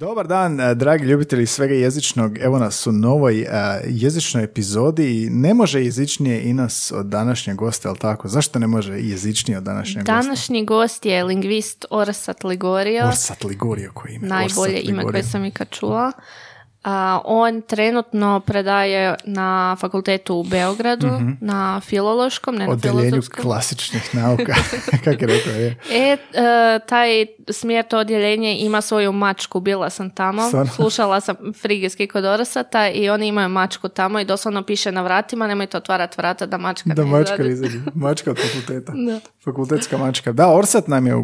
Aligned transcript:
Dobar 0.00 0.26
dan, 0.26 0.60
eh, 0.60 0.74
dragi 0.74 1.04
ljubitelji 1.04 1.46
svega 1.46 1.74
jezičnog. 1.74 2.38
Evo 2.38 2.58
nas 2.58 2.86
u 2.86 2.92
novoj 2.92 3.42
uh, 3.42 3.48
jezičnoj 3.86 4.44
epizodi. 4.44 5.28
Ne 5.30 5.54
može 5.54 5.84
jezičnije 5.84 6.42
i 6.42 6.52
nas 6.52 6.92
od 6.96 7.06
današnjeg 7.06 7.56
gosta, 7.56 7.88
ali 7.88 7.98
tako? 7.98 8.28
Zašto 8.28 8.58
ne 8.58 8.66
može 8.66 8.92
jezičnije 8.92 9.58
od 9.58 9.64
današnjeg 9.64 10.04
gosta? 10.04 10.22
Današnji 10.22 10.64
gost 10.64 11.06
je 11.06 11.24
lingvist 11.24 11.84
Orsat 11.90 12.44
Ligorio. 12.44 13.06
Orsat 13.06 13.44
Ligorio, 13.44 13.90
koji 13.94 14.14
ime? 14.14 14.28
Najbolje 14.28 14.80
ime 14.82 15.02
koje 15.02 15.22
sam 15.22 15.44
ikad 15.44 15.70
čula. 15.70 16.12
A, 16.84 17.20
on 17.24 17.62
trenutno 17.62 18.40
predaje 18.40 19.14
na 19.24 19.76
fakultetu 19.80 20.34
u 20.34 20.42
Beogradu, 20.42 21.06
mm 21.06 21.30
na 21.40 21.80
filološkom, 21.80 22.54
ne 22.54 22.68
Odeljenju 22.68 23.22
klasičnih 23.42 24.14
nauka, 24.14 24.54
kako 25.04 25.24
je 25.24 25.26
rekao 25.26 25.52
je. 25.52 25.76
E, 25.90 26.12
e, 26.12 26.16
taj 26.86 27.26
smjer, 27.50 27.88
to 27.88 27.98
odjeljenje 27.98 28.56
ima 28.58 28.80
svoju 28.80 29.12
mačku, 29.12 29.60
bila 29.60 29.90
sam 29.90 30.10
tamo, 30.10 30.42
slušala 30.76 31.20
sam 31.20 31.36
frigijski 31.60 32.06
kod 32.06 32.24
Orasata 32.24 32.88
i 32.88 33.10
oni 33.10 33.26
imaju 33.26 33.48
mačku 33.48 33.88
tamo 33.88 34.20
i 34.20 34.24
doslovno 34.24 34.62
piše 34.62 34.92
na 34.92 35.02
vratima, 35.02 35.46
nemojte 35.46 35.76
otvarati 35.76 36.14
vrata 36.18 36.46
da 36.46 36.58
mačka 36.58 36.90
da 36.94 37.04
ne 37.04 37.10
mačka 37.10 37.44
izađe. 37.44 37.78
Mačka 37.94 38.30
od 38.30 38.38
fakulteta. 38.38 38.92
da. 39.06 39.20
Fakultetska 39.44 39.98
mačka. 39.98 40.32
Da, 40.32 40.48
Orsat 40.48 40.88
nam 40.88 41.06
je 41.06 41.14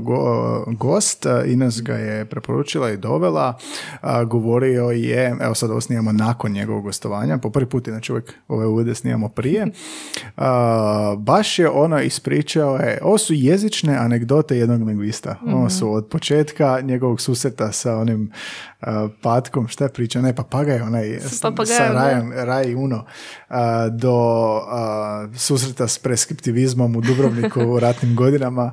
gost, 0.66 1.26
Ines 1.46 1.82
ga 1.82 1.94
je 1.94 2.24
preporučila 2.24 2.90
i 2.90 2.96
dovela, 2.96 3.58
govorio 4.26 4.90
je, 4.90 5.36
evo 5.46 5.54
sad 5.54 5.70
ovo 5.70 5.80
snijamo 5.80 6.12
nakon 6.12 6.52
njegovog 6.52 6.82
gostovanja, 6.82 7.38
po 7.38 7.50
prvi 7.50 7.68
put 7.68 7.88
inače 7.88 8.12
uvijek 8.12 8.34
ove 8.48 8.66
uvode 8.66 8.94
snijamo 8.94 9.28
prije, 9.28 9.66
baš 11.28 11.58
je 11.58 11.70
ono 11.70 12.00
ispričao, 12.00 12.76
je, 12.76 12.98
ovo 13.02 13.18
su 13.18 13.34
jezične 13.34 13.96
anegdote 13.96 14.56
jednog 14.56 14.82
lingvista, 14.82 15.36
mm 15.42 15.56
ovo 15.56 15.70
su 15.70 15.92
od 15.92 16.06
početka 16.06 16.80
njegovog 16.80 17.20
susreta 17.20 17.72
sa 17.72 17.96
onim 17.96 18.32
patkom, 19.22 19.68
šta 19.68 19.84
je 19.84 19.92
priča, 19.92 20.20
ne, 20.20 20.36
papagaj, 20.36 20.80
onaj 20.80 21.20
sa 21.20 21.92
Rajem, 21.92 22.32
Raj 22.32 22.74
Uno, 22.74 23.04
do 23.90 24.60
susreta 25.36 25.88
s 25.88 25.98
preskriptivizmom 25.98 26.96
u 26.96 27.00
Dubrovniku 27.00 27.60
u 27.60 27.80
ratnim 27.86 28.16
godinama, 28.16 28.72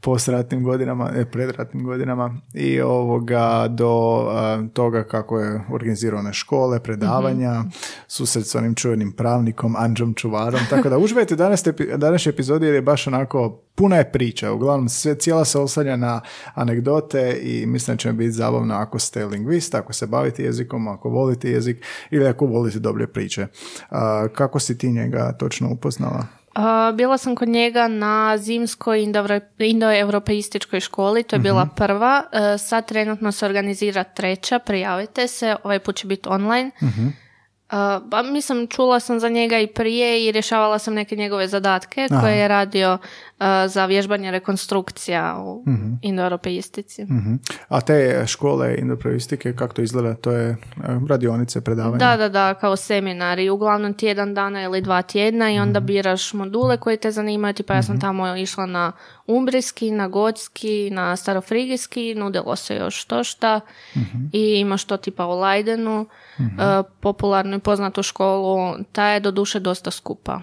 postratnim 0.00 0.64
godinama, 0.64 1.10
ne, 1.10 1.30
predratnim 1.30 1.84
godinama 1.84 2.34
i 2.54 2.80
ovoga 2.80 3.66
do 3.68 4.24
toga 4.72 5.04
kako 5.04 5.40
je 5.40 5.60
organizirao 5.72 6.05
one 6.14 6.32
škole, 6.32 6.80
predavanja, 6.80 7.52
mm-hmm. 7.52 7.72
susret 8.08 8.46
s 8.46 8.54
onim 8.54 8.74
čuvenim 8.74 9.12
pravnikom, 9.12 9.76
Anđom 9.78 10.14
Čuvarom, 10.14 10.60
tako 10.70 10.88
da 10.88 10.98
uživajte 10.98 11.36
danas 11.36 11.64
današnje 11.96 12.30
epizodi 12.30 12.66
jer 12.66 12.74
je 12.74 12.82
baš 12.82 13.06
onako 13.06 13.60
puna 13.74 13.96
je 13.96 14.12
priča, 14.12 14.52
uglavnom 14.52 14.88
sve, 14.88 15.14
cijela 15.14 15.44
se 15.44 15.58
oslanja 15.58 15.96
na 15.96 16.20
anegdote 16.54 17.40
i 17.42 17.66
mislim 17.66 17.96
da 17.96 17.98
će 17.98 18.12
biti 18.12 18.32
zabavno 18.32 18.74
ako 18.74 18.98
ste 18.98 19.26
lingvist, 19.26 19.74
ako 19.74 19.92
se 19.92 20.06
bavite 20.06 20.44
jezikom, 20.44 20.88
ako 20.88 21.08
volite 21.08 21.50
jezik 21.50 21.84
ili 22.10 22.26
ako 22.26 22.46
volite 22.46 22.78
dobre 22.78 23.06
priče. 23.06 23.46
kako 24.34 24.58
si 24.58 24.78
ti 24.78 24.92
njega 24.92 25.32
točno 25.32 25.70
upoznala? 25.70 26.26
Bila 26.94 27.18
sam 27.18 27.36
kod 27.36 27.48
njega 27.48 27.88
na 27.88 28.38
zimskoj 28.38 29.06
indoeuropeističkoj 29.58 30.80
školi, 30.80 31.22
to 31.22 31.36
je 31.36 31.40
bila 31.40 31.64
mhm. 31.64 31.74
prva. 31.74 32.22
Uh, 32.32 32.60
sad 32.60 32.86
trenutno 32.86 33.32
se 33.32 33.46
organizira 33.46 34.04
treća, 34.04 34.58
prijavite 34.58 35.26
se, 35.26 35.56
ovaj 35.64 35.78
put 35.78 35.96
će 35.96 36.06
biti 36.06 36.28
online. 36.28 36.70
Uh 37.70 37.96
pa 38.10 38.22
mislim, 38.22 38.66
čula 38.66 39.00
sam 39.00 39.20
za 39.20 39.28
njega 39.28 39.58
i 39.58 39.66
prije 39.66 40.26
i 40.26 40.32
rješavala 40.32 40.78
sam 40.78 40.94
neke 40.94 41.16
njegove 41.16 41.48
zadatke 41.48 42.08
koje 42.20 42.38
je 42.38 42.48
radio 42.48 42.98
za 43.66 43.86
vježbanje 43.86 44.30
rekonstrukcija 44.30 45.36
u 45.38 45.62
uh-huh. 45.66 45.96
indoeuropeistici. 46.02 47.04
Mhm. 47.04 47.34
A 47.68 47.80
te 47.80 48.24
škole 48.26 48.76
indoeuropeistike, 48.78 49.52
kako 49.52 49.74
to 49.74 49.82
izgleda? 49.82 50.14
To 50.14 50.30
je 50.30 50.56
radionice, 51.08 51.60
predavanja? 51.60 51.96
Da, 51.96 52.16
da, 52.16 52.28
da, 52.28 52.54
kao 52.54 52.76
seminari. 52.76 53.50
Uglavnom 53.50 53.94
tjedan 53.94 54.34
dana 54.34 54.62
ili 54.62 54.80
dva 54.80 55.02
tjedna 55.02 55.52
i 55.52 55.58
onda 55.58 55.80
biraš 55.80 56.32
module 56.32 56.76
koji 56.76 56.96
te 56.96 57.10
zanimaju. 57.10 57.54
Pa 57.66 57.74
ja 57.74 57.82
sam 57.82 58.00
tamo 58.00 58.36
išla 58.36 58.66
na 58.66 58.92
umbrijski, 59.26 59.90
na 59.90 60.08
gotski, 60.08 60.90
na 60.90 61.16
starofrigijski, 61.16 62.14
nudilo 62.14 62.56
se 62.56 62.74
još 62.76 63.04
to 63.04 63.24
šta 63.24 63.60
i 64.32 64.58
imaš 64.60 64.84
to 64.84 64.96
tipa 64.96 65.26
u 65.26 65.34
Leidenu, 66.38 66.84
popularnu 67.00 67.56
i 67.56 67.60
poznatu 67.60 68.02
školu, 68.02 68.74
ta 68.92 69.06
je 69.06 69.20
do 69.20 69.30
duše 69.30 69.60
dosta 69.60 69.90
skupa. 69.90 70.40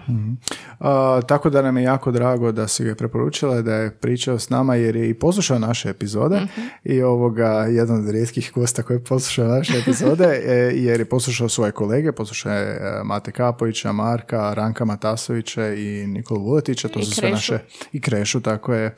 tako 1.26 1.50
da 1.50 1.62
nam 1.62 1.76
je 1.76 1.84
jako 1.84 2.12
drago 2.12 2.52
da 2.52 2.68
si 2.68 2.84
ga 2.84 2.94
preporučila, 2.94 3.62
da 3.62 3.74
je 3.74 3.90
pričao 3.90 4.38
s 4.38 4.50
nama 4.50 4.74
jer 4.74 4.96
je 4.96 5.10
i 5.10 5.14
poslušao 5.14 5.58
naše 5.58 5.90
epizode 5.90 6.36
mhm. 6.36 6.66
i 6.84 7.02
ovoga 7.02 7.48
jedan 7.50 7.98
od 7.98 8.10
rijetkih 8.10 8.52
gosta 8.54 8.82
koji 8.82 8.96
je 8.96 9.04
poslušao 9.04 9.48
naše 9.48 9.78
epizode 9.78 10.24
e, 10.44 10.54
jer 10.74 11.00
je 11.00 11.04
poslušao 11.04 11.48
svoje 11.48 11.72
kolege, 11.72 12.12
poslušao 12.12 12.52
je 12.52 12.62
e, 12.62 13.04
Mate 13.04 13.32
Kapovića, 13.32 13.92
Marka, 13.92 14.54
Ranka 14.54 14.84
Matasovića 14.84 15.68
i 15.68 16.06
Nikolu 16.06 16.44
Vuletića, 16.44 16.88
to 16.88 17.02
su 17.02 17.10
sve 17.10 17.30
naše 17.30 17.58
i 17.92 18.00
Krešu, 18.00 18.40
tako 18.40 18.74
je 18.74 18.94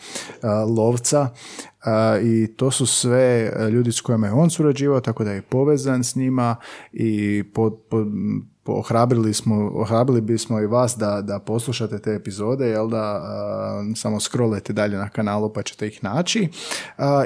lovca 0.76 1.28
i 2.22 2.46
to 2.56 2.70
su 2.70 2.86
sve 2.86 3.52
ljudi 3.70 3.92
s 3.92 4.00
kojima 4.00 4.26
je 4.26 4.32
on 4.32 4.50
surađivao, 4.50 5.00
tako 5.00 5.24
da 5.24 5.32
je 5.32 5.42
povezan 5.42 6.04
s 6.04 6.16
njima 6.16 6.56
i 6.92 7.44
pod, 7.54 7.80
pod 7.90 8.08
ohrabrili 8.72 9.34
smo, 9.34 9.70
ohrabrili 9.74 10.20
bismo 10.20 10.60
i 10.60 10.66
vas 10.66 10.96
da, 10.96 11.22
da 11.22 11.38
poslušate 11.38 11.98
te 11.98 12.14
epizode, 12.14 12.68
jel 12.68 12.88
da 12.88 13.22
samo 13.96 14.20
scrollajte 14.20 14.72
dalje 14.72 14.96
na 14.96 15.08
kanalu 15.08 15.52
pa 15.52 15.62
ćete 15.62 15.86
ih 15.86 16.04
naći. 16.04 16.48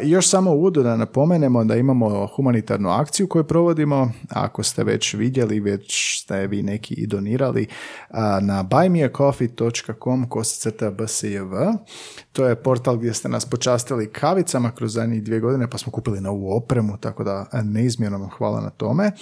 I 0.03 0.11
još 0.11 0.29
samo 0.29 0.51
uvodu 0.51 0.83
da 0.83 0.97
napomenemo 0.97 1.65
da 1.65 1.77
imamo 1.77 2.27
humanitarnu 2.27 2.89
akciju 2.89 3.29
koju 3.29 3.45
provodimo, 3.45 4.13
ako 4.29 4.63
ste 4.63 4.85
već 4.85 5.15
vidjeli, 5.15 5.61
već 5.61 6.21
ste 6.23 6.47
vi 6.47 6.63
neki 6.63 6.95
i 6.95 7.07
donirali, 7.07 7.67
na 8.41 8.65
buymeacoffee.com 8.65 10.29
kosacrta 10.29 10.91
bsjv. 10.91 11.55
To 12.33 12.47
je 12.47 12.57
portal 12.57 12.97
gdje 12.97 13.15
ste 13.15 13.29
nas 13.29 13.45
počastili 13.45 14.13
kavicama 14.13 14.71
kroz 14.71 14.95
zadnjih 14.95 15.23
dvije 15.23 15.41
godine, 15.41 15.71
pa 15.71 15.79
smo 15.79 15.93
kupili 15.93 16.21
novu 16.21 16.57
opremu, 16.57 16.97
tako 16.97 17.25
da 17.25 17.47
neizmjerno 17.65 18.31
hvala 18.39 18.61
na 18.61 18.71
tome. 18.71 19.13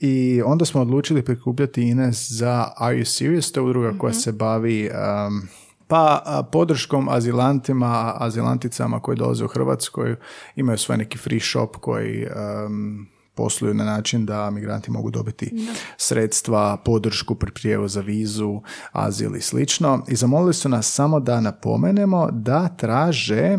I 0.00 0.42
onda 0.44 0.64
smo 0.64 0.80
odlučili 0.80 1.24
prikupljati 1.58 1.90
Ines 1.90 2.30
za 2.30 2.72
Are 2.76 2.96
You 2.96 3.04
Serious? 3.04 3.52
To 3.52 3.60
je 3.60 3.64
udruga 3.64 3.98
koja 3.98 4.10
mhm. 4.10 4.18
se 4.18 4.32
bavi 4.32 4.90
um, 4.90 5.48
pa 5.86 6.22
podrškom 6.52 7.08
azilantima, 7.08 8.14
azilanticama 8.16 9.00
koji 9.00 9.16
dolaze 9.16 9.44
u 9.44 9.48
Hrvatskoj, 9.48 10.16
imaju 10.56 10.78
svoj 10.78 10.98
neki 10.98 11.18
free 11.18 11.40
shop 11.40 11.76
koji 11.76 12.26
um, 12.26 13.06
posluju 13.34 13.74
na 13.74 13.84
način 13.84 14.26
da 14.26 14.50
migranti 14.50 14.90
mogu 14.90 15.10
dobiti 15.10 15.52
sredstva, 15.96 16.76
podršku 16.84 17.34
pri 17.34 17.52
prijevu 17.52 17.88
za 17.88 18.00
vizu, 18.00 18.60
azil 18.92 19.36
i 19.36 19.40
slično. 19.40 20.04
I 20.08 20.16
zamolili 20.16 20.54
su 20.54 20.68
nas 20.68 20.92
samo 20.94 21.20
da 21.20 21.40
napomenemo 21.40 22.28
da 22.32 22.68
traže 22.68 23.58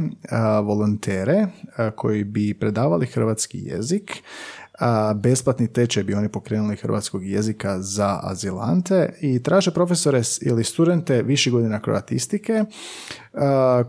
volontere 0.63 1.47
koji 1.95 2.23
bi 2.23 2.53
predavali 2.59 3.05
hrvatski 3.05 3.59
jezik 3.59 4.23
a, 4.79 5.13
besplatni 5.13 5.67
tečaj 5.67 6.03
bi 6.03 6.13
oni 6.13 6.29
pokrenuli 6.29 6.75
hrvatskog 6.75 7.25
jezika 7.25 7.81
za 7.81 8.19
azilante 8.23 9.13
i 9.21 9.43
traže 9.43 9.71
profesore 9.71 10.21
ili 10.41 10.63
studente 10.63 11.21
viših 11.21 11.53
godina 11.53 11.79
kroatistike 11.79 12.63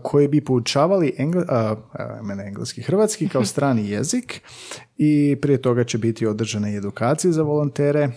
koji 0.01 0.27
bi 0.27 0.41
poučavali 0.41 1.15
engl, 1.17 1.39
mene 2.23 2.47
engleski 2.47 2.81
hrvatski 2.81 3.29
kao 3.29 3.45
strani 3.51 3.89
jezik 3.89 4.41
i 4.97 5.37
prije 5.41 5.61
toga 5.61 5.83
će 5.83 5.97
biti 5.97 6.27
održane 6.27 6.73
i 6.73 6.77
edukacije 6.77 7.31
za 7.31 7.43
volontere. 7.43 8.09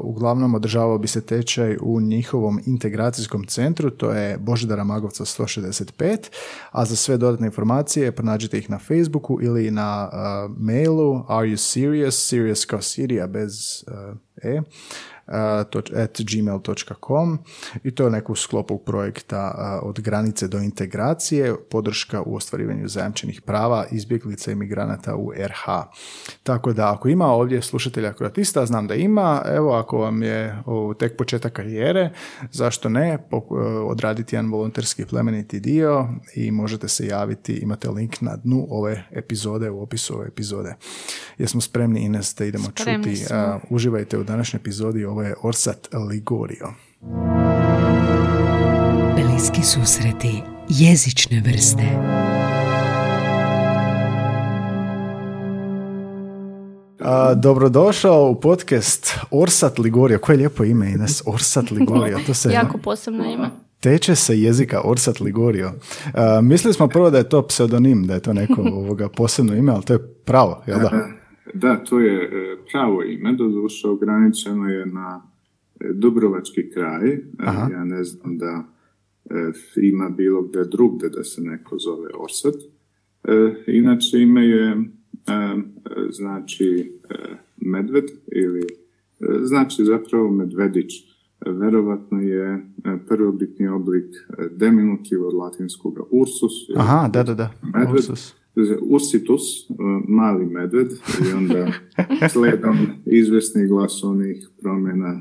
Uglavnom 0.00 0.54
održavao 0.54 0.98
bi 0.98 1.08
se 1.08 1.20
tečaj 1.20 1.76
u 1.82 2.00
njihovom 2.00 2.60
integracijskom 2.66 3.46
centru, 3.46 3.90
to 3.90 4.10
je 4.10 4.38
Božidara 4.38 4.84
Magovca 4.84 5.24
165, 5.24 6.16
a 6.70 6.84
za 6.84 6.96
sve 6.96 7.16
dodatne 7.16 7.46
informacije 7.46 8.12
pronađite 8.12 8.58
ih 8.58 8.70
na 8.70 8.78
Facebooku 8.78 9.38
ili 9.42 9.70
na 9.70 10.10
mailu 10.58 11.24
Are 11.28 11.48
you 11.48 11.56
serious? 11.56 12.28
Serious 12.28 12.64
kao 12.64 12.82
Sirija 12.82 13.26
bez 13.26 13.84
e 14.42 14.60
at 15.26 16.20
gmail.com 16.20 17.38
i 17.84 17.90
to 17.90 18.04
je 18.04 18.10
neku 18.10 18.34
sklopu 18.34 18.78
projekta 18.78 19.80
od 19.82 20.00
granice 20.00 20.48
do 20.48 20.58
integracije, 20.58 21.54
podrška 21.70 22.22
u 22.22 22.36
ostvarivanju 22.36 22.88
zajamčenih 22.88 23.42
prava 23.42 23.86
izbjeglica 23.90 24.52
i 24.52 24.54
migranata 24.54 25.16
u 25.16 25.32
RH. 25.32 25.64
Tako 26.42 26.72
da 26.72 26.92
ako 26.92 27.08
ima 27.08 27.26
ovdje 27.26 27.62
slušatelja 27.62 28.12
kroatista, 28.12 28.66
znam 28.66 28.86
da 28.86 28.94
ima, 28.94 29.42
evo 29.46 29.72
ako 29.72 29.98
vam 29.98 30.22
je 30.22 30.62
tek 30.98 31.16
početak 31.16 31.52
karijere, 31.52 32.10
zašto 32.50 32.88
ne, 32.88 33.08
e, 33.08 33.18
odraditi 33.84 34.36
jedan 34.36 34.50
volonterski 34.50 35.04
plemeniti 35.04 35.60
dio 35.60 36.08
i 36.34 36.50
možete 36.50 36.88
se 36.88 37.06
javiti, 37.06 37.54
imate 37.54 37.90
link 37.90 38.20
na 38.20 38.36
dnu 38.36 38.66
ove 38.70 39.04
epizode, 39.10 39.70
u 39.70 39.82
opisu 39.82 40.14
ove 40.14 40.26
epizode. 40.26 40.74
Jesmo 41.38 41.60
spremni 41.60 42.00
Ines 42.00 42.34
da 42.34 42.44
idemo 42.44 42.70
čuti, 42.74 43.24
uživajte 43.70 44.18
u 44.18 44.24
današnjoj 44.24 44.58
epizodi 44.58 45.04
ovo 45.14 45.22
je 45.22 45.34
Orsat 45.42 45.88
Ligorio. 46.10 46.68
Bliski 49.14 49.62
susreti 49.62 50.42
jezične 50.68 51.42
vrste. 51.46 51.82
dobrodošao 57.36 58.30
u 58.30 58.40
podcast 58.40 59.18
Orsat 59.30 59.78
Ligorio. 59.78 60.18
Koje 60.18 60.34
je 60.34 60.38
lijepo 60.38 60.64
ime, 60.64 60.90
Ines? 60.90 61.22
Orsat 61.26 61.70
Ligorio. 61.70 62.18
To 62.26 62.34
se... 62.34 62.52
jako 62.62 62.78
posebno 62.78 63.24
ime. 63.24 63.50
Teče 63.80 64.14
se 64.14 64.40
jezika 64.40 64.80
Orsat 64.84 65.20
Ligorio. 65.20 65.72
mislili 66.42 66.74
smo 66.74 66.88
prvo 66.88 67.10
da 67.10 67.18
je 67.18 67.28
to 67.28 67.46
pseudonim, 67.46 68.06
da 68.06 68.14
je 68.14 68.20
to 68.20 68.32
neko 68.32 68.62
ovoga 68.82 69.08
posebno 69.08 69.54
ime, 69.54 69.72
ali 69.72 69.84
to 69.84 69.92
je 69.92 70.14
pravo, 70.24 70.62
jel 70.66 70.78
da? 70.78 70.90
Da, 71.54 71.76
to 71.76 72.00
je 72.00 72.22
e, 72.22 72.56
pravo 72.72 73.02
ime, 73.02 73.32
doduše 73.32 73.88
ograničeno 73.88 74.68
je 74.68 74.86
na 74.86 75.22
e, 75.80 75.92
Dubrovački 75.92 76.70
kraj. 76.70 77.12
E, 77.12 77.20
ja 77.72 77.84
ne 77.84 78.04
znam 78.04 78.38
da 78.38 78.64
ima 79.76 80.08
bilo 80.08 80.42
gdje 80.42 80.64
drugdje 80.64 81.08
da 81.08 81.24
se 81.24 81.40
neko 81.40 81.78
zove 81.78 82.08
Orsat. 82.14 82.54
Inače 83.66 84.18
ime 84.20 84.46
je 84.46 84.76
znači 86.10 86.92
medved 87.56 88.04
ili 88.32 88.62
znači 89.42 89.84
zapravo 89.84 90.30
medvedić. 90.30 91.13
Verovatno 91.46 92.20
je 92.20 92.66
prvobitni 93.08 93.68
oblik 93.68 94.04
deminutiv 94.50 95.26
od 95.26 95.34
latinskog 95.34 95.98
ursus. 96.10 96.52
Aha, 96.76 97.08
da, 97.08 97.22
da, 97.22 97.34
da. 97.34 97.50
Medved. 97.62 97.94
Ursus 97.94 98.34
Ursitus, 98.82 99.70
e, 99.70 99.74
mali 100.08 100.46
medved, 100.46 100.92
i 101.30 101.32
onda 101.32 101.72
slijedom 102.32 102.76
izvesni 103.06 103.66
glas 103.66 104.04
onih 104.04 104.48
promjena 104.62 105.20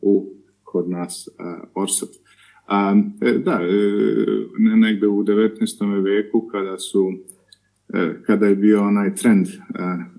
u 0.00 0.34
kod 0.62 0.90
nas 0.90 1.28
orsat. 1.74 2.08
A, 2.66 2.94
e, 3.20 3.32
da, 3.38 3.52
e, 3.52 4.76
negdje 4.76 5.08
u 5.08 5.22
19. 5.24 6.04
veku 6.04 6.48
kada 6.52 6.78
su 6.78 7.12
kada 8.26 8.46
je 8.46 8.56
bio 8.56 8.82
onaj 8.82 9.14
trend 9.14 9.46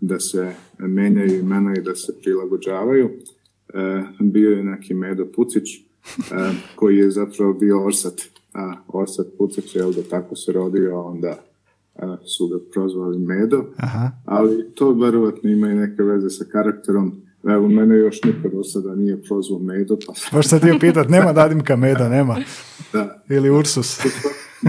da 0.01 0.19
se 0.19 0.53
menjaju 0.77 1.39
imena 1.39 1.73
i 1.77 1.81
da 1.81 1.95
se 1.95 2.13
prilagođavaju, 2.21 3.09
bio 4.19 4.49
je 4.49 4.63
neki 4.63 4.93
Medo 4.93 5.25
Pucić 5.35 5.63
koji 6.75 6.97
je 6.97 7.11
zapravo 7.11 7.53
bio 7.53 7.85
Orsat. 7.85 8.21
A 8.53 8.73
Orsat 8.87 9.27
Pucić 9.37 9.75
je, 9.75 9.81
da 9.81 10.03
tako 10.09 10.35
se 10.35 10.51
rodio, 10.51 11.01
onda 11.01 11.43
su 12.25 12.47
ga 12.47 12.55
prozvali 12.73 13.19
Medo, 13.19 13.65
Aha. 13.77 14.11
ali 14.25 14.71
to 14.75 14.93
verovatno 14.93 15.49
ima 15.49 15.67
i 15.67 15.75
neke 15.75 16.03
veze 16.03 16.29
sa 16.29 16.45
karakterom. 16.51 17.21
Evo, 17.43 17.67
mene 17.67 17.97
još 17.97 18.23
niko 18.23 18.49
do 18.49 18.63
sada 18.63 18.95
nije 18.95 19.23
prozvao 19.23 19.59
Medo. 19.59 19.97
Pa... 20.07 20.13
Možeš 20.31 20.49
sad 20.49 20.61
ti 20.61 20.77
pitat, 20.79 21.09
nema 21.09 21.33
dadimka 21.33 21.75
Meda, 21.75 22.09
nema. 22.09 22.37
Da. 22.93 23.23
Ili 23.29 23.49
Ursus. 23.49 23.99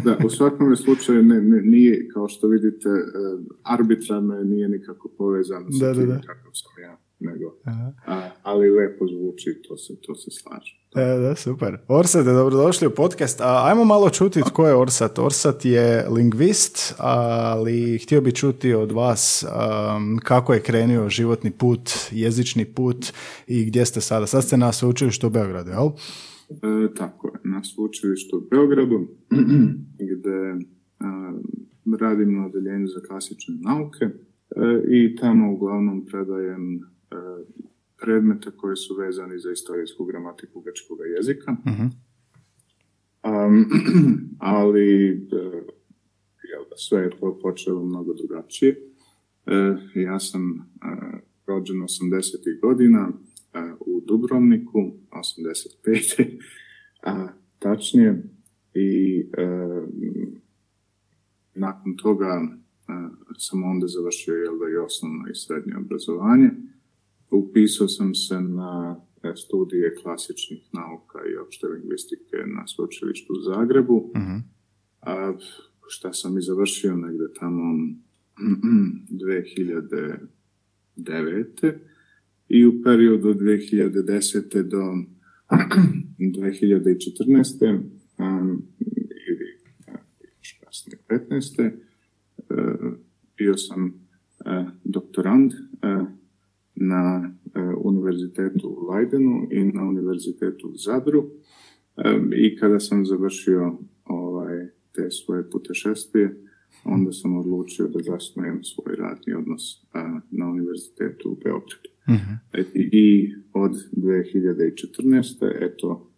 da, 0.05 0.17
u 0.25 0.31
svakom 0.31 0.77
slučaju 0.77 1.23
ne, 1.23 1.43
ne, 1.43 1.63
nije, 1.63 2.09
kao 2.09 2.29
što 2.29 2.49
vidite, 2.49 2.89
e, 2.89 3.03
arbitrarno 3.63 4.43
nije 4.43 4.69
nikako 4.69 5.09
povezano 5.19 5.73
sa 5.73 5.87
da, 5.87 5.95
tim 5.95 6.07
da, 6.07 6.21
sam 6.53 6.83
ja 6.83 6.97
nego, 7.25 7.57
a, 8.07 8.31
ali 8.43 8.71
lepo 8.71 9.07
zvuči, 9.07 9.63
to 9.69 9.77
se, 9.77 10.01
to 10.01 10.15
se 10.15 10.31
slaže. 10.31 10.85
E, 10.95 11.19
da, 11.21 11.37
super. 11.37 11.79
Orsat, 11.89 12.25
dobrodošli 12.25 12.87
u 12.87 12.91
podcast. 12.91 13.41
A, 13.41 13.63
ajmo 13.69 13.85
malo 13.85 14.11
čuti 14.11 14.41
tko 14.41 14.67
je 14.67 14.75
Orsat. 14.75 15.19
Orsat 15.19 15.65
je 15.65 16.07
lingvist, 16.11 16.95
ali 16.99 17.99
htio 17.99 18.21
bi 18.21 18.33
čuti 18.33 18.75
od 18.75 18.93
vas 18.93 19.45
um, 19.45 20.19
kako 20.19 20.55
je 20.55 20.61
krenio 20.61 21.09
životni 21.09 21.51
put, 21.51 21.91
jezični 22.11 22.65
put 22.65 23.13
i 23.47 23.65
gdje 23.65 23.87
ste 23.87 24.01
sada. 24.01 24.27
Sad 24.27 24.45
ste 24.45 24.57
na 24.57 24.73
sveučilištu 24.73 25.27
u 25.27 25.31
Beogradu, 25.31 25.71
jel? 25.71 25.89
E, 26.51 26.95
tako 26.95 27.29
je, 27.29 27.51
na 27.51 27.65
sveučilištu 27.65 28.37
u 28.37 28.49
Beogradu, 28.51 29.09
gdje 30.19 30.55
radim 32.01 32.35
na 32.35 32.47
odeljenju 32.47 32.87
za 32.87 33.01
klasične 33.09 33.55
nauke 33.61 34.05
e, 34.05 34.13
i 34.89 35.17
tamo 35.17 35.53
uglavnom 35.53 36.07
predajem 36.07 36.81
E, 37.15 37.45
predmeta 38.01 38.51
koji 38.51 38.77
su 38.77 38.95
vezani 38.95 39.39
za 39.39 39.51
istorijsku 39.51 40.05
gramatiku 40.05 40.61
grčkog 40.61 40.99
jezika. 41.17 41.57
Um, 43.23 43.67
ali 44.39 45.09
e, 45.11 45.37
jel 46.51 46.65
sve 46.77 47.03
je 47.03 47.11
to 47.11 47.39
počelo 47.43 47.85
mnogo 47.85 48.15
drugačije. 48.15 48.71
E, 49.47 49.77
ja 49.95 50.21
sam 50.21 50.73
rođen 51.47 51.77
80. 51.77 52.61
godina 52.61 53.13
u 53.81 54.01
Dubrovniku, 54.01 54.93
85. 55.11 56.39
A, 57.03 57.29
tačnije, 57.59 58.23
i 58.75 59.27
nakon 61.55 61.97
toga 61.97 62.49
sam 63.39 63.65
onda 63.65 63.87
završio 63.87 64.35
jel 64.35 64.59
da, 64.59 64.69
i 64.69 64.77
osnovno 64.77 65.29
i 65.31 65.35
srednje 65.35 65.77
obrazovanje 65.77 66.51
Upisao 67.35 67.89
sam 67.89 68.15
se 68.15 68.41
na 68.41 69.01
e, 69.23 69.33
studije 69.37 69.95
klasičnih 70.03 70.69
nauka 70.73 71.19
i 71.33 71.37
opšte 71.37 71.67
lingvistike 71.67 72.37
na 72.57 72.67
sveučilištu 72.67 73.33
u 73.33 73.41
Zagrebu. 73.41 73.95
uh 73.95 74.11
A 75.01 75.35
šta 75.89 76.13
sam 76.13 76.39
i 76.39 76.43
završio 76.43 76.97
negdje 76.97 77.33
tamo 77.41 77.63
2009. 80.97 81.75
I 82.49 82.67
u 82.67 82.83
periodu 82.83 83.29
od 83.29 83.37
2010. 83.37 84.63
do 84.63 84.83
2014. 86.19 87.81
Um, 88.19 88.63
ili 89.29 89.59
kasnije 90.65 90.99
15. 91.09 91.73
Uh, 92.39 92.93
bio 93.37 93.57
sam 93.57 93.85
uh, 93.85 93.93
doktorand 94.85 95.53
uh, 95.53 95.59
na 96.77 97.33
e, 97.55 97.61
univerzitetu 97.85 98.69
u 98.69 98.91
Leidenu 98.91 99.49
i 99.51 99.65
na 99.65 99.83
univerzitetu 99.89 100.69
u 100.69 100.77
Zadru. 100.77 101.31
E, 101.97 102.21
I 102.37 102.57
kada 102.57 102.81
sam 102.81 103.07
završio 103.07 103.79
ovaj, 104.05 104.67
te 104.93 105.11
svoje 105.11 105.51
putešestvije, 105.51 106.41
onda 106.85 107.13
sam 107.13 107.37
odlučio 107.37 107.89
da 107.89 107.99
zasnujem 108.03 108.65
svoj 108.65 108.97
radni 108.97 109.35
odnos 109.35 109.75
e, 109.75 109.99
na 110.31 110.49
univerzitetu 110.49 111.31
u 111.31 111.39
Beogradu. 111.45 111.89
uh 112.09 112.59
I 112.75 113.35
od 113.53 113.73
2014. 113.93 115.53
eto, 115.61 116.11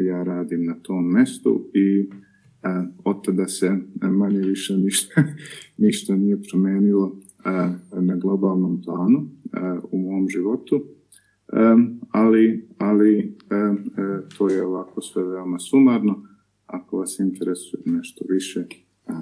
ja 0.00 0.22
radim 0.22 0.64
na 0.64 0.74
tom 0.74 1.10
mestu 1.10 1.70
i 1.74 2.10
od 3.04 3.24
tada 3.24 3.48
se 3.48 3.76
manje 4.00 4.38
više 4.38 4.76
ništa, 4.76 5.24
ništa 5.86 6.16
nije 6.16 6.42
promenilo 6.50 7.16
na 7.92 8.16
globalnom 8.16 8.82
planu 8.82 9.28
u 9.90 9.98
mom 9.98 10.28
životu, 10.28 10.84
ali, 12.10 12.68
ali 12.78 13.36
to 14.38 14.48
je 14.48 14.66
ovako 14.66 15.00
sve 15.00 15.24
veoma 15.24 15.58
sumarno. 15.58 16.22
Ako 16.66 16.98
vas 16.98 17.18
interesuje 17.18 17.82
nešto 17.86 18.24
više, 18.28 18.64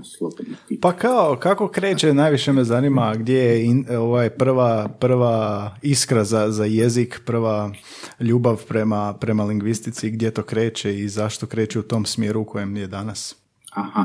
slobodno 0.04 0.54
Pa 0.80 0.92
kao, 0.92 1.36
kako 1.40 1.68
kreće, 1.68 2.14
najviše 2.14 2.52
me 2.52 2.64
zanima 2.64 3.14
gdje 3.18 3.38
je 3.38 3.64
in, 3.64 3.86
ovaj 3.98 4.30
prva, 4.30 4.88
prva 5.00 5.70
iskra 5.82 6.24
za, 6.24 6.50
za 6.50 6.64
jezik, 6.64 7.20
prva 7.26 7.72
ljubav 8.20 8.64
prema, 8.68 9.14
prema 9.20 9.44
lingvistici, 9.44 10.10
gdje 10.10 10.30
to 10.30 10.42
kreće 10.42 10.98
i 10.98 11.08
zašto 11.08 11.46
kreće 11.46 11.78
u 11.78 11.82
tom 11.82 12.04
smjeru 12.04 12.40
u 12.40 12.44
kojem 12.44 12.76
je 12.76 12.86
danas? 12.86 13.36
Aha, 13.72 14.04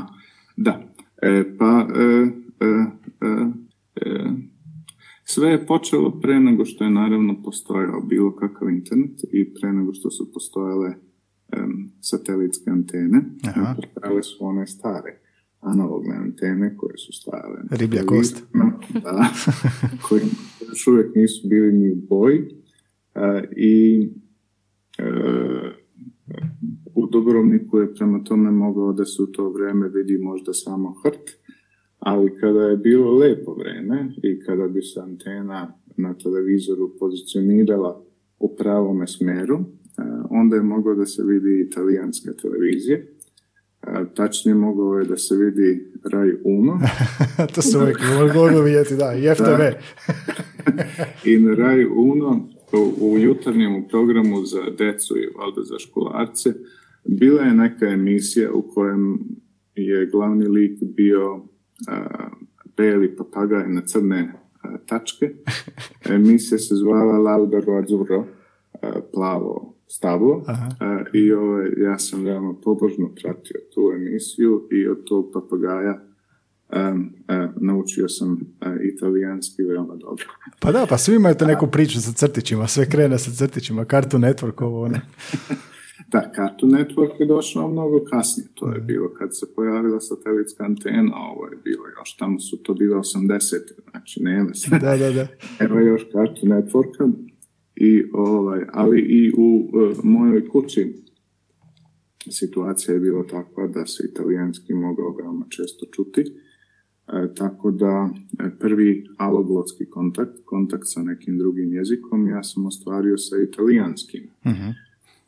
da. 0.56 0.82
E, 1.22 1.44
pa, 1.58 1.86
e, 1.94 2.26
e, 2.60 2.86
e 3.96 4.51
sve 5.24 5.50
je 5.50 5.66
počelo 5.66 6.20
pre 6.20 6.40
nego 6.40 6.64
što 6.64 6.84
je 6.84 6.90
naravno 6.90 7.42
postojao 7.42 8.00
bilo 8.00 8.36
kakav 8.36 8.68
internet 8.68 9.24
i 9.32 9.54
pre 9.54 9.72
nego 9.72 9.94
što 9.94 10.10
su 10.10 10.32
postojale 10.32 10.88
um, 10.88 11.90
satelitske 12.00 12.70
antene. 12.70 13.24
Postojale 13.76 14.22
su 14.22 14.36
one 14.40 14.66
stare 14.66 15.22
analogne 15.62 16.16
antene 16.16 16.76
koje 16.76 16.96
su 16.96 17.12
stajale. 17.12 17.62
Riblja 17.70 18.02
kost. 18.06 18.42
Da, 19.02 19.28
koji 20.08 20.22
još 20.68 20.86
uvijek 20.86 21.14
nisu 21.14 21.48
bili 21.48 21.72
ni 21.72 21.92
u 21.92 21.96
boji. 21.96 22.40
Uh, 22.40 23.22
I 23.56 24.08
uh, 24.98 25.72
u 26.94 27.06
Dubrovniku 27.06 27.78
je 27.78 27.94
prema 27.94 28.24
tome 28.24 28.50
mogao 28.50 28.92
da 28.92 29.04
se 29.04 29.22
u 29.22 29.26
to 29.26 29.50
vrijeme 29.50 29.88
vidi 29.88 30.18
možda 30.18 30.52
samo 30.52 30.94
hrt 31.04 31.41
ali 32.04 32.38
kada 32.40 32.60
je 32.60 32.76
bilo 32.76 33.18
lepo 33.18 33.54
vreme 33.54 34.12
i 34.22 34.40
kada 34.40 34.68
bi 34.68 34.82
se 34.82 35.00
antena 35.00 35.78
na 35.96 36.14
televizoru 36.14 36.96
pozicionirala 36.98 38.04
u 38.38 38.56
pravome 38.56 39.06
smjeru, 39.06 39.54
e, 39.58 39.62
onda 40.30 40.56
je 40.56 40.62
moglo 40.62 40.94
da 40.94 41.06
se 41.06 41.22
vidi 41.22 41.66
italijanska 41.68 42.32
televizija. 42.32 42.98
E, 42.98 43.04
tačnije 44.14 44.54
moglo 44.54 44.98
je 44.98 45.04
da 45.04 45.16
se 45.16 45.36
vidi 45.36 45.92
Raj 46.12 46.30
Uno. 46.44 46.80
to 47.54 47.62
se 47.62 47.78
uvijek 47.78 47.98
mogu 48.18 48.62
vidjeti, 48.64 48.96
da, 48.96 49.14
i 49.14 49.34
FTV. 49.34 49.62
I 51.30 51.38
na 51.38 51.54
Raj 51.54 51.84
Uno 51.84 52.48
u, 52.72 53.10
u 53.10 53.18
jutarnjem 53.18 53.88
programu 53.90 54.44
za 54.44 54.62
decu 54.78 55.14
i 55.16 55.28
valjda 55.38 55.62
za 55.62 55.78
školarce 55.78 56.52
bila 57.04 57.42
je 57.42 57.54
neka 57.54 57.86
emisija 57.86 58.52
u 58.52 58.62
kojem 58.62 59.18
je 59.74 60.06
glavni 60.06 60.46
lik 60.46 60.78
bio 60.82 61.51
beli 62.76 63.16
papagaj 63.16 63.68
na 63.68 63.82
crne 63.86 64.32
tačke 64.86 65.34
emisija 66.04 66.58
se 66.58 66.74
zvala 66.74 67.18
Laudaro 67.18 67.78
Azzurro, 67.78 68.24
plavo 69.14 69.74
stablo. 69.88 70.44
I 71.12 71.32
ovaj, 71.32 71.70
ja 71.76 71.98
sam 71.98 72.24
veoma 72.24 72.54
pobožno 72.64 73.10
pratio 73.22 73.60
tu 73.74 73.92
emisiju 73.96 74.68
i 74.70 74.88
od 74.88 75.04
tog 75.04 75.30
papagaja 75.32 76.00
um, 76.72 77.12
naučio 77.60 78.08
sam 78.08 78.40
italijanski 78.94 79.62
veoma 79.62 79.96
dobro. 79.96 80.24
Pa 80.60 80.72
da, 80.72 80.86
pa 80.88 80.98
svi 80.98 81.16
imate 81.16 81.46
neku 81.46 81.66
priču 81.66 82.02
sa 82.02 82.12
crtićima, 82.12 82.66
sve 82.66 82.88
krene 82.90 83.18
sa 83.18 83.30
crtićima, 83.30 83.84
Cartoon 83.84 84.22
Network 84.22 84.64
ovo 84.64 84.88
ne. 84.88 85.00
da, 86.08 86.32
Cartoon 86.34 86.72
Network 86.72 87.20
je 87.20 87.26
došao 87.26 87.70
mnogo 87.70 88.04
kasnije, 88.10 88.48
to 88.54 88.72
je 88.72 88.80
bilo 88.80 89.14
kad 89.14 89.38
se 89.38 89.46
pojavila 89.54 90.00
satelitska 90.00 90.64
antena, 90.64 91.16
ovo 91.16 91.46
je 91.46 91.56
bilo 91.64 91.84
još, 91.98 92.16
tamo 92.16 92.40
su 92.40 92.62
to 92.62 92.74
bilo 92.74 92.96
80. 92.96 93.58
znači 93.90 94.22
nema 94.22 94.54
se. 94.54 94.70
Da, 94.70 94.96
da, 94.96 95.10
da. 95.10 95.26
Evo 95.60 95.78
još 95.80 96.02
Cartoon 96.02 96.52
Networka, 96.52 97.12
i, 97.76 98.04
ovaj, 98.12 98.60
ali 98.72 99.00
i 99.00 99.32
u 99.36 99.70
uh, 99.72 100.04
mojoj 100.04 100.48
kući 100.48 100.94
situacija 102.30 102.94
je 102.94 103.00
bila 103.00 103.26
takva 103.26 103.66
da 103.66 103.86
se 103.86 104.08
italijanski 104.10 104.74
mogao 104.74 105.16
veoma 105.16 105.46
često 105.48 105.86
čuti 105.92 106.24
E, 107.08 107.34
tako 107.34 107.70
da 107.70 108.10
e, 108.38 108.50
prvi 108.58 109.06
aloglotski 109.18 109.84
kontakt, 109.90 110.32
kontakt 110.44 110.82
sa 110.86 111.02
nekim 111.02 111.38
drugim 111.38 111.72
jezikom, 111.72 112.28
ja 112.28 112.42
sam 112.42 112.66
ostvario 112.66 113.18
sa 113.18 113.36
italijanskim. 113.36 114.28
Mhm. 114.46 114.70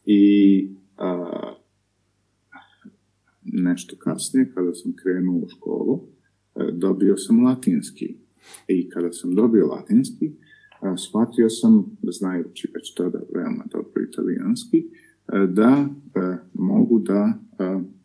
I 0.07 0.69
nešto 3.43 3.97
kasnije, 3.99 4.51
kada 4.55 4.75
sam 4.75 4.93
krenuo 5.03 5.37
u 5.37 5.49
školu, 5.49 6.01
e, 6.57 6.73
dobio 6.73 7.17
sam 7.17 7.45
latinski. 7.45 8.17
I 8.69 8.91
kada 8.91 9.13
sam 9.13 9.35
dobio 9.35 9.67
latinski, 9.67 10.33
shvatio 11.09 11.51
sam, 11.51 11.97
znajući 12.03 12.69
već 12.75 12.95
tada 12.95 13.21
veoma 13.35 13.65
dobro 13.73 14.03
italijanski, 14.03 14.85
da 15.49 15.87
mogu 16.55 16.99
da 16.99 17.39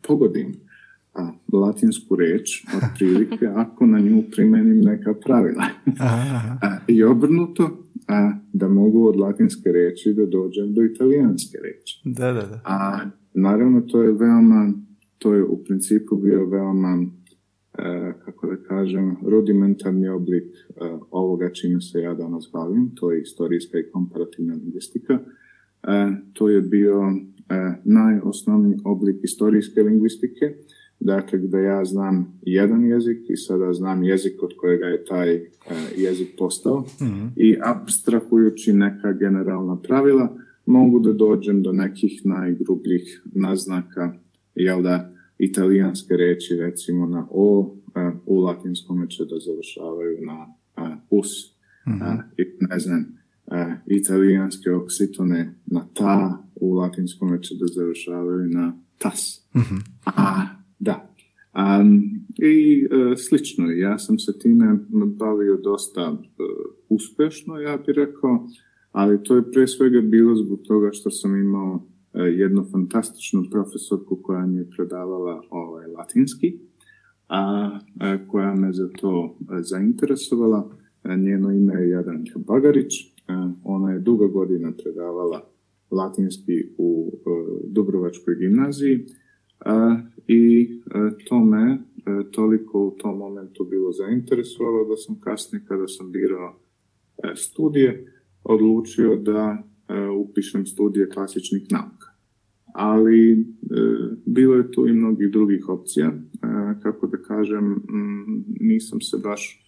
pogodim 0.02 0.54
a, 1.14 1.32
latinsku 1.52 2.16
reč, 2.16 2.64
otprilike, 2.76 3.46
ako 3.64 3.86
na 3.86 4.00
nju 4.00 4.22
primenim 4.30 4.80
neka 4.80 5.14
pravila. 5.14 5.64
I 6.88 7.04
obrnuto, 7.04 7.84
a, 8.10 8.32
da 8.52 8.68
mogu 8.68 9.06
od 9.06 9.16
latinske 9.16 9.72
reči 9.72 10.14
da 10.14 10.26
dođem 10.26 10.74
do 10.74 10.82
italijanske 10.82 11.58
reči. 11.62 12.00
Da, 12.04 12.32
da, 12.32 12.42
da. 12.42 12.60
A 12.64 13.00
naravno 13.34 13.80
to 13.80 14.02
je 14.02 14.12
veoma, 14.12 14.72
to 15.18 15.34
je 15.34 15.44
u 15.44 15.64
principu 15.64 16.16
bio 16.16 16.46
veoma, 16.46 17.06
e, 17.78 18.12
kako 18.24 18.46
da 18.46 18.56
kažem, 18.56 19.16
rudimentarni 19.26 20.08
oblik 20.08 20.44
e, 20.44 20.72
ovoga 21.10 21.52
čime 21.52 21.80
se 21.80 22.00
ja 22.00 22.14
danas 22.14 22.50
bavim, 22.52 22.90
to 22.94 23.12
je 23.12 23.20
istorijska 23.20 23.78
i 23.78 23.90
komparativna 23.92 24.54
lingvistika. 24.54 25.14
E, 25.14 26.12
to 26.32 26.48
je 26.48 26.60
bio 26.60 27.12
najosnovniji 27.84 28.78
oblik 28.84 29.16
istorijske 29.24 29.82
lingvistike, 29.82 30.54
dakle 31.00 31.38
gdje 31.38 31.58
ja 31.58 31.84
znam 31.84 32.40
jedan 32.42 32.84
jezik 32.84 33.18
i 33.28 33.36
sada 33.36 33.72
znam 33.72 34.02
jezik 34.02 34.42
od 34.42 34.50
kojega 34.56 34.86
je 34.86 35.04
taj 35.04 35.34
e, 35.34 35.42
jezik 35.96 36.28
postao 36.38 36.84
mhm. 37.02 37.26
i 37.36 37.56
abstrahujući 37.62 38.72
neka 38.72 39.12
generalna 39.12 39.76
pravila 39.82 40.36
mogu 40.66 41.00
da 41.00 41.12
dođem 41.12 41.62
do 41.62 41.72
nekih 41.72 42.20
najgrubljih 42.24 43.22
naznaka, 43.24 44.14
jel 44.54 44.82
da, 44.82 45.12
italijanske 45.38 46.16
reči 46.16 46.56
recimo 46.56 47.06
na 47.06 47.26
o, 47.30 47.76
e, 47.96 48.10
u 48.26 48.40
latinskom 48.40 49.06
će 49.08 49.24
da 49.24 49.36
završavaju 49.38 50.18
na 50.20 50.54
e, 50.76 50.96
us, 51.10 51.28
mm 51.86 52.20
i 52.36 52.44
ne 52.60 52.78
znam, 52.78 53.20
italijanske 53.86 54.70
oksitone 54.70 55.54
na 55.66 55.86
ta, 55.94 56.44
u 56.54 56.74
latinskom 56.74 57.38
će 57.42 57.54
da 57.54 57.66
završavaju 57.66 58.48
na 58.48 58.78
tas. 58.98 59.46
mm 59.54 59.60
A 60.04 60.59
da. 60.80 61.14
Um, 61.54 62.02
I 62.38 62.86
uh, 62.86 63.18
slično, 63.18 63.70
ja 63.70 63.98
sam 63.98 64.18
se 64.18 64.38
time 64.38 64.78
bavio 65.06 65.56
dosta 65.56 66.10
uh, 66.10 66.18
uspešno, 66.88 67.58
ja 67.58 67.76
bih 67.76 67.94
rekao, 67.96 68.48
ali 68.92 69.22
to 69.22 69.36
je 69.36 69.50
pre 69.50 69.66
svega 69.66 70.00
bilo 70.00 70.36
zbog 70.36 70.60
toga 70.68 70.88
što 70.92 71.10
sam 71.10 71.36
imao 71.36 71.74
uh, 71.74 71.80
jednu 72.38 72.66
fantastičnu 72.72 73.44
profesorku 73.50 74.18
koja 74.22 74.46
mi 74.46 74.58
je 74.58 74.70
predavala 74.76 75.42
ovaj, 75.50 75.86
latinski, 75.86 76.58
a 77.28 77.70
koja 78.28 78.54
me 78.54 78.72
za 78.72 78.88
to 79.00 79.38
zainteresovala. 79.60 80.76
Njeno 81.18 81.50
ime 81.50 81.74
je 81.74 81.88
Jadranka 81.88 82.38
Bagarić, 82.38 82.92
ona 83.64 83.92
je 83.92 83.98
dugo 83.98 84.28
godina 84.28 84.72
predavala 84.82 85.50
latinski 85.90 86.52
u 86.78 87.12
Dubrovačkoj 87.66 88.34
gimnaziji, 88.34 89.06
i 90.26 90.70
e, 90.94 91.24
to 91.28 91.44
me 91.44 91.72
e, 91.72 91.78
toliko 92.30 92.86
u 92.86 92.90
tom 92.90 93.18
momentu 93.18 93.64
bilo 93.64 93.92
zainteresovalo 93.92 94.84
da 94.84 94.96
sam 94.96 95.20
kasnije 95.20 95.64
kada 95.68 95.88
sam 95.88 96.12
birao 96.12 96.60
e, 97.24 97.36
studije 97.36 98.12
odlučio 98.44 99.16
da 99.16 99.62
upišem 100.16 100.66
studije 100.66 101.08
klasičnih 101.08 101.62
nauka. 101.70 102.06
Ali 102.74 103.46
bilo 104.26 104.54
je 104.54 104.72
tu 104.72 104.86
i 104.88 104.92
mnogih 104.92 105.30
drugih 105.30 105.68
opcija, 105.68 106.12
kako 106.82 107.06
da 107.06 107.16
kažem, 107.16 107.82
nisam 108.60 109.00
se 109.00 109.16
baš 109.22 109.66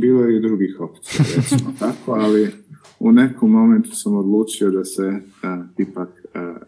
bilo 0.00 0.22
je 0.22 0.36
i 0.36 0.40
drugih 0.40 0.80
opcija, 0.80 1.24
recimo 1.36 1.72
tako, 1.78 2.12
ali 2.12 2.50
u 2.98 3.12
nekom 3.12 3.50
momentu 3.50 3.90
sam 3.92 4.16
odlučio 4.16 4.70
da 4.70 4.84
se 4.84 5.20
ipak 5.78 6.08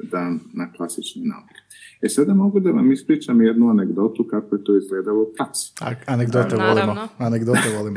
dan 0.02 0.40
na 0.54 0.72
klasični 0.72 1.22
nauke. 1.22 1.54
E 2.02 2.08
sada 2.08 2.34
mogu 2.34 2.60
da 2.60 2.70
vam 2.70 2.92
ispričam 2.92 3.42
jednu 3.42 3.70
anegdotu 3.70 4.24
kako 4.24 4.56
je 4.56 4.64
to 4.64 4.76
izgledalo 4.76 5.22
u 5.22 5.32
praksi. 5.36 5.72
Anegdote 6.06 6.56
volimo. 6.56 7.08
Anegdote 7.18 7.70
volimo. 7.78 7.96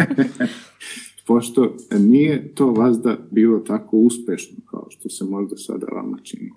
Pošto 1.27 1.75
nije 1.99 2.53
to 2.55 2.71
vazda 2.71 3.17
bilo 3.31 3.59
tako 3.59 3.97
uspešno 3.97 4.57
kao 4.71 4.87
što 4.89 5.09
se 5.09 5.25
možda 5.25 5.57
sada 5.57 5.87
vama 5.91 6.17
čini. 6.23 6.51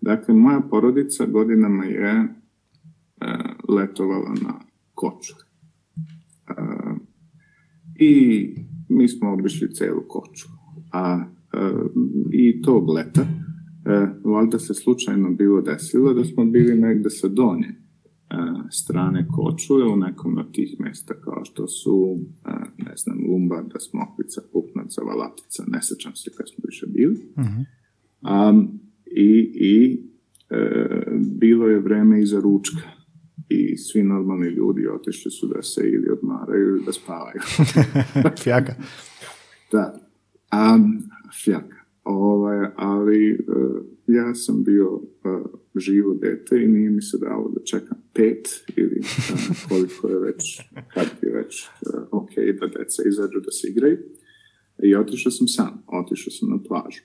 Dakle, 0.00 0.34
moja 0.34 0.60
porodica 0.60 1.26
godinama 1.26 1.84
je 1.84 2.10
e, 2.10 2.28
letovala 3.68 4.34
na 4.42 4.60
koču. 4.94 5.34
I 7.98 8.54
mi 8.88 9.08
smo 9.08 9.32
obišli 9.32 9.74
celu 9.74 10.02
koču. 10.08 10.48
A 10.92 11.24
e, 11.52 11.70
i 12.32 12.62
tog 12.62 12.90
leta 12.90 13.20
e, 13.22 13.28
valjda 14.24 14.58
se 14.58 14.74
slučajno 14.74 15.30
bilo 15.30 15.60
desilo 15.60 16.14
da 16.14 16.24
smo 16.24 16.44
bili 16.44 16.80
negde 16.80 17.10
sa 17.10 17.28
donje 17.28 17.66
e, 17.68 17.74
strane 18.70 19.28
Kočuje 19.28 19.84
u 19.84 19.96
nekom 19.96 20.38
od 20.38 20.52
tih 20.52 20.76
mjesta 20.78 21.14
kao 21.14 21.44
što 21.44 21.68
su, 21.68 22.18
e, 22.46 22.50
ne 22.78 22.96
znam, 22.96 23.18
Lumbarda, 23.30 23.78
Smokvica, 23.80 24.42
Pupnaca, 24.52 25.02
Valatica, 25.02 25.64
ne 25.66 25.82
sećam 25.82 26.14
se 26.14 26.30
kad 26.36 26.46
smo 26.48 26.62
više 26.68 26.86
bili. 26.86 27.16
uh 27.36 28.64
I, 29.16 29.52
i 29.54 30.00
e, 30.50 31.02
bilo 31.40 31.66
je 31.66 31.80
vreme 31.80 32.22
iza 32.22 32.40
ručka 32.40 33.03
i 33.48 33.76
svi 33.76 34.02
normalni 34.02 34.46
ljudi 34.46 34.88
otišli 34.88 35.30
su 35.30 35.46
da 35.46 35.62
se 35.62 35.80
ili 35.88 36.10
odmaraju 36.10 36.68
ili 36.68 36.82
da 36.86 36.92
spavaju. 36.92 37.40
Fjaka. 38.42 38.74
Da. 39.72 40.00
Um, 40.52 41.02
fjaka. 41.44 41.76
Ovaj, 42.04 42.66
ali 42.76 43.30
e, 43.30 43.36
ja 44.06 44.34
sam 44.34 44.64
bio 44.64 44.92
uh, 44.94 45.02
živo 45.76 46.14
dete 46.14 46.62
i 46.62 46.68
nije 46.68 46.90
mi 46.90 47.02
se 47.02 47.18
dalo 47.18 47.52
da 47.54 47.64
čekam 47.64 47.98
pet 48.12 48.64
ili 48.76 49.00
uh, 49.00 49.68
koliko 49.68 50.08
je 50.08 50.18
već, 50.18 50.60
kad 50.94 51.06
je 51.22 51.32
već 51.32 51.68
ok 52.10 52.30
da 52.60 52.66
deca 52.66 53.02
izađu 53.06 53.40
da 53.40 53.50
se 53.50 53.68
igraju. 53.68 53.98
I 54.82 54.94
otišao 54.94 55.32
sam 55.32 55.48
sam, 55.48 55.84
otišao 55.86 56.30
sam 56.30 56.48
na 56.50 56.58
plažu. 56.68 57.02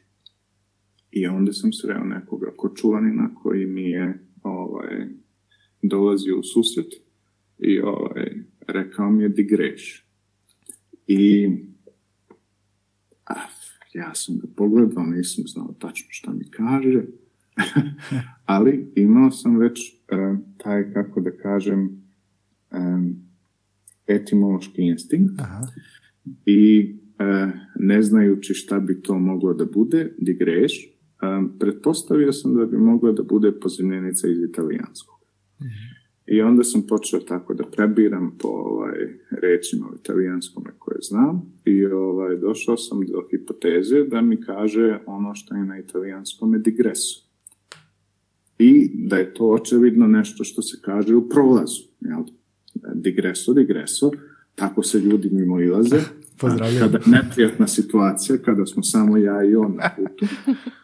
I 1.12 1.28
onda 1.28 1.54
sam 1.54 1.74
sreo 1.74 2.04
nekoga 2.04 2.52
kočuvanina 2.56 3.30
koji 3.44 3.66
mi 3.66 3.90
je 3.90 4.28
ovaj, 4.44 5.08
dolazio 5.82 6.40
u 6.40 6.44
susret 6.44 6.94
i 7.60 7.80
ovaj, 7.80 8.44
rekao 8.68 9.12
mi 9.12 9.24
je 9.24 9.30
di 9.30 9.44
greš. 9.44 10.06
I 11.08 11.50
ja 13.94 14.16
sam 14.16 14.38
ga 14.38 14.48
pogledao, 14.56 15.04
nisam 15.04 15.44
znao 15.48 15.76
tačno 15.80 16.08
šta 16.10 16.34
mi 16.34 16.50
kaže, 16.52 17.04
ali 18.46 18.92
imao 18.96 19.32
sam 19.32 19.58
već 19.58 19.94
uh, 20.12 20.38
taj, 20.58 20.94
kako 20.94 21.22
da 21.22 21.32
kažem, 21.32 22.04
um, 22.72 23.16
etimološki 24.08 24.82
instinkt 24.82 25.40
Aha. 25.40 25.62
i 26.46 26.94
uh, 27.20 27.54
ne 27.76 28.02
znajući 28.02 28.54
šta 28.54 28.80
bi 28.80 29.02
to 29.02 29.20
moglo 29.20 29.54
da 29.54 29.66
bude, 29.66 30.14
di 30.18 30.34
greš, 30.34 30.90
um, 31.22 31.60
pretpostavio 31.60 32.32
sam 32.32 32.56
da 32.56 32.66
bi 32.66 32.78
mogla 32.78 33.12
da 33.12 33.24
bude 33.24 33.60
pozivljenica 33.60 34.28
iz 34.28 34.38
italijanskog. 34.50 35.19
I 36.28 36.42
onda 36.42 36.64
sam 36.64 36.88
počeo 36.88 37.20
tako 37.20 37.54
da 37.54 37.64
prebiram 37.64 38.38
po 38.42 38.48
ovaj, 38.48 38.98
rečima 39.32 39.88
u 39.92 39.96
italijanskome 39.96 40.70
koje 40.80 40.98
znam 41.02 41.42
i 41.66 41.86
ovaj, 41.86 42.38
došao 42.38 42.78
sam 42.78 43.00
do 43.00 43.28
hipoteze 43.32 44.04
da 44.04 44.22
mi 44.22 44.42
kaže 44.42 45.00
ono 45.06 45.36
što 45.36 45.56
je 45.56 45.66
na 45.66 45.80
italijanskome 45.80 46.60
digresu. 46.60 47.30
I 48.60 48.92
da 48.94 49.18
je 49.18 49.34
to 49.34 49.50
očevidno 49.50 50.08
nešto 50.08 50.44
što 50.44 50.62
se 50.62 50.78
kaže 50.82 51.16
u 51.16 51.30
prolazu. 51.30 51.84
Jel? 52.00 52.24
Digreso, 52.96 53.54
digreso, 53.54 54.12
tako 54.56 54.84
se 54.84 55.00
ljudi 55.00 55.30
mimo 55.32 55.62
ilaze. 55.62 56.00
Pozdravljam. 56.42 56.80
Kada 56.80 56.98
je 56.98 57.04
neprijatna 57.12 57.68
situacija, 57.68 58.38
kada 58.38 58.66
smo 58.66 58.84
samo 58.84 59.18
ja 59.18 59.44
i 59.44 59.56
on 59.56 59.76
na 59.76 59.90
putu. 59.96 60.26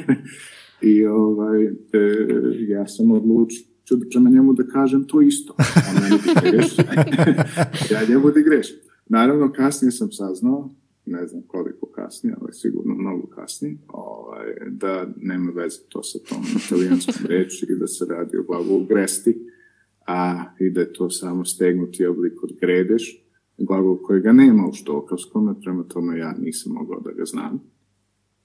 I 0.92 1.06
ovaj, 1.06 1.64
e, 1.66 1.70
ja 2.68 2.86
sam 2.86 3.10
odlučio 3.10 3.71
da 3.90 4.06
prema 4.10 4.30
njemu 4.30 4.52
da 4.52 4.66
kažem 4.66 5.04
to 5.04 5.20
isto. 5.20 5.54
On 5.58 6.02
meni 6.02 6.18
greš. 6.42 6.76
ja 7.92 8.08
njemu 8.08 8.30
da 8.30 8.40
grešim. 8.40 8.76
Naravno, 9.08 9.52
kasnije 9.52 9.92
sam 9.92 10.12
saznao, 10.12 10.70
ne 11.06 11.26
znam 11.26 11.42
koliko 11.46 11.86
kasnije, 11.86 12.36
ali 12.40 12.52
sigurno 12.52 12.94
mnogo 12.94 13.26
kasnije, 13.26 13.76
ovaj, 13.88 14.46
da 14.70 15.06
nema 15.16 15.52
veze 15.52 15.78
to 15.88 16.02
sa 16.02 16.18
tom 16.18 16.42
italijanskom 16.66 17.26
reči 17.34 17.66
i 17.68 17.78
da 17.78 17.86
se 17.86 18.04
radi 18.08 18.36
o 18.36 18.42
glagolu 18.42 18.84
gresti, 18.84 19.48
a 20.06 20.44
i 20.60 20.70
da 20.70 20.80
je 20.80 20.92
to 20.92 21.10
samo 21.10 21.44
stegnuti 21.44 22.06
oblik 22.06 22.42
od 22.42 22.50
gredeš, 22.60 23.26
glagol 23.58 24.02
kojega 24.02 24.32
nema 24.32 24.68
u 24.68 24.72
štokavskom, 24.72 25.56
prema 25.62 25.82
tome 25.82 26.18
ja 26.18 26.34
nisam 26.38 26.72
mogao 26.72 27.00
da 27.00 27.12
ga 27.12 27.24
znam. 27.24 27.60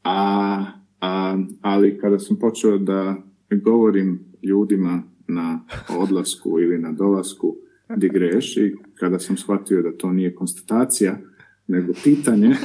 A, 0.04 0.66
a, 1.02 1.38
ali 1.62 1.98
kada 1.98 2.20
sam 2.20 2.40
počeo 2.40 2.78
da 2.78 3.16
govorim 3.64 4.20
ljudima 4.44 5.04
na 5.28 5.66
odlasku 5.90 6.60
ili 6.60 6.80
na 6.80 6.92
dolasku 6.92 7.56
di 7.96 8.10
greš 8.10 8.58
i 8.58 8.76
kada 8.96 9.20
sam 9.20 9.38
shvatio 9.38 9.82
da 9.82 9.98
to 9.98 10.12
nije 10.12 10.36
konstatacija, 10.36 11.18
nego 11.68 11.94
pitanje, 12.04 12.56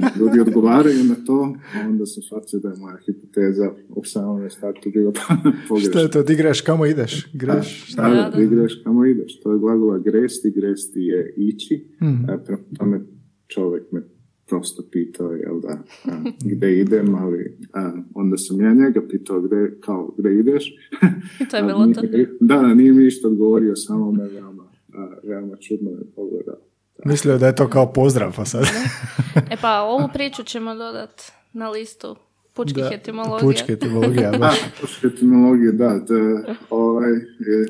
da 0.00 0.10
ljudi 0.20 0.40
odgovaraju 0.40 1.04
na 1.04 1.14
to, 1.26 1.56
onda 1.86 2.06
sam 2.06 2.22
shvatio 2.22 2.58
da 2.58 2.68
je 2.68 2.76
moja 2.76 2.96
hipoteza 3.06 3.72
u 3.88 4.04
samom 4.04 4.50
startu 4.50 4.90
bila 4.90 5.12
pogrešna. 5.68 5.90
Što 5.90 6.00
je 6.00 6.10
to, 6.10 6.22
di 6.22 6.34
greš, 6.34 6.60
kamo 6.60 6.86
ideš? 6.86 7.28
Greš, 7.32 7.94
Da, 7.96 8.02
da, 8.02 8.38
di 8.38 8.46
greš, 8.46 8.82
kamo 8.84 9.06
ideš. 9.06 9.40
To 9.40 9.52
je 9.52 9.58
glagola 9.58 9.98
gresti, 9.98 10.50
gresti 10.50 11.00
je 11.00 11.34
ići. 11.36 11.86
Mhm. 12.02 12.30
E, 12.30 12.44
prema 12.44 12.62
tome 12.78 13.00
čovjek 13.46 13.92
me 13.92 14.02
prosto 14.50 14.82
pitao, 14.90 15.32
jel 15.32 15.60
da, 15.60 15.78
a, 16.04 16.22
gde 16.44 16.78
idem, 16.78 17.14
ali 17.14 17.58
a, 17.72 17.92
onda 18.14 18.36
sam 18.36 18.60
ja 18.60 18.74
njega 18.74 19.02
pitao 19.10 19.40
gde, 19.40 19.80
kao, 19.80 20.14
gde 20.18 20.34
ideš. 20.34 20.74
To 21.50 21.56
je 21.56 21.62
bilo 21.62 21.86
to. 21.86 22.00
Da, 22.40 22.56
da, 22.56 22.74
nije 22.74 22.92
mi 22.92 23.04
ništa 23.04 23.28
odgovorio, 23.28 23.76
samo 23.76 24.12
me 24.12 24.28
veoma, 24.28 24.64
a, 24.94 25.08
veoma 25.22 25.56
čudno 25.56 25.90
me 25.90 26.00
pogledao. 26.16 26.56
Mislio 27.04 27.38
da 27.38 27.46
je 27.46 27.54
to 27.54 27.68
kao 27.68 27.92
pozdrav, 27.92 28.36
pa 28.36 28.44
sad. 28.44 28.64
E 29.52 29.56
pa 29.60 29.80
ovu 29.80 30.08
priču 30.12 30.42
ćemo 30.42 30.74
dodat 30.74 31.22
na 31.52 31.70
listu 31.70 32.16
pučkih 32.54 32.82
Da, 32.82 32.94
etimologija. 32.94 33.48
Pučke 33.48 33.72
etimologija, 33.72 34.30
Da, 34.30 34.38
baš. 34.46 34.58
pučke 34.80 35.06
etimologije, 35.06 35.72
da. 35.72 35.88
da 36.08 36.54
ovaj, 36.70 37.12
je, 37.38 37.66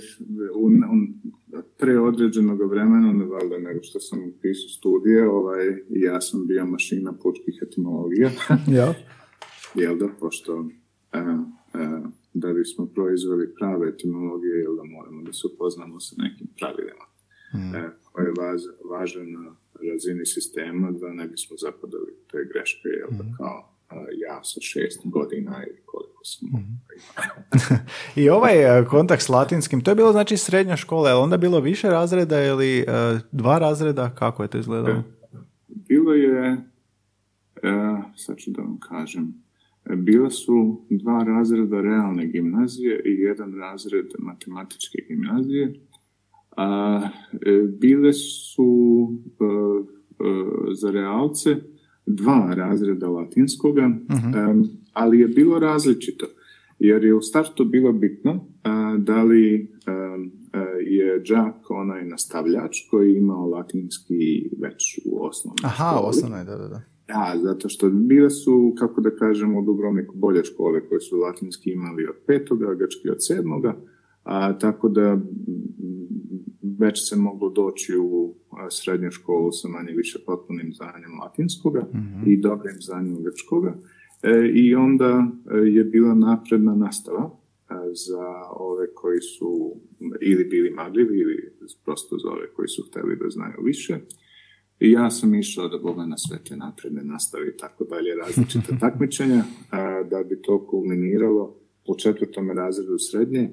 u, 0.55 0.67
u, 0.67 0.71
pre 1.79 1.99
određenog 1.99 2.71
vremena, 2.71 3.13
ne 3.13 3.25
valjda 3.25 3.59
nego 3.59 3.83
što 3.83 4.01
sam 4.01 4.33
pisao 4.43 4.69
studije, 4.69 5.29
ovaj, 5.29 5.67
ja 5.89 6.21
sam 6.21 6.47
bio 6.47 6.67
mašina 6.67 7.13
pučkih 7.13 7.59
etimologija, 7.63 8.31
Ja. 8.77 8.95
jel 9.75 9.99
da, 9.99 10.09
pošto 10.21 10.69
e, 11.13 11.19
e, 11.19 11.23
da 12.35 12.53
bismo 12.53 12.87
proizveli 12.87 13.55
prave 13.55 13.89
etimologije, 13.89 14.57
jel 14.59 14.77
da 14.77 14.85
moramo 14.85 15.23
da 15.23 15.33
se 15.33 15.47
upoznamo 15.55 16.01
sa 16.01 16.15
nekim 16.19 16.47
pravilima 16.59 17.05
e, 17.79 17.91
koje 18.13 18.33
važe, 18.39 18.69
važe 18.91 19.27
na 19.27 19.57
razini 19.93 20.27
sistema 20.27 20.91
da 20.91 21.13
ne 21.13 21.27
bismo 21.29 21.57
zapadali 21.57 22.13
te 22.31 22.39
greške, 22.53 22.89
jel 22.89 23.11
da, 23.11 23.25
kao 23.37 23.59
a, 23.59 23.70
ja 24.29 24.45
sa 24.45 24.61
šest 24.61 25.01
godina 25.05 25.63
ili 25.69 25.81
koliko 25.85 26.25
sam 26.25 26.49
imao. 26.49 26.63
I 28.25 28.31
ovaj 28.31 28.79
e, 28.81 28.85
kontakt 28.85 29.23
s 29.23 29.29
latinskim, 29.29 29.81
to 29.81 29.91
je 29.91 29.95
bilo 29.95 30.13
znači 30.13 30.37
srednja 30.37 30.77
škola, 30.77 31.09
je 31.09 31.15
onda 31.15 31.37
bilo 31.37 31.61
više 31.61 31.89
razreda 31.89 32.45
ili 32.45 32.79
e, 32.79 32.85
dva 33.33 33.59
razreda, 33.59 34.15
kako 34.15 34.43
je 34.43 34.49
to 34.49 34.59
izgledalo? 34.59 35.03
Bilo 35.69 36.15
je, 36.15 36.51
e, 36.53 36.61
sad 38.17 38.37
ću 38.37 38.51
da 38.51 38.63
vam 38.63 38.79
kažem, 38.81 39.35
e, 39.85 39.97
bila 39.97 40.31
su 40.31 40.85
dva 40.91 41.25
razreda 41.27 41.81
realne 41.81 42.27
gimnazije 42.27 43.03
i 43.05 43.11
jedan 43.11 43.55
razred 43.59 44.07
matematičke 44.19 44.99
gimnazije. 45.09 45.81
A, 46.57 47.01
e, 47.33 47.63
bile 47.79 48.13
su 48.13 49.09
e, 49.41 49.45
e, 49.45 50.75
za 50.75 50.91
realce 50.91 51.57
dva 52.15 52.55
razreda 52.57 53.09
latinskoga, 53.09 53.83
em, 53.83 54.65
ali 54.93 55.21
je 55.21 55.29
bilo 55.29 55.59
različito. 55.59 56.27
Jer 56.79 57.05
je 57.05 57.15
u 57.15 57.21
startu 57.21 57.65
bilo 57.65 57.93
bitno 57.93 58.45
a, 58.63 58.97
da 58.99 59.23
li 59.23 59.55
e, 59.55 59.61
je 60.87 61.19
đak 61.29 61.71
onaj 61.71 62.05
nastavljač 62.05 62.77
koji 62.91 63.13
je 63.13 63.19
imao 63.19 63.47
latinski 63.49 64.51
već 64.59 65.01
u 65.07 65.27
osnovnoj 65.27 65.57
Aha, 65.65 65.91
školi. 65.97 66.09
osnovno 66.09 66.37
je, 66.37 66.45
da, 66.45 66.57
da, 66.57 66.69
da. 66.69 66.83
Da, 67.09 67.35
zato 67.43 67.69
što 67.69 67.91
bile 67.91 68.31
su, 68.31 68.75
kako 68.79 69.01
da 69.01 69.11
kažemo, 69.17 69.59
u 69.59 69.65
Dubrovniku 69.65 70.17
bolje 70.17 70.45
škole 70.45 70.89
koje 70.89 71.01
su 71.01 71.17
latinski 71.17 71.73
imali 71.73 72.07
od 72.07 72.15
petoga, 72.27 72.75
grčki 72.75 73.11
od 73.11 73.17
sedmoga, 73.27 73.77
a, 74.25 74.59
tako 74.59 74.89
da 74.89 75.19
već 76.81 77.09
se 77.09 77.17
moglo 77.17 77.49
doći 77.51 77.97
u 77.97 78.35
a, 78.51 78.71
srednju 78.71 79.11
školu 79.11 79.53
sa 79.53 79.69
manje 79.69 79.93
više 79.93 80.19
potpunim 80.27 80.73
znanjem 80.73 81.19
latinskoga 81.21 81.87
i 82.27 82.37
dobrim 82.37 82.77
znanjem 82.81 83.23
grčkoga. 83.25 83.75
E, 84.23 84.51
I 84.55 84.75
onda 84.75 85.27
e, 85.51 85.57
je 85.57 85.85
bila 85.85 86.15
napredna 86.15 86.75
nastava 86.75 87.31
e, 87.31 87.75
za 87.93 88.27
ove 88.51 88.95
koji 88.95 89.21
su 89.21 89.77
ili 90.21 90.45
bili 90.45 90.71
maglivi 90.71 91.19
ili 91.19 91.53
prosto 91.85 92.19
za 92.19 92.29
ove 92.29 92.53
koji 92.53 92.69
su 92.69 92.83
hteli 92.91 93.17
da 93.17 93.31
znaju 93.31 93.59
više. 93.65 93.99
I 94.81 94.91
ja 94.91 95.11
sam 95.11 95.35
išao 95.35 95.69
da 95.69 95.79
Boga 95.79 96.07
na 96.07 96.19
sve 96.19 96.39
te 96.45 96.57
napredne 96.57 97.03
nastave 97.03 97.49
i 97.49 97.57
tako 97.57 97.85
dalje, 97.85 98.15
različite 98.15 98.79
takmičenja, 98.81 99.45
da 100.11 100.23
bi 100.29 100.43
to 100.43 100.67
kulminiralo 100.67 101.57
u 101.87 101.95
četvrtom 101.99 102.51
razredu 102.51 102.99
srednje. 102.99 103.51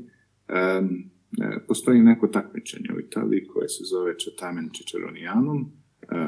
E, 1.41 1.59
postoji 1.67 2.01
neko 2.01 2.27
takmičenje 2.27 2.89
u 2.95 2.99
Italiji 2.99 3.47
koje 3.47 3.69
se 3.69 3.83
zove 3.83 4.19
Četamen 4.19 4.69
Ciceronijanum, 4.75 5.71
e, 6.01 6.27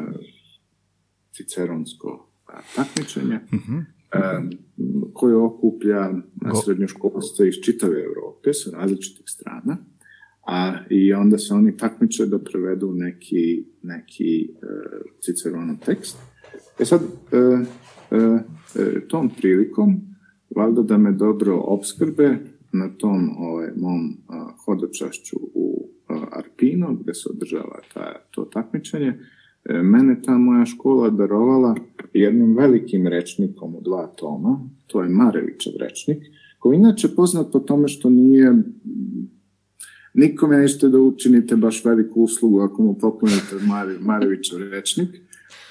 ciceronsko 1.32 2.32
a, 2.46 2.60
takmičenje, 2.76 3.40
em, 4.12 4.50
koje 5.14 5.36
okuplja 5.36 6.14
srednjoškolce 6.64 7.48
iz 7.48 7.56
čitave 7.66 8.04
Europe 8.04 8.54
sa 8.54 8.72
različitih 8.72 9.26
strana 9.28 9.78
a 10.50 10.74
i 10.90 11.14
onda 11.14 11.38
se 11.38 11.54
oni 11.54 11.78
takmiče 11.78 12.26
da 12.26 12.40
prevedu 12.40 12.94
neki, 12.94 13.66
neki 13.84 14.44
e, 14.44 14.68
Ciceronov 15.22 15.76
tekst. 15.86 16.18
E 16.80 16.86
sad, 16.86 17.02
e, 17.02 17.38
e, 18.16 18.40
e, 18.76 19.08
tom 19.08 19.30
prilikom, 19.38 20.02
valjda 20.56 20.82
da 20.82 20.98
me 20.98 21.12
dobro 21.12 21.58
obskrbe 21.58 22.38
na 22.72 22.90
tom 22.98 23.30
ovaj, 23.38 23.70
mom 23.76 24.18
a, 24.28 24.52
hodočašću 24.66 25.38
u 25.54 25.90
a, 26.08 26.26
Arpino, 26.32 26.96
gde 26.96 27.14
se 27.14 27.30
održava 27.30 27.80
ta, 27.94 28.14
to 28.32 28.46
takmičenje, 28.46 29.20
e, 29.66 29.82
mene 29.84 30.22
ta 30.22 30.38
moja 30.38 30.66
škola 30.66 31.10
darovala 31.10 31.76
jednim 32.14 32.56
velikim 32.58 33.08
rečnikom 33.08 33.76
u 33.76 33.82
dva 33.82 34.08
toma, 34.08 34.70
to 34.88 35.04
je 35.04 35.10
Marevićev 35.10 35.74
rečnik, 35.80 36.24
koji 36.60 36.78
inače 36.78 37.08
poznat 37.16 37.52
po 37.52 37.60
tome 37.60 37.88
što 37.88 38.10
nije 38.10 38.54
nikome 40.14 40.58
nećete 40.58 40.90
da 40.90 41.00
učinite 41.00 41.56
baš 41.56 41.86
veliku 41.86 42.22
uslugu 42.22 42.60
ako 42.60 42.84
mu 42.84 42.98
poklonite 42.98 43.56
Mare, 43.68 44.00
Marevićev 44.00 44.60
rečnik. 44.72 45.10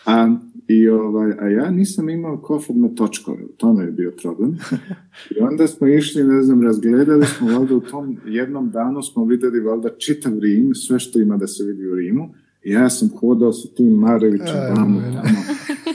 A, 0.09 0.37
i 0.69 0.89
ovaj, 0.89 1.33
a 1.41 1.49
ja 1.49 1.71
nisam 1.71 2.09
imao 2.09 2.39
kofer 2.39 2.77
na 2.77 2.89
točkove, 2.89 3.45
u 3.45 3.49
tome 3.57 3.85
je 3.85 3.93
bio 3.93 4.13
problem. 4.23 4.59
I 5.37 5.41
onda 5.41 5.67
smo 5.67 5.87
išli, 5.87 6.25
ne 6.25 6.43
znam, 6.43 6.63
razgledali 6.63 7.27
smo, 7.27 7.59
valjda 7.59 7.75
u 7.75 7.81
tom 7.81 8.17
jednom 8.27 8.71
danu 8.71 9.03
smo 9.03 9.25
videli 9.25 9.61
valjda 9.61 9.89
čitav 9.99 10.39
Rim, 10.39 10.75
sve 10.75 10.99
što 10.99 11.19
ima 11.19 11.37
da 11.37 11.47
se 11.47 11.65
vidi 11.65 11.87
u 11.87 11.95
Rimu. 11.95 12.29
I 12.65 12.71
ja 12.71 12.91
sam 12.91 13.09
hodao 13.21 13.53
sa 13.53 13.69
tim 13.77 13.93
Marevićem 13.93 14.57
Aj, 14.57 14.71
vamo, 14.71 15.01
mene. 15.01 15.13
tamo, 15.15 15.39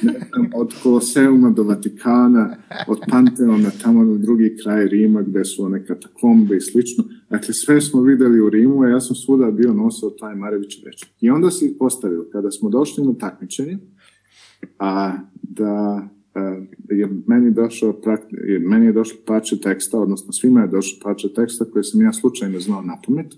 ne 0.01 0.19
znam, 0.29 0.49
od 0.55 0.73
Koloseuma 0.83 1.49
do 1.49 1.63
Vatikana, 1.63 2.55
od 2.87 2.99
Panteona 3.09 3.71
tamo 3.83 4.03
na 4.03 4.17
drugi 4.17 4.57
kraj 4.63 4.87
Rima 4.87 5.21
gde 5.21 5.45
su 5.45 5.63
one 5.63 5.85
katakombe 5.85 6.57
i 6.57 6.61
slično. 6.61 7.03
Dakle, 7.29 7.53
sve 7.53 7.81
smo 7.81 8.01
videli 8.01 8.41
u 8.41 8.49
Rimu, 8.49 8.81
a 8.81 8.89
ja 8.89 8.99
sam 8.99 9.15
svuda 9.15 9.51
bio 9.51 9.73
nosao 9.73 10.09
taj 10.09 10.35
Marević 10.35 10.83
reč. 10.85 11.05
I 11.21 11.29
onda 11.29 11.51
se 11.51 11.73
postavio, 11.79 12.25
kada 12.31 12.51
smo 12.51 12.69
došli 12.69 13.05
na 13.05 13.13
takmičenje, 13.13 13.77
a 14.79 15.13
da 15.41 16.07
e, 16.35 16.39
je 16.89 17.09
meni 17.27 17.51
došao 17.51 18.01
je, 18.47 18.59
meni 18.59 18.85
je 18.85 18.93
došlo 18.93 19.17
pače 19.25 19.59
teksta, 19.61 19.99
odnosno 19.99 20.33
svima 20.33 20.61
je 20.61 20.67
došlo 20.67 20.99
pače 21.03 21.33
teksta 21.33 21.65
koje 21.65 21.83
sam 21.83 22.01
ja 22.01 22.13
slučajno 22.13 22.59
znao 22.59 22.81
na 22.81 22.97
pamet, 23.07 23.33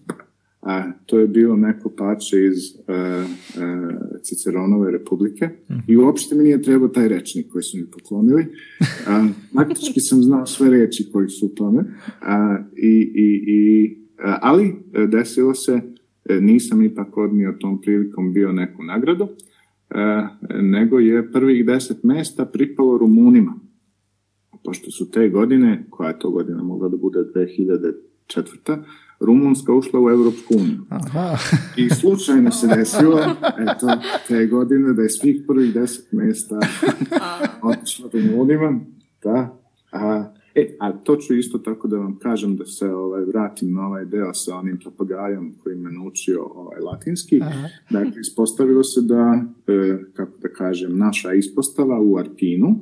a 0.62 0.92
to 1.06 1.20
je 1.20 1.28
bilo 1.28 1.56
neko 1.56 1.90
pače 1.90 2.46
iz 2.46 2.58
uh, 2.76 2.86
Ciceronove 4.24 4.92
republike 4.92 5.50
i 5.88 5.98
uopšte 5.98 6.36
mi 6.36 6.44
nije 6.44 6.62
trebao 6.62 6.88
taj 6.88 7.08
rečnik 7.08 7.48
koji 7.52 7.64
su 7.64 7.78
mi 7.78 7.86
poklonili. 7.92 8.46
A, 9.08 9.28
praktički 9.54 10.00
sam 10.00 10.24
znao 10.24 10.46
sve 10.46 10.70
reči 10.70 11.10
koji 11.14 11.30
su 11.30 11.46
u 11.46 11.50
tome. 11.50 11.84
A, 12.22 12.58
i, 12.76 13.12
i, 13.16 13.44
i, 13.48 13.98
ali 14.42 14.76
desilo 15.08 15.54
se, 15.54 15.82
nisam 16.42 16.84
ipak 16.84 17.18
odnio 17.18 17.58
tom 17.60 17.82
prilikom 17.82 18.34
bio 18.34 18.52
neku 18.52 18.84
nagradu, 18.84 19.28
nego 20.62 21.00
je 21.00 21.32
prvih 21.32 21.66
deset 21.66 22.04
mesta 22.04 22.46
pripalo 22.46 22.98
Rumunima. 22.98 23.54
Pošto 24.64 24.92
su 24.92 25.12
te 25.12 25.30
godine, 25.30 25.86
koja 25.90 26.10
je 26.10 26.20
to 26.20 26.30
godina 26.30 26.64
mogla 26.64 26.90
da 26.90 26.98
bude 26.98 27.20
2004. 27.20 28.84
Rumunska 29.20 29.74
ušla 29.74 30.00
u 30.00 30.10
Europsku 30.10 30.54
uniju. 30.58 30.86
I 31.78 31.90
slučajno 31.90 32.52
se 32.52 32.68
desilo, 32.68 33.20
eto, 33.42 33.88
te 34.28 34.48
godine 34.48 34.94
da 34.94 35.02
je 35.02 35.10
svih 35.10 35.44
prvih 35.48 35.74
deset 35.74 36.12
mjesta 36.12 36.60
otišlo 37.72 38.10
Rumunima. 38.14 38.80
Da. 39.24 39.60
A, 39.92 40.34
e, 40.56 40.76
a 40.80 40.92
to 40.92 41.16
ću 41.16 41.36
isto 41.36 41.58
tako 41.58 41.88
da 41.88 41.98
vam 41.98 42.20
kažem 42.20 42.56
da 42.56 42.66
se 42.66 42.86
ovaj, 42.86 43.24
vratim 43.24 43.74
na 43.74 43.88
ovaj 43.88 44.06
deo 44.06 44.34
sa 44.34 44.56
onim 44.56 44.80
papagajom 44.84 45.54
koji 45.64 45.76
me 45.76 45.92
naučio 45.92 46.44
ovaj, 46.44 46.80
latinski. 46.80 47.40
Aha. 47.42 47.68
Dakle, 47.90 48.22
ispostavilo 48.22 48.84
se 48.84 49.02
da, 49.02 49.44
e, 49.68 49.98
kako 50.14 50.38
da 50.38 50.50
kažem, 50.50 50.98
naša 50.98 51.34
ispostava 51.34 52.00
u 52.02 52.18
Arpinu 52.18 52.80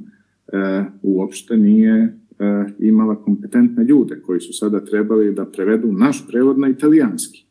e, 0.47 0.83
uopšte 1.01 1.57
nije 1.57 2.23
E, 2.39 2.65
imala 2.79 3.15
kompetentne 3.15 3.83
ljude 3.83 4.21
koji 4.21 4.39
su 4.39 4.53
sada 4.53 4.85
trebali 4.85 5.33
da 5.33 5.45
prevedu 5.45 5.91
naš 5.91 6.27
prevod 6.27 6.59
na 6.59 6.69
italijanski. 6.69 7.45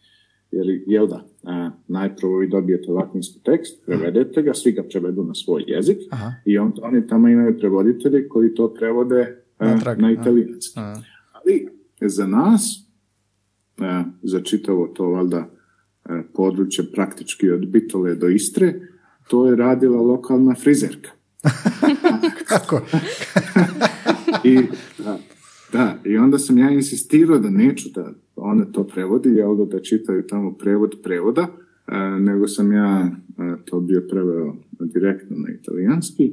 Jer, 0.51 0.83
jel 0.87 1.07
da, 1.07 1.27
a, 1.43 1.71
najprvo 1.89 2.39
vi 2.39 2.49
dobijete 2.49 2.91
latinski 2.93 3.43
tekst, 3.43 3.87
prevedete 3.87 4.43
ga, 4.43 4.55
svi 4.55 4.73
ga 4.73 4.83
prevedu 4.83 5.25
na 5.25 5.35
svoj 5.35 5.65
jezik 5.67 5.99
Aha. 6.11 6.33
i 6.45 6.59
on, 6.59 6.73
oni 6.83 7.07
tamo 7.07 7.29
imaju 7.29 7.59
prevoditelji 7.59 8.29
koji 8.29 8.55
to 8.55 8.75
prevode 8.75 9.41
a, 9.62 9.94
na 9.94 10.12
italijanski. 10.12 10.81
Ali 11.33 11.68
za 12.01 12.27
nas, 12.27 12.87
a, 13.79 14.05
za 14.22 14.40
čitavo 14.40 14.87
to 14.87 15.09
valjda 15.09 15.51
područje 16.35 16.92
praktički 16.92 17.51
od 17.51 17.68
Bitole 17.68 18.14
do 18.14 18.29
Istre, 18.29 18.75
to 19.29 19.46
je 19.46 19.57
radila 19.57 20.01
lokalna 20.01 20.55
frizerka. 20.55 21.11
Kako? 22.48 22.81
I, 24.44 24.59
da, 24.98 25.18
da, 25.72 25.98
i 26.05 26.16
onda 26.16 26.38
sam 26.38 26.59
ja 26.59 26.70
insistirao 26.70 27.38
da 27.38 27.51
neću 27.51 27.88
da 27.94 28.12
one 28.37 28.72
to 28.72 28.87
prevodi, 28.87 29.29
jel 29.29 29.57
da, 29.57 29.64
da 29.64 29.83
čitaju 29.83 30.27
tamo 30.27 30.53
prevod 30.53 30.94
prevoda, 31.03 31.46
e, 31.87 31.98
nego 32.20 32.48
sam 32.48 32.72
ja 32.72 33.11
e, 33.38 33.64
to 33.64 33.81
bio 33.81 34.03
preveo 34.11 34.57
direktno 34.81 35.37
na 35.37 35.55
italijanski. 35.55 36.33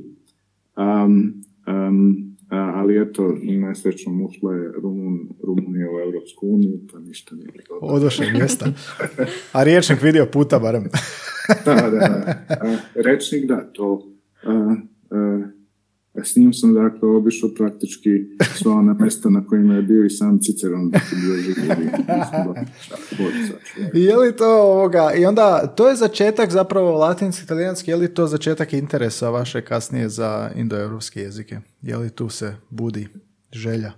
Um, 0.77 1.43
um, 1.67 2.28
ali 2.49 3.01
eto, 3.01 3.35
nesrećno 3.43 4.25
ušla 4.25 4.53
je 4.53 4.71
Rumun, 4.81 5.29
Rumunija 5.43 5.87
u 5.91 5.99
Europsku 5.99 6.47
uniju, 6.47 6.79
pa 6.91 6.99
ništa 6.99 7.35
nije 7.35 7.47
bilo. 7.51 7.79
Odošao 7.81 8.25
mjesta. 8.33 8.65
A 9.53 9.63
riječnik 9.63 10.01
vidio 10.01 10.25
puta 10.25 10.59
barem. 10.59 10.83
da, 11.65 11.73
da, 11.73 11.89
da. 11.89 12.35
Rečnik 12.95 13.45
da, 13.45 13.71
to 13.73 14.07
s 16.23 16.35
njim 16.35 16.53
sam 16.53 16.73
dakle 16.73 17.09
obišao 17.09 17.49
praktički 17.57 18.09
sva 18.57 18.73
ona 18.73 18.93
mesta 18.93 19.29
na 19.29 19.45
kojima 19.45 19.75
je 19.75 19.81
bio 19.81 20.05
i 20.05 20.09
sam 20.09 20.39
Ciceron 20.39 20.89
bio 20.91 21.35
živi. 21.35 21.89
I 23.93 24.03
je 24.03 24.17
li 24.17 24.35
to 24.35 24.61
ovoga, 24.61 25.13
i 25.13 25.25
onda 25.25 25.67
to 25.67 25.89
je 25.89 25.95
začetak 25.95 26.51
zapravo 26.51 26.97
latinski, 26.97 27.43
italijanski, 27.43 27.91
je 27.91 27.95
li 27.95 28.13
to 28.13 28.27
začetak 28.27 28.73
interesa 28.73 29.29
vaše 29.29 29.61
kasnije 29.61 30.09
za 30.09 30.51
indoeuropske 30.55 31.21
jezike? 31.21 31.59
Je 31.81 31.97
li 31.97 32.09
tu 32.09 32.29
se 32.29 32.55
budi 32.69 33.07
želja? 33.51 33.91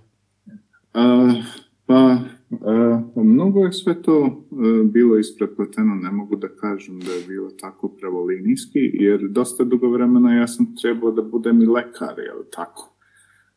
Uh, 0.94 1.44
pa 1.92 2.32
E, 2.52 3.20
mnogo 3.20 3.64
je 3.64 3.72
sve 3.72 4.02
to 4.02 4.26
e, 4.26 4.84
bilo 4.84 5.18
isprepleteno, 5.18 5.94
ne 5.94 6.10
mogu 6.10 6.36
da 6.36 6.48
kažem 6.48 7.00
da 7.00 7.12
je 7.12 7.24
bilo 7.28 7.50
tako 7.50 7.88
pravolinijski, 7.88 8.90
jer 8.92 9.28
dosta 9.28 9.64
dugo 9.64 9.88
vremena 9.90 10.34
ja 10.34 10.48
sam 10.48 10.76
trebao 10.82 11.10
da 11.10 11.22
budem 11.22 11.62
i 11.62 11.66
lekar, 11.66 12.18
jel 12.18 12.42
tako? 12.50 12.94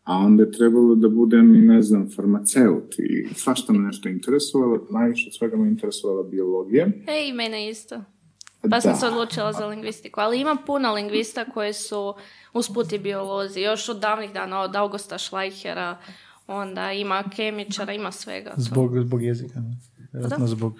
A 0.03 0.17
onda 0.17 0.43
je 0.43 0.51
trebalo 0.51 0.95
da 0.95 1.09
budem 1.09 1.55
i, 1.55 1.61
ne 1.61 1.81
znam, 1.81 2.09
farmaceut 2.15 2.99
i 2.99 3.27
svašta 3.33 3.73
me 3.73 3.79
nešto 3.79 4.09
interesovalo, 4.09 4.87
najviše 4.91 5.31
svega 5.31 5.57
me 5.57 5.67
interesovala 5.67 6.23
biologija. 6.23 6.87
Ej, 7.07 7.33
mene 7.33 7.69
isto. 7.69 8.01
Pa 8.69 8.81
sam 8.81 8.95
se 8.95 9.07
odlučila 9.07 9.53
za 9.53 9.67
lingvistiku, 9.67 10.19
ali 10.19 10.39
ima 10.39 10.57
puno 10.65 10.93
lingvista 10.93 11.45
koji 11.45 11.73
su 11.73 12.13
usputi 12.53 12.97
biolozi, 12.97 13.61
još 13.61 13.89
od 13.89 13.99
davnih 13.99 14.33
dana, 14.33 14.61
od 14.61 14.75
Augusta 14.75 15.17
Schleichera, 15.17 15.97
onda 16.47 16.91
ima 16.91 17.23
kemičara, 17.35 17.93
ima 17.93 18.11
svega. 18.11 18.53
Zbog, 18.57 18.99
zbog 18.99 19.23
jezika, 19.23 19.61
vjerojatno 20.13 20.47
zbog... 20.47 20.79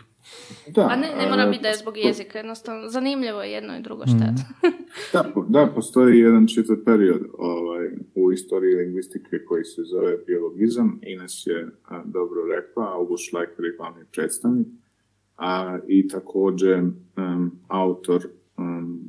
Da, 0.68 0.88
A 0.92 0.96
ne, 0.96 1.08
ne 1.18 1.30
mora 1.30 1.46
biti 1.46 1.62
da 1.62 1.68
je 1.68 1.78
zbog 1.78 1.98
jezika, 1.98 2.40
jednostavno 2.40 2.90
zanimljivo 2.90 3.44
je 3.44 3.52
jedno 3.52 3.78
i 3.78 3.82
drugo 3.82 4.04
šta 4.06 4.32
mm. 4.32 4.36
da, 5.14 5.32
da, 5.50 5.72
postoji 5.76 6.20
jedan 6.20 6.48
čitav 6.48 6.76
period 6.86 7.22
ovaj, 7.38 7.88
u 8.16 8.32
istoriji 8.32 8.76
lingvistike 8.76 9.46
koji 9.48 9.64
se 9.64 9.82
zove 9.84 10.18
biologizam. 10.28 11.00
Ines 11.04 11.48
je 11.48 11.68
a, 11.86 12.02
dobro 12.06 12.42
rekla, 12.56 12.94
August 12.94 13.24
Schleicher 13.28 13.66
je 13.66 13.76
glavni 13.78 14.06
predstavnik, 14.12 14.68
a 15.38 15.80
i 15.88 16.08
također 16.08 16.80
um, 16.80 17.60
autor 17.68 18.28
um, 18.58 19.00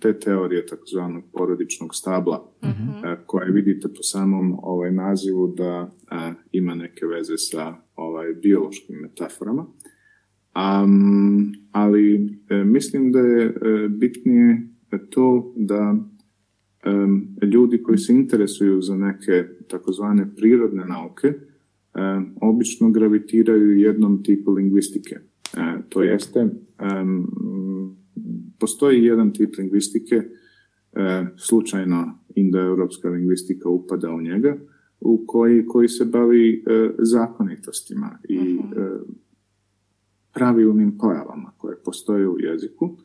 te 0.00 0.18
teorije 0.18 0.66
takozvanog 0.66 1.24
porodičnog 1.32 1.94
stabla, 1.94 2.52
mm 2.62 2.90
koje 3.26 3.50
vidite 3.50 3.88
po 3.88 4.02
samom 4.02 4.56
ovaj, 4.62 4.92
nazivu 4.92 5.54
da 5.56 5.90
ima 6.52 6.74
neke 6.74 7.06
veze 7.06 7.38
sa 7.38 7.74
ovaj, 7.96 8.34
biološkim 8.34 8.96
metaforama. 8.96 9.66
Um, 10.82 11.52
ali 11.72 12.28
e, 12.48 12.64
mislim 12.64 13.12
da 13.12 13.18
je 13.18 13.46
e, 13.46 13.52
bitnije 13.88 14.68
to 15.10 15.54
da 15.56 15.96
ljudi 17.42 17.82
koji 17.82 17.98
se 17.98 18.12
interesuju 18.12 18.82
za 18.82 18.96
neke 18.96 19.44
takozvane 19.68 20.34
prirodne 20.36 20.84
nauke 20.84 21.32
obično 22.40 22.90
gravitiraju 22.90 23.78
jednom 23.78 24.22
tipu 24.22 24.52
lingvistike. 24.52 25.16
to 25.88 26.02
jeste 26.02 26.48
postoji 28.60 29.04
jedan 29.04 29.32
tip 29.32 29.58
lingvistike, 29.58 30.14
e, 30.92 31.26
slučajno 31.36 32.18
indoeuropska 32.34 33.08
lingvistika 33.08 33.68
upada 33.68 34.10
u 34.10 34.20
njega, 34.20 34.56
u 35.00 35.24
koji, 35.26 35.66
koji 35.66 35.88
se 35.88 36.04
bavi 36.04 36.64
e, 36.66 36.90
zakonitostima 36.98 38.18
i 38.28 38.38
mhm. 38.38 38.80
e, 38.80 38.98
pravilnim 40.34 40.98
pojavama 40.98 41.52
koje 41.56 41.76
postoje 41.84 42.28
u 42.28 42.38
jeziku, 42.40 42.96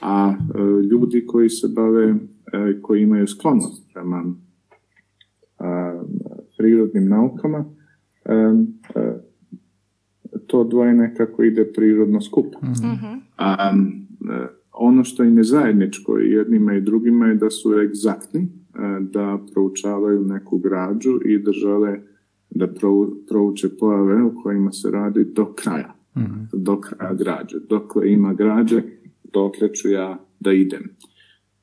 a 0.00 0.34
e, 0.34 0.58
ljudi 0.82 1.26
koji 1.26 1.48
se 1.48 1.68
bave, 1.68 2.14
e, 2.52 2.80
koji 2.82 3.02
imaju 3.02 3.26
sklonost 3.26 3.82
prema 3.94 4.24
prirodnim 6.58 7.08
naukama, 7.08 7.64
to 10.46 10.64
dvoje 10.64 10.94
nekako 10.94 11.42
ide 11.42 11.72
prirodno 11.72 12.20
skupo. 12.20 12.58
mm 12.62 13.18
A, 13.36 13.72
ono 14.78 15.04
što 15.04 15.24
im 15.24 15.38
je 15.38 15.44
zajedničko 15.44 16.20
i 16.20 16.30
jednima 16.30 16.74
i 16.74 16.80
drugima 16.80 17.26
je 17.26 17.34
da 17.34 17.50
su 17.50 17.74
egzaktni, 17.80 18.40
e, 18.40 18.46
da 19.00 19.38
proučavaju 19.52 20.24
neku 20.24 20.58
građu 20.58 21.20
i 21.24 21.38
da 21.38 21.52
žele 21.52 22.00
da 22.50 22.68
prouče 23.28 23.68
pojave 23.78 24.22
u 24.22 24.34
kojima 24.42 24.72
se 24.72 24.90
radi 24.90 25.24
do 25.24 25.52
kraja. 25.54 25.94
mm 26.16 26.48
Do 26.52 26.80
kraja 26.80 27.14
građe. 27.14 27.56
Dokle 27.68 28.12
ima 28.12 28.34
građe, 28.34 28.82
dokle 29.32 29.74
ću 29.74 29.88
ja 29.88 30.24
da 30.40 30.52
idem. 30.52 30.82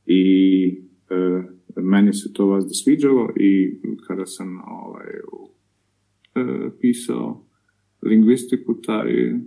I 0.06 0.66
e, 1.10 1.44
meni 1.82 2.14
se 2.14 2.34
to 2.34 2.48
vas 2.48 2.64
da 2.66 2.74
sviđalo 2.74 3.30
i 3.36 3.80
kada 4.08 4.26
sam 4.26 4.62
ovaj, 4.68 5.08
e, 6.36 6.70
pisao 6.82 7.46
lingvistiku, 8.02 8.82
taj 8.82 9.30
e, 9.30 9.40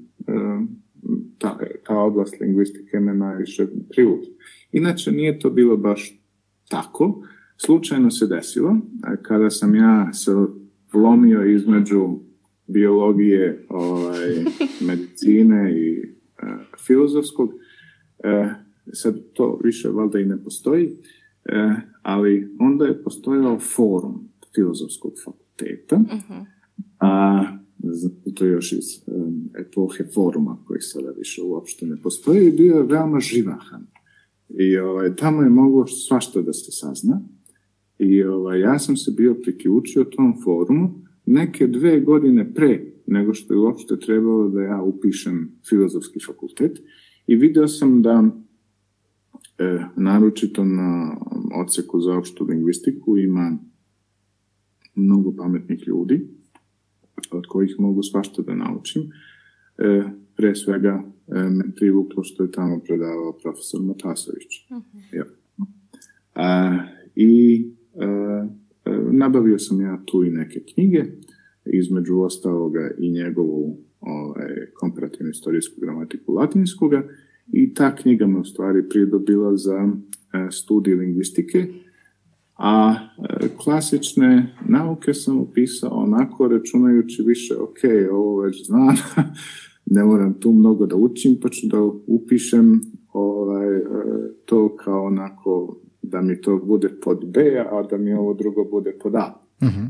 ta, 1.38 1.58
ta 1.86 1.98
oblast 1.98 2.40
lingvistike 2.40 3.00
me 3.00 3.14
najviše 3.14 3.66
privukla. 3.88 4.30
Inače, 4.72 5.12
nije 5.12 5.38
to 5.38 5.50
bilo 5.50 5.76
baš 5.76 6.20
tako. 6.68 7.22
Slučajno 7.56 8.10
se 8.10 8.26
desilo, 8.26 8.76
kada 9.22 9.50
sam 9.50 9.74
ja 9.74 10.12
se 10.12 10.32
vlomio 10.92 11.44
između 11.44 12.18
biologije, 12.66 13.66
ovaj, 13.68 14.44
medicine 14.88 15.72
i 15.78 15.98
e, 15.98 16.46
filozofskog, 16.86 17.52
e, 18.24 18.48
sad 18.92 19.14
to 19.32 19.60
više 19.64 19.88
valjda 19.88 20.18
i 20.18 20.24
ne 20.24 20.42
postoji, 20.44 20.96
e, 21.44 21.74
ali 22.02 22.56
onda 22.58 22.84
je 22.84 23.02
postojao 23.02 23.58
forum 23.58 24.28
filozofskog 24.54 25.12
fakulteta, 25.24 25.96
uh-huh. 25.96 26.44
a 27.00 27.42
to 28.34 28.44
je 28.44 28.50
još 28.50 28.72
iz 28.72 28.84
epohe 29.60 30.04
foruma 30.14 30.58
koji 30.64 30.80
sada 30.80 31.10
više 31.10 31.42
uopšte 31.42 31.86
ne 31.86 31.96
postoji, 32.02 32.50
bio 32.50 32.76
je 32.76 32.82
veoma 32.82 33.20
živahan. 33.20 33.86
I 34.48 34.78
ovaj, 34.78 35.16
tamo 35.16 35.42
je 35.42 35.48
moglo 35.48 35.86
svašta 35.86 36.42
da 36.42 36.52
se 36.52 36.72
sazna. 36.72 37.20
I 37.98 38.22
ovaj, 38.22 38.60
ja 38.60 38.78
sam 38.78 38.96
se 38.96 39.10
bio 39.16 39.34
priključio 39.34 40.04
tom 40.04 40.34
forumu 40.44 41.04
neke 41.26 41.66
dve 41.66 42.00
godine 42.00 42.54
pre 42.54 42.92
nego 43.06 43.34
što 43.34 43.54
je 43.54 43.60
uopšte 43.60 43.98
trebalo 43.98 44.48
da 44.48 44.62
ja 44.62 44.82
upišem 44.82 45.52
filozofski 45.68 46.18
fakultet 46.26 46.82
i 47.26 47.36
video 47.36 47.68
sam 47.68 48.02
da 48.02 48.24
e, 49.58 49.84
naročito 49.96 50.64
na 50.64 51.16
odseku 51.54 52.00
za 52.00 52.16
opštu 52.16 52.44
lingvistiku 52.44 53.18
ima 53.18 53.58
mnogo 54.94 55.34
pametnih 55.36 55.88
ljudi 55.88 56.37
od 57.30 57.46
kojih 57.46 57.74
mogu 57.78 58.02
svašta 58.02 58.42
da 58.42 58.54
naučim. 58.54 59.02
E, 59.78 60.02
pre 60.36 60.54
svega 60.54 61.02
e, 61.28 61.42
me 61.42 61.64
privuklo 61.76 62.24
što 62.24 62.42
je 62.42 62.52
tamo 62.52 62.80
predavao 62.86 63.38
profesor 63.42 63.80
Matasović. 63.82 64.66
Uh-huh. 64.70 65.16
Ja. 65.16 65.24
A, 66.34 66.78
I 67.14 67.66
a, 67.96 68.04
e, 68.04 68.90
e, 68.90 68.98
nabavio 69.12 69.58
sam 69.58 69.80
ja 69.80 70.02
tu 70.06 70.24
i 70.24 70.30
neke 70.30 70.60
knjige, 70.74 71.04
između 71.64 72.20
ostaloga 72.20 72.90
i 72.98 73.10
njegovu 73.10 73.78
ovaj, 74.00 74.48
komparativnu 74.74 75.30
istorijsku 75.30 75.80
gramatiku 75.80 76.32
latinskoga 76.32 77.08
i 77.52 77.74
ta 77.74 77.94
knjiga 77.94 78.26
me 78.26 78.38
u 78.38 78.44
stvari 78.44 78.88
pridobila 78.88 79.56
za 79.56 79.88
e, 79.88 80.50
studij 80.50 80.94
lingvistike, 80.94 81.66
a 82.58 82.94
e, 83.18 83.48
klasične 83.56 84.54
nauke 84.68 85.14
sam 85.14 85.40
upisao 85.40 85.90
onako 85.90 86.48
računajući 86.48 87.22
više, 87.22 87.56
ok, 87.56 87.78
ovo 88.12 88.40
već 88.40 88.66
znam, 88.66 88.94
ne 89.96 90.04
moram 90.04 90.34
tu 90.40 90.52
mnogo 90.52 90.86
da 90.86 90.96
učim, 90.96 91.36
pa 91.42 91.48
ću 91.48 91.66
da 91.66 91.82
upišem 92.06 92.80
ovaj, 93.12 93.76
e, 93.76 93.82
to 94.44 94.76
kao 94.76 95.04
onako 95.04 95.76
da 96.02 96.20
mi 96.20 96.40
to 96.40 96.60
bude 96.64 96.88
pod 96.88 97.24
B, 97.26 97.64
a 97.70 97.82
da 97.82 97.96
mi 97.96 98.12
ovo 98.12 98.34
drugo 98.34 98.64
bude 98.64 98.98
pod 99.02 99.14
A. 99.14 99.40
Uh-huh. 99.60 99.88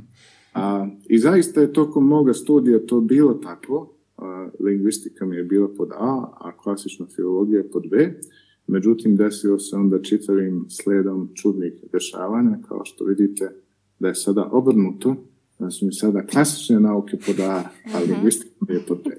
a 0.54 0.86
I 1.08 1.18
zaista 1.18 1.60
je 1.60 1.72
tokom 1.72 2.06
moga 2.06 2.34
studija 2.34 2.86
to 2.86 3.00
bilo 3.00 3.34
takvo, 3.34 3.94
a, 4.16 4.48
lingvistika 4.60 5.26
mi 5.26 5.36
je 5.36 5.44
bila 5.44 5.68
pod 5.76 5.90
A, 5.92 6.32
a 6.40 6.56
klasična 6.56 7.06
filologija 7.16 7.62
pod 7.72 7.82
B, 7.90 8.20
međutim 8.68 9.16
desilo 9.16 9.58
se 9.58 9.76
onda 9.76 10.02
čitavim 10.02 10.66
sledom 10.68 11.30
čudnih 11.34 11.72
dešavanja, 11.92 12.58
kao 12.68 12.84
što 12.84 13.04
vidite 13.04 13.50
da 13.98 14.08
je 14.08 14.14
sada 14.14 14.48
obrnuto, 14.52 15.16
da 15.58 15.70
su 15.70 15.86
mi 15.86 15.92
sada 15.92 16.26
klasične 16.26 16.80
nauke 16.80 17.16
pod 17.26 17.40
A, 17.40 17.62
lingvistika 18.08 18.72
je 18.72 18.80
pod 18.88 18.98
B. 19.04 19.10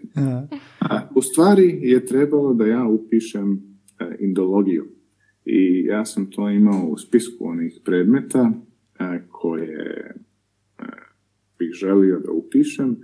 A, 0.80 1.08
u 1.16 1.22
stvari 1.22 1.80
je 1.82 2.06
trebalo 2.06 2.54
da 2.54 2.66
ja 2.66 2.88
upišem 2.88 3.54
e, 4.00 4.16
indologiju. 4.20 4.86
I 5.46 5.84
ja 5.86 6.06
sam 6.06 6.32
to 6.32 6.50
imao 6.50 6.88
u 6.88 6.98
spisku 6.98 7.48
onih 7.48 7.80
predmeta 7.86 8.52
e, 9.00 9.22
koje 9.30 10.16
e, 10.80 10.84
bih 11.60 11.70
želio 11.74 12.20
da 12.20 12.32
upišem, 12.32 12.98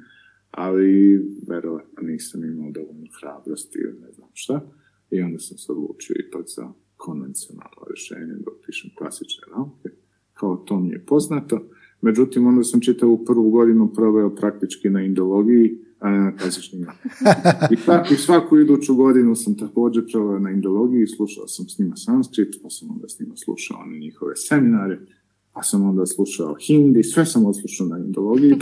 ali 0.51 1.21
verovatno 1.47 2.03
nisam 2.03 2.43
imao 2.43 2.71
dovoljno 2.71 3.07
hrabrosti 3.21 3.79
ili 3.79 3.99
ne 4.01 4.11
znam 4.11 4.29
šta. 4.33 4.71
I 5.11 5.21
onda 5.21 5.39
sam 5.39 5.57
se 5.57 5.71
odlučio 5.71 6.15
ipak 6.27 6.45
za 6.47 6.73
konvencionalno 6.97 7.81
rješenje 7.89 8.33
da 8.45 8.51
upišem 8.59 8.91
klasične 8.97 9.43
nauke. 9.55 9.89
Kao 10.33 10.55
to 10.55 10.79
mi 10.79 10.89
je 10.89 11.05
poznato. 11.05 11.59
Međutim, 12.01 12.47
onda 12.47 12.63
sam 12.63 12.81
čitavu 12.81 13.25
prvu 13.25 13.49
godinu 13.49 13.93
proveo 13.93 14.35
praktički 14.35 14.89
na 14.89 15.01
indologiji, 15.01 15.79
a 15.99 16.09
ne 16.09 16.19
na 16.19 16.37
klasičnim 16.37 16.81
I, 17.73 17.75
tako, 17.85 18.13
I 18.13 18.17
svaku 18.17 18.59
iduću 18.59 18.95
godinu 18.95 19.35
sam 19.35 19.57
također 19.57 20.03
proveo 20.11 20.39
na 20.39 20.51
indologiji, 20.51 21.07
slušao 21.07 21.47
sam 21.47 21.69
s 21.69 21.79
njima 21.79 21.95
sanskrit, 21.95 22.55
pa 22.63 22.69
sam 22.69 22.91
onda 22.91 23.07
s 23.07 23.19
njima 23.19 23.35
slušao 23.35 23.77
one 23.79 23.99
njihove 23.99 24.35
seminare, 24.35 24.99
pa 25.53 25.63
sam 25.63 25.89
onda 25.89 26.05
slušao 26.05 26.55
hindi, 26.67 27.03
sve 27.03 27.25
sam 27.25 27.45
odslušao 27.45 27.87
na 27.87 27.97
indologiji, 27.97 28.55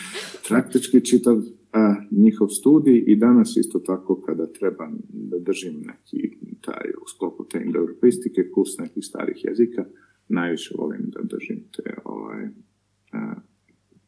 praktički 0.48 1.04
čitav 1.04 1.42
a, 1.72 1.94
njihov 2.10 2.48
studij 2.48 3.04
i 3.06 3.16
danas 3.16 3.56
isto 3.56 3.78
tako 3.78 4.20
kada 4.20 4.46
treba 4.46 4.88
da 5.08 5.38
držim 5.38 5.74
neki 5.74 6.38
taj 6.60 6.90
u 7.02 7.08
sklopu 7.08 7.44
te 7.44 7.62
indoeuropistike 7.64 8.50
kurs 8.54 8.78
nekih 8.78 9.04
starih 9.04 9.44
jezika, 9.44 9.84
najviše 10.28 10.74
volim 10.78 11.02
da 11.06 11.20
držim 11.22 11.64
te 11.76 11.94
ovaj, 12.04 12.48
a, 13.12 13.34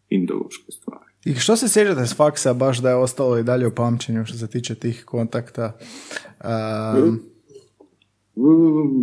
indološke 0.09 0.73
stvari. 0.73 1.13
I 1.25 1.35
što 1.35 1.57
se 1.57 1.69
sjećate 1.69 2.07
s 2.07 2.17
faksa 2.17 2.55
baš 2.55 2.83
da 2.83 2.91
je 2.91 2.97
ostalo 2.97 3.39
i 3.39 3.43
dalje 3.43 3.67
u 3.67 3.75
pamćenju 3.75 4.25
što 4.25 4.39
se 4.39 4.47
tiče 4.47 4.75
tih 4.75 5.05
kontakta? 5.05 5.77
Um... 6.99 7.21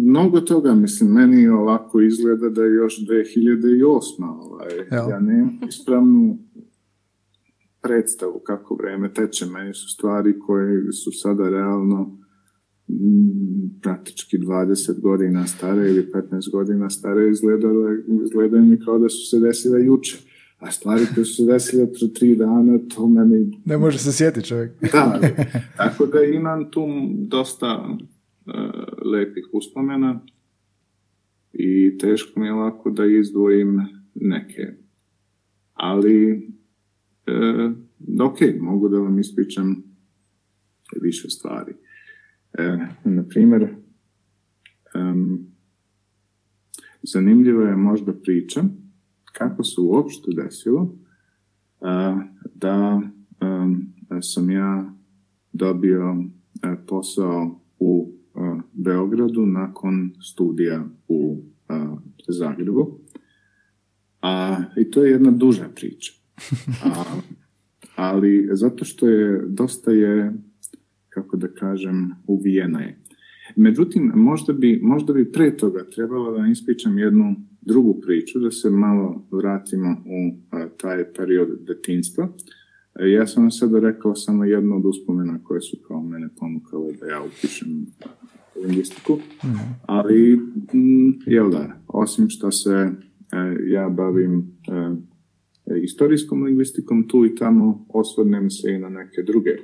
Mnogo 0.03 0.41
toga, 0.41 0.75
mislim, 0.75 1.11
meni 1.11 1.47
ovako 1.47 2.01
izgleda 2.01 2.49
da 2.49 2.63
je 2.63 2.73
još 2.73 2.99
2008. 2.99 3.99
Ovaj, 4.39 4.69
ja 5.09 5.19
nemam 5.19 5.59
ispravnu 5.67 6.37
predstavu 7.81 8.41
kako 8.45 8.75
vreme 8.75 9.13
teče. 9.13 9.45
Meni 9.45 9.73
su 9.73 9.89
stvari 9.89 10.39
koje 10.39 10.91
su 10.91 11.11
sada 11.11 11.49
realno 11.49 12.19
m, 12.89 12.95
praktički 13.81 14.37
20 14.37 14.99
godina 15.01 15.47
stare 15.47 15.89
ili 15.89 16.11
15 16.13 16.51
godina 16.51 16.89
stare 16.89 17.29
izgledale, 17.29 17.97
izgledaju 18.25 18.65
mi 18.65 18.79
kao 18.79 18.99
da 18.99 19.09
su 19.09 19.29
se 19.29 19.39
desile 19.39 19.85
juče. 19.85 20.17
A 20.59 20.71
stvari 20.71 21.05
koje 21.15 21.25
su 21.25 21.35
se 21.35 21.51
desile 21.51 21.85
pre 21.85 22.13
tri 22.13 22.35
dana, 22.35 22.79
to 22.95 23.07
meni... 23.07 23.61
Ne 23.65 23.77
može 23.77 23.97
se 23.97 24.11
sjetiti 24.11 24.47
čovjek. 24.47 24.71
da, 24.91 25.19
tako 25.77 26.05
da 26.05 26.23
imam 26.23 26.71
tu 26.71 26.85
dosta 27.17 27.87
uh, 27.89 28.53
lepih 29.11 29.49
uspomena 29.53 30.21
i 31.53 31.97
teško 31.97 32.39
mi 32.39 32.45
je 32.45 32.53
lako 32.53 32.89
da 32.89 33.05
izdvojim 33.05 33.81
neke. 34.15 34.67
Ali 35.73 36.49
E, 37.29 38.23
ok, 38.23 38.39
mogu 38.61 38.89
da 38.89 38.97
vam 38.97 39.19
ispričam 39.19 39.83
više 41.01 41.29
stvari. 41.29 41.73
E, 42.53 42.77
na 43.03 43.23
primjer, 43.23 43.75
um, 44.95 45.47
zanimljivo 47.03 47.61
je 47.61 47.75
možda 47.75 48.13
priča 48.13 48.63
kako 49.33 49.63
se 49.63 49.81
uopšte 49.81 50.31
desilo 50.35 50.81
uh, 50.81 52.21
da 52.55 53.01
um, 53.41 53.93
sam 54.21 54.49
ja 54.49 54.93
dobio 55.53 56.11
uh, 56.11 56.27
posao 56.87 57.61
u 57.79 58.13
uh, 58.33 58.61
Beogradu 58.73 59.45
nakon 59.45 60.13
studija 60.21 60.85
u 61.07 61.43
Zagrebu. 62.27 62.99
A, 64.21 64.57
I 64.77 64.91
to 64.91 65.03
je 65.03 65.11
jedna 65.11 65.31
duža 65.31 65.69
priča. 65.75 66.18
A, 66.85 67.03
ali 67.95 68.49
zato 68.51 68.85
što 68.85 69.07
je, 69.07 69.41
dosta 69.47 69.91
je, 69.91 70.33
kako 71.09 71.37
da 71.37 71.47
kažem, 71.47 72.11
uvijena 72.27 72.81
je. 72.81 72.99
Međutim, 73.55 74.11
možda 74.15 74.53
bi, 74.53 74.79
možda 74.83 75.13
bi 75.13 75.31
pre 75.31 75.57
toga 75.57 75.85
trebalo 75.95 76.37
da 76.37 76.47
ispričam 76.47 76.99
jednu 76.99 77.35
drugu 77.61 78.01
priču, 78.01 78.39
da 78.39 78.51
se 78.51 78.69
malo 78.69 79.27
vratimo 79.31 79.91
u 79.91 80.37
a, 80.51 80.67
taj 80.77 81.13
period 81.13 81.49
detinstva. 81.67 82.29
E, 82.99 83.11
ja 83.11 83.27
sam 83.27 83.43
vam 83.43 83.51
sada 83.51 83.79
rekao 83.79 84.15
samo 84.15 84.45
jednu 84.45 84.77
od 84.77 84.85
uspomena 84.85 85.39
koje 85.43 85.61
su 85.61 85.77
kao 85.87 86.03
mene 86.03 86.29
ponukale 86.39 86.93
da 86.93 87.05
ja 87.05 87.21
upišem 87.23 87.85
lingvistiku, 88.63 89.13
mm. 89.15 89.47
ali, 89.85 90.33
m, 90.73 91.19
jel 91.25 91.49
da, 91.49 91.81
osim 91.87 92.29
što 92.29 92.51
se 92.51 92.71
e, 92.71 92.91
ja 93.67 93.89
bavim 93.89 94.59
E, 94.67 94.95
istorijskom 95.77 96.43
lingvistikom, 96.43 97.07
tu 97.07 97.25
i 97.25 97.35
tamo 97.35 97.85
osvrnem 97.89 98.49
se 98.49 98.71
i 98.71 98.77
na 98.77 98.89
neke 98.89 99.23
druge 99.23 99.57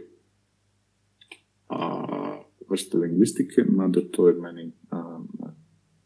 a, 1.69 2.41
vrste 2.69 2.97
lingvistike, 2.97 3.63
mada 3.69 4.01
to 4.11 4.27
je 4.27 4.35
meni 4.35 4.71
a, 4.89 5.19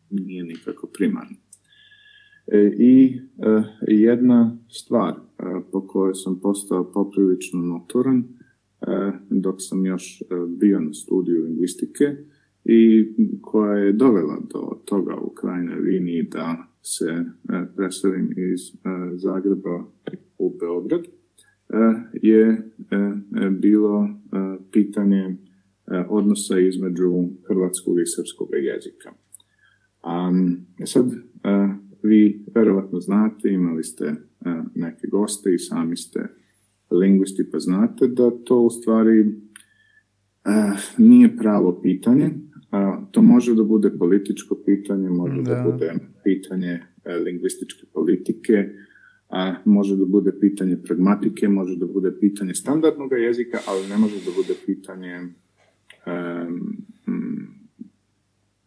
nije 0.10 0.44
nikako 0.44 0.88
primarno. 0.88 1.36
E, 2.48 2.72
I 2.78 3.22
e, 3.38 3.62
jedna 3.88 4.58
stvar 4.70 5.14
a, 5.38 5.62
po 5.72 5.88
kojoj 5.88 6.14
sam 6.14 6.40
postao 6.40 6.92
poprilično 6.92 7.62
notoran, 7.62 8.24
a, 8.82 9.12
dok 9.30 9.56
sam 9.58 9.86
još 9.86 10.24
bio 10.48 10.80
na 10.80 10.94
studiju 10.94 11.44
lingvistike 11.44 12.16
i 12.66 13.08
koja 13.42 13.74
je 13.74 13.94
dovela 13.94 14.38
do 14.54 14.82
toga 14.86 15.16
u 15.16 15.30
krajnoj 15.30 15.80
liniji 15.80 16.24
da 16.24 16.69
se 16.82 17.06
e, 17.06 17.26
preselim 17.76 18.32
iz 18.32 18.70
e, 18.70 18.90
Zagreba 19.16 19.84
u 20.38 20.58
Beograd, 20.60 21.02
e, 21.02 21.10
je 22.14 22.72
bilo 23.52 24.10
pitanje 24.72 25.38
odnosa 26.10 26.60
između 26.60 27.30
hrvatskog 27.48 28.00
i 28.00 28.06
srpskog 28.06 28.50
jezika. 28.54 29.12
Sad, 30.86 31.12
vi 32.04 32.46
verovatno 32.56 33.00
znate, 33.00 33.50
imali 33.50 33.84
ste 33.84 34.16
neke 34.76 35.08
goste 35.08 35.54
i 35.54 35.60
sami 35.60 35.98
ste 35.98 36.20
lingvisti 36.92 37.52
pa 37.52 37.60
znate 37.60 38.08
da 38.08 38.32
to 38.44 38.62
u 38.62 38.70
stvari 38.70 39.26
nije 40.98 41.38
pravo 41.38 41.80
pitanje. 41.82 42.32
To 43.12 43.22
može 43.22 43.56
da 43.56 43.64
bude 43.64 43.92
političko 44.00 44.56
pitanje, 44.66 45.10
može 45.10 45.42
da, 45.42 45.56
da 45.56 45.72
bude 45.72 45.94
pitanje 46.24 46.80
lingvističke 47.26 47.86
politike, 47.94 48.70
a 49.30 49.56
može 49.66 49.96
da 49.96 50.06
bude 50.06 50.32
pitanje 50.40 50.78
pragmatike, 50.84 51.48
može 51.48 51.76
da 51.78 51.86
bude 51.86 52.20
pitanje 52.20 52.54
standardnog 52.54 53.12
jezika, 53.12 53.60
ali 53.68 53.88
ne 53.88 53.98
može 53.98 54.16
da 54.16 54.32
bude 54.36 54.54
pitanje 54.66 55.28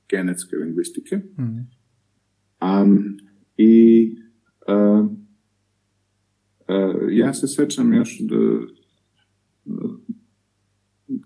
genetske 0.09 0.57
lingvistike. 0.57 1.17
Mm. 1.17 1.69
I 3.57 4.17
ja 7.11 7.35
se 7.35 7.49
sećam 7.49 7.93
još 7.93 8.21
da 8.21 8.37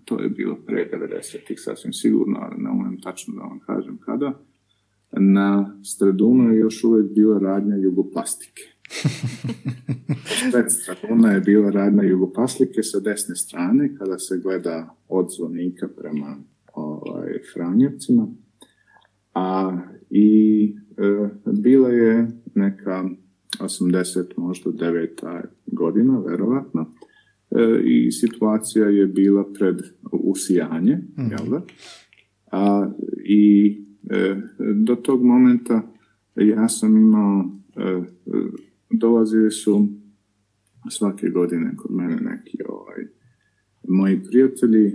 to 0.07 0.21
je 0.21 0.29
bilo 0.29 0.55
pre 0.55 0.89
90-ih 0.93 1.59
sasvim 1.59 1.93
sigurno, 1.93 2.39
ali 2.41 2.63
ne 2.63 2.69
umem 2.69 3.01
tačno 3.01 3.33
da 3.35 3.41
vam 3.41 3.59
kažem 3.59 3.97
kada, 3.97 4.39
na 5.11 5.79
Stradunu 5.83 6.53
je 6.53 6.59
još 6.59 6.83
uvijek 6.83 7.11
bila 7.11 7.39
radnja 7.39 7.75
jugoplastike. 7.75 8.61
Pred 10.51 10.71
Straduna 10.71 11.31
je 11.31 11.41
bila 11.41 11.69
radnja 11.69 12.03
jugoplastike 12.03 12.83
sa 12.83 12.99
desne 12.99 13.35
strane, 13.35 13.95
kada 13.97 14.19
se 14.19 14.37
gleda 14.37 14.95
od 15.07 15.27
zvonika 15.37 15.87
prema 15.87 16.37
ovaj, 16.73 17.39
Franjevcima. 17.53 18.27
A 19.33 19.77
i 20.09 20.75
e, 20.97 21.29
bila 21.51 21.89
je 21.89 22.27
neka 22.55 23.09
80, 23.59 24.25
možda 24.37 24.69
9. 24.69 25.41
godina, 25.65 26.19
verovatno, 26.19 26.93
i 27.85 28.11
situacija 28.11 28.85
je 28.85 29.07
bila 29.07 29.53
pred 29.53 29.75
usijanje, 30.11 30.95
mm 30.95 31.31
jel 31.31 31.49
da? 31.49 31.61
A, 32.51 32.91
I 33.25 33.77
e, 34.09 34.35
do 34.75 34.95
tog 34.95 35.23
momenta 35.23 35.93
ja 36.35 36.69
sam 36.69 36.97
imao, 36.97 37.51
e, 37.75 38.01
dolazili 38.89 39.51
su 39.51 39.87
svake 40.89 41.29
godine 41.29 41.75
kod 41.77 41.91
mene 41.91 42.15
neki 42.15 42.57
ovaj, 42.69 43.07
moji 43.87 44.23
prijatelji, 44.23 44.85
e, 44.85 44.93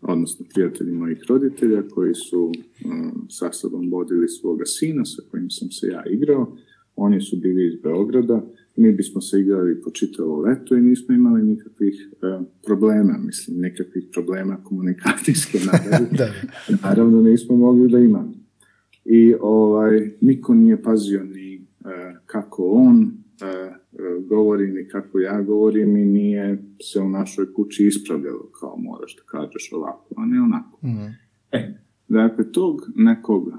odnosno 0.00 0.46
prijatelji 0.54 0.92
mojih 0.92 1.22
roditelja 1.28 1.82
koji 1.88 2.14
su 2.14 2.52
e, 2.54 2.84
sa 3.28 3.52
sobom 3.52 3.90
vodili 3.90 4.28
svoga 4.28 4.64
sina 4.64 5.04
sa 5.04 5.22
kojim 5.30 5.50
sam 5.50 5.70
se 5.70 5.86
ja 5.86 6.02
igrao. 6.06 6.56
Oni 6.96 7.20
su 7.20 7.36
bili 7.36 7.66
iz 7.66 7.80
Beograda, 7.82 8.46
mi 8.80 8.92
bismo 8.92 9.20
se 9.20 9.40
igrali 9.40 9.80
po 9.80 9.90
čitavo 9.90 10.40
leto 10.40 10.76
i 10.76 10.80
nismo 10.80 11.14
imali 11.14 11.42
nikakvih 11.42 12.08
e, 12.22 12.44
problema, 12.66 13.18
mislim, 13.18 13.60
nekakvih 13.60 14.04
problema 14.12 14.64
komunikacijske 14.64 15.58
Naravno 16.82 17.22
nismo 17.22 17.56
mogli 17.56 17.90
da 17.90 17.98
imamo. 17.98 18.34
I 19.04 19.34
ovaj, 19.40 20.10
niko 20.20 20.54
nije 20.54 20.82
pazio 20.82 21.24
ni 21.24 21.66
kako 22.26 22.70
on 22.70 23.12
govori 24.28 24.70
ni 24.70 24.88
kako 24.88 25.18
ja 25.18 25.42
govorim 25.42 25.96
i 25.96 26.04
nije 26.04 26.62
se 26.82 27.00
u 27.00 27.08
našoj 27.08 27.52
kući 27.52 27.86
ispravljalo 27.86 28.50
kao 28.60 28.76
moraš 28.76 29.16
da 29.16 29.22
kažeš 29.22 29.72
ovako, 29.72 30.14
a 30.16 30.26
ne 30.26 30.42
onako. 30.42 30.78
mm 30.82 31.30
E, 31.52 31.74
dakle, 32.08 32.52
tog 32.52 32.80
nekog 32.96 33.46
uh, 33.46 33.54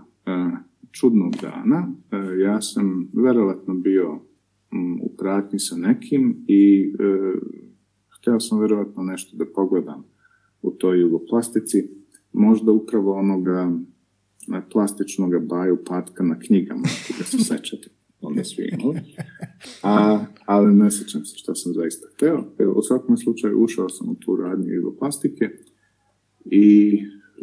čudnog 0.91 1.36
dana 1.41 1.88
uh, 1.89 2.39
ja 2.39 2.62
sam 2.62 3.10
verovatno 3.13 3.73
bio 3.73 4.19
u 5.01 5.15
pratnji 5.17 5.60
sa 5.60 5.75
nekim 5.75 6.45
i 6.47 6.93
uh, 6.93 7.41
htio 8.19 8.39
sam 8.39 8.60
verovatno 8.60 9.03
nešto 9.03 9.38
da 9.38 9.45
pogledam 9.55 10.03
u 10.62 10.71
toj 10.71 11.01
jugoplastici, 11.01 11.89
možda 12.34 12.71
upravo 12.71 13.13
onoga 13.13 13.71
plastičnog 14.71 15.47
baju 15.47 15.77
patka 15.88 16.23
na 16.23 16.39
knjigama, 16.39 16.84
ako 16.84 17.23
se 17.23 17.38
sećate 17.55 17.89
onda 18.21 18.43
svi 18.43 18.69
imali. 18.79 18.99
A, 19.84 20.25
ali 20.45 20.75
ne 20.75 20.91
sjećam 20.91 21.25
se 21.25 21.38
što 21.38 21.55
sam 21.55 21.73
zaista 21.73 22.07
hteo. 22.15 22.43
U 22.75 22.81
svakom 22.81 23.17
slučaju 23.17 23.63
ušao 23.63 23.89
sam 23.89 24.10
u 24.10 24.15
tu 24.15 24.36
radnju 24.36 24.95
plastike 24.99 25.49
i 26.45 26.97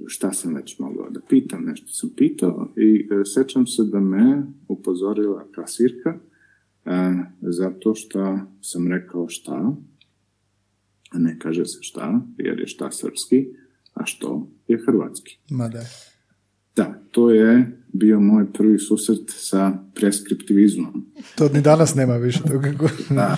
šta 0.07 0.33
sam 0.33 0.55
već 0.55 0.79
mogao 0.79 1.11
da 1.11 1.21
pitam, 1.29 1.65
nešto 1.65 1.89
sam 1.89 2.11
pitao 2.17 2.73
i 2.77 3.09
e, 3.11 3.25
sećam 3.25 3.67
se 3.67 3.83
da 3.85 4.01
me 4.01 4.43
upozorila 4.69 5.49
kasirka 5.55 6.11
e, 6.11 6.19
zato 7.41 7.95
što 7.95 8.39
sam 8.61 8.89
rekao 8.89 9.29
šta, 9.29 9.77
a 11.11 11.19
ne 11.19 11.39
kaže 11.39 11.65
se 11.65 11.79
šta, 11.81 12.21
jer 12.39 12.61
je 12.61 12.67
šta 12.67 12.91
srpski, 12.91 13.49
a 13.95 14.07
što 14.07 14.49
je 14.69 14.83
hrvatski. 14.87 15.39
Ma 15.51 15.69
da. 15.69 15.85
Da, 16.77 17.03
to 17.11 17.31
je 17.31 17.83
bio 17.93 18.21
moj 18.21 18.53
prvi 18.53 18.79
susret 18.79 19.21
sa 19.27 19.79
preskriptivizmom. 19.95 21.07
To 21.37 21.49
ni 21.49 21.61
danas 21.61 21.95
nema 21.95 22.17
više 22.17 22.43
toga. 22.43 22.73
da. 23.11 23.37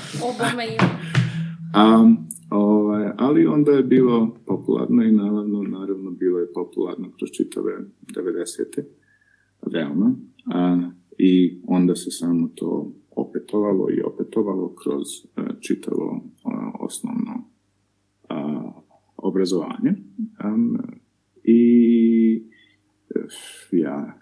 A, 1.74 2.12
ovaj, 2.50 3.12
ali 3.16 3.46
onda 3.46 3.72
je 3.72 3.82
bilo 3.82 4.36
popularno 4.46 5.02
i 5.02 5.12
naravno, 5.12 5.62
naravno 5.62 6.10
bilo 6.10 6.38
je 6.38 6.52
popularno 6.52 7.10
kroz 7.18 7.30
čitave 7.30 7.72
90. 8.16 8.82
realno. 9.72 10.18
A, 10.46 10.90
I 11.18 11.60
onda 11.66 11.96
se 11.96 12.10
samo 12.10 12.48
to 12.54 12.92
opetovalo 13.20 13.90
i 13.90 14.02
opetovalo 14.02 14.74
kroz 14.74 15.06
e, 15.36 15.60
čitavo 15.60 16.24
a, 16.44 16.72
osnovno 16.80 17.50
obrazovanje. 19.16 19.94
I 21.44 22.42
ja 23.72 24.18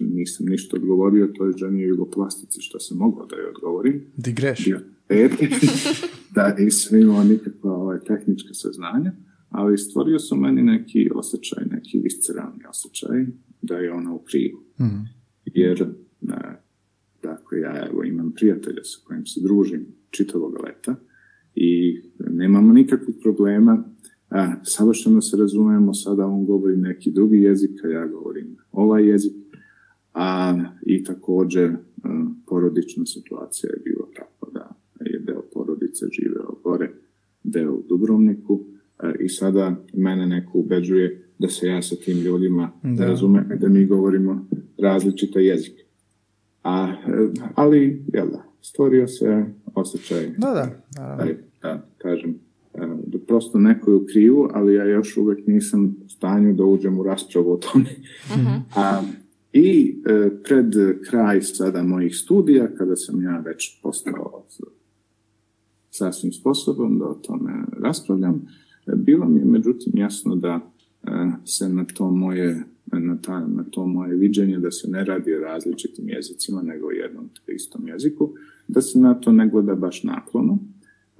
nisam 0.00 0.46
ništa 0.46 0.76
odgovorio 0.76 1.26
toj 1.26 1.52
ženi 1.56 1.82
jugoplastici 1.82 2.60
što 2.60 2.80
sam 2.80 2.98
mogao 2.98 3.26
da 3.26 3.36
joj 3.36 3.48
odgovorim. 3.48 4.06
Di 4.16 4.32
greš? 4.32 4.68
da 6.34 6.54
nisam 6.58 6.98
imao 7.00 7.24
nikakva 7.24 7.72
ovaj, 7.72 7.98
tehnička 8.00 8.54
saznanja, 8.54 9.12
ali 9.48 9.78
stvorio 9.78 10.18
su 10.18 10.36
meni 10.36 10.62
neki 10.62 11.10
osjećaj, 11.14 11.64
neki 11.70 11.98
visceralni 11.98 12.64
osjećaj 12.70 13.26
da 13.62 13.76
je 13.76 13.92
ona 13.92 14.14
u 14.14 14.18
krivu. 14.18 14.58
Mm. 14.80 15.04
Jer, 15.44 15.86
ne, 16.20 16.61
dakle, 17.22 17.60
ja 17.60 17.86
evo, 17.86 18.04
imam 18.04 18.32
prijatelja 18.32 18.84
sa 18.84 18.98
kojim 19.04 19.26
se 19.26 19.40
družim 19.42 19.86
čitavog 20.10 20.56
leta 20.64 20.94
i 21.54 22.02
nemamo 22.18 22.72
nikakvih 22.72 23.16
problema 23.22 23.84
a, 24.32 24.54
savršeno 24.64 25.20
se 25.20 25.36
razumijemo, 25.36 25.94
sada 25.94 26.26
on 26.26 26.44
govori 26.44 26.76
neki 26.76 27.10
drugi 27.10 27.36
jezik, 27.36 27.84
a 27.84 27.88
ja 27.88 28.06
govorim 28.06 28.56
ovaj 28.72 29.08
jezik, 29.08 29.32
a 30.14 30.58
i 30.86 31.04
također 31.04 31.76
porodična 32.46 33.06
situacija 33.06 33.70
je 33.70 33.82
bila 33.84 34.06
takva 34.16 34.48
da 34.52 34.74
je 35.04 35.18
deo 35.18 35.42
porodice 35.52 36.06
živeo 36.12 36.54
gore, 36.64 36.92
deo 37.42 37.72
u 37.72 37.82
Dubrovniku 37.88 38.64
i 39.20 39.28
sada 39.28 39.84
mene 39.94 40.26
neko 40.26 40.58
ubeđuje 40.58 41.28
da 41.38 41.48
se 41.48 41.66
ja 41.66 41.82
sa 41.82 41.96
tim 41.96 42.18
ljudima 42.18 42.72
da. 42.82 43.06
razumijem 43.06 43.48
da 43.60 43.68
mi 43.68 43.86
govorimo 43.86 44.46
različite 44.78 45.40
jezike. 45.40 45.84
A, 46.62 46.92
ali, 47.54 48.04
jel 48.12 48.26
da, 48.30 48.42
stvorio 48.60 49.08
se 49.08 49.44
osjećaj. 49.74 50.30
Da, 50.38 50.50
da, 50.50 50.70
da, 50.96 51.34
da 51.62 51.86
kažem, 51.98 52.38
da 53.06 53.18
prosto 53.26 53.58
neko 53.58 53.90
je 53.90 53.96
u 53.96 54.06
krivu, 54.12 54.48
ali 54.54 54.74
ja 54.74 54.84
još 54.84 55.16
uvijek 55.16 55.46
nisam 55.46 55.96
u 56.04 56.08
stanju 56.08 56.54
da 56.54 56.64
uđem 56.64 56.98
u 56.98 57.02
raspravu 57.02 57.52
o 57.52 57.56
tome. 57.56 57.90
uh 58.34 58.76
A, 58.76 59.02
I 59.52 59.96
e, 60.06 60.30
pred 60.44 60.66
kraj 61.10 61.42
sada 61.42 61.82
mojih 61.82 62.16
studija, 62.16 62.74
kada 62.74 62.96
sam 62.96 63.22
ja 63.22 63.42
već 63.46 63.80
postao 63.82 64.44
sasvim 65.90 66.32
sposoban 66.32 66.98
da 66.98 67.04
o 67.04 67.14
tome 67.14 67.52
raspravljam, 67.82 68.46
bilo 68.96 69.28
mi 69.28 69.40
je 69.40 69.44
međutim 69.44 69.92
jasno 69.96 70.36
da 70.36 70.60
e, 71.02 71.08
se 71.44 71.68
na 71.68 71.84
to 71.84 72.10
moje 72.10 72.64
na, 72.86 73.18
ta, 73.22 73.46
na 73.46 73.64
to 73.70 73.86
moje 73.86 74.16
viđenje 74.16 74.58
da 74.58 74.70
se 74.70 74.88
ne 74.90 75.04
radi 75.04 75.34
o 75.34 75.40
različitim 75.40 76.08
jezicima 76.08 76.62
nego 76.62 76.86
o 76.86 76.90
jednom 76.90 77.30
istom 77.48 77.88
jeziku, 77.88 78.32
da 78.68 78.80
se 78.80 78.98
na 78.98 79.14
to 79.14 79.32
ne 79.32 79.48
gleda 79.48 79.74
baš 79.74 80.02
naklono 80.02 80.58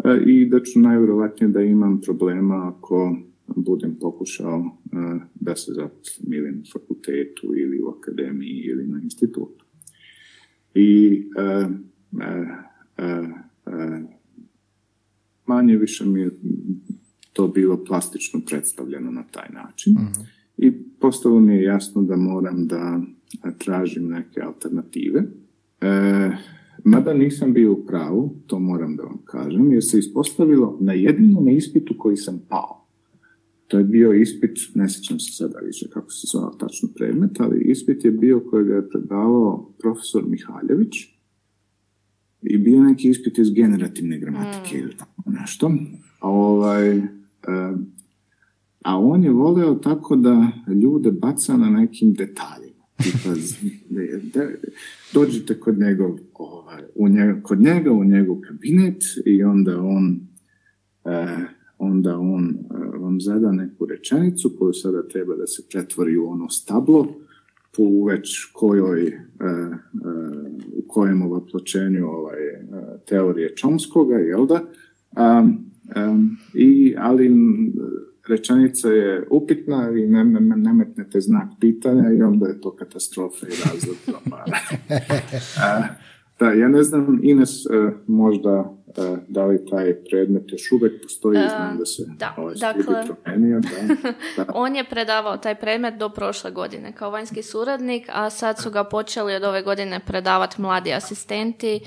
E, 0.04 0.22
i 0.26 0.46
da 0.46 0.60
ću 0.60 0.80
najvjerovatnije 0.80 1.50
da 1.50 1.60
imam 1.60 2.00
problema 2.00 2.68
ako 2.68 3.16
budem 3.56 3.94
pokušao 4.00 4.76
e, 4.92 4.96
da 5.34 5.56
se 5.56 5.72
zaposlim 5.72 6.32
ili 6.32 6.52
na 6.52 6.62
fakultetu 6.72 7.56
ili 7.56 7.82
u 7.82 7.88
akademiji 7.88 8.62
ili 8.64 8.86
na 8.86 9.00
institutu. 9.02 9.64
I 10.74 11.22
e, 11.38 11.68
manje 15.46 15.76
više 15.76 16.04
mi 16.04 16.30
to 17.32 17.48
bilo 17.48 17.84
plastično 17.84 18.40
predstavljeno 18.46 19.10
na 19.10 19.22
taj 19.22 19.48
način. 19.52 19.92
Mhm. 19.92 20.20
I 20.62 20.72
postalo 21.00 21.40
mi 21.40 21.54
je 21.54 21.62
jasno 21.62 22.02
da 22.02 22.16
moram 22.16 22.66
da 22.66 23.00
tražim 23.58 24.08
neke 24.08 24.40
alternative. 24.40 25.22
Mada 26.84 27.14
nisam 27.14 27.52
bio 27.52 27.72
u 27.72 27.86
pravu, 27.86 28.36
to 28.46 28.58
moram 28.58 28.96
da 28.96 29.02
vam 29.02 29.18
kažem, 29.24 29.72
jer 29.72 29.84
se 29.84 29.98
ispostavilo 29.98 30.78
na 30.80 30.92
jedinom 30.92 31.48
ispitu 31.48 31.94
koji 31.98 32.16
sam 32.16 32.40
pao. 32.48 32.86
To 33.68 33.78
je 33.78 33.84
bio 33.84 34.12
ispit, 34.12 34.58
ne 34.74 34.88
sjećam 34.90 35.20
se 35.20 35.32
sada 35.32 35.58
više 35.58 35.88
kako 35.90 36.10
se 36.10 36.26
zvao 36.32 36.50
tačno 36.50 36.88
predmet, 36.94 37.40
ali 37.40 37.64
ispit 37.64 38.04
je 38.04 38.10
bio 38.10 38.40
koji 38.40 38.64
ga 38.64 38.74
je 38.74 38.88
predavao 38.88 39.74
profesor 39.78 40.24
Mihaljević 40.28 40.94
i 42.42 42.58
bio 42.58 42.82
neki 42.82 43.08
ispit 43.08 43.38
iz 43.38 43.50
generativne 43.54 44.18
gramatike 44.18 44.78
ili 44.78 44.96
tako 44.96 45.22
nešto. 45.26 45.72
A, 46.20 46.28
ovaj, 46.28 46.96
e, 46.96 47.02
a 48.84 48.98
on 48.98 49.24
je 49.24 49.30
voleo 49.30 49.74
tako 49.74 50.16
da 50.16 50.48
ljude 50.82 51.10
baca 51.10 51.56
na 51.56 51.70
nekim 51.70 52.12
detaljima. 52.12 52.72
Dođete 55.14 55.60
kod 55.60 55.78
njega, 55.78 56.08
ovaj, 56.34 56.82
u 56.94 57.08
njega, 57.08 57.40
kod 57.42 57.60
njega 57.60 57.92
u 57.92 58.04
njegov 58.04 58.40
kabinet 58.40 59.02
i 59.26 59.44
onda 59.44 59.80
on 59.80 60.20
e, 61.04 61.36
onda 61.78 62.18
on 62.18 62.48
e, 62.48 62.98
vam 62.98 63.20
zada 63.20 63.52
neku 63.52 63.86
rečenicu 63.86 64.52
koju 64.58 64.72
sada 64.72 65.08
treba 65.08 65.36
da 65.36 65.46
se 65.46 65.62
pretvori 65.70 66.16
u 66.16 66.26
ono 66.26 66.50
stablo 66.50 67.08
po 67.76 68.04
već 68.06 68.44
kojoj, 68.52 69.06
e, 69.06 69.14
u 70.76 70.82
kojem 70.88 71.22
ovapločenju 71.22 72.06
ovaj, 72.06 72.38
teorije 73.06 73.56
Čomskoga, 73.56 74.16
jel 74.16 74.46
da? 74.46 74.60
i, 76.54 76.94
ali 76.98 77.30
rečenica 78.28 78.88
je 78.88 79.26
upitna 79.30 79.90
i 79.90 80.06
ne, 80.06 80.24
ne, 80.24 80.40
ne 80.40 80.72
metnete 80.72 81.20
znak 81.20 81.48
pitanja 81.60 82.12
i 82.12 82.22
onda 82.22 82.46
je 82.46 82.60
to 82.60 82.76
katastrofa 82.76 83.46
i 83.46 83.54
razlog 83.64 83.96
Da, 86.42 86.50
ja 86.50 86.68
ne 86.68 86.82
znam, 86.82 87.20
Ines, 87.22 87.66
e, 87.66 87.68
možda 88.06 88.74
e, 88.86 89.16
da 89.28 89.46
li 89.46 89.66
taj 89.70 89.94
predmet 90.10 90.52
još 90.52 90.72
uvijek 90.72 91.02
postoji, 91.02 91.38
uh, 91.38 91.44
znam 91.48 91.78
da 91.78 91.86
se 91.86 92.02
da, 92.18 92.34
ovaj 92.38 92.54
dakle, 92.54 93.04
promenio. 93.06 93.60
Da, 94.36 94.44
On 94.54 94.76
je 94.76 94.84
predavao 94.84 95.36
taj 95.36 95.54
predmet 95.54 95.94
do 95.94 96.08
prošle 96.08 96.50
godine 96.50 96.92
kao 96.92 97.10
vanjski 97.10 97.42
suradnik, 97.42 98.08
a 98.12 98.30
sad 98.30 98.62
su 98.62 98.70
ga 98.70 98.84
počeli 98.84 99.34
od 99.34 99.44
ove 99.44 99.62
godine 99.62 100.00
predavati 100.06 100.60
mladi 100.60 100.92
asistenti 100.92 101.80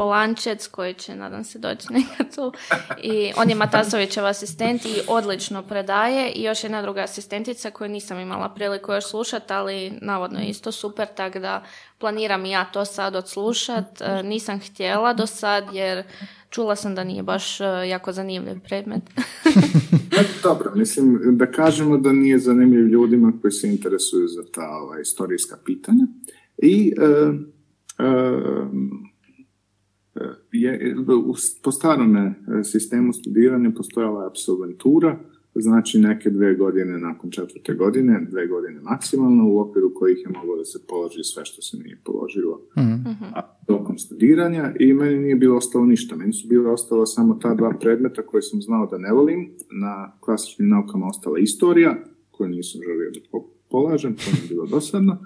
Polančec 0.00 0.66
koji 0.66 0.94
će, 0.94 1.14
nadam 1.14 1.44
se, 1.44 1.58
doći 1.58 1.92
nekad 1.92 2.34
tu. 2.34 2.52
I 3.02 3.32
on 3.36 3.50
je 3.50 3.54
Matasovićev 3.54 4.26
asistent 4.26 4.84
i 4.84 5.00
odlično 5.08 5.62
predaje. 5.62 6.32
I 6.32 6.42
još 6.42 6.64
jedna 6.64 6.82
druga 6.82 7.00
asistentica 7.00 7.70
koju 7.70 7.88
nisam 7.88 8.18
imala 8.18 8.48
priliku 8.54 8.92
još 8.92 9.10
slušati, 9.10 9.52
ali 9.52 9.92
navodno 10.02 10.40
je 10.40 10.46
isto 10.46 10.72
super, 10.72 11.06
tako 11.16 11.38
da 11.38 11.64
planiram 11.98 12.44
ja 12.44 12.64
to 12.64 12.84
sad 12.84 13.16
odslušat. 13.16 14.00
E, 14.00 14.22
nisam 14.22 14.60
htjela 14.60 15.12
do 15.12 15.26
sad 15.26 15.64
jer 15.72 16.02
čula 16.50 16.76
sam 16.76 16.94
da 16.94 17.04
nije 17.04 17.22
baš 17.22 17.60
e, 17.60 17.64
jako 17.64 18.12
zanimljiv 18.12 18.60
predmet. 18.60 19.02
E, 20.18 20.24
dobro, 20.42 20.72
mislim 20.74 21.20
da 21.38 21.46
kažemo 21.46 21.96
da 21.96 22.12
nije 22.12 22.38
zanimljiv 22.38 22.86
ljudima 22.86 23.32
koji 23.40 23.52
se 23.52 23.68
interesuju 23.68 24.28
za 24.28 24.42
ta 24.52 24.68
ova, 24.82 25.00
istorijska 25.00 25.56
pitanja. 25.64 26.06
I 26.58 26.94
je, 30.52 30.96
po 31.62 31.72
starom 31.72 32.34
sistemu 32.64 33.12
studiranja 33.12 33.70
postojala 33.76 34.22
je 34.22 34.26
absolventura, 34.26 35.18
znači 35.54 35.98
neke 35.98 36.30
dve 36.30 36.54
godine 36.54 36.98
nakon 36.98 37.30
četvrte 37.30 37.74
godine, 37.74 38.26
dve 38.30 38.46
godine 38.46 38.80
maksimalno, 38.80 39.48
u 39.48 39.60
okviru 39.60 39.92
kojih 39.94 40.18
je 40.18 40.32
moglo 40.38 40.56
da 40.56 40.64
se 40.64 40.78
položi 40.88 41.24
sve 41.24 41.44
što 41.44 41.62
se 41.62 41.76
nije 41.76 42.00
položilo 42.04 42.60
mm 42.78 43.60
tokom 43.66 43.98
studiranja 43.98 44.72
i 44.80 44.92
meni 44.92 45.18
nije 45.18 45.36
bilo 45.36 45.56
ostalo 45.56 45.86
ništa. 45.86 46.16
Meni 46.16 46.32
su 46.32 46.48
bilo 46.48 46.72
ostalo 46.72 47.06
samo 47.06 47.34
ta 47.34 47.54
dva 47.54 47.72
predmeta 47.80 48.22
koje 48.26 48.42
sam 48.42 48.62
znao 48.62 48.86
da 48.86 48.98
ne 48.98 49.12
volim. 49.12 49.50
Na 49.80 50.12
klasičnim 50.20 50.68
naukama 50.68 51.06
ostala 51.06 51.38
istorija, 51.38 51.96
koju 52.30 52.48
nisam 52.48 52.80
želio 52.84 53.10
da 53.10 53.38
polažem, 53.70 54.14
to 54.14 54.22
mi 54.32 54.38
je 54.38 54.48
bilo 54.48 54.66
dosadno. 54.66 55.18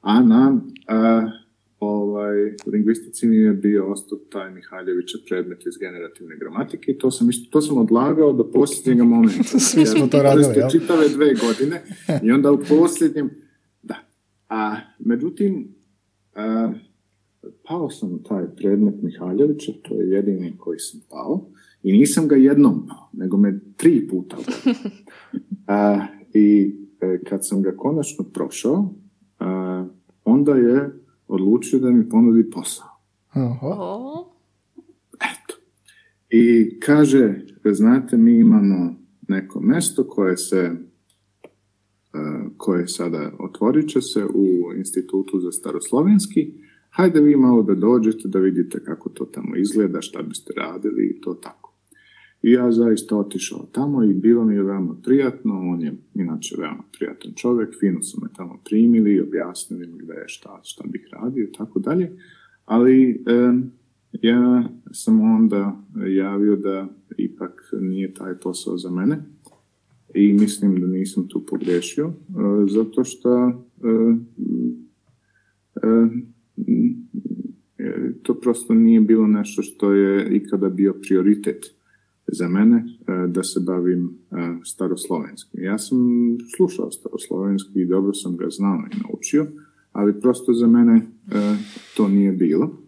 A 0.00 0.22
na 0.22 0.60
ovaj, 1.80 2.46
u 2.66 2.70
lingvistici 2.72 3.26
mi 3.26 3.36
je 3.36 3.52
bio 3.52 3.92
ostao 3.92 4.18
taj 4.18 4.50
Mihaljevića 4.50 5.18
predmet 5.28 5.66
iz 5.66 5.76
generativne 5.80 6.36
gramatike 6.36 6.92
i 6.92 6.98
to 6.98 7.10
sam, 7.10 7.30
isto, 7.30 7.50
to 7.50 7.60
sam 7.60 7.78
odlagao 7.78 8.32
do 8.32 8.50
posljednjeg 8.50 9.06
momenta. 9.06 9.58
Svi 9.70 9.86
smo 9.86 10.06
to 10.06 10.22
radili, 10.22 10.54
jel? 10.56 10.70
Čitave 10.70 11.08
dve 11.08 11.34
godine 11.34 11.82
i 12.22 12.32
onda 12.32 12.52
u 12.52 12.58
posljednjem, 12.68 13.30
da. 13.82 13.94
A, 14.48 14.76
međutim, 14.98 15.74
a, 16.34 16.72
pao 17.68 17.90
sam 17.90 18.22
taj 18.22 18.44
predmet 18.56 18.94
Mihaljevića, 19.02 19.72
to 19.82 19.94
je 19.94 20.10
jedini 20.10 20.56
koji 20.58 20.78
sam 20.78 21.00
pao 21.10 21.48
i 21.82 21.92
nisam 21.92 22.28
ga 22.28 22.36
jednom 22.36 22.86
pao, 22.88 23.08
nego 23.12 23.36
me 23.36 23.60
tri 23.76 24.08
puta 24.08 24.36
a, 25.66 26.06
I 26.34 26.76
e, 27.00 27.20
kad 27.28 27.48
sam 27.48 27.62
ga 27.62 27.76
konačno 27.76 28.24
prošao, 28.24 28.94
a, 29.38 29.86
onda 30.24 30.54
je 30.54 31.05
odlučio 31.28 31.78
da 31.78 31.90
mi 31.90 32.08
ponudi 32.08 32.50
posao. 32.50 32.88
Eto. 35.14 35.54
I 36.30 36.70
kaže, 36.80 37.40
znate, 37.64 38.16
mi 38.16 38.38
imamo 38.38 38.94
neko 39.28 39.60
mesto 39.60 40.04
koje 40.08 40.36
se 40.36 40.56
e, 40.56 40.76
koje 42.56 42.88
sada 42.88 43.32
otvorit 43.38 43.88
će 43.88 44.00
se 44.00 44.24
u 44.24 44.72
institutu 44.76 45.40
za 45.40 45.52
staroslovenski. 45.52 46.52
Hajde 46.90 47.20
vi 47.20 47.36
malo 47.36 47.62
da 47.62 47.74
dođete 47.74 48.28
da 48.28 48.38
vidite 48.38 48.84
kako 48.84 49.08
to 49.08 49.24
tamo 49.24 49.56
izgleda, 49.56 50.00
šta 50.00 50.22
biste 50.22 50.52
radili 50.56 51.06
i 51.06 51.20
to 51.20 51.34
tako. 51.34 51.65
I 52.42 52.50
ja 52.50 52.72
zaista 52.72 53.16
otišao 53.16 53.68
tamo 53.72 54.04
i 54.04 54.14
bilo 54.14 54.44
mi 54.44 54.54
je 54.54 54.62
veoma 54.62 54.96
prijatno, 55.02 55.54
on 55.54 55.80
je 55.80 55.96
inače 56.14 56.56
veoma 56.58 56.82
prijatan 56.98 57.32
čovjek, 57.36 57.74
fino 57.80 58.02
su 58.02 58.20
me 58.22 58.28
tamo 58.36 58.60
primili 58.64 59.20
objasnili 59.20 59.86
mi 59.86 59.98
gdje 59.98 60.12
je 60.12 60.28
šta, 60.28 60.60
šta 60.64 60.84
bih 60.86 61.08
radio 61.12 61.44
i 61.44 61.52
tako 61.52 61.78
dalje, 61.78 62.16
ali 62.64 63.24
ja 64.12 64.68
sam 64.92 65.20
onda 65.20 65.82
javio 66.16 66.56
da 66.56 66.88
ipak 67.18 67.70
nije 67.80 68.14
taj 68.14 68.34
posao 68.38 68.78
za 68.78 68.90
mene 68.90 69.18
i 70.14 70.32
mislim 70.32 70.80
da 70.80 70.86
nisam 70.86 71.28
tu 71.28 71.46
pogriješio, 71.46 72.06
e, 72.06 72.12
zato 72.68 73.04
što 73.04 73.48
e, 73.48 73.52
e, 77.78 78.12
to 78.22 78.34
prosto 78.34 78.74
nije 78.74 79.00
bilo 79.00 79.26
nešto 79.26 79.62
što 79.62 79.92
je 79.92 80.36
ikada 80.36 80.68
bio 80.68 80.94
prioritet 81.02 81.75
za 82.32 82.48
mene 82.48 82.76
e, 82.76 83.26
da 83.28 83.42
se 83.42 83.60
bavim 83.60 84.18
e, 84.30 84.36
staroslovenskim. 84.64 85.64
Ja 85.64 85.78
sam 85.78 85.98
slušao 86.56 86.90
staroslovenski 86.90 87.80
i 87.80 87.86
dobro 87.86 88.14
sam 88.14 88.36
ga 88.36 88.46
znao 88.50 88.78
i 88.92 88.96
naučio, 89.02 89.46
ali 89.92 90.20
prosto 90.20 90.52
za 90.52 90.66
mene 90.66 90.94
e, 90.96 91.02
to 91.96 92.08
nije 92.08 92.32
bilo. 92.32 92.82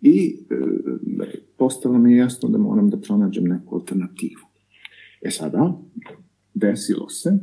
I 0.00 0.36
postalo 1.58 1.98
mi 1.98 2.12
je 2.12 2.18
jasno 2.18 2.48
da 2.48 2.58
moram 2.58 2.90
da 2.90 2.96
pronađem 2.96 3.44
neku 3.44 3.74
alternativu. 3.74 4.42
E 5.22 5.30
sada, 5.30 5.78
desilo 6.54 7.08
se 7.08 7.38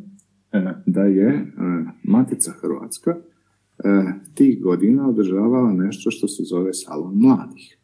da 0.85 1.01
je 1.01 1.53
Matica 2.03 2.51
Hrvatska 2.51 3.15
tih 4.33 4.61
godina 4.61 5.09
održavala 5.09 5.73
nešto 5.73 6.11
što 6.11 6.27
se 6.27 6.43
zove 6.43 6.73
Salon 6.73 7.15
mladih. 7.15 7.76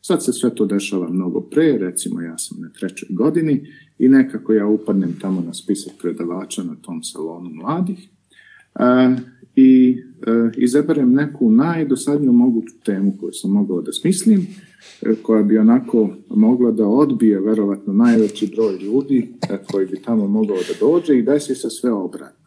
Sad 0.00 0.24
se 0.24 0.32
sve 0.32 0.54
to 0.54 0.66
dešava 0.66 1.08
mnogo 1.08 1.40
pre, 1.40 1.78
recimo 1.78 2.20
ja 2.20 2.38
sam 2.38 2.60
na 2.60 2.68
trećoj 2.68 3.08
godini 3.10 3.66
i 3.98 4.08
nekako 4.08 4.52
ja 4.52 4.66
upadnem 4.66 5.18
tamo 5.20 5.40
na 5.40 5.54
spisak 5.54 5.92
predavača 6.00 6.62
na 6.62 6.76
tom 6.82 7.02
salonu 7.02 7.50
mladih 7.50 8.08
e, 8.74 9.16
i 9.56 10.02
e, 10.26 10.50
izaberem 10.56 11.12
neku 11.12 11.50
najdosadniju 11.50 12.32
moguću 12.32 12.74
temu 12.84 13.14
koju 13.20 13.32
sam 13.32 13.50
mogao 13.50 13.82
da 13.82 13.92
smislim, 13.92 14.46
e, 15.02 15.14
koja 15.22 15.42
bi 15.42 15.58
onako 15.58 16.10
mogla 16.28 16.70
da 16.70 16.86
odbije 16.86 17.40
verovatno 17.40 17.92
najveći 17.92 18.52
broj 18.56 18.78
ljudi 18.78 19.34
e, 19.50 19.58
koji 19.70 19.86
bi 19.86 20.02
tamo 20.02 20.26
mogao 20.26 20.56
da 20.56 20.86
dođe 20.86 21.18
i 21.18 21.22
da 21.22 21.40
se 21.40 21.70
sve 21.70 21.92
obratno. 21.92 22.38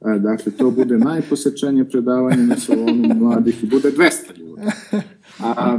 Dakle, 0.00 0.52
to 0.52 0.70
bude 0.70 0.98
najposjećenije 0.98 1.88
predavanje 1.88 2.46
na 2.46 2.56
salonu 2.56 3.14
mladih 3.14 3.64
i 3.64 3.66
bude 3.66 3.90
200 3.90 4.38
ljudi. 4.38 4.62
A, 5.40 5.78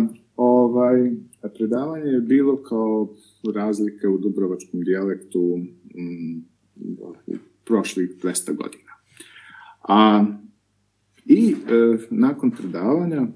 Ovaj, 0.61 1.11
predavanje 1.57 2.11
je 2.11 2.21
bilo 2.21 2.63
kao 2.63 3.13
razlike 3.55 4.07
u 4.07 4.17
dubrovačkom 4.17 4.81
dijalektu 4.81 5.57
mm, 5.57 6.41
prošlih 7.65 8.09
200 8.23 8.55
godina. 8.55 8.91
A, 9.81 10.25
I 11.25 11.51
e, 11.51 11.97
nakon 12.09 12.51
predavanja 12.51 13.21
e, 13.21 13.27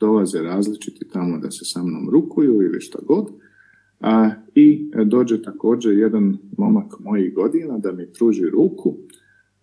dolaze 0.00 0.42
različiti 0.42 1.08
tamo 1.08 1.38
da 1.38 1.50
se 1.50 1.64
sa 1.64 1.82
mnom 1.82 2.10
rukuju 2.10 2.62
ili 2.62 2.80
šta 2.80 2.98
god. 3.06 3.26
A, 4.00 4.30
I 4.54 4.90
dođe 5.04 5.42
također 5.42 5.98
jedan 5.98 6.38
momak 6.58 7.00
mojih 7.00 7.34
godina 7.34 7.78
da 7.78 7.92
mi 7.92 8.12
pruži 8.18 8.44
ruku. 8.44 8.96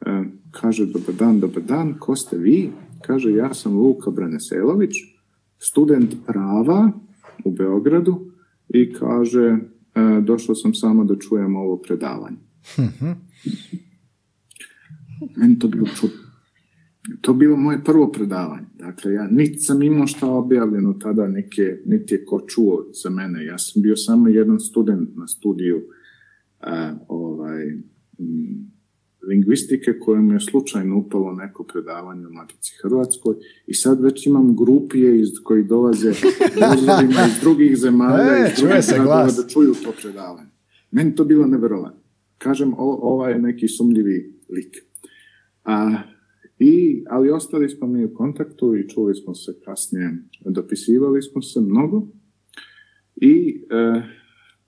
E, 0.06 0.24
kaže, 0.52 0.86
dobar 0.86 1.16
dan, 1.16 1.40
dobar 1.40 1.64
dan, 1.64 1.96
ko 2.00 2.16
ste 2.16 2.38
vi? 2.38 2.72
Kaže, 3.02 3.32
ja 3.32 3.54
sam 3.54 3.78
Luka 3.78 4.12
Braneselović, 4.12 5.15
student 5.58 6.16
prava 6.26 6.92
u 7.46 7.52
Beogradu 7.52 8.32
i 8.70 8.94
kaže, 8.94 9.58
e, 9.96 10.22
došao 10.22 10.56
sam 10.56 10.74
samo 10.74 11.04
da 11.04 11.16
čujem 11.16 11.56
ovo 11.56 11.78
predavanje. 11.78 12.38
Meni 15.38 15.60
to 15.60 15.68
bilo 15.68 15.88
čudno. 16.00 16.18
To 17.22 17.34
bilo 17.34 17.58
moje 17.58 17.84
prvo 17.84 18.12
predavanje. 18.12 18.68
Dakle, 18.74 19.14
ja 19.14 19.28
niti 19.32 19.60
sam 19.60 19.84
imao 19.84 20.08
šta 20.08 20.28
objavljeno 20.28 20.94
tada, 20.94 21.28
neke, 21.28 21.82
niti 21.86 22.14
je 22.14 22.26
ko 22.26 22.42
čuo 22.48 22.86
za 23.04 23.10
mene. 23.10 23.46
Ja 23.46 23.58
sam 23.58 23.82
bio 23.82 23.96
samo 23.96 24.28
jedan 24.28 24.60
student 24.60 25.10
na 25.16 25.28
studiju 25.28 25.82
a, 26.60 26.94
ovaj, 27.08 27.68
m, 28.20 28.75
lingvistike 29.28 30.00
kojem 30.00 30.32
je 30.32 30.40
slučajno 30.40 30.98
upalo 30.98 31.34
neko 31.34 31.64
predavanje 31.64 32.28
u 32.28 32.34
Matici 32.34 32.74
Hrvatskoj 32.82 33.36
i 33.68 33.74
sad 33.74 34.02
već 34.02 34.28
imam 34.28 34.56
grupije 34.56 35.22
iz 35.22 35.30
koji 35.44 35.64
dolaze 35.64 36.10
iz 37.28 37.42
drugih 37.42 37.78
zemalja 37.78 38.38
E, 38.38 38.52
iz 38.52 38.60
drugih 38.60 38.84
se 38.84 39.00
glas. 39.04 39.36
da 39.36 39.48
čuju 39.48 39.74
to 39.84 39.94
predavanje. 40.02 40.50
Meni 40.92 41.16
to 41.16 41.26
bilo 41.26 41.48
neverovatno. 41.48 42.00
Kažem, 42.38 42.74
o, 42.74 43.00
ovaj 43.02 43.32
je 43.32 43.42
neki 43.42 43.68
sumljivi 43.68 44.34
lik. 44.50 44.76
A, 45.64 45.92
i, 46.60 47.04
ali 47.10 47.32
ostali 47.32 47.70
smo 47.70 47.88
mi 47.88 48.06
u 48.06 48.14
kontaktu 48.14 48.76
i 48.76 48.90
čuli 48.90 49.16
smo 49.16 49.36
se 49.36 49.60
kasnije, 49.66 50.18
dopisivali 50.46 51.22
smo 51.22 51.42
se 51.42 51.62
mnogo 51.62 52.08
i 53.16 53.66
e, 53.70 54.02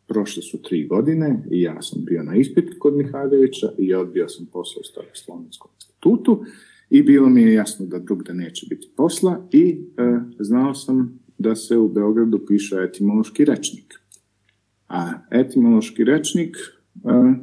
prošle 0.08 0.44
su 0.44 0.62
tri 0.62 0.88
godine 0.88 1.44
i 1.52 1.62
ja 1.62 1.82
sam 1.82 2.06
bio 2.06 2.24
na 2.24 2.36
ispit 2.36 2.80
kod 2.80 2.98
Mihajlovića 2.98 3.68
i 3.78 3.94
odbio 3.94 4.30
sam 4.30 4.46
posao 4.46 4.80
u 4.80 4.84
Staroslavenskom 4.84 5.72
institutu 5.76 6.44
i 6.90 7.04
bilo 7.04 7.30
mi 7.30 7.42
je 7.42 7.54
jasno 7.54 7.86
da 7.86 8.00
drugde 8.00 8.34
neće 8.34 8.66
biti 8.70 8.90
posla 8.96 9.48
i 9.52 9.82
e, 9.98 10.20
znao 10.40 10.74
sam 10.74 11.20
da 11.38 11.56
se 11.56 11.78
u 11.78 11.90
Beogradu 11.90 12.46
piše 12.48 12.76
etimološki 12.90 13.46
rečnik. 13.46 13.94
A 14.88 15.14
etimološki 15.32 16.04
rečnik 16.04 16.58
e, 16.58 16.60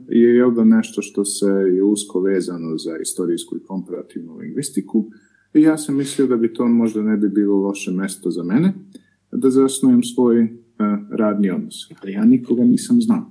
je 0.08 0.34
jel 0.34 0.50
da 0.54 0.64
nešto 0.64 1.02
što 1.02 1.24
se 1.24 1.46
je 1.46 1.82
usko 1.82 2.20
vezano 2.20 2.78
za 2.78 2.96
istorijsku 3.02 3.56
i 3.56 3.62
komparativnu 3.62 4.36
lingvistiku 4.36 5.10
i 5.54 5.62
ja 5.62 5.78
sam 5.78 5.96
mislio 5.96 6.26
da 6.26 6.36
bi 6.36 6.52
to 6.52 6.68
možda 6.68 7.02
ne 7.02 7.16
bi 7.16 7.28
bilo 7.28 7.56
loše 7.56 7.90
mesto 7.90 8.30
za 8.30 8.42
mene 8.42 8.72
da 9.32 9.50
zasnujem 9.50 10.02
svoj 10.02 10.63
radni 11.10 11.50
odnos. 11.50 11.90
Ali 12.02 12.12
ja 12.12 12.24
nikoga 12.24 12.64
nisam 12.64 13.00
znao. 13.00 13.30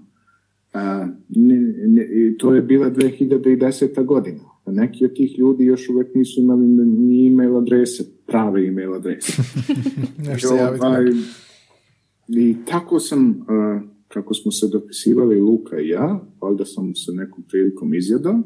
A, 0.74 1.08
ne, 1.30 1.58
ne, 1.88 2.08
to 2.39 2.56
je 2.56 2.62
bila 2.62 2.91
2010. 2.91 4.06
godina. 4.06 4.43
A 4.66 4.72
neki 4.72 5.06
od 5.06 5.14
tih 5.14 5.39
ljudi 5.39 5.66
još 5.66 5.89
uvek 5.89 6.16
nisu 6.16 6.41
imali 6.41 6.68
ni 6.68 7.28
e-mail 7.28 7.58
adrese, 7.58 8.04
prave 8.28 8.68
e-mail 8.68 8.93
adrese. 8.93 9.41
Nešto. 10.28 10.54
Ovaj, 10.82 11.06
I 12.28 12.56
tako 12.66 12.99
sam, 12.99 13.30
uh, 13.30 13.82
kako 14.08 14.34
smo 14.34 14.51
se 14.51 14.68
dopisivali 14.68 15.39
Luka 15.39 15.80
i 15.80 15.88
ja, 15.88 16.20
valjda 16.41 16.66
sam 16.66 16.95
se 16.95 17.12
nekom 17.12 17.43
prilikom 17.43 17.93
izjadao, 17.93 18.43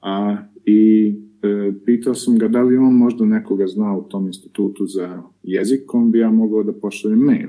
a, 0.00 0.36
i 0.64 1.14
e, 1.42 1.72
pitao 1.84 2.14
sam 2.14 2.38
ga 2.38 2.48
da 2.48 2.62
li 2.62 2.76
on 2.76 2.94
možda 2.94 3.24
nekoga 3.24 3.66
zna 3.66 3.96
u 3.96 4.08
tom 4.08 4.26
institutu 4.26 4.86
za 4.86 5.22
jezik, 5.42 5.80
kom 5.86 6.10
bi 6.10 6.18
ja 6.18 6.30
mogao 6.30 6.62
da 6.62 6.72
pošaljem 6.72 7.18
mail. 7.18 7.48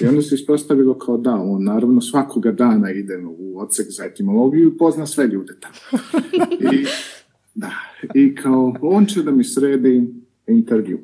I 0.00 0.06
onda 0.06 0.22
se 0.22 0.34
ispostavilo 0.34 0.98
kao 0.98 1.16
da, 1.16 1.34
on 1.34 1.64
naravno 1.64 2.00
svakoga 2.00 2.52
dana 2.52 2.90
ide 2.90 3.16
u 3.38 3.60
odsek 3.60 3.86
za 3.90 4.04
etimologiju 4.04 4.68
i 4.68 4.78
pozna 4.78 5.06
sve 5.06 5.26
ljude 5.26 5.54
tamo. 5.60 6.02
I, 6.72 6.86
da, 7.54 7.70
i 8.14 8.34
kao, 8.34 8.74
on 8.80 9.06
će 9.06 9.22
da 9.22 9.30
mi 9.30 9.44
sredi 9.44 10.14
intervju. 10.46 11.00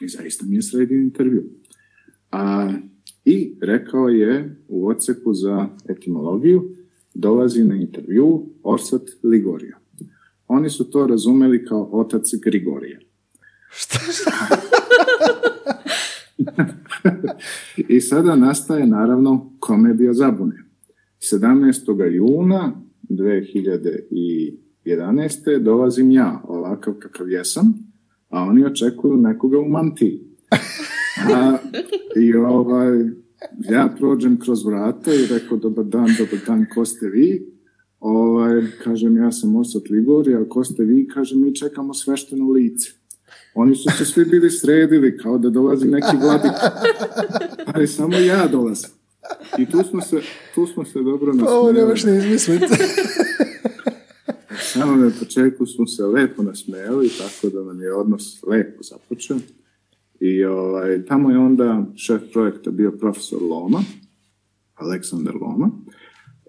I 0.00 0.08
zaista 0.08 0.46
mi 0.46 0.56
je 0.56 0.62
sredio 0.62 0.98
intervju. 0.98 1.44
A, 2.30 2.72
I 3.24 3.54
rekao 3.60 4.08
je 4.08 4.56
u 4.68 4.88
odseku 4.88 5.34
za 5.34 5.68
etimologiju 5.88 6.70
dolazi 7.14 7.64
na 7.64 7.76
intervju 7.76 8.46
Orsat 8.62 9.02
Ligorija. 9.22 9.78
Oni 10.48 10.70
su 10.70 10.90
to 10.90 11.06
razumeli 11.06 11.64
kao 11.64 11.88
otac 11.92 12.24
Grigorija. 12.44 12.98
I 17.88 18.00
sada 18.00 18.36
nastaje 18.36 18.86
naravno 18.86 19.50
komedija 19.60 20.12
zabune. 20.12 20.64
17. 21.32 22.12
juna 22.12 22.72
2011. 23.08 25.58
dolazim 25.58 26.10
ja, 26.10 26.42
ovakav 26.44 26.94
kakav 26.94 27.30
jesam, 27.30 27.74
a 28.28 28.42
oni 28.42 28.64
očekuju 28.64 29.16
nekoga 29.16 29.58
u 29.58 29.68
mantiji. 29.68 30.20
A, 31.34 31.56
I 32.16 32.34
ovaj, 32.34 32.98
ja 33.70 33.94
prođem 33.98 34.40
kroz 34.40 34.64
vrata 34.64 35.14
i 35.14 35.26
rekao, 35.30 35.58
dobar 35.58 35.84
dan, 35.84 36.08
dobar 36.18 36.38
dan, 36.46 36.66
ko 36.74 36.84
ste 36.84 37.08
vi? 37.08 37.54
Ovaj, 38.00 38.62
kažem, 38.84 39.16
ja 39.16 39.32
sam 39.32 39.56
Osat 39.56 39.90
Ligori, 39.90 40.34
a 40.34 40.48
ko 40.48 40.64
ste 40.64 40.84
vi? 40.84 41.08
Kažem, 41.08 41.40
mi 41.40 41.54
čekamo 41.54 41.94
svešteno 41.94 42.50
lice. 42.50 42.90
Oni 43.54 43.76
su 43.76 43.90
se 43.98 44.04
svi 44.04 44.24
bili 44.24 44.50
sredili, 44.50 45.18
kao 45.18 45.38
da 45.38 45.50
dolazi 45.50 45.86
neki 45.88 46.16
vladik. 46.22 46.52
Ali 47.74 47.86
samo 47.86 48.16
ja 48.16 48.46
dolazim. 48.46 48.90
I 49.58 49.66
tu 49.66 49.82
smo 49.90 50.00
se, 50.00 50.20
tu 50.54 50.66
smo 50.66 50.84
se 50.84 51.02
dobro 51.02 51.32
Pa 51.40 51.50
Ovo 51.50 51.72
nasmijali. 51.72 52.18
ni 52.18 52.24
izmisliti. 52.24 52.66
Samo 54.60 54.96
na 54.96 55.10
početku 55.18 55.66
smo 55.66 55.86
se 55.86 56.06
lepo 56.06 56.42
nasmejali, 56.42 57.08
tako 57.08 57.56
da 57.56 57.64
nam 57.64 57.80
je 57.80 57.94
odnos 57.94 58.42
lepo 58.46 58.82
započeo. 58.82 59.36
I 60.20 60.44
ovaj, 60.44 61.04
tamo 61.04 61.30
je 61.30 61.38
onda 61.38 61.86
šef 61.96 62.22
projekta 62.32 62.70
bio 62.70 62.90
profesor 62.90 63.42
Loma, 63.42 63.82
Aleksandar 64.74 65.34
Loma, 65.34 65.70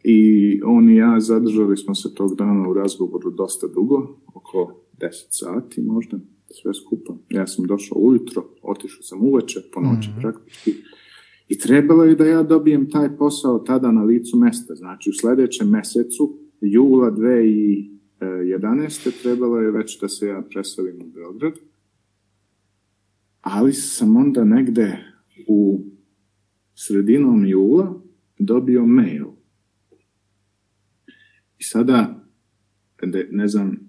i 0.04 0.62
on 0.64 0.90
i 0.90 0.96
ja 0.96 1.20
zadržali 1.20 1.78
smo 1.78 1.96
se 1.96 2.14
tog 2.16 2.36
dana 2.36 2.70
u 2.70 2.74
razgovoru 2.74 3.32
dosta 3.32 3.68
dugo, 3.68 4.18
oko 4.34 4.82
10 4.98 5.10
sati 5.30 5.82
možda, 5.82 6.18
sve 6.62 6.74
skupa. 6.74 7.16
Ja 7.30 7.48
sam 7.48 7.66
došao 7.66 7.98
ujutro, 7.98 8.44
otišao 8.62 9.02
sam 9.02 9.24
uveče, 9.24 9.60
po 9.74 9.82
noći 9.82 10.10
praktički, 10.22 10.74
i 11.48 11.58
trebalo 11.58 12.04
je 12.04 12.16
da 12.16 12.26
ja 12.26 12.44
dobijem 12.44 12.90
taj 12.90 13.18
posao 13.18 13.60
tada 13.60 13.92
na 13.92 14.04
licu 14.04 14.38
mesta. 14.38 14.76
Znači, 14.76 15.10
u 15.10 15.14
sledećem 15.14 15.70
mesecu, 15.70 16.40
jula 16.62 17.12
2011. 17.12 19.22
trebalo 19.22 19.60
je 19.60 19.72
već 19.72 20.02
da 20.02 20.10
se 20.10 20.28
ja 20.28 20.44
preselim 20.50 21.02
u 21.02 21.06
Beograd. 21.06 21.54
Ali 23.42 23.74
sam 23.74 24.16
onda 24.16 24.44
negde 24.44 24.98
u 25.48 25.86
sredinom 26.76 27.46
jula 27.46 28.02
dobio 28.40 28.86
mail. 28.86 29.26
I 31.60 31.64
sada, 31.64 32.26
ne 33.32 33.48
znam, 33.48 33.85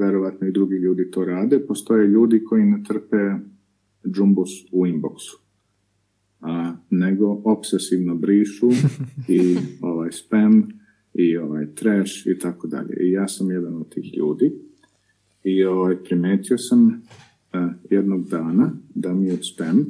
verovatno 0.00 0.46
i 0.48 0.52
drugi 0.52 0.76
ljudi 0.76 1.10
to 1.10 1.24
rade, 1.24 1.66
postoje 1.66 2.06
ljudi 2.06 2.44
koji 2.44 2.64
ne 2.64 2.82
trpe 2.88 3.16
džumbus 4.06 4.50
u 4.72 4.86
inboxu 4.86 5.50
a, 6.40 6.72
nego 6.90 7.40
obsesivno 7.44 8.14
brišu 8.14 8.70
i 9.28 9.56
ovaj 9.92 10.12
spam 10.12 10.68
i 11.14 11.36
ovaj 11.36 11.74
trash 11.74 12.26
i 12.26 12.38
tako 12.38 12.66
dalje. 12.66 12.96
I 13.00 13.10
ja 13.10 13.28
sam 13.28 13.50
jedan 13.50 13.76
od 13.76 13.88
tih 13.88 14.16
ljudi 14.18 14.52
i 15.44 15.64
ovaj, 15.64 15.96
primetio 16.04 16.58
sam 16.58 17.02
a, 17.52 17.72
jednog 17.90 18.28
dana 18.28 18.72
da 18.94 19.14
mi 19.14 19.26
je 19.26 19.42
spam 19.42 19.86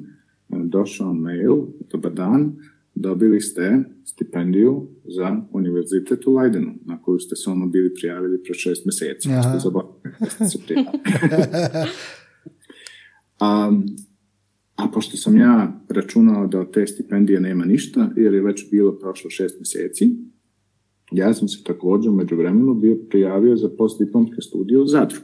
a, 0.48 0.64
došao 0.64 1.14
mail, 1.14 1.56
dobar 1.90 2.12
dan, 2.12 2.52
dobili 2.94 3.40
ste 3.40 3.84
stipendiju 4.04 4.86
za 5.04 5.42
univerzitet 5.52 6.26
u 6.26 6.34
Leidenu, 6.34 6.74
na 6.84 7.02
koju 7.02 7.18
ste 7.18 7.36
se 7.36 7.50
ono 7.50 7.66
bili 7.66 7.94
prijavili 7.94 8.42
pre 8.42 8.54
šest 8.54 8.86
meseci. 8.86 9.28
Aha. 9.30 9.42
Ste 9.42 9.60
se 10.50 10.58
prijavili. 10.66 10.98
A, 13.40 13.72
a 14.76 14.88
pošto 14.94 15.16
sam 15.16 15.36
ja 15.36 15.80
računao 15.88 16.46
da 16.46 16.60
od 16.60 16.72
te 16.72 16.86
stipendije 16.86 17.40
nema 17.40 17.64
ništa, 17.64 18.10
jer 18.16 18.34
je 18.34 18.42
već 18.42 18.70
bilo 18.70 18.98
prošlo 18.98 19.30
šest 19.30 19.58
meseci, 19.58 20.10
ja 21.12 21.34
sam 21.34 21.48
se 21.48 21.64
također 21.64 22.12
među 22.12 22.36
vremenu 22.36 22.74
bio 22.74 22.96
prijavio 23.10 23.56
za 23.56 23.68
postdiplomske 23.78 24.42
studije 24.42 24.78
u 24.78 24.86
Zadru. 24.86 25.18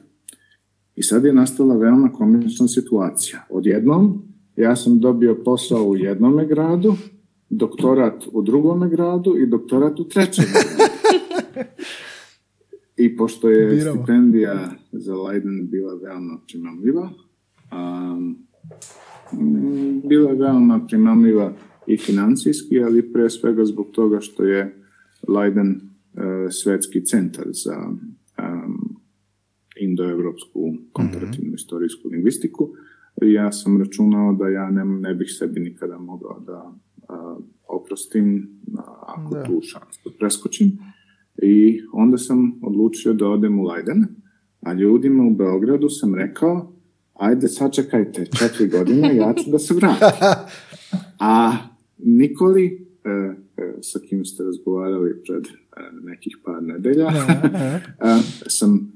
I 0.94 1.02
sad 1.02 1.24
je 1.24 1.32
nastala 1.32 1.76
veoma 1.76 2.12
komična 2.12 2.68
situacija. 2.68 3.46
Odjednom, 3.50 4.22
ja 4.56 4.76
sam 4.76 5.00
dobio 5.00 5.42
posao 5.44 5.84
u 5.84 5.96
jednome 5.96 6.46
gradu, 6.46 6.94
doktorat 7.50 8.24
u 8.32 8.42
drugome 8.42 8.88
gradu 8.88 9.36
i 9.38 9.46
doktorat 9.46 10.00
u 10.00 10.08
trećem 10.08 10.44
gradu. 10.52 10.92
I 12.96 13.16
pošto 13.16 13.50
je 13.50 13.74
Biramo. 13.74 13.96
stipendija 13.96 14.70
za 14.92 15.16
Leiden 15.16 15.68
bila 15.70 15.94
veoma 15.94 16.38
primamljiva, 16.46 17.10
um, 17.72 18.38
bila 20.08 20.30
je 20.30 20.36
veoma 20.36 20.86
primamljiva 20.88 21.52
i 21.86 21.96
financijski, 21.96 22.82
ali 22.82 23.12
pre 23.12 23.30
svega 23.30 23.64
zbog 23.64 23.86
toga 23.92 24.20
što 24.20 24.44
je 24.44 24.82
Leiden 25.28 25.70
e, 25.70 26.50
svetski 26.50 27.04
centar 27.04 27.46
za 27.48 27.88
um, 27.88 28.96
indoevropsku 29.80 30.74
komparativnu 30.92 31.52
historijsku 31.52 32.08
lingvistiku. 32.08 32.68
Ja 33.22 33.52
sam 33.52 33.78
računao 33.82 34.32
da 34.32 34.48
ja 34.48 34.70
ne, 34.70 34.84
ne 34.84 35.14
bih 35.14 35.28
sebi 35.38 35.60
nikada 35.60 35.98
mogao 35.98 36.40
da 36.46 36.72
oprostim 37.68 38.48
ako 39.06 39.34
da. 39.34 39.44
tu 39.44 39.60
šansu 39.62 40.18
preskočim. 40.18 40.78
I 41.42 41.80
onda 41.92 42.18
sam 42.18 42.60
odlučio 42.62 43.12
da 43.12 43.28
odem 43.28 43.58
u 43.58 43.62
Leiden, 43.62 44.06
a 44.60 44.72
ljudima 44.72 45.24
u 45.24 45.34
Beogradu 45.34 45.88
sam 45.88 46.14
rekao 46.14 46.72
ajde 47.14 47.48
sačekajte 47.48 48.26
četiri 48.38 48.68
godine, 48.78 49.16
ja 49.16 49.34
ću 49.34 49.50
da 49.50 49.58
se 49.58 49.74
vratim. 49.74 50.08
A 51.20 51.52
Nikoli, 51.98 52.88
e, 53.04 53.10
e, 53.62 53.74
sa 53.80 53.98
kim 54.08 54.24
ste 54.24 54.44
razgovarali 54.44 55.22
pred 55.22 55.44
e, 55.46 55.50
nekih 56.02 56.38
par 56.44 56.62
nedelja, 56.62 57.10
sam 58.46 58.92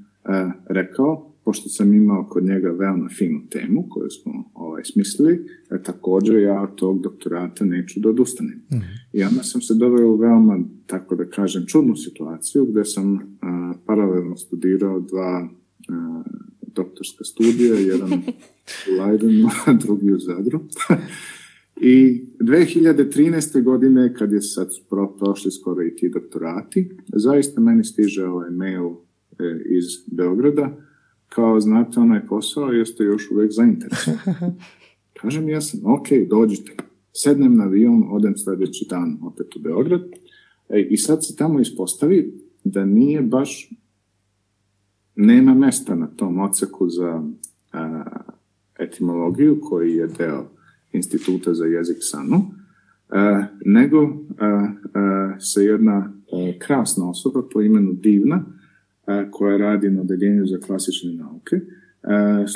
rekao, 0.68 1.29
pošto 1.50 1.68
sam 1.68 1.94
imao 1.94 2.26
kod 2.30 2.44
njega 2.44 2.70
veoma 2.70 3.08
finu 3.08 3.40
temu 3.50 3.86
koju 3.88 4.10
smo 4.10 4.50
ovaj, 4.54 4.84
smislili, 4.84 5.46
također 5.84 6.38
ja 6.38 6.62
od 6.62 6.74
tog 6.74 7.02
doktorata 7.02 7.64
neću 7.64 8.00
da 8.00 8.08
odustanem. 8.08 8.62
Mm. 8.72 8.76
I 9.12 9.24
onda 9.24 9.42
sam 9.42 9.60
se 9.60 9.74
doveo 9.74 10.08
u 10.08 10.16
veoma, 10.16 10.60
tako 10.86 11.16
da 11.16 11.24
kažem, 11.24 11.66
čudnu 11.66 11.96
situaciju 11.96 12.66
gde 12.66 12.84
sam 12.84 13.38
paralelno 13.86 14.36
studirao 14.36 15.00
dva 15.00 15.48
doktorska 16.74 17.24
studija, 17.24 17.74
jedan 17.74 18.12
u 18.88 19.02
Leidenu, 19.02 19.48
a 19.66 19.72
drugi 19.72 20.12
u 20.12 20.18
Zadru. 20.18 20.60
I 21.94 22.24
2013. 22.40 23.62
godine, 23.62 24.14
kad 24.14 24.32
je 24.32 24.42
sad 24.42 24.68
pro, 24.90 25.16
prošli 25.16 25.50
skoro 25.50 25.82
i 25.82 25.96
ti 25.96 26.08
doktorati, 26.08 26.90
zaista 27.06 27.60
meni 27.60 27.84
stiže 27.84 28.24
ovaj 28.24 28.50
mail 28.50 28.86
e, 28.86 28.94
iz 29.78 29.84
Beograda, 30.16 30.89
kao 31.34 31.60
znate 31.60 32.00
onaj 32.00 32.26
posao, 32.26 32.72
jeste 32.72 33.04
još 33.04 33.30
uvek 33.30 33.52
zainteresovani. 33.52 34.20
Kažem, 35.20 35.48
ja 35.48 35.60
sam, 35.60 35.80
ok, 35.84 36.08
dođite. 36.30 36.72
Sednem 37.12 37.56
na 37.56 37.64
avion, 37.64 38.04
odem 38.10 38.36
sljedeći 38.36 38.86
dan 38.90 39.18
opet 39.22 39.56
u 39.56 39.60
Beograd 39.60 40.02
e, 40.68 40.86
i 40.90 40.96
sad 40.96 41.26
se 41.26 41.36
tamo 41.36 41.60
ispostavi 41.60 42.34
da 42.64 42.84
nije 42.84 43.22
baš 43.22 43.70
nema 45.16 45.54
mesta 45.54 45.94
na 45.94 46.06
tom 46.06 46.40
oceku 46.40 46.88
za 46.88 47.22
a, 47.72 48.04
etimologiju 48.78 49.60
koji 49.60 49.96
je 49.96 50.06
deo 50.06 50.50
instituta 50.92 51.54
za 51.54 51.64
jezik 51.64 51.96
Sanu, 52.00 52.42
a, 53.08 53.44
nego 53.64 54.02
a, 54.38 54.68
se 55.38 55.64
jedna 55.64 56.12
krasna 56.58 57.10
osoba 57.10 57.42
po 57.52 57.62
imenu 57.62 57.92
Divna, 57.92 58.44
koja 59.30 59.56
radi 59.56 59.90
na 59.90 60.00
odeljenju 60.00 60.46
za 60.46 60.58
klasične 60.58 61.12
nauke, 61.12 61.60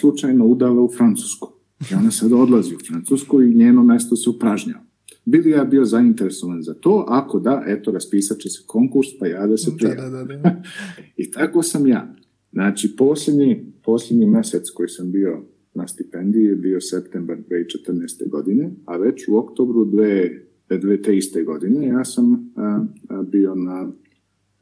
slučajno 0.01 0.47
udala 0.47 0.83
u 0.83 0.91
Francusku. 0.97 1.53
I 1.91 1.95
ona 1.95 2.11
sad 2.11 2.33
odlazi 2.33 2.75
u 2.75 2.79
Francusku 2.87 3.43
i 3.43 3.55
njeno 3.55 3.85
mesto 3.85 4.17
se 4.17 4.31
upražnjava. 4.31 4.85
Bili 5.25 5.51
ja 5.51 5.65
bio 5.65 5.85
zainteresovan 5.85 6.63
za 6.63 6.75
to, 6.75 7.05
ako 7.09 7.41
da, 7.41 7.65
eto, 7.67 7.91
raspisat 7.91 8.39
će 8.39 8.49
se 8.49 8.63
konkurs, 8.67 9.09
pa 9.21 9.27
ja 9.27 9.47
da 9.47 9.57
se 9.57 9.77
prijavim. 9.77 10.01
Da, 10.01 10.11
da, 10.11 10.25
da, 10.25 10.63
I 11.23 11.31
tako 11.31 11.63
sam 11.63 11.87
ja. 11.87 12.15
Znači, 12.53 12.97
posljednji, 12.97 13.73
posljednji 13.85 14.27
mesec 14.27 14.71
koji 14.71 14.89
sam 14.89 15.13
bio 15.13 15.45
na 15.75 15.89
stipendiji 15.89 16.45
je 16.45 16.57
bio 16.57 16.81
septembar 16.81 17.39
2014. 17.51 18.29
godine, 18.29 18.71
a 18.85 18.97
već 18.97 19.29
u 19.29 19.37
oktobru 19.37 19.85
dve, 19.85 20.43
dve 20.69 21.03
te 21.03 21.17
iste 21.17 21.43
godine 21.43 21.87
ja 21.87 22.05
sam 22.05 22.53
a, 22.57 22.85
a, 23.09 23.23
bio 23.23 23.55
na 23.55 23.93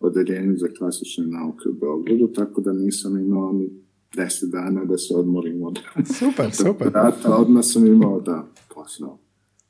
odeljenju 0.04 0.56
za 0.56 0.68
klasične 0.78 1.26
nauke 1.26 1.68
u 1.68 1.72
Beogradu, 1.72 2.32
tako 2.34 2.60
da 2.60 2.72
nisam 2.72 3.18
imao 3.18 3.52
ni 3.52 3.70
deset 4.16 4.50
dana 4.50 4.84
da 4.84 4.98
se 4.98 5.14
odmorim 5.14 5.62
od 5.62 5.78
super, 6.18 6.54
super. 6.54 6.92
Rata, 6.92 7.36
odmah 7.36 7.64
sam 7.64 7.86
imao 7.86 8.20
da 8.20 8.46
posao. 8.74 9.18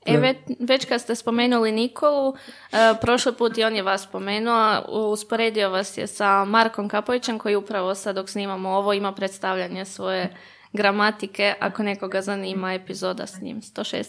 E, 0.06 0.18
već, 0.18 0.36
već 0.58 0.84
kad 0.84 1.00
ste 1.00 1.14
spomenuli 1.14 1.72
Nikolu, 1.72 2.28
uh, 2.28 2.36
prošli 3.00 3.32
put 3.38 3.58
i 3.58 3.64
on 3.64 3.76
je 3.76 3.82
vas 3.82 4.02
spomenuo, 4.02 4.82
usporedio 5.12 5.70
vas 5.70 5.98
je 5.98 6.06
sa 6.06 6.44
Markom 6.44 6.88
Kapovićem 6.88 7.38
koji 7.38 7.56
upravo 7.56 7.94
sad 7.94 8.14
dok 8.14 8.28
snimamo 8.28 8.68
ovo 8.68 8.92
ima 8.92 9.12
predstavljanje 9.12 9.84
svoje 9.84 10.36
gramatike, 10.72 11.54
ako 11.60 11.82
nekoga 11.82 12.22
zanima 12.22 12.72
epizoda 12.72 13.26
s 13.26 13.40
njim, 13.40 13.60
106. 13.60 14.04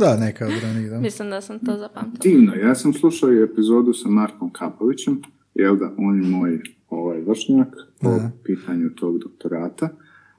da, 0.00 0.16
neka 0.16 0.46
od 0.46 0.52
ranih, 0.62 0.90
da. 0.90 0.98
Mislim 1.08 1.30
da 1.30 1.40
sam 1.40 1.58
to 1.58 1.76
zapamtila. 1.76 2.18
Divno, 2.22 2.54
ja 2.54 2.74
sam 2.74 2.92
slušao 2.92 3.32
i 3.32 3.42
epizodu 3.42 3.92
sa 3.92 4.08
Markom 4.08 4.52
Kapovićem, 4.52 5.22
jel 5.54 5.76
da, 5.76 5.94
on 5.98 6.22
je 6.22 6.28
moj 6.28 6.60
ovaj 6.90 7.20
vršnjak 7.20 7.68
po 8.00 8.08
da. 8.08 8.30
pitanju 8.44 8.90
tog 8.90 9.18
doktorata 9.18 9.88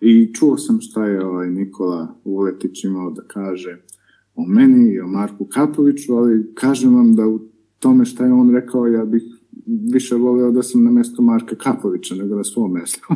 i 0.02 0.34
čuo 0.34 0.58
sam 0.58 0.82
šta 0.82 1.06
je 1.06 1.26
ovaj 1.26 1.50
Nikola 1.50 2.16
Vuletić 2.26 2.84
imao 2.84 3.12
da 3.12 3.22
kaže 3.22 3.78
o 4.36 4.46
meni 4.46 4.94
i 4.94 5.00
o 5.00 5.08
Marku 5.08 5.46
Kapoviću, 5.46 6.14
ali 6.14 6.54
kažem 6.56 6.96
vam 6.96 7.16
da 7.16 7.28
u 7.28 7.40
tome 7.80 8.06
šta 8.06 8.26
je 8.26 8.34
on 8.34 8.56
rekao, 8.56 8.88
ja 8.88 9.06
bih 9.06 9.24
više 9.94 10.16
volio 10.16 10.52
da 10.52 10.64
sam 10.64 10.84
na 10.84 10.92
mjestu 10.92 11.22
Marka 11.22 11.56
Kapovića 11.56 12.16
nego 12.16 12.36
na 12.36 12.44
svom 12.44 12.74
mjestu. 12.74 13.08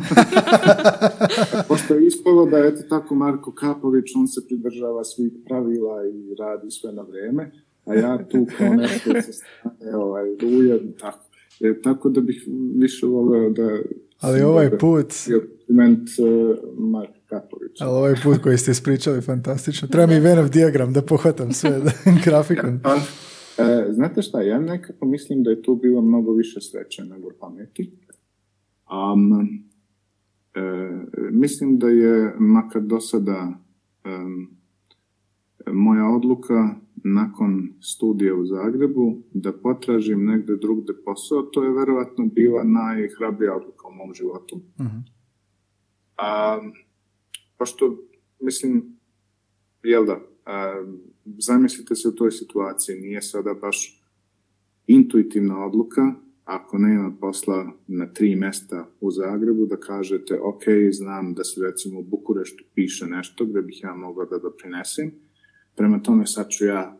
Pošto 1.68 1.94
je 1.94 2.06
ispalo 2.06 2.46
da 2.46 2.58
je 2.58 2.88
tako 2.88 3.14
Marko 3.14 3.52
Kapović, 3.52 4.04
on 4.16 4.28
se 4.28 4.46
pridržava 4.46 5.04
svih 5.04 5.32
pravila 5.46 6.06
i 6.06 6.34
radi 6.34 6.70
sve 6.70 6.92
na 6.92 7.02
vrijeme, 7.02 7.52
a 7.84 7.94
ja 7.94 8.28
tu 8.28 8.46
kao 8.58 8.74
nešto 8.74 9.10
se 9.22 9.32
stane, 9.32 9.96
ovaj, 9.96 10.24
ujedno, 10.42 10.92
tako. 11.00 11.24
E, 11.60 11.82
tako 11.82 12.08
da 12.08 12.20
bih 12.20 12.44
više 12.76 13.06
volio 13.06 13.50
da... 13.50 13.78
Ali 14.20 14.42
ovaj 14.42 14.78
put... 14.78 15.12
Dokument 15.28 16.08
uh, 16.18 16.56
Marka 16.78 17.42
Ali 17.80 17.96
ovaj 17.96 18.14
put 18.22 18.42
koji 18.42 18.58
ste 18.58 18.70
ispričali 18.70 19.20
fantastično. 19.20 19.88
Treba 19.88 20.06
mi 20.06 20.20
Venov 20.20 20.48
diagram 20.48 20.92
da 20.92 21.02
pohvatam 21.02 21.52
sve 21.52 21.80
grafikon. 22.24 22.80
Pa, 22.82 22.96
e, 23.58 23.92
znate 23.92 24.22
šta, 24.22 24.42
ja 24.42 24.58
nekako 24.58 25.06
mislim 25.06 25.42
da 25.42 25.50
je 25.50 25.62
tu 25.62 25.74
bilo 25.76 26.02
mnogo 26.02 26.32
više 26.32 26.60
sreće 26.60 27.04
nego 27.04 27.28
pameti. 27.40 27.92
Um, 28.90 29.42
e, 30.54 30.60
mislim 31.30 31.78
da 31.78 31.88
je 31.88 32.34
makar 32.38 32.82
do 32.82 33.00
sada 33.00 33.64
moja 35.72 36.08
odluka 36.08 36.74
nakon 37.04 37.68
studija 37.80 38.34
u 38.34 38.46
Zagrebu 38.46 39.18
da 39.32 39.52
potražim 39.52 40.24
negde 40.24 40.56
drugde 40.56 40.92
posao, 41.04 41.42
to 41.42 41.64
je 41.64 41.72
verovatno 41.72 42.26
bila 42.26 42.64
najhrabrija 42.64 43.56
odluka 43.56 43.88
u 43.88 43.92
mom 43.94 44.14
životu. 44.14 44.60
Uh-huh. 44.78 45.02
Um, 46.24 46.72
pošto, 47.58 47.96
mislim, 48.40 48.98
jel 49.82 50.06
da, 50.06 50.20
a, 50.44 50.84
zamislite 51.24 51.94
se 51.94 52.08
u 52.08 52.12
toj 52.12 52.30
situaciji, 52.30 53.00
nije 53.00 53.22
sada 53.22 53.54
baš 53.54 54.02
intuitivna 54.86 55.66
odluka, 55.66 56.14
ako 56.44 56.78
nema 56.78 57.16
posla 57.20 57.72
na 57.86 58.12
tri 58.12 58.36
mesta 58.36 58.86
u 59.00 59.10
Zagrebu, 59.10 59.66
da 59.66 59.76
kažete, 59.76 60.40
ok, 60.40 60.62
znam 60.92 61.34
da 61.34 61.44
se 61.44 61.60
recimo 61.60 62.00
u 62.00 62.02
Bukureštu 62.02 62.64
piše 62.74 63.06
nešto 63.06 63.44
gde 63.44 63.62
bih 63.62 63.80
ja 63.82 63.94
mogao 63.94 64.26
da 64.26 64.38
doprinesem, 64.38 65.12
prema 65.76 66.02
tome 66.02 66.26
sad 66.26 66.48
ću 66.48 66.64
ja 66.64 66.98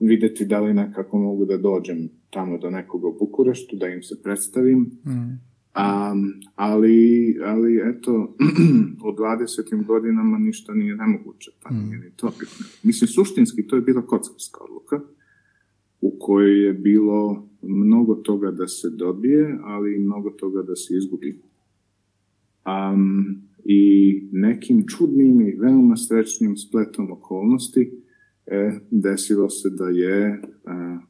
videti 0.00 0.46
da 0.46 0.60
li 0.60 0.74
nekako 0.74 1.18
mogu 1.18 1.44
da 1.44 1.56
dođem 1.56 2.08
tamo 2.30 2.58
do 2.58 2.70
nekoga 2.70 3.08
u 3.08 3.18
Bukureštu, 3.18 3.76
da 3.76 3.88
im 3.88 4.02
se 4.02 4.22
predstavim, 4.22 4.78
mm 4.80 5.51
Um, 5.76 6.34
ali, 6.54 7.38
ali 7.44 7.80
eto, 7.90 8.36
u 9.08 9.12
20. 9.12 9.86
godinama 9.86 10.38
ništa 10.38 10.74
nije 10.74 10.96
nemoguće, 10.96 11.50
pa 11.62 11.70
mm. 11.70 11.84
nije 11.84 11.98
ni 11.98 12.10
to. 12.16 12.32
Mislim, 12.82 13.08
suštinski 13.08 13.66
to 13.66 13.76
je 13.76 13.82
bila 13.82 14.06
kockarska 14.06 14.64
odluka 14.64 15.00
u 16.00 16.16
kojoj 16.18 16.66
je 16.66 16.72
bilo 16.72 17.48
mnogo 17.62 18.14
toga 18.14 18.50
da 18.50 18.68
se 18.68 18.90
dobije, 18.90 19.58
ali 19.62 19.96
i 19.96 19.98
mnogo 19.98 20.30
toga 20.30 20.62
da 20.62 20.76
se 20.76 20.94
izgubi. 20.96 21.40
Um, 22.66 23.42
I 23.64 24.22
nekim 24.32 24.84
čudnim 24.86 25.40
i 25.40 25.56
veoma 25.58 25.96
srećnim 25.96 26.56
spletom 26.56 27.12
okolnosti 27.12 28.02
E, 28.46 28.72
desilo 28.90 29.50
se 29.50 29.70
da 29.70 29.88
je 29.88 30.26
e, 30.26 30.40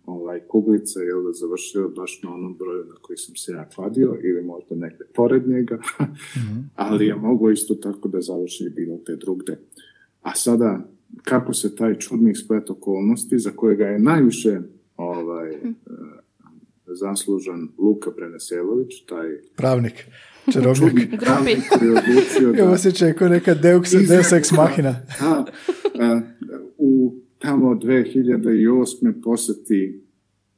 ovaj 0.07 0.41
kuglica 0.49 1.01
je 1.01 1.13
da 1.13 1.33
završila 1.33 1.89
baš 1.89 2.21
na 2.23 2.35
onom 2.35 2.57
broju 2.59 2.85
na 2.85 2.95
koji 3.03 3.17
sam 3.17 3.37
se 3.37 3.53
ja 3.53 3.69
kladio 3.69 4.19
ili 4.23 4.43
možda 4.43 4.75
negde 4.75 5.05
pored 5.15 5.49
njega, 5.49 5.77
mm-hmm. 5.77 6.71
ali 6.87 7.07
je 7.07 7.15
mogo 7.15 7.51
isto 7.51 7.75
tako 7.75 8.09
da 8.09 8.21
završi 8.21 8.73
bilo 8.77 8.99
te 9.07 9.17
drugde. 9.17 9.59
A 10.23 10.35
sada, 10.35 10.89
kako 11.23 11.55
se 11.55 11.77
taj 11.77 11.99
čudni 11.99 12.35
splet 12.35 12.71
okolnosti, 12.71 13.39
za 13.39 13.51
kojega 13.51 13.87
je 13.87 13.99
najviše 13.99 14.61
ovaj, 14.97 15.51
mm. 15.51 15.75
zaslužan 16.87 17.69
Luka 17.79 18.11
Preneselović, 18.11 19.05
taj 19.09 19.29
pravnik. 19.57 20.07
Čarobnik. 20.53 21.11
Grupi. 21.11 22.57
Da, 22.57 22.71
osjećaj 22.71 23.13
kao 23.13 23.29
neka 23.29 23.55
Deus, 23.55 23.91
Deus 24.09 24.33
ex 24.33 24.53
machina. 24.53 24.97
Da, 25.21 25.45
u 25.95 26.32
tamo 27.43 27.75
2008. 27.75 29.23
poseti 29.25 30.03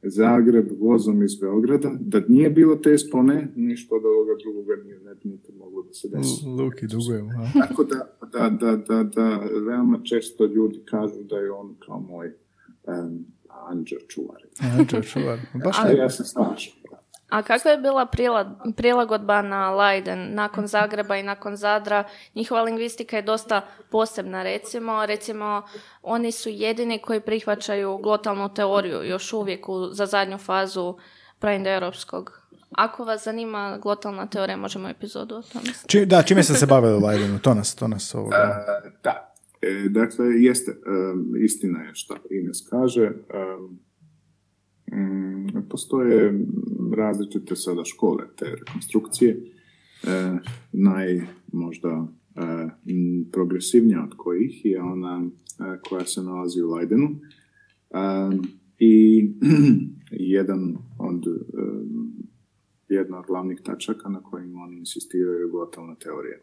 Zagreb 0.07 0.67
vozom 0.79 1.23
iz 1.23 1.35
Beograda, 1.35 1.97
da 1.99 2.21
nije 2.27 2.49
bilo 2.49 2.75
te 2.75 2.97
spone, 2.97 3.47
ništa 3.55 3.95
od 3.95 4.05
ovoga 4.05 4.31
drugoga 4.43 4.75
nije, 4.83 4.99
ne 4.99 5.15
bi 5.15 5.29
nikad 5.29 5.55
moglo 5.55 5.83
da 5.83 5.93
se 5.93 6.09
desi. 6.09 6.45
Luki 6.45 6.87
dugujemo. 6.87 7.29
Tako 7.67 7.83
da, 7.83 8.17
da, 8.33 8.49
da, 8.49 8.75
da, 8.75 9.03
da, 9.03 9.41
veoma 9.67 9.99
često 10.03 10.45
ljudi 10.45 10.79
kažu 10.85 11.23
da 11.23 11.37
je 11.37 11.51
on 11.51 11.75
kao 11.85 11.99
moj 11.99 12.27
um, 12.27 13.25
anđeo 13.69 13.99
čuvar. 14.07 14.41
Anđeo 14.77 15.01
čuvar. 15.01 15.39
Baš 15.65 15.75
Ali 15.79 15.97
ja 15.97 16.09
se 16.09 16.23
slažem. 16.23 16.73
A 17.29 17.41
kakva 17.43 17.71
je 17.71 17.77
bila 17.77 18.05
prila- 18.05 18.73
prilagodba 18.75 19.41
na 19.41 19.71
Leiden 19.75 20.33
nakon 20.33 20.67
Zagreba 20.67 21.17
i 21.17 21.23
nakon 21.23 21.55
Zadra? 21.55 22.03
Njihova 22.35 22.61
lingvistika 22.61 23.15
je 23.15 23.21
dosta 23.21 23.61
posebna, 23.91 24.43
recimo. 24.43 25.05
Recimo, 25.05 25.61
oni 26.01 26.31
su 26.31 26.49
jedini 26.49 26.99
koji 27.01 27.19
prihvaćaju 27.19 27.97
glotalnu 27.97 28.53
teoriju 28.53 29.03
još 29.03 29.33
uvijek 29.33 29.69
u, 29.69 29.87
za 29.91 30.05
zadnju 30.05 30.37
fazu 30.37 30.97
praindoeuropskog. 31.39 32.41
Ako 32.71 33.03
vas 33.03 33.23
zanima 33.23 33.77
glotalna 33.81 34.27
teorija, 34.27 34.57
možemo 34.57 34.89
epizodu 34.89 35.35
o 35.35 35.41
tome. 35.41 35.65
Či, 35.87 36.05
da, 36.05 36.21
čime 36.23 36.43
ste 36.43 36.53
se 36.53 36.65
bavili 36.65 36.93
u 36.93 37.05
Leidenu? 37.05 37.39
To 37.39 37.53
nas, 37.53 37.75
to 37.75 37.87
nas 37.87 38.15
ovoga... 38.15 38.65
E, 38.85 38.91
da, 39.03 39.35
E, 39.61 39.89
dakle, 39.89 40.25
jeste, 40.25 40.71
e, 40.71 40.75
istina 41.45 41.83
je 41.83 41.95
što 41.95 42.15
Ines 42.29 42.69
kaže. 42.69 43.03
E, 43.03 43.09
mm, 43.37 43.79
postoje 45.69 46.45
različite 46.95 47.55
sada 47.55 47.85
škole 47.85 48.23
te 48.35 48.45
rekonstrukcije. 48.45 49.31
E, 50.03 50.37
naj 50.71 51.21
možda 51.51 52.07
e, 52.35 52.69
progresivnija 53.31 54.03
od 54.03 54.13
kojih 54.17 54.65
je 54.65 54.81
ona 54.81 55.23
e, 55.25 55.79
koja 55.89 56.05
se 56.05 56.21
nalazi 56.21 56.61
u 56.61 56.71
Leidenu. 56.71 57.09
E, 57.09 57.97
I 58.79 59.25
jedan 60.35 60.77
od 60.99 61.27
e, 61.27 61.31
jedna 62.89 63.19
od 63.19 63.25
glavnih 63.25 63.61
tačaka 63.63 64.09
na 64.09 64.23
kojim 64.23 64.61
oni 64.61 64.77
insistiraju 64.77 65.39
je 65.39 65.49
glotalna 65.49 65.95
teorija. 65.95 66.37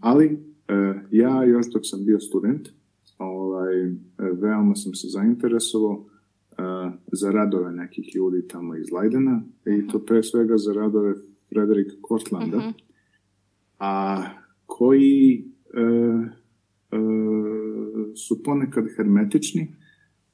Ali 0.00 0.38
ja 1.10 1.44
još 1.44 1.66
dok 1.72 1.82
sam 1.84 2.04
bio 2.04 2.20
student, 2.20 2.68
ovaj, 3.18 3.74
veoma 4.32 4.74
sam 4.74 4.94
se 4.94 5.08
zainteresovao 5.08 6.06
za 7.12 7.30
radove 7.30 7.72
nekih 7.72 8.16
ljudi 8.16 8.48
tamo 8.48 8.76
iz 8.76 8.92
Leidena 8.92 9.42
i 9.66 9.86
to 9.88 9.98
pre 9.98 10.22
svega 10.22 10.56
za 10.56 10.72
radove 10.72 11.14
Frederika 11.48 11.94
Kortlanda, 12.00 12.72
a 13.78 14.24
koji 14.66 15.44
e, 15.74 15.80
e, 15.80 16.98
su 18.14 18.42
ponekad 18.42 18.84
hermetični, 18.96 19.60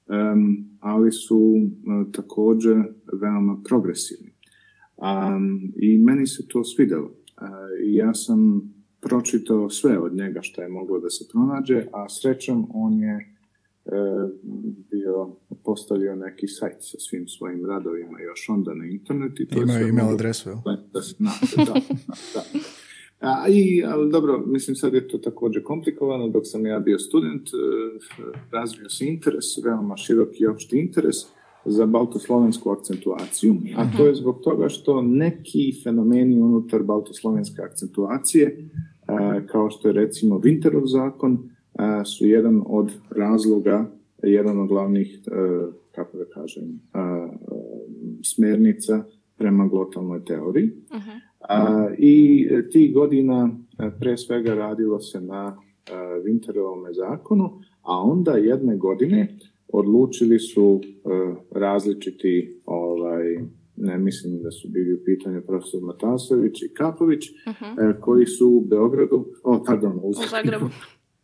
em, 0.09 0.65
ali 0.81 1.13
su 1.13 1.55
e, 1.57 2.13
također 2.13 2.77
veoma 3.21 3.61
progresivni. 3.69 4.31
Um, 4.97 5.73
I 5.77 5.99
meni 5.99 6.27
se 6.27 6.49
to 6.49 6.65
svidjelo. 6.65 7.11
E, 7.11 7.45
I 7.85 7.95
ja 7.95 8.15
sam 8.15 8.63
pročitao 9.01 9.71
sve 9.71 9.99
od 9.99 10.15
njega 10.15 10.43
što 10.43 10.63
je 10.63 10.69
moglo 10.69 11.01
da 11.01 11.11
se 11.11 11.29
pronađe, 11.33 11.87
a 11.93 12.09
srećom 12.09 12.67
on 12.75 12.99
je 13.01 13.15
e, 13.15 13.38
bio 14.91 15.37
postavio 15.65 16.17
neki 16.17 16.47
sajt 16.49 16.77
sa 16.81 16.99
svim 16.99 17.29
svojim 17.29 17.67
radovima 17.67 18.21
još 18.21 18.49
onda 18.49 18.75
na 18.75 18.87
internet 18.87 19.41
i 19.41 19.49
to 19.49 19.59
je 19.59 19.63
Ima 19.63 19.73
sve 19.73 19.89
email 19.89 20.09
adresu, 20.09 20.49
jel? 20.49 20.59
da 20.65 21.01
da, 21.57 21.73
da. 22.35 22.43
A, 23.21 23.49
i, 23.49 23.85
ali 23.87 24.11
dobro, 24.11 24.45
mislim 24.47 24.77
sad 24.77 24.95
je 24.95 25.09
to 25.09 25.19
također 25.19 25.63
komplikovano, 25.63 26.29
dok 26.29 26.43
sam 26.47 26.67
ja 26.67 26.79
bio 26.79 26.99
student, 26.99 27.49
e, 27.49 27.53
razvio 28.51 28.89
se 28.89 29.07
interes, 29.07 29.45
veoma 29.65 29.97
široki 29.97 30.43
i 30.43 30.47
opšti 30.47 30.79
interes 30.79 31.17
za 31.65 31.87
baltoslovensku 31.87 32.71
akcentuaciju, 32.71 33.57
a 33.77 33.97
to 33.97 34.07
je 34.07 34.15
zbog 34.15 34.41
toga 34.45 34.69
što 34.69 35.03
neki 35.03 35.81
fenomeni 35.85 36.41
unutar 36.41 36.83
baltoslovenske 36.83 37.63
akcentuacije, 37.63 38.47
e, 38.47 39.47
kao 39.47 39.71
što 39.71 39.89
je 39.89 39.95
recimo 39.95 40.39
Winterov 40.39 40.87
zakon, 40.87 41.33
e, 41.33 41.58
su 42.05 42.27
jedan 42.27 42.63
od 42.67 42.93
razloga, 43.11 43.91
jedan 44.23 44.61
od 44.61 44.69
glavnih, 44.69 45.21
e, 45.27 45.31
kako 45.93 46.19
da 46.19 46.25
kažem, 46.25 46.81
smernica 48.25 49.05
prema 49.37 49.69
glotalnoj 49.69 50.25
teoriji. 50.25 50.71
A, 51.41 51.89
I 51.99 52.47
tih 52.73 52.95
godina 52.95 53.51
e, 53.79 53.91
pre 54.01 54.17
svega 54.17 54.55
radilo 54.55 55.01
se 55.01 55.21
na 55.21 55.57
e, 55.57 55.93
Winterovome 56.25 56.93
zakonu, 56.93 57.61
a 57.83 58.03
onda 58.03 58.33
jedne 58.33 58.77
godine 58.77 59.39
odlučili 59.73 60.39
su 60.39 60.81
različiti 61.51 62.61
ovaj, 62.65 63.25
ne 63.77 63.99
mislim 63.99 64.43
da 64.43 64.51
su 64.51 64.69
bili 64.69 64.95
u 64.95 65.05
pitanju 65.05 65.43
profesor 65.47 65.81
Matasović 65.83 66.63
i 66.63 66.75
Kapović, 66.75 67.29
e, 67.29 67.33
koji 68.01 68.27
su 68.27 68.49
u 68.49 68.61
Beogradu, 68.61 69.27
o, 69.45 69.65
pardon, 69.67 70.01
U 70.03 70.13
Zagrebu. 70.13 70.67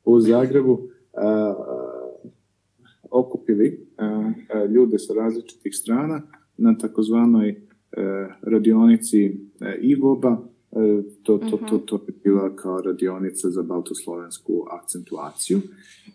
U 0.04 0.20
Zagrebu 0.20 0.88
okupili 3.10 3.86
a, 3.96 4.32
a, 4.54 4.64
ljude 4.64 4.98
sa 4.98 5.14
različitih 5.14 5.74
strana 5.74 6.22
na 6.56 6.78
takozvanoj 6.78 7.48
e, 7.48 7.56
radionici 8.42 9.24
e, 9.24 9.78
IVOBA, 9.80 10.38
e, 10.72 11.02
to, 11.22 11.38
to, 11.38 11.56
to, 11.56 11.78
to 11.78 12.04
je 12.08 12.14
bila 12.24 12.56
kao 12.56 12.80
radionica 12.80 13.50
za 13.50 13.62
baltoslovensku 13.62 14.66
akcentuaciju. 14.70 15.60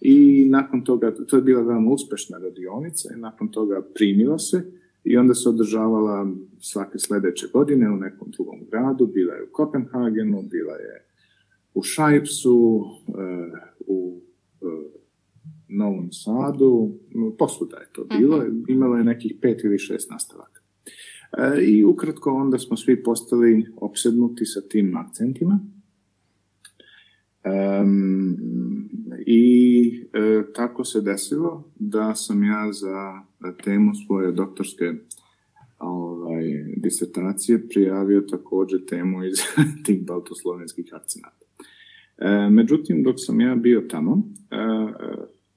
I 0.02 0.46
nakon 0.50 0.84
toga, 0.84 1.16
to 1.28 1.36
je 1.36 1.42
bila 1.42 1.62
veoma 1.62 1.92
uspešna 1.92 2.38
radionica 2.38 3.10
i 3.16 3.20
nakon 3.20 3.52
toga 3.52 3.82
primila 3.96 4.40
se 4.40 4.72
i 5.04 5.18
onda 5.18 5.34
se 5.34 5.50
održavala 5.50 6.28
svake 6.60 7.00
sledeće 7.00 7.48
godine 7.54 7.92
u 7.92 7.98
nekom 7.98 8.32
drugom 8.32 8.60
gradu, 8.72 9.08
bila 9.08 9.34
je 9.34 9.44
u 9.44 9.52
Kopenhagenu, 9.52 10.42
bila 10.42 10.74
je 10.74 11.06
u 11.74 11.84
Šajpsu, 11.84 12.86
u 13.90 14.22
e, 14.62 14.66
Novom 15.68 16.12
Sadu, 16.12 16.92
m, 17.16 17.32
posvuda 17.38 17.78
je 17.78 17.88
to 17.92 18.06
bilo, 18.20 18.46
imalo 18.68 18.96
je 18.96 19.04
nekih 19.04 19.36
pet 19.42 19.64
ili 19.64 19.80
šest 19.80 20.12
nastavaka. 20.12 20.62
E, 21.38 21.62
I 21.62 21.84
ukratko 21.84 22.32
onda 22.32 22.58
smo 22.58 22.78
svi 22.78 23.04
postali 23.04 23.66
opsednuti 23.78 24.46
sa 24.46 24.62
tim 24.62 24.98
akcentima. 24.98 25.60
Em, 27.44 28.38
I 29.26 30.08
e, 30.14 30.44
tako 30.54 30.84
se 30.84 31.02
desilo 31.02 31.72
da 31.76 32.16
sam 32.16 32.44
ja 32.44 32.72
za 32.72 33.22
temu 33.64 33.92
svoje 34.08 34.32
doktorske 34.32 34.94
ovaj, 35.80 36.44
disertacije 36.78 37.68
prijavio 37.68 38.22
također 38.22 38.86
temu 38.86 39.24
iz 39.24 39.38
tih 39.86 40.06
baltoslovenskih 40.06 40.86
akcenata. 40.94 41.46
E, 42.22 42.50
međutim, 42.50 43.04
dok 43.04 43.16
sam 43.18 43.42
ja 43.42 43.56
bio 43.56 43.82
tamo, 43.82 44.24
e, 44.52 44.56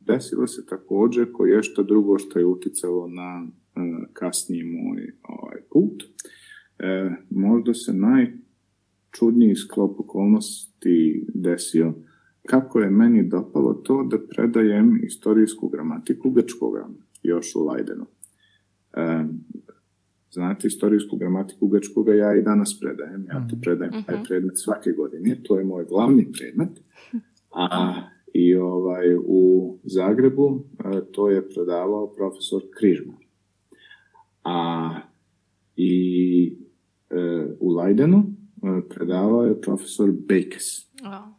desilo 0.01 0.47
se 0.47 0.67
također 0.67 1.33
koje 1.33 1.51
je 1.53 1.63
što 1.63 1.83
drugo 1.83 2.19
što 2.19 2.39
je 2.39 2.47
uticalo 2.47 3.09
na 3.09 3.47
e, 3.47 3.81
kasniji 4.13 4.65
moj 4.65 5.13
ovaj, 5.23 5.61
put. 5.71 6.03
E, 6.79 7.11
možda 7.31 7.75
se 7.75 7.93
najčudniji 7.93 9.55
sklop 9.55 10.01
okolnosti 10.01 11.27
desio 11.35 11.95
kako 12.47 12.81
je 12.81 12.91
meni 12.91 13.29
dopalo 13.29 13.75
to 13.75 14.09
da 14.11 14.19
predajem 14.29 15.01
istorijsku 15.05 15.69
gramatiku 15.69 16.31
grčkoga 16.31 16.89
još 17.23 17.57
u 17.57 17.67
Leidenu. 17.67 18.07
Znate, 20.33 20.67
istorijsku 20.67 21.17
gramatiku 21.17 21.69
grčkoga 21.69 22.15
ja 22.15 22.37
i 22.37 22.43
danas 22.43 22.81
predajem. 22.81 23.27
Ja 23.29 23.47
to 23.51 23.57
predajem 23.63 24.05
taj 24.07 24.17
predmet 24.29 24.59
svake 24.59 24.91
godine. 24.91 25.37
To 25.43 25.59
je 25.59 25.65
moj 25.65 25.85
glavni 25.85 26.33
predmet. 26.33 26.81
A 27.51 27.95
i 28.35 28.55
ovaj, 28.55 29.15
u 29.25 29.79
Zagrebu 29.85 30.65
e, 30.85 31.01
to 31.13 31.31
je 31.31 31.49
predavao 31.49 32.13
profesor 32.13 32.63
Križman. 32.79 33.17
A 34.45 34.91
i 35.77 36.57
e, 37.11 37.47
u 37.61 37.71
Leidenu 37.71 38.19
e, 38.19 38.89
predavao 38.89 39.45
je 39.45 39.61
profesor 39.61 40.13
Bakes 40.13 40.93
O, 41.05 41.33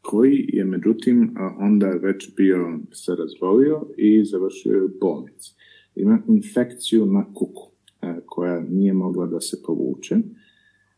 koji 0.00 0.48
je 0.52 0.64
međutim 0.64 1.34
onda 1.58 1.86
već 1.86 2.34
bio 2.36 2.78
se 2.92 3.14
razbolio 3.14 3.86
i 3.96 4.24
završio 4.24 4.72
je 4.72 4.84
u 4.84 4.90
bolnici. 5.00 5.54
Ima 5.94 6.22
infekciju 6.28 7.06
na 7.06 7.24
kuku 7.34 7.71
koja 8.26 8.60
nije 8.60 8.92
mogla 8.92 9.26
da 9.26 9.40
se 9.40 9.62
povuče, 9.66 10.16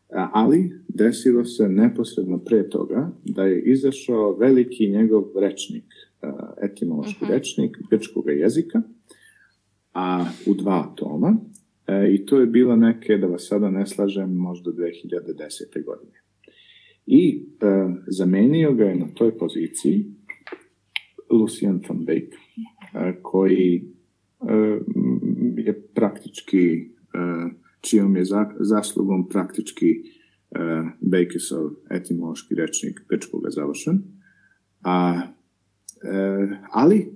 ali 0.09 0.71
desilo 0.87 1.45
se 1.45 1.69
neposredno 1.69 2.37
pre 2.37 2.69
toga 2.69 3.11
da 3.23 3.43
je 3.43 3.61
izašao 3.61 4.37
veliki 4.37 4.89
njegov 4.89 5.23
rečnik, 5.39 5.85
etimološki 6.61 7.25
rečnik 7.29 7.77
grčkog 7.89 8.25
jezika, 8.27 8.81
a 9.93 10.25
u 10.45 10.53
dva 10.53 10.93
toma, 10.95 11.37
e, 11.87 12.13
i 12.13 12.25
to 12.25 12.39
je 12.39 12.45
bilo 12.45 12.75
neke, 12.75 13.17
da 13.17 13.27
vas 13.27 13.47
sada 13.47 13.69
ne 13.69 13.87
slažem, 13.87 14.33
možda 14.33 14.71
2010. 14.71 15.85
godine 15.85 16.25
i 17.05 17.45
e, 17.61 17.65
zamenio 18.07 18.73
ga 18.73 18.83
je 18.83 18.95
na 18.95 19.07
toj 19.13 19.37
poziciji 19.37 20.05
Lucian 21.29 21.81
van 21.89 22.05
Beek, 22.05 22.35
koji 23.21 23.83
e, 24.41 24.79
je 25.57 25.81
praktički, 25.93 26.89
čijom 27.81 28.15
je 28.15 28.25
za- 28.25 28.55
zaslugom 28.59 29.29
praktički 29.29 30.03
Bakesov 31.01 31.71
etimološki 31.89 32.55
rečnik 32.55 33.01
grčkoga 33.09 33.49
završen. 33.49 34.01
A, 34.81 35.21
ali, 36.71 37.15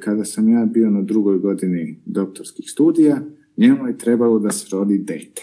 kada 0.00 0.24
sam 0.24 0.48
ja 0.48 0.64
bio 0.66 0.90
na 0.90 1.02
drugoj 1.02 1.38
godini 1.38 2.02
doktorskih 2.06 2.70
studija, 2.70 3.20
njemu 3.56 3.86
je 3.86 3.98
trebalo 3.98 4.38
da 4.38 4.50
se 4.50 4.66
rodi 4.72 4.98
dete. 4.98 5.42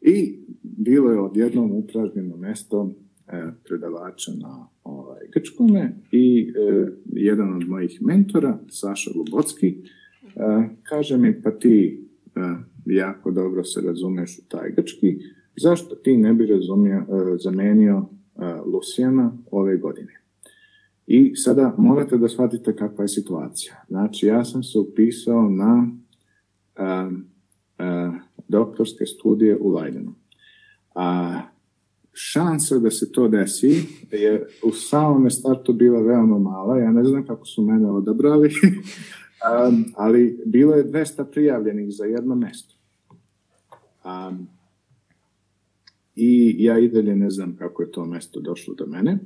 I 0.00 0.38
bilo 0.62 1.10
je 1.10 1.20
odjednom 1.20 1.72
upražnjeno 1.72 2.36
mjesto 2.36 2.94
predavača 3.64 4.32
na 4.40 4.68
ovaj, 4.84 5.20
grčkome 5.34 5.96
i 6.12 6.52
jedan 7.06 7.54
od 7.54 7.68
mojih 7.68 8.02
mentora, 8.02 8.58
Saša 8.68 9.10
Lubocki, 9.16 9.76
kaže 10.82 11.16
mi, 11.16 11.42
pa 11.42 11.50
ti 11.50 12.04
jako 12.94 13.30
dobro 13.30 13.64
se 13.64 13.80
razumiješ 13.80 14.38
u 14.38 14.48
taj 14.48 14.70
grčki, 14.70 15.18
zašto 15.56 15.94
ti 15.94 16.16
ne 16.16 16.34
bi 16.34 16.46
razumio, 16.46 17.04
zamenio 17.42 18.08
Lucijana 18.66 19.32
ove 19.50 19.76
godine? 19.76 20.18
I 21.06 21.36
sada 21.36 21.74
morate 21.78 22.16
da 22.16 22.28
shvatite 22.28 22.76
kakva 22.76 23.04
je 23.04 23.08
situacija. 23.08 23.74
Znači, 23.88 24.26
ja 24.26 24.44
sam 24.44 24.62
se 24.62 24.78
upisao 24.78 25.50
na 25.50 25.88
doktorske 28.48 29.06
studije 29.06 29.58
u 29.60 29.70
Leidenu. 29.70 30.14
A 30.94 31.40
šansa 32.12 32.78
da 32.78 32.90
se 32.90 33.12
to 33.12 33.28
desi 33.28 33.86
je 34.12 34.46
u 34.62 34.72
samome 34.72 35.30
startu 35.30 35.72
bila 35.72 36.00
veoma 36.00 36.38
mala. 36.38 36.78
Ja 36.78 36.90
ne 36.90 37.04
znam 37.04 37.26
kako 37.26 37.46
su 37.46 37.62
mene 37.62 37.90
odabrali, 37.90 38.50
ali 39.96 40.42
bilo 40.46 40.74
je 40.74 40.86
200 40.86 41.24
prijavljenih 41.30 41.88
za 41.90 42.04
jedno 42.04 42.34
mjesto. 42.34 42.74
Um, 44.08 44.48
I 46.20 46.56
ja 46.58 46.78
i 46.78 46.88
dalje 46.88 47.16
ne 47.16 47.30
znam 47.30 47.56
kako 47.56 47.82
je 47.82 47.90
to 47.90 48.04
mjesto 48.04 48.40
došlo 48.40 48.74
do 48.74 48.86
mene, 48.86 49.18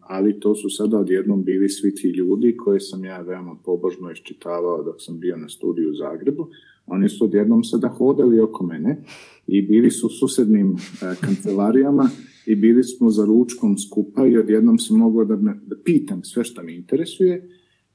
ali 0.00 0.40
to 0.40 0.54
su 0.54 0.70
sada 0.70 0.98
odjednom 0.98 1.44
bili 1.44 1.68
svi 1.68 1.94
ti 1.94 2.08
ljudi 2.08 2.56
koje 2.56 2.80
sam 2.80 3.04
ja 3.04 3.20
veoma 3.20 3.56
pobožno 3.64 4.10
iščitavao 4.10 4.82
dok 4.82 4.96
sam 4.98 5.20
bio 5.20 5.36
na 5.36 5.48
studiju 5.48 5.90
u 5.90 5.94
Zagrebu. 5.94 6.48
Oni 6.86 7.08
su 7.08 7.24
odjednom 7.24 7.64
sada 7.64 7.88
hodali 7.88 8.40
oko 8.40 8.66
mene 8.66 9.02
i 9.46 9.62
bili 9.62 9.90
su 9.90 10.06
u 10.06 10.10
susednim 10.10 10.72
e, 10.72 10.76
kancelarijama 11.20 12.10
i 12.46 12.56
bili 12.56 12.84
smo 12.84 13.10
za 13.10 13.24
ručkom 13.24 13.78
skupa 13.78 14.26
i 14.26 14.38
odjednom 14.38 14.78
sam 14.78 14.98
mogao 14.98 15.24
da, 15.24 15.36
me, 15.36 15.60
da 15.66 15.76
pitam 15.84 16.24
sve 16.24 16.44
što 16.44 16.62
me 16.62 16.74
interesuje 16.74 17.48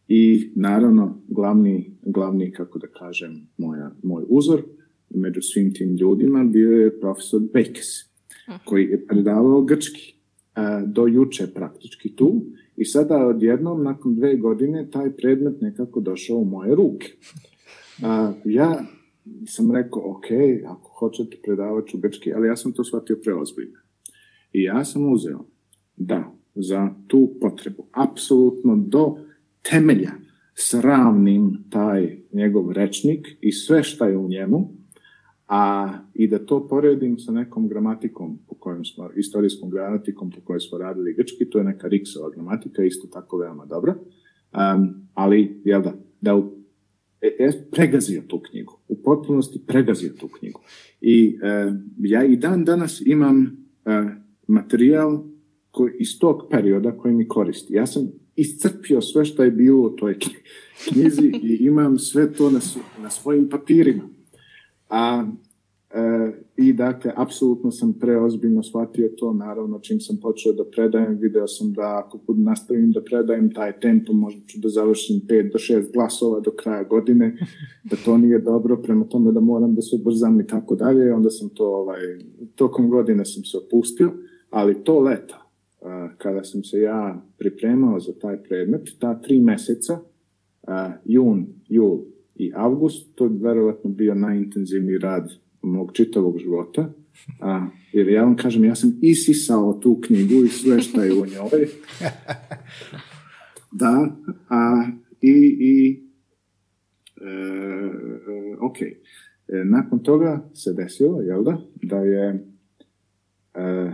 i 0.07 0.51
naravno 0.55 1.21
glavni, 1.27 1.97
glavni 2.01 2.51
kako 2.51 2.79
da 2.79 2.87
kažem, 2.87 3.47
moja, 3.57 3.91
moj 4.03 4.23
uzor 4.27 4.63
među 5.09 5.41
svim 5.41 5.73
tim 5.73 5.95
ljudima 5.95 6.43
bio 6.43 6.71
je 6.71 6.99
profesor 6.99 7.41
Bekes, 7.53 7.87
koji 8.65 8.85
je 8.85 9.05
predavao 9.07 9.61
grčki 9.61 10.13
do 10.85 11.07
juče 11.07 11.47
praktički 11.53 12.15
tu 12.15 12.45
i 12.75 12.85
sada 12.85 13.27
odjednom 13.27 13.83
nakon 13.83 14.15
dve 14.15 14.35
godine 14.35 14.89
taj 14.91 15.15
predmet 15.15 15.61
nekako 15.61 15.99
došao 15.99 16.37
u 16.37 16.45
moje 16.45 16.75
ruke. 16.75 17.07
Ja 18.45 18.85
sam 19.47 19.75
rekao, 19.75 20.11
ok, 20.11 20.25
ako 20.67 20.89
hoćete 20.89 21.37
predavati 21.43 21.91
ću 21.91 21.97
grčki, 21.97 22.33
ali 22.33 22.47
ja 22.47 22.55
sam 22.55 22.71
to 22.73 22.83
shvatio 22.83 23.19
preozbiljno. 23.23 23.79
I 24.53 24.63
ja 24.63 24.85
sam 24.85 25.13
uzeo 25.13 25.45
da 25.95 26.33
za 26.55 26.89
tu 27.07 27.33
potrebu, 27.41 27.85
apsolutno 27.91 28.75
do 28.77 29.17
temelja, 29.61 30.11
sravnim 30.55 31.63
taj 31.69 32.17
njegov 32.33 32.71
rečnik 32.71 33.27
i 33.41 33.51
sve 33.51 33.83
šta 33.83 34.07
je 34.07 34.17
u 34.17 34.27
njemu, 34.27 34.73
a 35.47 35.93
i 36.13 36.27
da 36.27 36.39
to 36.45 36.67
poredim 36.67 37.19
sa 37.19 37.31
nekom 37.31 37.67
gramatikom 37.67 38.39
po 38.47 38.55
kojem 38.55 38.85
smo, 38.85 39.09
istorijskom 39.15 39.69
gramatikom 39.69 40.31
po 40.31 40.41
kojoj 40.41 40.59
smo 40.59 40.77
radili 40.77 41.13
grčki, 41.13 41.49
to 41.49 41.57
je 41.57 41.63
neka 41.63 41.87
Riksova 41.87 42.29
gramatika, 42.29 42.83
isto 42.83 43.07
tako 43.07 43.37
veoma 43.37 43.65
dobra, 43.65 43.95
um, 43.95 45.07
ali, 45.13 45.61
jel 45.65 45.81
da, 45.81 45.93
da 46.21 46.35
u, 46.35 46.51
e, 47.21 47.35
e, 47.39 47.51
pregazio 47.71 48.21
tu 48.27 48.39
knjigu, 48.39 48.79
u 48.87 49.01
potpunosti 49.03 49.61
pregazio 49.67 50.13
tu 50.19 50.27
knjigu. 50.39 50.61
I 51.01 51.39
e, 51.43 51.73
ja 51.97 52.25
i 52.25 52.35
dan 52.35 52.65
danas 52.65 53.01
imam 53.05 53.45
e, 53.45 53.49
materijal 54.47 55.23
koji, 55.71 55.93
iz 55.99 56.19
tog 56.19 56.47
perioda 56.51 56.97
koji 56.97 57.13
mi 57.13 57.27
koristi. 57.27 57.73
Ja 57.73 57.85
sam 57.85 58.11
iscrpio 58.35 59.01
sve 59.01 59.25
što 59.25 59.43
je 59.43 59.51
bilo 59.51 59.81
u 59.81 59.95
toj 59.95 60.17
knjizi 60.89 61.31
i 61.43 61.57
imam 61.61 61.99
sve 61.99 62.33
to 62.33 62.49
na, 62.49 62.59
na 63.01 63.09
svojim 63.09 63.49
papirima. 63.49 64.16
A, 64.89 65.25
e, 65.91 66.31
I 66.57 66.73
dakle, 66.73 67.11
apsolutno 67.15 67.71
sam 67.71 67.93
preozbiljno 67.93 68.63
shvatio 68.63 69.09
to, 69.17 69.33
naravno, 69.33 69.79
čim 69.79 69.99
sam 69.99 70.17
počeo 70.21 70.53
da 70.53 70.63
predajem, 70.65 71.17
video 71.17 71.47
sam 71.47 71.73
da 71.73 72.03
ako 72.05 72.19
budu 72.27 72.41
nastavim 72.41 72.91
da 72.91 73.03
predajem 73.03 73.53
taj 73.53 73.79
tempo, 73.79 74.13
možda 74.13 74.41
ću 74.47 74.59
da 74.59 74.69
završim 74.69 75.21
5 75.27 75.51
do 75.51 75.57
6 75.57 75.93
glasova 75.93 76.39
do 76.39 76.51
kraja 76.51 76.83
godine, 76.83 77.37
da 77.83 77.95
to 78.05 78.17
nije 78.17 78.39
dobro, 78.39 78.77
prema 78.77 79.05
tome 79.05 79.31
da 79.31 79.39
moram 79.39 79.75
da 79.75 79.81
se 79.81 79.95
ubrzam 79.95 80.39
i 80.39 80.47
tako 80.47 80.75
dalje, 80.75 81.13
onda 81.13 81.29
sam 81.29 81.49
to, 81.49 81.65
ovaj, 81.65 81.99
tokom 82.55 82.89
godine 82.89 83.25
sam 83.25 83.43
se 83.43 83.57
opustio, 83.57 84.11
ali 84.49 84.83
to 84.83 84.99
leta, 84.99 85.47
kada 86.17 86.43
sam 86.43 86.63
se 86.63 86.79
ja 86.79 87.25
pripremao 87.37 87.99
za 87.99 88.13
taj 88.21 88.43
predmet, 88.43 88.89
ta 88.99 89.21
tri 89.21 89.39
meseca, 89.39 89.99
jun, 91.05 91.45
jul 91.67 92.16
i 92.39 92.51
avgust, 92.55 93.15
to 93.15 93.23
je 93.23 93.31
verovatno 93.33 93.89
bio 93.89 94.15
najintenzivniji 94.15 94.97
rad 94.97 95.31
mog 95.61 95.91
čitavog 95.93 96.37
života, 96.37 96.93
a, 97.41 97.67
jer 97.93 98.09
ja 98.09 98.23
vam 98.23 98.35
kažem, 98.35 98.63
ja 98.63 98.75
sam 98.75 98.99
isisao 99.01 99.73
tu 99.73 100.01
knjigu 100.01 100.43
i 100.45 100.47
sve 100.47 100.81
što 100.81 101.03
je 101.03 101.13
u 101.13 101.25
njoj. 101.25 101.67
Da, 103.71 104.15
a, 104.49 104.87
i, 105.21 105.57
i 105.59 106.03
e, 107.21 107.29
e 107.29 108.57
ok. 108.61 108.81
E, 108.81 108.95
nakon 109.65 110.03
toga 110.03 110.49
se 110.53 110.73
desilo, 110.73 111.21
jel 111.21 111.43
da, 111.43 111.57
da 111.81 111.97
je 111.97 112.45
e, 113.53 113.91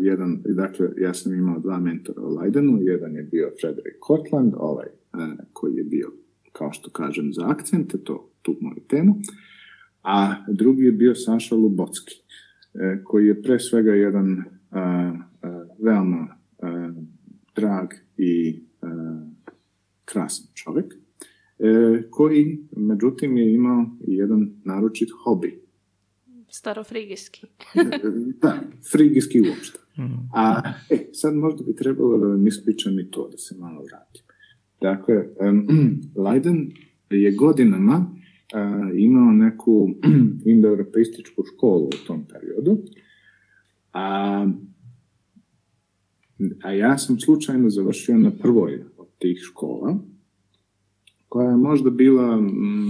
jedan, 0.00 0.42
dakle, 0.44 0.88
ja 0.98 1.14
sam 1.14 1.34
imao 1.34 1.58
dva 1.58 1.80
mentora 1.80 2.22
u 2.22 2.34
Leidenu, 2.34 2.78
jedan 2.80 3.14
je 3.14 3.22
bio 3.22 3.50
Frederick 3.60 3.98
Cortland, 4.06 4.54
ovaj, 4.56 4.86
koji 5.52 5.74
je 5.74 5.84
bio 5.84 6.12
kao 6.52 6.72
što 6.72 6.90
kažem, 6.90 7.32
za 7.32 7.48
akcente, 7.48 7.98
to 7.98 8.30
tu 8.42 8.56
moju 8.60 8.80
temu, 8.88 9.16
a 10.02 10.34
drugi 10.48 10.82
je 10.82 10.92
bio 10.92 11.14
Saša 11.14 11.54
Lubocki, 11.54 12.14
e, 12.74 13.02
koji 13.04 13.26
je 13.26 13.42
pre 13.42 13.58
svega 13.58 13.92
jedan 13.92 14.44
veoma 15.78 16.36
drag 17.54 17.88
i 18.16 18.62
krasan 20.04 20.46
čovjek, 20.54 20.94
e, 21.58 22.02
koji, 22.10 22.58
međutim, 22.76 23.36
je 23.36 23.52
imao 23.52 23.86
jedan 24.00 24.52
naročit 24.64 25.08
hobi. 25.24 25.60
Starofrigijski. 26.48 27.46
da, 28.42 28.60
frigijski 28.92 29.40
uopšte. 29.40 29.78
A 30.34 30.72
e, 30.90 31.08
sad 31.12 31.34
možda 31.34 31.64
bi 31.64 31.74
trebalo 31.76 32.18
da 32.18 32.26
vam 32.26 32.46
ispričam 32.46 32.98
i 32.98 33.10
to, 33.10 33.28
da 33.28 33.38
se 33.38 33.54
malo 33.58 33.82
vratim. 33.82 34.22
Dakle, 34.80 35.28
Leiden 36.24 36.72
je 37.10 37.32
godinama 37.32 38.14
imao 38.94 39.32
neku 39.32 39.90
indoeuropeističku 40.44 41.42
školu 41.54 41.84
u 41.84 42.06
tom 42.06 42.24
periodu, 42.24 42.78
a, 43.92 44.46
a 46.62 46.72
ja 46.72 46.98
sam 46.98 47.20
slučajno 47.20 47.70
završio 47.70 48.18
na 48.18 48.30
prvoj 48.30 48.84
od 48.96 49.08
tih 49.18 49.38
škola, 49.42 49.98
koja 51.28 51.50
je 51.50 51.56
možda 51.56 51.90
bila, 51.90 52.40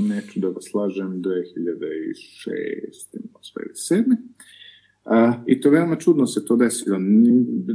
neću 0.09 0.41
da 0.41 0.49
vas 0.49 0.64
slažem, 0.70 1.09
2006. 1.09 1.22
možda 1.22 1.51
ili 1.57 1.76
2007. 3.91 4.16
A, 5.05 5.43
I 5.47 5.61
to 5.61 5.70
veoma 5.70 5.97
čudno 5.97 6.26
se 6.26 6.45
to 6.45 6.57
desilo. 6.57 6.99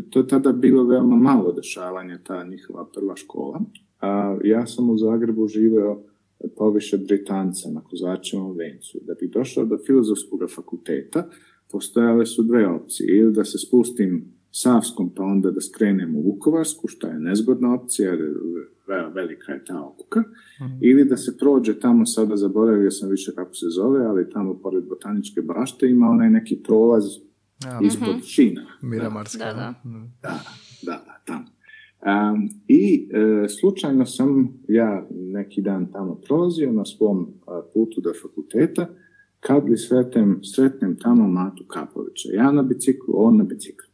To 0.10 0.20
je 0.20 0.28
tada 0.28 0.52
bilo 0.52 0.84
veoma 0.84 1.16
malo 1.16 1.52
dešavanja, 1.52 2.20
ta 2.24 2.44
njihova 2.44 2.86
prva 2.94 3.16
škola. 3.16 3.62
A, 4.06 4.38
ja 4.44 4.68
sam 4.68 4.90
u 4.90 4.98
Zagrebu 4.98 5.48
živeo 5.48 6.04
poviše 6.58 6.98
Britanca 6.98 7.70
na 7.70 7.82
Kozačevom 7.84 8.58
vencu. 8.58 9.00
Da 9.02 9.14
bi 9.14 9.28
došao 9.28 9.66
do 9.66 9.78
filozofskog 9.86 10.40
fakulteta, 10.56 11.30
postojale 11.72 12.26
su 12.26 12.44
dve 12.44 12.68
opcije. 12.68 13.18
Ili 13.18 13.34
da 13.34 13.44
se 13.44 13.58
spustim 13.58 14.36
Savskom, 14.52 15.14
pa 15.16 15.24
onda 15.24 15.52
da 15.52 15.62
skrenem 15.62 16.16
u 16.16 16.22
Vukovarsku, 16.22 16.88
što 16.88 17.08
je 17.08 17.20
nezgodna 17.20 17.74
opcija, 17.74 18.10
jer 18.10 18.20
velika 19.14 19.52
je 19.52 19.66
ta 19.66 19.84
okuka, 19.84 20.20
mhm. 20.62 20.78
ili 20.82 21.06
da 21.06 21.18
se 21.18 21.38
prođe 21.38 21.80
tamo, 21.80 22.06
sada 22.06 22.38
zaboravio 22.38 22.92
sam 22.92 23.10
više 23.10 23.32
kako 23.36 23.54
se 23.54 23.66
zove, 23.70 24.06
ali 24.06 24.30
tamo 24.30 24.60
pored 24.60 24.84
botaničke 24.84 25.42
bašte 25.42 25.90
ima 25.90 26.08
onaj 26.08 26.30
neki 26.30 26.64
prolaz 26.64 27.04
ispod 27.82 28.24
šina. 28.24 28.66
Miramarska. 28.82 29.46
Da, 29.46 29.54
da. 29.54 29.74
Da, 30.22 30.40
da, 30.84 30.92
da, 31.06 31.22
tamo. 31.26 31.55
Um, 32.06 32.50
I 32.68 33.10
e, 33.12 33.50
slučajno 33.50 34.06
sam 34.06 34.54
ja 34.68 35.08
neki 35.12 35.62
dan 35.62 35.92
tamo 35.92 36.16
prolazio 36.16 36.72
na 36.72 36.86
svom 36.86 37.34
putu 37.74 38.02
do 38.02 38.14
fakulteta 38.22 38.88
kad 39.40 39.70
li 39.70 39.78
sretnem, 39.78 40.40
sretnem 40.44 41.00
tamo 41.00 41.28
Matu 41.28 41.64
Kapovića, 41.68 42.30
ja 42.34 42.52
na 42.52 42.64
biciklu, 42.64 43.14
on 43.18 43.38
na 43.38 43.44
biciklu. 43.44 43.88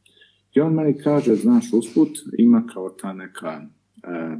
I 0.53 0.61
on 0.61 0.73
meni 0.73 0.97
kaže, 0.97 1.35
znaš, 1.35 1.73
usput 1.73 2.09
ima 2.37 2.67
kao 2.73 2.89
ta 2.89 3.13
neka 3.13 3.61
e, 4.03 4.37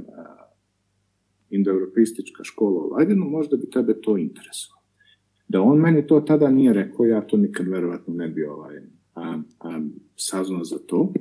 indoeuropeistička 1.49 2.43
škola 2.43 2.83
u 2.83 2.93
Leidenu, 2.93 3.25
možda 3.25 3.57
bi 3.57 3.69
tebe 3.69 4.01
to 4.01 4.17
interesovalo. 4.17 4.81
Da 5.47 5.61
on 5.61 5.77
meni 5.77 6.07
to 6.07 6.21
tada 6.21 6.49
nije 6.49 6.73
rekao, 6.73 7.05
ja 7.05 7.21
to 7.21 7.37
nikad 7.37 7.67
verovatno 7.67 8.13
ne 8.13 8.27
bi 8.27 8.43
ovaj, 8.43 8.77
a, 9.15 9.39
a, 9.59 9.81
saznao 10.15 10.63
za 10.63 10.77
to. 10.87 11.13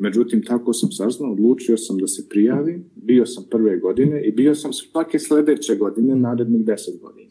Međutim, 0.00 0.42
tako 0.42 0.72
sam 0.72 0.92
saznao, 0.92 1.32
odlučio 1.32 1.76
sam 1.76 1.98
da 1.98 2.06
se 2.06 2.28
prijavim, 2.28 2.84
bio 2.94 3.26
sam 3.26 3.44
prve 3.50 3.78
godine 3.78 4.22
i 4.22 4.32
bio 4.32 4.54
sam 4.54 4.72
svake 4.72 5.18
sljedeće 5.18 5.76
godine, 5.76 6.16
narednih 6.16 6.64
deset 6.64 7.00
godina. 7.00 7.30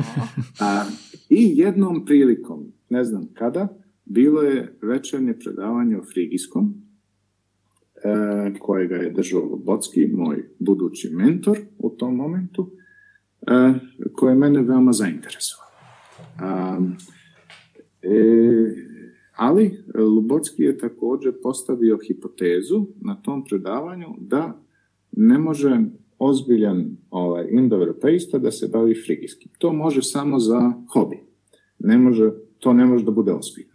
a, 0.60 0.84
I 1.28 1.52
jednom 1.58 2.04
prilikom, 2.04 2.72
ne 2.88 3.04
znam 3.04 3.28
kada, 3.34 3.78
bilo 4.04 4.42
je 4.42 4.78
večernje 4.82 5.38
predavanje 5.38 5.98
o 5.98 6.04
frigijskom, 6.12 6.74
e, 8.04 8.58
kojega 8.58 8.96
je 8.96 9.10
držao 9.10 9.44
Lobotski, 9.44 10.06
moj 10.06 10.48
budući 10.58 11.10
mentor 11.14 11.58
u 11.78 11.90
tom 11.90 12.16
momentu, 12.16 12.70
e, 13.46 13.74
koje 14.12 14.32
je 14.32 14.38
mene 14.38 14.62
veoma 14.62 14.92
zainteresovalo. 14.92 15.68
E, 18.02 18.88
ali 19.38 19.78
Lubocki 19.94 20.62
je 20.62 20.78
također 20.78 21.32
postavio 21.42 21.98
hipotezu 22.06 22.86
na 23.00 23.14
tom 23.22 23.44
predavanju 23.44 24.06
da 24.20 24.60
ne 25.12 25.38
može 25.38 25.80
ozbiljan 26.18 26.96
ovaj, 27.10 27.46
indoeuropeista 27.50 28.38
da 28.38 28.50
se 28.50 28.68
bavi 28.72 28.94
frigijskim. 29.06 29.50
To 29.58 29.72
može 29.72 30.02
samo 30.02 30.38
za 30.38 30.72
hobi. 30.92 31.16
Ne 31.78 31.98
može, 31.98 32.32
to 32.58 32.72
ne 32.72 32.84
može 32.84 33.04
da 33.04 33.10
bude 33.10 33.32
ozbiljno. 33.32 33.72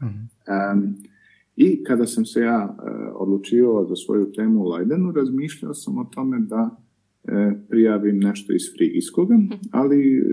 I 1.55 1.83
kada 1.83 2.05
sam 2.05 2.25
se 2.25 2.39
ja 2.39 2.77
uh, 2.77 2.85
odlučivao 3.15 3.85
za 3.85 3.95
svoju 3.95 4.31
temu 4.31 4.61
u 4.61 4.67
Leidenu, 4.67 5.11
razmišljao 5.11 5.73
sam 5.73 5.97
o 5.97 6.09
tome 6.13 6.39
da 6.39 6.77
e, 7.23 7.53
prijavim 7.69 8.19
nešto 8.19 8.53
iz 8.53 8.61
frigijskoga, 8.77 9.37
mhm. 9.37 9.53
ali 9.71 10.17
e, 10.17 10.23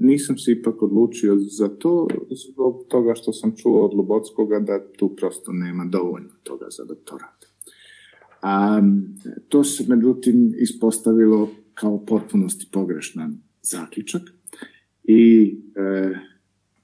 nisam 0.00 0.38
se 0.38 0.52
ipak 0.52 0.82
odlučio 0.82 1.36
za 1.38 1.68
to 1.68 2.08
zbog 2.30 2.84
toga 2.88 3.14
što 3.14 3.32
sam 3.32 3.56
čuo 3.56 3.84
od 3.84 3.94
Lubotskoga 3.94 4.60
da 4.60 4.92
tu 4.92 5.16
prosto 5.16 5.52
nema 5.52 5.84
dovoljno 5.84 6.30
toga 6.42 6.66
za 6.70 6.84
doktorat. 6.84 7.44
A, 8.42 8.82
to 9.48 9.64
se 9.64 9.84
međutim 9.88 10.54
ispostavilo 10.56 11.50
kao 11.74 12.04
potpunosti 12.04 12.66
pogrešan 12.72 13.38
zaključak 13.62 14.22
i 15.04 15.56
e, 15.76 16.14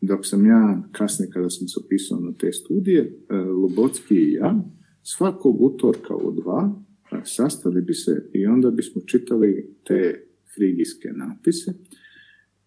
dok 0.00 0.26
sam 0.26 0.46
ja 0.46 0.82
kasnije 0.92 1.30
kada 1.30 1.50
sam 1.50 1.68
se 1.68 1.80
opisao 1.84 2.20
na 2.20 2.32
te 2.32 2.52
studije, 2.52 3.00
e, 3.28 3.34
Lubotski 3.36 4.14
i 4.14 4.32
ja 4.32 4.62
svakog 5.02 5.62
utorka 5.62 6.14
u 6.14 6.32
dva 6.32 6.82
e, 7.12 7.20
sastali 7.24 7.82
bi 7.82 7.94
se 7.94 8.30
i 8.32 8.46
onda 8.46 8.70
bismo 8.70 9.02
čitali 9.06 9.76
te 9.86 10.26
frigijske 10.54 11.08
napise 11.12 11.74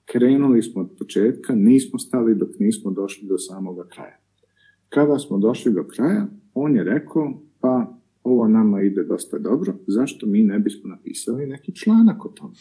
Krenuli 0.06 0.62
smo 0.62 0.82
od 0.82 0.89
početka, 0.99 1.56
nismo 1.56 1.99
stali 1.99 2.36
dok 2.36 2.49
nismo 2.60 2.91
došli 2.91 3.28
do 3.28 3.38
samoga 3.38 3.88
kraja. 3.88 4.20
Kada 4.89 5.20
smo 5.20 5.38
došli 5.38 5.74
do 5.74 5.84
kraja, 5.84 6.28
on 6.54 6.76
je 6.76 6.84
rekao, 6.84 7.41
pa 7.60 7.99
ovo 8.24 8.47
nama 8.47 8.82
ide 8.82 9.04
dosta 9.04 9.39
dobro, 9.39 9.74
zašto 9.88 10.28
mi 10.28 10.43
ne 10.43 10.60
bismo 10.60 10.89
napisali 10.89 11.47
neki 11.47 11.76
članak 11.76 12.26
o 12.26 12.30
tome? 12.30 12.54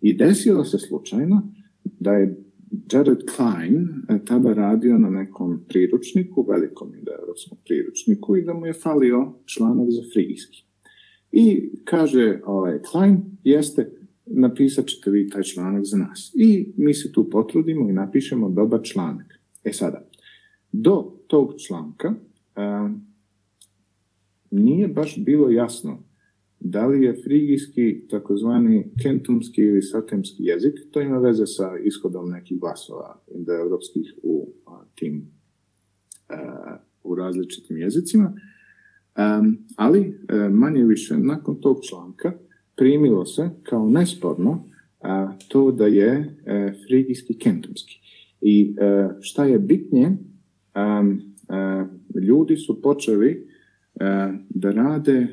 I 0.00 0.16
desilo 0.16 0.64
se 0.64 0.78
slučajno 0.78 1.52
da 1.84 2.12
je 2.12 2.44
Jared 2.92 3.18
Klein 3.36 3.88
e, 4.08 4.24
tada 4.24 4.52
radio 4.52 4.98
na 4.98 5.10
nekom 5.10 5.60
priručniku, 5.68 6.46
velikom 6.48 6.92
europskom 7.20 7.58
priručniku 7.64 8.36
i 8.36 8.42
da 8.42 8.54
mu 8.54 8.66
je 8.66 8.72
falio 8.72 9.32
članak 9.44 9.86
za 9.90 10.02
frigijski. 10.12 10.64
I 11.32 11.70
kaže 11.84 12.40
ovaj, 12.44 12.82
Klein, 12.82 13.22
jeste, 13.44 13.90
napisat 14.30 14.86
ćete 14.86 15.10
vi 15.10 15.28
taj 15.28 15.42
članak 15.42 15.84
za 15.84 15.96
nas. 15.96 16.32
I 16.34 16.72
mi 16.76 16.94
se 16.94 17.12
tu 17.12 17.30
potrudimo 17.30 17.90
i 17.90 17.92
napišemo 17.92 18.50
dobar 18.50 18.80
članak. 18.82 19.40
E 19.64 19.72
sada, 19.72 20.08
do 20.72 21.12
tog 21.26 21.54
članka 21.66 22.14
nije 24.50 24.88
baš 24.88 25.18
bilo 25.24 25.50
jasno 25.50 26.08
da 26.60 26.86
li 26.86 27.04
je 27.04 27.20
frigijski 27.24 28.06
takozvani 28.10 28.90
kentumski 29.02 29.60
ili 29.60 29.82
satemski 29.82 30.44
jezik, 30.44 30.74
to 30.90 31.00
ima 31.00 31.18
veze 31.18 31.46
sa 31.46 31.78
ishodom 31.84 32.30
nekih 32.30 32.60
glasova 32.60 33.22
indoeuropskih 33.34 34.14
u 34.22 34.52
tim 34.94 35.30
u 37.02 37.14
različitim 37.14 37.78
jezicima. 37.78 38.32
ali 39.76 40.20
manje 40.50 40.84
više 40.84 41.18
nakon 41.18 41.60
tog 41.60 41.78
članka 41.88 42.32
primilo 42.78 43.26
se 43.26 43.50
kao 43.62 43.88
nesporno 43.88 44.64
a, 45.00 45.32
to 45.48 45.72
da 45.72 45.86
je 45.86 46.36
e, 46.46 46.72
frigijski 46.86 47.38
kentumski. 47.38 48.00
I 48.40 48.74
e, 48.80 49.08
šta 49.20 49.44
je 49.44 49.58
bitnije, 49.58 50.16
ljudi 52.28 52.56
su 52.56 52.82
počeli 52.82 53.30
e, 53.30 53.44
da 54.48 54.70
rade 54.70 55.26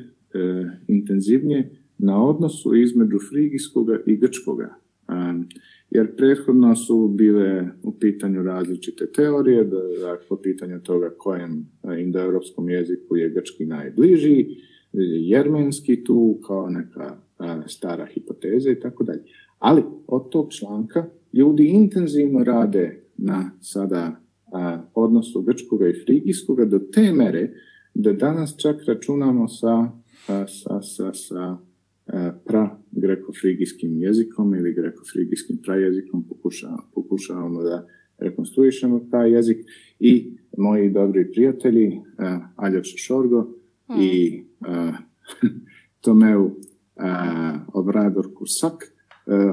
intenzivnije 0.88 1.70
na 1.98 2.24
odnosu 2.24 2.74
između 2.74 3.18
frigijskoga 3.30 3.98
i 4.06 4.16
grčkoga. 4.16 4.74
Jer 5.90 6.16
prethodno 6.16 6.76
su 6.76 7.08
bile 7.08 7.68
u 7.82 7.98
pitanju 7.98 8.42
različite 8.42 9.06
teorije, 9.12 9.64
da, 9.64 9.78
po 10.28 10.36
pitanju 10.36 10.80
toga 10.80 11.10
kojem 11.18 11.66
indoeuropskom 11.98 12.70
jeziku 12.70 13.16
je 13.16 13.30
grčki 13.30 13.66
najbliži, 13.66 14.46
jermenski 15.28 16.04
tu 16.04 16.40
kao 16.46 16.70
neka 16.70 17.25
stara 17.66 18.06
hipoteza 18.06 18.70
i 18.70 18.80
tako 18.80 19.04
dalje. 19.04 19.22
Ali 19.58 19.82
od 20.06 20.30
tog 20.30 20.52
članka 20.52 21.06
ljudi 21.32 21.64
intenzivno 21.64 22.44
rade 22.44 23.02
na 23.16 23.50
sada 23.60 24.20
odnosu 24.94 25.42
grčkoga 25.42 25.88
i 25.88 26.04
frigijskoga 26.04 26.64
do 26.64 26.78
te 26.78 27.12
mere 27.12 27.50
da 27.94 28.12
danas 28.12 28.56
čak 28.56 28.76
računamo 28.86 29.48
sa, 29.48 29.90
sa, 30.26 30.82
sa, 30.82 31.12
sa 31.12 31.56
pra 32.44 32.78
greko-frigijskim 32.90 33.98
jezikom 33.98 34.54
ili 34.54 34.74
greko-frigijskim 34.74 35.58
prajezikom 35.62 36.24
pokušavamo 36.94 37.62
da 37.62 37.86
rekonstruišemo 38.18 39.00
taj 39.10 39.32
jezik 39.32 39.66
i 40.00 40.36
moji 40.58 40.90
dobri 40.90 41.30
prijatelji 41.30 42.00
Aljoša 42.56 42.96
Šorgo 42.96 43.54
i 44.00 44.42
Tomeu 46.04 46.50
Obrador 47.72 48.34
Kusak, 48.34 48.84
e, 48.84 48.90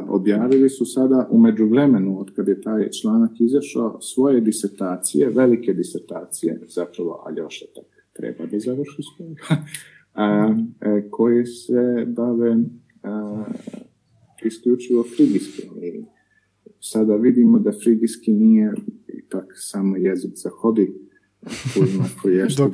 objavili 0.07 0.69
su 0.69 0.85
sada 0.85 1.27
u 1.31 1.39
međuvremenu, 1.39 2.19
od 2.19 2.35
kad 2.35 2.47
je 2.47 2.61
taj 2.61 2.89
članak 2.89 3.31
izašao, 3.39 4.01
svoje 4.01 4.41
disertacije, 4.41 5.29
velike 5.29 5.73
disertacije, 5.73 6.61
zapravo 6.67 7.23
Aljoša 7.25 7.65
tak 7.75 7.85
treba 8.13 8.45
da 8.45 8.59
završi 8.59 9.01
svoje, 9.15 9.35
e, 10.81 11.09
koji 11.09 11.45
se 11.45 12.05
bave 12.07 12.57
isključivo 14.45 15.03
frigijskim. 15.15 15.69
I 15.83 16.05
sada 16.79 17.15
vidimo 17.15 17.59
da 17.59 17.71
frigijski 17.83 18.33
nije 18.33 18.73
ipak 19.07 19.45
samo 19.55 19.97
jezik 19.97 20.31
za 20.35 20.49
hodi, 20.49 20.93
koji 22.21 22.35
je 22.35 22.49
što 22.49 22.71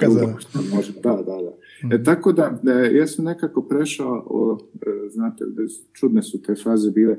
može, 0.76 0.93
da, 1.03 1.15
da, 1.15 1.41
da. 1.41 1.59
E, 1.91 2.03
tako 2.03 2.32
da, 2.34 2.59
e, 2.67 2.95
ja 2.95 3.07
sam 3.07 3.25
nekako 3.25 3.61
prešao, 3.61 4.23
o, 4.25 4.57
e, 4.82 5.09
znate, 5.09 5.45
čudne 5.93 6.23
su 6.23 6.41
te 6.41 6.55
faze 6.55 6.91
bile, 6.91 7.17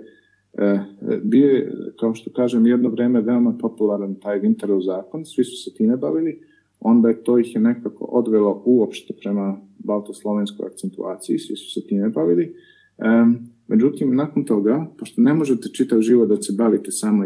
e, 0.52 0.80
bio 1.22 1.46
je, 1.46 1.72
kao 2.00 2.14
što 2.14 2.30
kažem, 2.32 2.66
jedno 2.66 2.88
vrijeme 2.88 3.20
veoma 3.20 3.58
popularan 3.60 4.14
taj 4.14 4.40
Winterov 4.40 4.80
zakon, 4.80 5.24
svi 5.24 5.44
su 5.44 5.56
se 5.56 5.74
time 5.76 5.96
bavili, 5.96 6.42
onda 6.80 7.08
je 7.08 7.24
to 7.24 7.38
ih 7.38 7.54
je 7.54 7.60
nekako 7.60 8.04
odvelo 8.04 8.62
uopšte 8.64 9.14
prema 9.22 9.60
baltoslovenskoj 9.78 10.66
akcentuaciji, 10.66 11.38
svi 11.38 11.56
su 11.56 11.80
se 11.80 11.86
time 11.86 12.08
bavili. 12.08 12.54
Međutim, 13.70 14.16
nakon 14.16 14.44
toga, 14.44 14.86
pošto 14.98 15.22
ne 15.22 15.34
možete 15.34 15.68
čitav 15.68 16.00
život 16.00 16.28
da 16.28 16.42
se 16.42 16.52
bavite 16.58 16.90
samo 16.90 17.24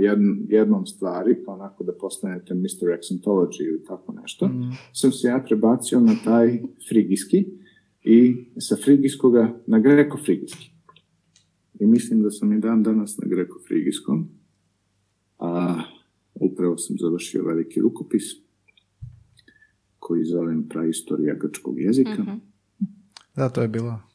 jednom 0.48 0.86
stvari, 0.86 1.36
pa 1.46 1.52
onako 1.52 1.84
da 1.84 1.92
postanete 1.92 2.54
Mr. 2.54 2.88
Accentology 2.98 3.68
ili 3.68 3.84
tako 3.84 4.12
nešto, 4.12 4.48
mm. 4.48 4.72
sam 4.92 5.12
se 5.12 5.28
ja 5.28 5.44
prebacio 5.46 6.00
na 6.00 6.14
taj 6.24 6.62
frigijski 6.88 7.46
i 8.02 8.46
sa 8.58 8.76
frigijskoga 8.84 9.60
na 9.66 9.78
greko-frigijski. 9.78 10.70
I 11.80 11.86
mislim 11.86 12.22
da 12.22 12.30
sam 12.30 12.52
i 12.52 12.60
dan 12.60 12.82
danas 12.82 13.18
na 13.18 13.28
greko-frigijskom, 13.28 14.24
a 15.38 15.82
upravo 16.34 16.78
sam 16.78 16.96
završio 16.98 17.44
veliki 17.44 17.80
rukopis 17.80 18.22
koji 19.98 20.24
zovem 20.24 20.68
praistorija 20.68 21.34
grčkog 21.34 21.80
jezika. 21.80 22.22
mm 22.22 22.40
Da, 23.36 23.48
to 23.48 23.62
je 23.62 23.68
bilo 23.68 24.13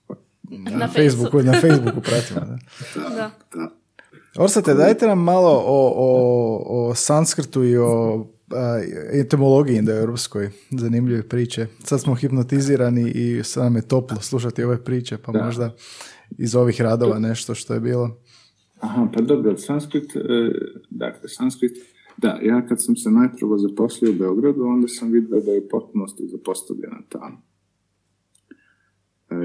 na, 0.50 0.88
Facebooku, 0.88 1.42
na 1.42 1.62
Facebooku 1.62 2.02
pratimo. 2.02 2.40
Da. 2.96 3.10
da. 3.56 3.72
Orsate, 4.38 4.74
dajte 4.74 5.08
nam 5.08 5.24
malo 5.24 5.64
o, 5.66 5.94
o, 5.96 6.90
o 6.90 6.96
sanskrtu 6.96 7.64
i 7.64 7.78
o 7.78 8.26
a, 8.52 8.82
etimologiji 9.12 9.78
indoeuropskoj 9.78 10.50
zanimljive 10.72 11.24
priče. 11.24 11.68
Sad 11.84 12.02
smo 12.02 12.16
hipnotizirani 12.16 13.12
i 13.12 13.44
sad 13.44 13.64
nam 13.64 13.76
je 13.76 13.88
toplo 13.88 14.22
slušati 14.22 14.64
ove 14.64 14.84
priče, 14.84 15.18
pa 15.18 15.32
možda 15.46 15.76
iz 16.38 16.56
ovih 16.56 16.82
radova 16.82 17.20
nešto 17.20 17.56
što 17.56 17.74
je 17.74 17.80
bilo. 17.80 18.18
Aha, 18.80 19.08
pa 19.14 19.22
dobro, 19.22 19.58
sanskrit, 19.58 20.16
e, 20.16 20.20
dakle, 20.90 21.30
sanskrit, 21.30 21.72
da, 22.18 22.40
ja 22.44 22.68
kad 22.68 22.84
sam 22.84 22.96
se 22.96 23.10
najprvo 23.10 23.58
zaposlio 23.58 24.12
u 24.12 24.16
Beogradu, 24.16 24.64
onda 24.64 24.88
sam 24.88 25.12
vidio 25.12 25.40
da 25.40 25.52
je 25.52 25.60
u 25.60 25.68
potpunosti 25.72 26.28
zapostavljena 26.28 26.98
ta 27.10 27.32
e, 27.32 27.49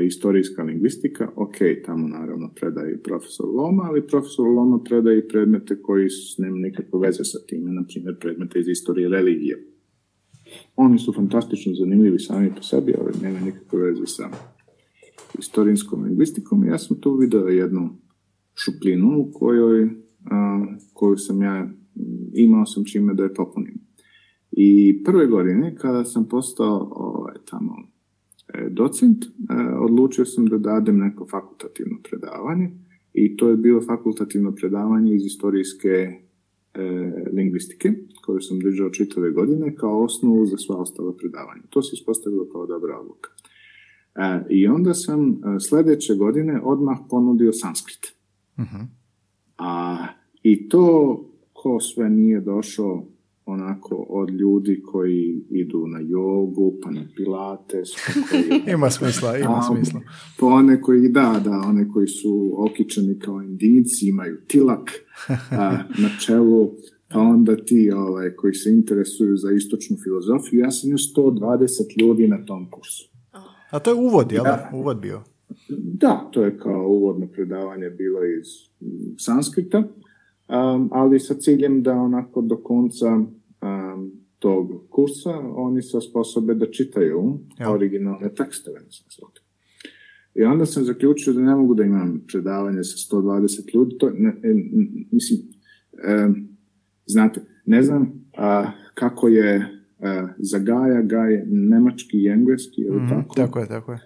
istorijska 0.01 0.63
lingvistika, 0.63 1.31
ok, 1.37 1.57
tamo 1.87 2.09
naravno 2.09 2.51
predaje 2.55 2.95
i 2.95 3.03
profesor 3.03 3.47
Loma, 3.47 3.83
ali 3.83 4.07
profesor 4.07 4.47
Loma 4.49 4.79
predaje 4.85 5.19
i 5.19 5.29
predmete 5.29 5.83
koji 5.83 6.09
nema 6.39 6.57
nikakve 6.57 6.99
veze 7.01 7.25
sa 7.25 7.39
time, 7.47 7.73
na 7.73 7.85
primjer 7.89 8.19
predmete 8.21 8.61
iz 8.61 8.69
istorije 8.69 9.09
religije. 9.09 9.67
Oni 10.77 10.99
su 10.99 11.13
fantastično 11.13 11.75
zanimljivi 11.75 12.19
sami 12.19 12.51
po 12.57 12.63
sebi, 12.63 12.95
ali 13.01 13.13
nema 13.23 13.41
nikakve 13.41 13.83
veze 13.83 14.07
sa 14.07 14.31
istorijskom 15.39 16.05
lingvistikom 16.05 16.65
ja 16.65 16.79
sam 16.79 17.01
tu 17.01 17.17
vidio 17.17 17.41
jednu 17.41 17.91
šupljinu 18.55 19.19
u 19.19 19.31
kojoj, 19.33 19.91
a, 20.31 20.67
koju 20.93 21.17
sam 21.17 21.43
ja 21.43 21.71
imao 22.35 22.67
sam 22.67 22.85
čime 22.85 23.15
da 23.15 23.23
je 23.23 23.35
popunim. 23.35 23.75
I 24.53 25.03
prve 25.05 25.27
godine 25.27 25.77
kada 25.77 26.05
sam 26.05 26.29
postao 26.29 26.89
ovaj, 26.91 27.35
tamo 27.51 27.73
e, 27.73 27.94
docent, 28.71 29.25
e, 29.25 29.29
odlučio 29.81 30.25
sam 30.25 30.47
da 30.47 30.59
dadem 30.59 30.99
neko 30.99 31.27
fakultativno 31.27 31.99
predavanje 32.11 32.71
i 33.13 33.37
to 33.37 33.49
je 33.49 33.57
bilo 33.57 33.81
fakultativno 33.83 34.53
predavanje 34.53 35.15
iz 35.15 35.25
istorijske 35.25 35.89
e, 35.89 36.21
lingvistike 37.33 37.93
koju 38.25 38.41
sam 38.41 38.61
držao 38.61 38.91
čitave 38.91 39.31
godine 39.31 39.77
kao 39.77 40.03
osnovu 40.03 40.47
za 40.47 40.57
sva 40.57 40.77
ostala 40.77 41.17
predavanja. 41.17 41.63
To 41.71 41.83
se 41.83 41.91
ispostavilo 41.95 42.49
kao 42.53 42.67
dobra 42.67 42.99
odluka. 42.99 43.31
E, 44.15 44.45
I 44.51 44.67
onda 44.69 44.95
sam 44.95 45.31
e, 45.31 45.35
sljedeće 45.69 46.15
godine 46.15 46.61
odmah 46.65 46.99
ponudio 47.11 47.53
sanskrit. 47.53 48.15
uh 48.59 48.65
A, 49.59 50.07
I 50.43 50.69
to 50.69 51.21
ko 51.53 51.81
sve 51.81 52.11
nije 52.11 52.41
došao 52.41 53.07
onako 53.47 54.07
od 54.09 54.31
ljudi 54.31 54.83
koji 54.83 55.45
idu 55.51 55.87
na 55.87 56.01
jogu, 56.01 56.75
pa 56.83 56.91
na 56.91 57.01
pilates. 57.17 57.89
Pa 58.07 58.13
koji, 58.31 58.75
ima 58.75 58.91
smisla, 58.91 59.39
ima 59.39 59.63
smisla. 59.63 60.01
Pa 60.41 60.47
one 60.47 60.81
koji, 60.81 61.09
da, 61.09 61.41
da, 61.45 61.51
one 61.51 61.89
koji 61.89 62.07
su 62.07 62.55
okičeni 62.59 63.19
kao 63.19 63.43
indinci, 63.43 64.09
imaju 64.09 64.41
tilak 64.47 64.91
a, 65.51 65.79
na 65.99 66.09
čelu, 66.27 66.71
pa 67.13 67.21
onda 67.21 67.57
ti 67.57 67.91
ovaj, 67.91 68.31
koji 68.31 68.55
se 68.55 68.71
interesuju 68.71 69.37
za 69.37 69.53
istočnu 69.53 69.97
filozofiju. 70.05 70.61
Ja 70.61 70.71
sam 70.71 70.91
još 70.91 71.15
120 71.15 72.01
ljudi 72.01 72.29
na 72.29 72.45
tom 72.45 72.71
kursu. 72.71 73.11
A 73.71 73.79
to 73.79 73.91
je 73.91 73.95
uvod, 73.95 74.33
jel? 74.33 74.45
Da. 74.45 74.71
Uvod 74.75 75.01
bio. 75.01 75.23
Da, 75.79 76.29
to 76.33 76.45
je 76.45 76.59
kao 76.59 76.89
uvodno 76.89 77.27
predavanje 77.27 77.91
bilo 77.91 78.19
iz 78.25 78.47
sanskrita, 79.19 79.83
um, 80.49 80.89
ali 80.93 81.21
sa 81.21 81.35
ciljem 81.35 81.83
da 81.83 81.93
onako 81.93 82.41
do 82.41 82.57
konca 82.57 83.09
um, 83.17 84.13
tog 84.39 84.87
kursa 84.91 85.39
oni 85.57 85.83
se 85.83 86.01
sposobe 86.11 86.55
da 86.55 86.71
čitaju 86.71 87.39
ja. 87.59 87.73
originalne 87.73 88.35
tekstove. 88.35 88.81
I 90.35 90.43
onda 90.43 90.67
sam 90.67 90.85
zaključio 90.85 91.33
da 91.33 91.41
ne 91.41 91.55
mogu 91.55 91.75
da 91.75 91.85
imam 91.85 92.25
predavanje 92.33 92.85
sa 92.85 93.17
120 93.17 93.75
ljudi. 93.75 93.99
To, 93.99 94.11
ne, 94.11 94.35
mislim, 95.13 95.41
e, 96.09 96.29
znate, 97.07 97.41
ne 97.67 97.83
znam 97.83 98.13
a, 98.37 98.71
kako 98.95 99.29
je 99.29 99.57
uh, 99.99 100.31
za 100.39 100.59
Gaja, 100.59 101.03
Gaj 101.03 101.43
nemački 101.47 102.17
i 102.19 102.29
engleski, 102.29 102.81
ili 102.81 103.01
mm, 103.01 103.09
tako? 103.09 103.35
Tako 103.35 103.59
je, 103.59 103.69
tako 103.69 103.93
je. 103.93 103.99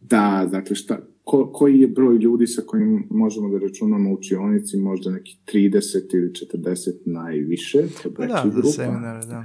Da, 0.00 0.48
dakle, 0.52 0.76
šta, 0.76 0.98
ko, 1.24 1.52
koji 1.52 1.80
je 1.80 1.88
broj 1.88 2.16
ljudi 2.16 2.46
sa 2.46 2.62
kojim 2.66 3.06
možemo 3.10 3.48
da 3.48 3.58
računamo 3.58 4.10
u 4.10 4.14
učionici, 4.14 4.76
možda 4.76 5.10
neki 5.10 5.38
30 5.46 6.16
ili 6.16 6.32
40 6.54 6.90
najviše. 7.04 7.78
Pa 8.16 8.26
da, 8.26 8.42
grupa. 8.44 8.66
za 8.66 8.72
seminare, 8.72 9.26
da. 9.26 9.44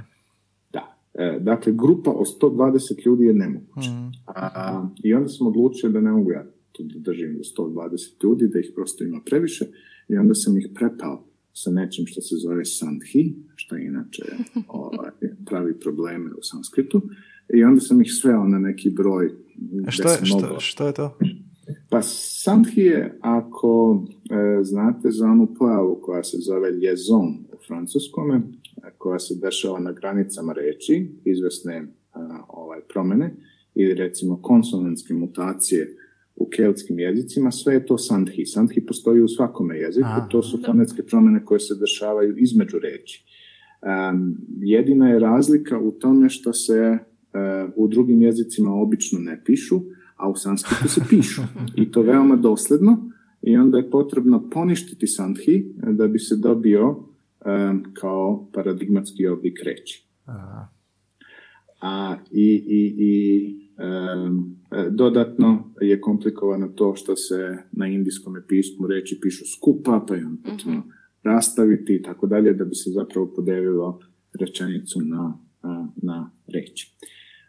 Da, 0.72 0.98
e, 1.14 1.38
dakle, 1.40 1.72
grupa 1.72 2.10
od 2.10 2.26
120 2.40 3.06
ljudi 3.06 3.24
je 3.24 3.32
nemoguća. 3.32 3.90
Mm. 3.90 4.12
A, 4.26 4.88
I 5.02 5.14
onda 5.14 5.28
sam 5.28 5.46
odlučio 5.46 5.90
da 5.90 6.00
ne 6.00 6.10
mogu 6.10 6.32
ja 6.32 6.46
to 6.72 6.82
da 6.82 6.98
držim 6.98 7.36
do 7.36 7.64
120 7.64 8.24
ljudi, 8.24 8.48
da 8.48 8.58
ih 8.58 8.72
prosto 8.74 9.04
ima 9.04 9.20
previše, 9.26 9.64
i 10.08 10.16
onda 10.16 10.34
sam 10.34 10.58
ih 10.58 10.68
prepao 10.74 11.24
sa 11.52 11.70
nečim 11.70 12.06
što 12.06 12.20
se 12.20 12.34
zove 12.36 12.64
sandhi, 12.64 13.36
što 13.54 13.76
inače 13.76 14.22
ovaj, 14.68 15.10
pravi 15.46 15.80
probleme 15.80 16.30
u 16.30 16.42
sanskritu. 16.42 17.02
I 17.54 17.64
onda 17.64 17.80
sam 17.80 18.00
ih 18.00 18.08
sveo 18.20 18.44
na 18.44 18.58
neki 18.58 18.90
broj. 18.90 19.30
A 19.86 19.90
što 19.90 20.08
je, 20.08 20.18
što, 20.24 20.60
što 20.60 20.86
je 20.86 20.92
to? 20.92 21.18
Pa 21.90 22.02
sandhi 22.02 22.80
je, 22.80 23.18
ako 23.20 24.02
e, 24.30 24.62
znate 24.62 25.10
za 25.10 25.26
onu 25.26 25.54
pojavu 25.58 25.98
koja 26.02 26.24
se 26.24 26.36
zove 26.40 26.70
ljezon 26.70 27.26
u 27.52 27.56
francuskome, 27.66 28.42
koja 28.98 29.18
se 29.18 29.34
dešava 29.42 29.78
na 29.78 29.92
granicama 29.92 30.52
reči, 30.52 31.08
izvesne 31.24 31.86
ovaj, 32.48 32.80
promene, 32.88 33.34
ili 33.74 33.94
recimo 33.94 34.42
konsonantske 34.42 35.14
mutacije 35.14 35.96
u 36.36 36.48
keltskim 36.56 36.98
jezicima, 36.98 37.50
sve 37.50 37.74
je 37.74 37.86
to 37.86 37.98
sandhi. 37.98 38.46
Sandhi 38.46 38.86
postoji 38.86 39.22
u 39.22 39.28
svakome 39.28 39.78
jeziku, 39.78 40.06
Aha, 40.06 40.28
to 40.28 40.42
su 40.42 40.58
fonetske 40.66 41.02
promjene 41.02 41.44
koje 41.44 41.60
se 41.60 41.74
dešavaju 41.74 42.34
između 42.38 42.78
reči. 42.78 43.24
Um, 44.12 44.36
jedina 44.60 45.08
je 45.08 45.18
razlika 45.18 45.78
u 45.78 45.90
tome 45.90 46.28
što 46.28 46.52
se 46.52 46.98
uh, 46.98 47.70
u 47.76 47.88
drugim 47.88 48.22
jezicima 48.22 48.74
obično 48.74 49.18
ne 49.18 49.42
pišu, 49.44 49.80
a 50.16 50.30
u 50.30 50.36
sanskritu 50.36 50.88
se 50.88 51.00
pišu. 51.10 51.42
I 51.76 51.90
to 51.90 52.02
veoma 52.02 52.36
dosledno 52.36 53.10
i 53.42 53.56
onda 53.56 53.78
je 53.78 53.90
potrebno 53.90 54.50
poništiti 54.50 55.06
sandhi 55.06 55.74
da 55.92 56.08
bi 56.08 56.18
se 56.18 56.36
dobio 56.36 56.88
um, 56.88 57.84
kao 57.94 58.48
paradigmatski 58.52 59.26
oblik 59.26 59.58
reči. 59.64 60.06
Aha. 60.24 60.68
A 61.80 62.16
i, 62.30 62.64
i, 62.66 62.94
i 62.98 63.66
E, 63.78 64.90
dodatno 64.90 65.72
je 65.80 66.00
komplikovano 66.00 66.68
to 66.68 66.94
što 66.94 67.16
se 67.16 67.56
na 67.72 67.86
indijskom 67.86 68.36
pismu 68.48 68.86
reći 68.86 69.18
pišu 69.22 69.44
skupa, 69.56 70.04
pa 70.08 70.14
je 70.14 70.26
on 70.26 70.36
potrebno 70.36 70.80
mhm. 70.80 70.88
rastaviti 71.22 71.94
i 71.94 72.02
tako 72.02 72.26
dalje, 72.26 72.52
da 72.52 72.64
bi 72.64 72.74
se 72.74 72.90
zapravo 72.90 73.32
podelilo 73.36 74.00
rečenicu 74.40 75.00
na, 75.00 75.38
na 75.96 76.30
reći. 76.46 76.96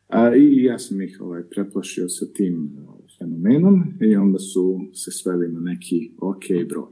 A, 0.08 0.36
I 0.36 0.64
ja 0.64 0.80
sam 0.80 1.02
ih 1.02 1.18
ovaj, 1.22 1.44
preplašio 1.44 2.10
sa 2.10 2.26
tim 2.34 2.72
fenomenom 3.20 3.84
i 4.02 4.16
onda 4.16 4.40
su 4.40 4.80
se 4.94 5.12
sveli 5.12 5.48
na 5.48 5.60
neki 5.60 6.12
ok 6.22 6.44
broj. 6.70 6.92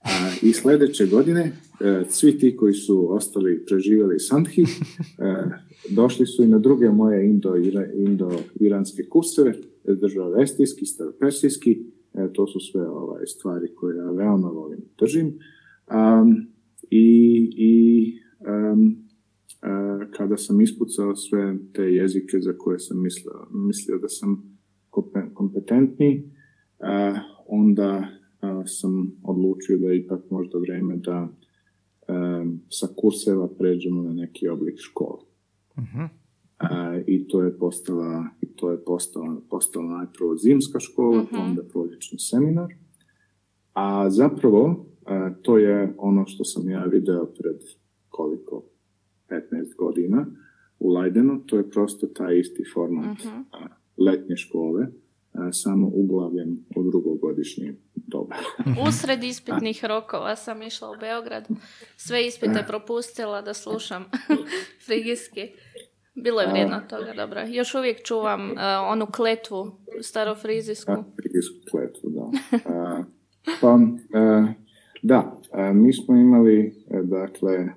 A, 0.00 0.30
I 0.42 0.52
sljedeće 0.52 1.06
godine 1.06 1.52
e, 1.80 2.04
svi 2.08 2.38
ti 2.38 2.56
koji 2.56 2.74
su 2.74 3.12
ostali 3.12 3.64
preživjeli 3.66 4.18
Sandhi 4.18 4.62
e, 4.62 4.66
došli 5.90 6.26
su 6.26 6.42
i 6.42 6.46
na 6.46 6.58
druge 6.58 6.90
moje 6.90 7.26
indo-iranske 7.26 9.02
indo 9.02 9.10
kurseve, 9.10 9.54
država 9.84 10.28
vestijski, 10.28 10.86
staropersijski, 10.86 11.82
e, 12.14 12.32
to 12.32 12.46
su 12.46 12.60
sve 12.60 12.88
ovaj, 12.88 13.26
stvari 13.26 13.74
koje 13.74 13.96
ja 13.96 14.10
veoma 14.10 14.48
volim 14.48 14.80
držim. 14.98 15.26
Um, 15.26 16.46
I, 16.90 17.50
i 17.56 18.12
um, 18.40 19.07
kada 20.16 20.36
sam 20.36 20.60
ispucao 20.60 21.16
sve 21.16 21.56
te 21.72 21.82
jezike 21.82 22.40
za 22.40 22.52
koje 22.58 22.78
sam 22.78 23.02
mislio, 23.02 23.32
mislio 23.50 23.98
da 23.98 24.08
sam 24.08 24.58
kompetentni, 25.34 26.30
onda 27.46 28.08
sam 28.66 29.12
odlučio 29.22 29.78
da 29.78 29.86
je 29.86 29.98
ipak 29.98 30.30
možda 30.30 30.58
vrijeme 30.58 30.96
da 30.96 31.28
sa 32.70 32.86
kurseva 32.96 33.48
pređemo 33.58 34.02
na 34.02 34.12
neki 34.12 34.48
oblik 34.48 34.78
škole. 34.78 35.20
uh 35.76 36.10
I 37.06 37.28
to 37.28 37.42
je 37.42 37.58
postala, 37.58 38.24
i 38.40 38.46
to 38.56 38.70
je 38.70 38.84
postala, 38.84 39.40
postala 39.50 39.98
najprvo 39.98 40.36
zimska 40.36 40.80
škola, 40.80 41.22
uh 41.22 41.28
onda 41.38 41.62
proljećni 41.62 42.18
seminar. 42.18 42.74
A 43.72 44.10
zapravo 44.10 44.86
to 45.42 45.58
je 45.58 45.94
ono 45.98 46.26
što 46.26 46.44
sam 46.44 46.68
ja 46.68 46.84
video 46.84 47.26
pred 47.26 47.56
koliko 48.08 48.64
15 49.30 49.76
godina 49.78 50.26
u 50.78 50.92
Leidenu, 50.92 51.42
to 51.46 51.56
je 51.56 51.70
prosto 51.70 52.06
taj 52.06 52.38
isti 52.38 52.64
format 52.74 53.18
uh 53.24 53.78
letnje 53.98 54.36
škole, 54.36 54.86
samo 55.52 55.90
uglavljen 55.94 56.58
u 56.76 56.82
drugogodišnji 56.90 57.74
doba. 57.94 58.36
Usred 58.88 59.24
ispitnih 59.24 59.84
rokova 59.84 60.36
sam 60.36 60.62
išla 60.62 60.90
u 60.90 60.94
Beograd. 61.00 61.48
Sve 61.96 62.26
ispite 62.26 62.64
propustila 62.68 63.42
da 63.42 63.54
slušam 63.54 64.04
frigijski. 64.86 65.48
Bilo 66.14 66.40
je 66.40 66.50
vrijedno 66.50 66.80
toga, 66.90 67.12
dobro. 67.16 67.40
Još 67.48 67.74
uvijek 67.74 68.02
čuvam 68.02 68.50
uh, 68.50 68.58
onu 68.90 69.06
kletvu, 69.06 69.72
starofrizijsku. 70.02 70.92
Frigijsku 71.16 71.56
kletvu, 71.70 72.10
da. 72.10 72.30
pa, 73.60 73.74
uh, 73.74 74.48
Da, 75.02 75.40
mi 75.74 75.92
smo 75.92 76.16
imali, 76.16 76.74
dakle, 77.04 77.68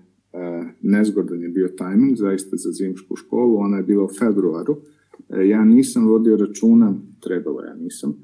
nezgodan 0.82 1.42
je 1.42 1.50
bio 1.50 1.68
tajming 1.68 2.18
zaista 2.18 2.58
za 2.58 2.72
zimsku 2.72 3.16
školu, 3.16 3.58
ona 3.58 3.78
je 3.78 3.84
bila 3.84 4.04
u 4.04 4.10
februaru. 4.20 4.78
Ja 5.50 5.66
nisam 5.66 6.08
vodio 6.08 6.38
računa, 6.38 6.96
trebalo 7.20 7.62
ja 7.62 7.74
nisam, 7.76 8.24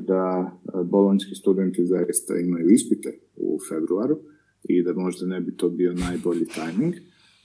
da 0.00 0.52
bolonjski 0.84 1.34
studenti 1.34 1.86
zaista 1.86 2.36
imaju 2.36 2.70
ispite 2.70 3.18
u 3.36 3.58
februaru 3.68 4.18
i 4.64 4.82
da 4.82 4.92
možda 4.92 5.26
ne 5.26 5.40
bi 5.40 5.56
to 5.56 5.68
bio 5.68 5.92
najbolji 5.92 6.46
tajming, 6.46 6.94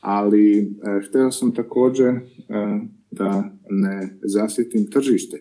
ali 0.01 0.73
htio 1.09 1.31
sam 1.31 1.53
također 1.53 2.19
da 3.11 3.57
ne 3.69 4.17
zasjetim 4.23 4.91
tržište 4.91 5.37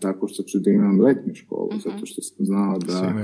tako 0.00 0.28
što 0.28 0.42
ću 0.42 0.58
da 0.58 0.70
imam 0.70 1.00
letnju 1.00 1.34
školu, 1.34 1.68
mhm. 1.72 1.80
zato 1.84 2.06
što 2.06 2.22
sam 2.22 2.46
znao 2.46 2.78
da 2.78 3.14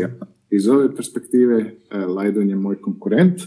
ja, 0.00 0.18
iz 0.50 0.68
ove 0.68 0.96
perspektive 0.96 1.74
Lajdon 2.08 2.50
je 2.50 2.56
moj 2.56 2.80
konkurent 2.80 3.40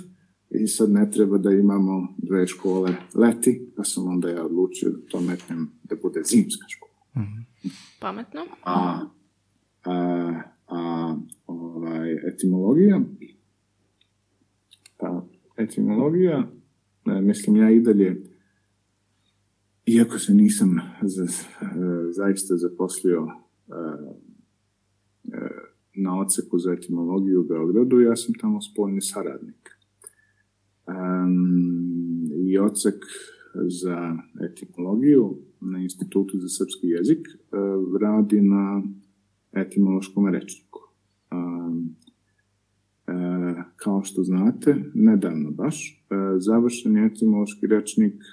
i 0.63 0.67
sad 0.67 0.91
ne 0.91 1.11
treba 1.11 1.37
da 1.37 1.51
imamo 1.51 2.15
dve 2.17 2.47
škole 2.47 2.95
leti, 3.15 3.71
pa 3.75 3.83
sam 3.83 4.07
onda 4.07 4.29
ja 4.29 4.45
odlučio 4.45 4.89
da 4.89 4.97
to 5.09 5.21
metnem 5.21 5.71
da 5.83 5.95
bude 6.01 6.21
zimska 6.23 6.65
škola. 6.67 7.25
mm 7.25 7.47
Pametno. 7.99 8.41
A, 8.63 8.99
a, 9.83 10.33
a 10.67 11.15
ovaj, 11.47 12.13
etimologija 12.13 13.01
pa 14.97 15.25
etimologija 15.57 16.47
mislim 17.05 17.55
ja 17.55 17.71
i 17.71 17.79
dalje 17.79 18.23
iako 19.85 20.19
se 20.19 20.33
nisam 20.33 20.79
za, 21.01 21.25
zaista 22.11 22.55
zaposlio 22.57 23.27
e, 23.27 23.73
e, 25.33 25.49
na 25.95 26.19
odseku 26.19 26.59
za 26.59 26.71
etimologiju 26.73 27.41
u 27.41 27.43
Beogradu, 27.43 28.01
ja 28.01 28.15
sam 28.15 28.33
tamo 28.33 28.61
spoljni 28.61 29.01
saradnik. 29.01 29.76
I 32.47 32.59
odsek 32.59 33.05
za 33.67 34.17
etimologiju 34.51 35.37
na 35.61 35.79
Institutu 35.79 36.39
za 36.39 36.47
srpski 36.47 36.87
jezik 36.87 37.27
e, 37.27 37.33
radi 38.01 38.41
na 38.41 38.83
etimološkom 39.51 40.27
rečniku. 40.27 40.79
Kao 43.75 44.03
što 44.03 44.23
znate, 44.23 44.75
nedavno 44.93 45.51
baš, 45.51 46.05
završen 46.39 46.97
je 46.97 47.05
etimološki 47.05 47.67
rečnik 47.67 48.23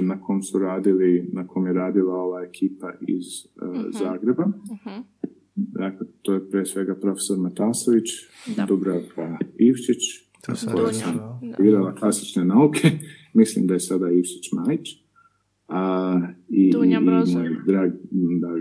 na 0.00 0.20
kom 0.20 0.42
su 0.42 0.58
radili, 0.58 1.30
na 1.32 1.46
kom 1.46 1.66
je 1.66 1.72
radila 1.72 2.14
ova 2.14 2.42
ekipa 2.42 2.92
iz 3.00 3.24
uh, 3.44 3.84
Zagreba. 3.98 4.44
uh 4.44 5.04
Dakle, 5.56 6.06
to 6.22 6.34
je 6.34 6.50
pre 6.50 6.66
svega 6.66 6.94
profesor 6.94 7.38
Matasović, 7.38 8.10
Dubravka 8.68 9.38
Ivčić, 9.58 10.23
koja 10.72 11.88
je 11.88 11.94
klasične 11.98 12.44
nauke. 12.44 12.90
Mislim 13.34 13.66
da 13.66 13.74
je 13.74 13.80
sada 13.80 14.10
Ivčić 14.10 14.52
Majić. 14.52 15.04
A, 15.68 16.20
i, 16.48 16.72
Dunja 16.72 16.98
i 16.98 17.04
moj 17.04 17.24
dragi, 17.66 17.96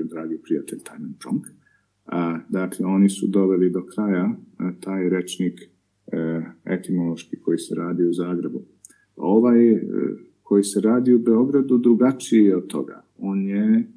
dragi 0.03 0.37
prijatelj 0.43 0.79
Tajman 0.83 1.13
Čonk. 1.19 1.47
A, 2.05 2.39
dakle, 2.49 2.85
oni 2.85 3.09
su 3.09 3.27
doveli 3.27 3.69
do 3.69 3.85
kraja 3.85 4.35
a, 4.57 4.71
taj 4.81 5.09
rečnik 5.09 5.61
e, 5.61 6.41
etimološki 6.65 7.39
koji 7.39 7.57
se 7.57 7.75
radi 7.75 8.03
u 8.03 8.13
Zagrebu. 8.13 8.61
Ovaj 9.15 9.71
e, 9.71 9.81
koji 10.43 10.63
se 10.63 10.81
radi 10.81 11.13
u 11.13 11.19
Beogradu 11.19 11.77
drugačiji 11.77 12.53
od 12.53 12.67
toga. 12.67 13.03
On 13.17 13.47
je 13.47 13.87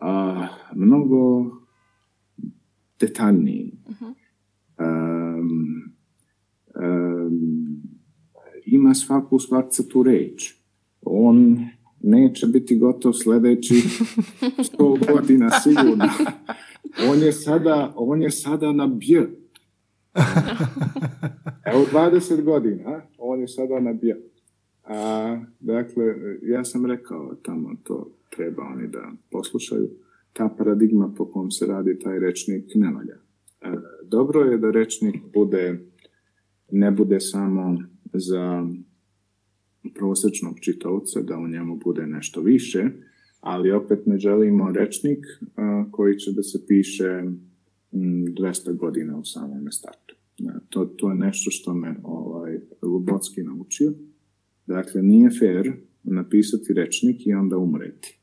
a, 0.00 0.46
mnogo 0.74 1.50
detaljniji. 3.00 3.72
Uh-huh. 3.88 4.14
Um, 4.78 5.92
um, 6.74 7.82
ima 8.66 8.94
svaku 8.94 9.38
tu 9.90 10.02
reč. 10.02 10.54
On 11.02 11.58
neće 12.02 12.46
biti 12.46 12.78
gotov 12.78 13.12
sljedeći 13.12 13.74
sto 14.66 14.96
godina 15.08 15.50
sigurno. 15.50 16.08
On 17.10 17.18
je 17.18 17.32
sada, 17.32 17.92
on 17.96 18.22
je 18.22 18.30
sada 18.30 18.72
na 18.72 18.86
bj. 18.86 19.16
Evo 21.72 21.86
20 21.92 22.42
godina, 22.42 23.02
on 23.18 23.40
je 23.40 23.48
sada 23.48 23.80
na 23.80 23.92
bj. 23.92 24.10
A, 24.84 25.40
dakle, 25.60 26.04
ja 26.42 26.64
sam 26.64 26.86
rekao 26.86 27.34
tamo 27.42 27.76
to 27.82 28.10
treba 28.36 28.62
oni 28.62 28.88
da 28.88 29.12
poslušaju. 29.30 29.90
Ta 30.32 30.48
paradigma 30.58 31.14
po 31.16 31.30
kom 31.30 31.50
se 31.50 31.66
radi 31.66 31.98
taj 31.98 32.18
rečnik 32.18 32.64
ne 32.74 32.90
valja. 32.90 33.14
E, 33.14 33.78
dobro 34.02 34.40
je 34.40 34.58
da 34.58 34.70
rečnik 34.70 35.16
bude, 35.34 35.86
ne 36.70 36.90
bude 36.90 37.20
samo 37.20 37.78
za 38.12 38.68
prosječnog 39.94 40.60
čitovca, 40.60 41.22
da 41.22 41.38
u 41.38 41.48
njemu 41.48 41.76
bude 41.84 42.06
nešto 42.06 42.40
više, 42.40 42.90
ali 43.40 43.72
opet 43.72 44.06
ne 44.06 44.18
želimo 44.18 44.72
rečnik 44.72 45.26
koji 45.90 46.18
će 46.18 46.32
da 46.32 46.42
se 46.42 46.66
piše 46.66 47.22
200 47.92 48.76
godina 48.76 49.18
u 49.18 49.24
samom 49.24 49.70
startu. 49.70 50.14
E, 50.38 50.42
to, 50.68 50.84
to 50.84 51.10
je 51.10 51.16
nešto 51.16 51.50
što 51.50 51.74
me 51.74 51.96
ovaj, 52.02 52.60
Lubocki 52.82 53.42
naučio 53.42 53.92
Dakle, 54.66 55.02
nije 55.02 55.30
fair 55.38 55.72
napisati 56.02 56.72
rečnik 56.72 57.26
i 57.26 57.32
onda 57.32 57.58
umreti. 57.58 58.18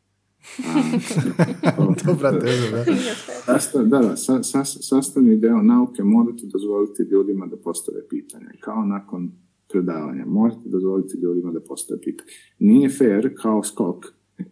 Dobra 2.05 2.39
teza, 2.39 2.69
da. 2.72 3.84
da, 3.84 4.07
da, 4.07 4.15
sastavni 4.64 5.38
deo 5.38 5.61
nauke 5.61 6.03
morate 6.03 6.45
dozvoliti 6.45 7.03
ljudima 7.03 7.47
da 7.47 7.57
postave 7.57 8.07
pitanja. 8.07 8.49
Kao 8.60 8.85
nakon 8.85 9.31
predavanja. 9.74 10.26
Morate 10.26 10.70
dozvoliti 10.70 11.18
ljudima 11.24 11.52
da 11.52 11.60
postave 11.62 12.02
pitanje. 12.02 12.30
Nije 12.60 12.90
fair 12.90 13.30
kao 13.41 13.64
skok 13.64 14.06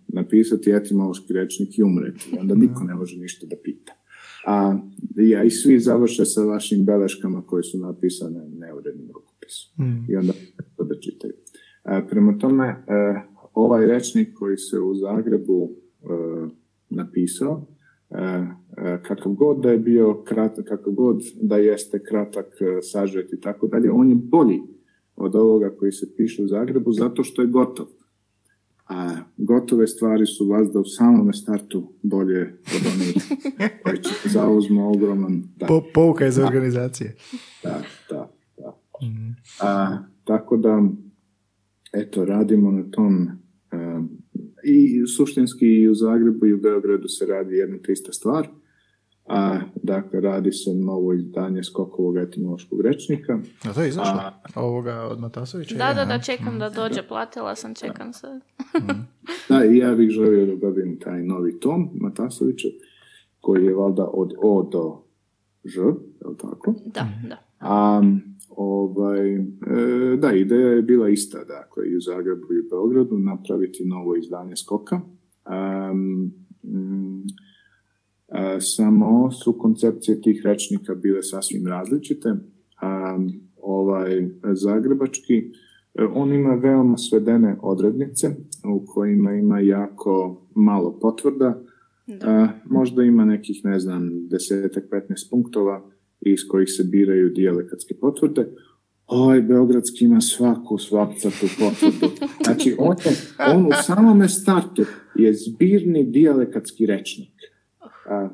napisati 0.07 0.71
etimološki 0.71 1.33
rečnik 1.33 1.77
i 1.77 1.83
umreti. 1.83 2.35
Onda 2.39 2.55
niko 2.55 2.83
ne 2.83 2.95
može 2.95 3.17
ništa 3.17 3.47
da 3.47 3.55
pita. 3.63 3.93
A 4.45 4.77
ja, 5.15 5.43
i 5.43 5.49
svi 5.49 5.79
završe 5.79 6.25
sa 6.25 6.43
vašim 6.43 6.85
beleškama 6.85 7.41
koje 7.41 7.63
su 7.63 7.77
napisane 7.77 8.49
neurednim 8.49 9.07
rukopisom. 9.13 9.85
Mm. 9.85 10.11
I 10.11 10.15
onda 10.15 10.33
da 10.77 10.99
čitaju. 10.99 11.33
E, 11.85 12.07
prema 12.09 12.37
tome, 12.37 12.67
e, 12.67 12.75
ovaj 13.53 13.85
rečnik 13.85 14.33
koji 14.33 14.57
se 14.57 14.79
u 14.79 14.95
Zagrebu 14.95 15.69
e, 15.69 16.07
napisao, 16.89 17.67
kakav 19.03 19.31
god 19.31 19.63
da 19.63 19.71
je 19.71 19.77
bio 19.77 20.23
kratak, 20.23 20.65
kakav 20.65 20.93
god 20.93 21.21
da 21.41 21.57
jeste 21.57 22.03
kratak, 22.03 22.45
sažet 22.81 23.33
i 23.33 23.39
tako 23.39 23.67
dalje, 23.67 23.91
on 23.91 24.09
je 24.09 24.15
bolji 24.15 24.61
od 25.21 25.35
ovoga 25.35 25.75
koji 25.79 25.91
se 25.91 26.15
piše 26.17 26.43
u 26.43 26.47
Zagrebu 26.47 26.93
zato 26.93 27.23
što 27.23 27.41
je 27.41 27.47
gotov. 27.47 27.85
A 28.87 29.15
gotove 29.37 29.87
stvari 29.87 30.25
su 30.25 30.47
vas 30.47 30.71
da 30.71 30.79
u 30.79 30.85
samom 30.85 31.33
startu 31.33 31.93
bolje 32.01 32.41
od 32.75 32.81
onih 32.93 33.15
koji 33.83 33.97
će 33.97 34.29
zauzmu 34.29 34.91
ogroman... 34.91 35.43
Da. 35.55 35.65
Po, 35.65 35.83
pouka 35.93 36.27
iz 36.27 36.39
organizacije. 36.39 37.15
Da, 37.63 37.83
da, 38.09 38.31
da. 38.57 38.81
Mhm. 39.03 39.29
A, 39.61 39.97
tako 40.23 40.57
da 40.57 40.83
eto, 41.93 42.25
radimo 42.25 42.71
na 42.71 42.83
tom 42.91 43.29
i 44.63 45.07
suštinski 45.17 45.65
i 45.65 45.89
u 45.89 45.95
Zagrebu 45.95 46.45
i 46.45 46.53
u 46.53 46.61
Beogradu 46.61 47.07
se 47.07 47.25
radi 47.25 47.55
jedna 47.55 47.77
te 47.77 47.91
ista 47.91 48.13
stvar. 48.13 48.47
A, 49.27 49.59
dakle, 49.83 50.21
radi 50.21 50.51
se 50.51 50.73
novo 50.73 51.13
izdanje 51.13 51.63
skokovog 51.63 52.17
etimološkog 52.17 52.81
rečnika. 52.81 53.39
A 53.63 53.73
to 53.73 53.81
je 53.81 53.89
izašlo? 53.89 54.19
A, 54.19 54.31
ovoga 54.55 55.01
od 55.01 55.19
Matasovića? 55.19 55.75
Da, 55.75 55.93
da, 55.93 56.05
da, 56.05 56.19
čekam 56.19 56.59
da 56.59 56.69
dođe, 56.69 57.01
platila 57.07 57.55
sam, 57.55 57.75
čekam 57.75 58.13
se. 58.13 58.27
da, 59.49 59.65
i 59.65 59.77
ja 59.77 59.95
bih 59.95 60.09
želio 60.09 60.45
da 60.45 60.55
dobijem 60.55 60.99
taj 60.99 61.23
novi 61.23 61.59
tom 61.59 61.89
Matasovića, 61.93 62.67
koji 63.39 63.65
je 63.65 63.75
valjda 63.75 64.09
od 64.13 64.33
O 64.41 64.69
do 64.71 65.03
Ž, 65.63 65.81
je 65.81 66.27
li 66.27 66.37
tako? 66.37 66.75
Da, 66.85 67.07
da. 67.29 67.37
A, 67.59 68.01
Ovaj, 68.55 69.35
e, 69.35 69.41
da, 70.17 70.31
ideja 70.31 70.67
je 70.67 70.81
bila 70.81 71.09
ista, 71.09 71.43
dakle, 71.43 71.87
i 71.87 71.97
u 71.97 72.01
Zagrebu 72.01 72.53
i 72.53 72.59
u 72.59 72.69
Beogradu 72.69 73.19
napraviti 73.19 73.85
novo 73.85 74.15
izdanje 74.15 74.55
skoka. 74.55 75.01
Um, 75.91 76.33
samo 78.59 79.31
su 79.31 79.57
koncepcije 79.57 80.21
tih 80.21 80.41
rečnika 80.45 80.95
bile 80.95 81.23
sasvim 81.23 81.67
različite. 81.67 82.33
Ovaj 83.61 84.29
zagrebački, 84.53 85.37
e, 85.95 86.03
on 86.13 86.33
ima 86.33 86.53
veoma 86.53 86.97
svedene 86.97 87.57
odrednice 87.61 88.27
u 88.75 88.85
kojima 88.85 89.33
ima 89.33 89.59
jako 89.59 90.41
malo 90.55 90.99
potvrda. 91.01 91.61
možda 92.65 93.03
ima 93.03 93.25
nekih, 93.25 93.65
ne 93.65 93.79
znam, 93.79 94.27
desetak, 94.27 94.83
15 94.91 95.29
punktova, 95.29 95.91
iz 96.21 96.39
kojih 96.47 96.69
se 96.69 96.83
biraju 96.83 97.29
dijalekatske 97.29 97.93
potvrde, 98.01 98.47
ovaj 99.07 99.41
Beogradski 99.41 100.05
ima 100.05 100.21
svaku 100.21 100.77
svakcatu 100.77 101.45
potvrdu. 101.59 102.15
Znači, 102.43 102.75
on, 102.79 102.95
on 103.55 103.65
u 103.65 103.69
samome 103.83 104.29
startu 104.29 104.85
je 105.15 105.33
zbirni 105.33 106.03
dijalekatski 106.03 106.85
rečnik. 106.85 107.50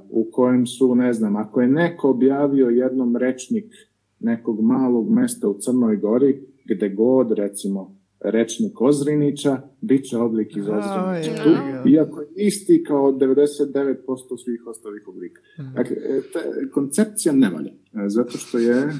U 0.09 0.29
kojem 0.31 0.65
su, 0.65 0.95
ne 0.95 1.13
znam, 1.13 1.35
ako 1.35 1.61
je 1.61 1.67
neko 1.67 2.09
objavio 2.09 2.69
jednom 2.69 3.15
rečnik 3.15 3.73
nekog 4.19 4.61
malog 4.61 5.09
mesta 5.09 5.49
u 5.49 5.57
Crnoj 5.59 5.97
Gori, 5.97 6.41
gde 6.65 6.89
god, 6.89 7.31
recimo, 7.31 7.97
rečnik 8.19 8.81
Ozrinića, 8.81 9.61
bit 9.81 10.05
će 10.05 10.17
oblik 10.17 10.57
iz 10.57 10.63
Ozrinića. 10.67 11.43
Tu, 11.43 11.49
iako 11.89 12.21
je 12.21 12.27
isti 12.35 12.83
kao 12.87 13.11
99% 13.11 13.95
svih 14.43 14.67
ostalih 14.67 15.07
oblika. 15.07 15.41
Mm. 15.59 15.73
Dakle, 15.75 15.95
e, 15.95 16.21
ta 16.33 16.39
koncepcija 16.73 17.33
ne 17.33 17.49
valja, 17.49 17.71
e, 17.71 18.09
zato 18.09 18.37
što 18.37 18.57
je 18.57 18.77
e, 18.77 18.91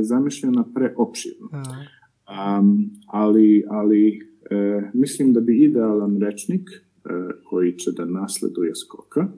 zamišljena 0.00 0.64
preopširno. 0.74 1.48
Um, 1.50 2.90
ali 3.06 3.64
ali 3.68 4.20
mislim 4.94 5.32
da 5.32 5.40
bi 5.40 5.64
idealan 5.64 6.20
rečnik 6.20 6.68
koji 7.44 7.72
će 7.72 7.90
da 7.92 8.04
nasleduje 8.04 8.74
skoka 8.74 9.28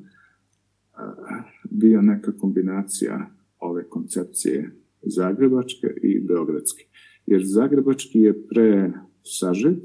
bio 1.71 2.03
neka 2.03 2.33
kombinacija 2.33 3.31
ove 3.59 3.89
koncepcije 3.89 4.71
zagrebačke 5.03 5.87
i 6.03 6.21
beogradske. 6.21 6.85
Jer 7.27 7.43
zagrebački 7.45 8.19
je 8.19 8.47
pre 8.49 8.93
sažet, 9.23 9.83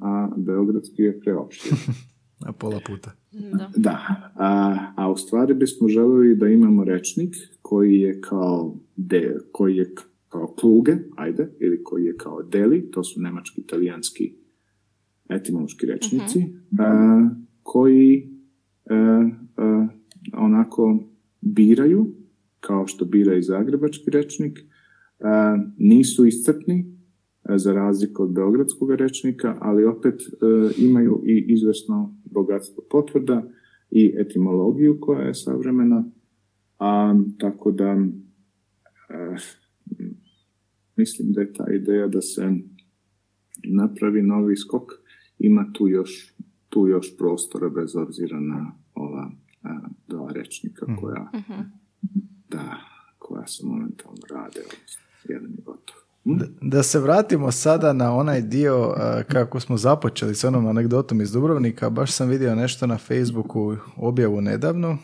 a 0.00 0.28
beogradski 0.36 1.02
je 1.02 1.20
preopšten. 1.20 1.78
a 2.46 2.52
pola 2.52 2.80
puta. 2.86 3.10
Da. 3.32 3.70
da. 3.76 4.30
A, 4.34 4.76
a 4.96 5.10
u 5.10 5.16
stvari 5.16 5.54
bismo 5.54 5.88
želeli 5.88 6.36
da 6.36 6.48
imamo 6.48 6.84
rečnik 6.84 7.34
koji 7.62 7.94
je 8.00 8.20
kao 8.20 8.76
de, 8.96 9.36
koji 9.52 9.76
je 9.76 9.94
kao 10.28 10.46
kluge, 10.46 10.92
ajde, 11.16 11.48
ili 11.60 11.84
koji 11.84 12.04
je 12.04 12.16
kao 12.16 12.42
deli, 12.42 12.90
to 12.90 13.04
su 13.04 13.20
nemački, 13.20 13.60
italijanski 13.60 14.34
etimološki 15.28 15.86
rečnici, 15.86 16.38
uh-huh. 16.72 17.30
koji 17.62 18.30
a, 18.90 18.94
e, 18.94 18.96
a, 19.56 19.86
e, 19.90 20.03
onako 20.32 21.04
biraju, 21.40 22.14
kao 22.60 22.86
što 22.86 23.04
bira 23.04 23.36
i 23.36 23.42
zagrebački 23.42 24.10
rečnik, 24.10 24.58
a, 25.20 25.58
nisu 25.78 26.26
iscrpni, 26.26 26.94
E, 27.48 27.58
za 27.58 27.72
razliku 27.72 28.22
od 28.22 28.32
beogradskog 28.32 28.90
rečnika, 28.90 29.56
ali 29.60 29.84
opet 29.84 30.14
e, 30.22 30.26
imaju 30.78 31.22
i 31.26 31.44
izvesno 31.48 32.16
bogatstvo 32.24 32.84
potvrda 32.90 33.42
i 33.90 34.14
etimologiju 34.18 34.98
koja 35.00 35.20
je 35.20 35.34
savremena, 35.34 36.04
a 36.78 37.14
tako 37.38 37.70
da 37.70 37.84
e, 37.90 39.36
mislim 40.96 41.32
da 41.32 41.40
je 41.40 41.52
ta 41.52 41.72
ideja 41.72 42.08
da 42.08 42.20
se 42.20 42.52
napravi 43.64 44.22
novi 44.22 44.56
skok, 44.56 44.92
ima 45.38 45.70
tu 45.72 45.88
još, 45.88 46.34
tu 46.68 46.86
još 46.86 47.16
prostora 47.16 47.68
bez 47.68 47.96
obzira 47.96 48.40
na 48.40 48.72
dva 50.24 50.32
rečnika 50.32 50.86
mhm. 50.88 51.00
koja, 51.00 51.30
uh 51.32 51.56
da, 52.48 52.76
koja 53.18 53.46
se 53.46 53.66
momentalno 53.66 54.20
rade, 54.30 54.60
jedan 55.24 55.50
je 55.50 55.62
gotov. 55.64 55.96
Da 56.60 56.82
se 56.82 56.98
vratimo 56.98 57.52
sada 57.52 57.92
na 57.92 58.14
onaj 58.14 58.40
dio 58.40 58.94
kako 59.28 59.60
smo 59.60 59.76
započeli 59.76 60.34
s 60.34 60.44
onom 60.44 60.66
anegdotom 60.66 61.20
iz 61.20 61.32
Dubrovnika, 61.32 61.90
baš 61.90 62.12
sam 62.12 62.28
vidio 62.28 62.54
nešto 62.54 62.86
na 62.86 62.98
Facebooku 62.98 63.76
objavu 63.96 64.40
nedavno, 64.40 64.98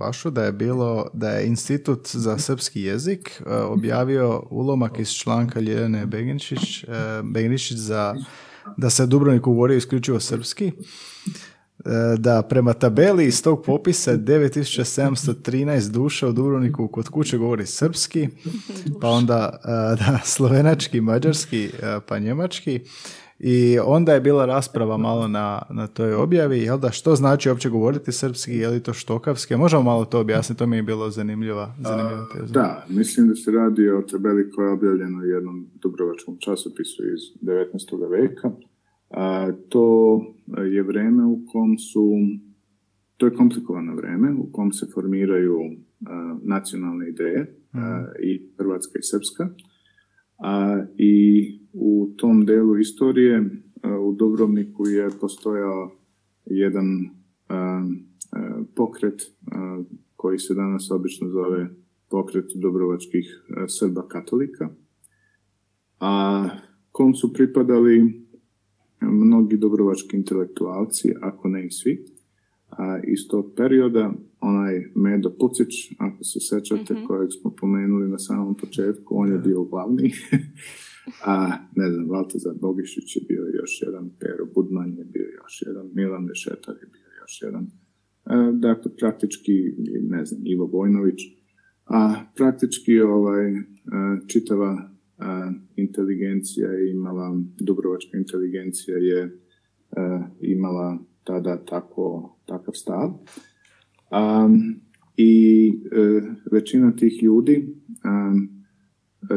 vašu, 0.00 0.30
da 0.30 0.44
je 0.44 0.52
bilo, 0.52 1.06
da 1.12 1.30
je 1.30 1.46
Institut 1.46 2.08
za 2.12 2.38
srpski 2.38 2.82
jezik 2.82 3.42
objavio 3.46 4.42
ulomak 4.50 4.98
iz 4.98 5.10
članka 5.12 5.60
Ljeljane 5.60 6.06
Beginčić, 6.06 6.84
Beginčić 7.22 7.76
za 7.76 8.14
da 8.76 8.90
se 8.90 9.06
Dubrovniku 9.06 9.52
govori 9.52 9.76
isključivo 9.76 10.20
srpski 10.20 10.66
E, 10.66 10.72
da 12.18 12.42
prema 12.42 12.72
tabeli 12.72 13.26
iz 13.26 13.42
tog 13.42 13.64
popisa 13.64 14.16
9713 14.16 15.90
duša 15.90 16.28
u 16.28 16.32
Dubrovniku 16.32 16.88
kod 16.88 17.08
kuće 17.08 17.38
govori 17.38 17.66
srpski, 17.66 18.28
pa 19.00 19.08
onda 19.08 19.60
e, 19.64 19.68
da, 19.96 20.20
slovenački, 20.24 21.00
mađarski, 21.00 21.64
e, 21.64 22.00
pa 22.08 22.18
njemački. 22.18 22.80
I 23.38 23.78
onda 23.84 24.14
je 24.14 24.20
bila 24.20 24.46
rasprava 24.46 24.96
malo 24.96 25.28
na, 25.28 25.62
na 25.70 25.86
toj 25.86 26.14
objavi, 26.14 26.58
jel 26.58 26.78
da, 26.78 26.90
što 26.90 27.16
znači 27.16 27.48
uopće 27.48 27.68
govoriti 27.68 28.12
srpski, 28.12 28.52
je 28.52 28.68
li 28.68 28.82
to 28.82 28.92
štokavski? 28.92 29.56
Možemo 29.56 29.82
malo 29.82 30.04
to 30.04 30.20
objasniti, 30.20 30.58
to 30.58 30.66
mi 30.66 30.76
je 30.76 30.82
bilo 30.82 31.10
zanimljiva, 31.10 31.74
zanimljiva 31.82 32.26
teza. 32.32 32.52
Da, 32.52 32.84
mislim 32.88 33.28
da 33.28 33.34
se 33.34 33.50
radi 33.50 33.90
o 33.90 34.02
tabeli 34.02 34.50
koja 34.50 34.66
je 34.66 34.72
objavljena 34.72 35.18
u 35.18 35.24
jednom 35.24 35.66
dubrovačkom 35.82 36.36
časopisu 36.38 37.02
iz 37.02 37.20
19. 37.42 38.10
veka 38.10 38.50
to 39.68 40.20
je 40.70 40.82
vreme 40.82 41.24
u 41.24 41.40
kom 41.52 41.78
su, 41.78 42.12
to 43.16 43.26
je 43.26 43.34
komplikovano 43.34 43.94
vreme 43.94 44.32
u 44.32 44.52
kom 44.52 44.72
se 44.72 44.86
formiraju 44.94 45.58
nacionalne 46.42 47.08
ideje 47.08 47.56
mhm. 47.74 48.04
i 48.22 48.50
Hrvatska 48.58 48.98
i 48.98 49.02
Srpska. 49.02 49.48
A, 50.38 50.82
I 50.96 51.44
u 51.72 52.10
tom 52.16 52.46
delu 52.46 52.78
istorije 52.78 53.50
u 54.00 54.12
Dubrovniku 54.12 54.86
je 54.86 55.08
postojao 55.20 55.90
jedan 56.44 56.86
pokret 58.74 59.22
koji 60.16 60.38
se 60.38 60.54
danas 60.54 60.90
obično 60.90 61.28
zove 61.28 61.68
pokret 62.10 62.44
Dubrovačkih 62.54 63.44
Srba 63.68 64.08
katolika, 64.08 64.68
a 66.00 66.44
kom 66.92 67.14
su 67.14 67.32
pripadali 67.32 68.26
mnogi 69.00 69.56
dobrovački 69.56 70.16
intelektualci, 70.16 71.14
ako 71.20 71.48
ne 71.48 71.66
i 71.66 71.70
svi. 71.70 72.06
A 72.70 73.00
iz 73.06 73.28
tog 73.30 73.52
perioda 73.56 74.12
onaj 74.40 74.84
Medo 74.94 75.30
Pucić, 75.40 75.74
ako 75.98 76.24
se 76.24 76.40
sećate, 76.40 76.94
mm-hmm. 76.94 77.06
kojeg 77.06 77.28
smo 77.40 77.54
pomenuli 77.60 78.08
na 78.08 78.18
samom 78.18 78.54
početku, 78.56 79.14
on 79.16 79.32
je 79.32 79.38
bio 79.38 79.64
glavni. 79.64 80.12
A, 81.24 81.50
ne 81.76 81.90
znam, 81.90 82.08
Valtazar 82.08 82.54
Bogišić 82.60 83.16
je 83.16 83.22
bio 83.28 83.44
još 83.60 83.82
jedan, 83.86 84.10
Pero 84.18 84.46
Budman 84.54 84.92
je 84.98 85.04
bio 85.04 85.28
još 85.42 85.62
jedan, 85.66 85.90
Milan 85.94 86.26
Vešetar 86.26 86.74
je 86.74 86.88
bio 86.92 87.08
još 87.20 87.42
jedan. 87.42 87.64
E, 88.26 88.52
dakle, 88.52 88.96
praktički, 88.96 89.52
ne 90.00 90.24
znam, 90.24 90.42
Ivo 90.44 90.66
Vojnović. 90.66 91.20
A 91.86 92.14
praktički 92.36 93.00
ovaj, 93.00 93.50
e, 93.50 93.60
čitava 94.26 94.89
inteligencija 95.76 96.70
je 96.70 96.90
imala, 96.90 97.40
dubrovačka 97.60 98.18
inteligencija 98.18 98.96
je 98.96 99.38
imala 100.40 100.98
tada 101.24 101.64
tako, 101.64 102.36
takav 102.44 102.74
stav. 102.74 103.10
I 105.16 105.68
e, 105.92 106.22
većina 106.52 106.96
tih 106.96 107.22
ljudi 107.22 107.74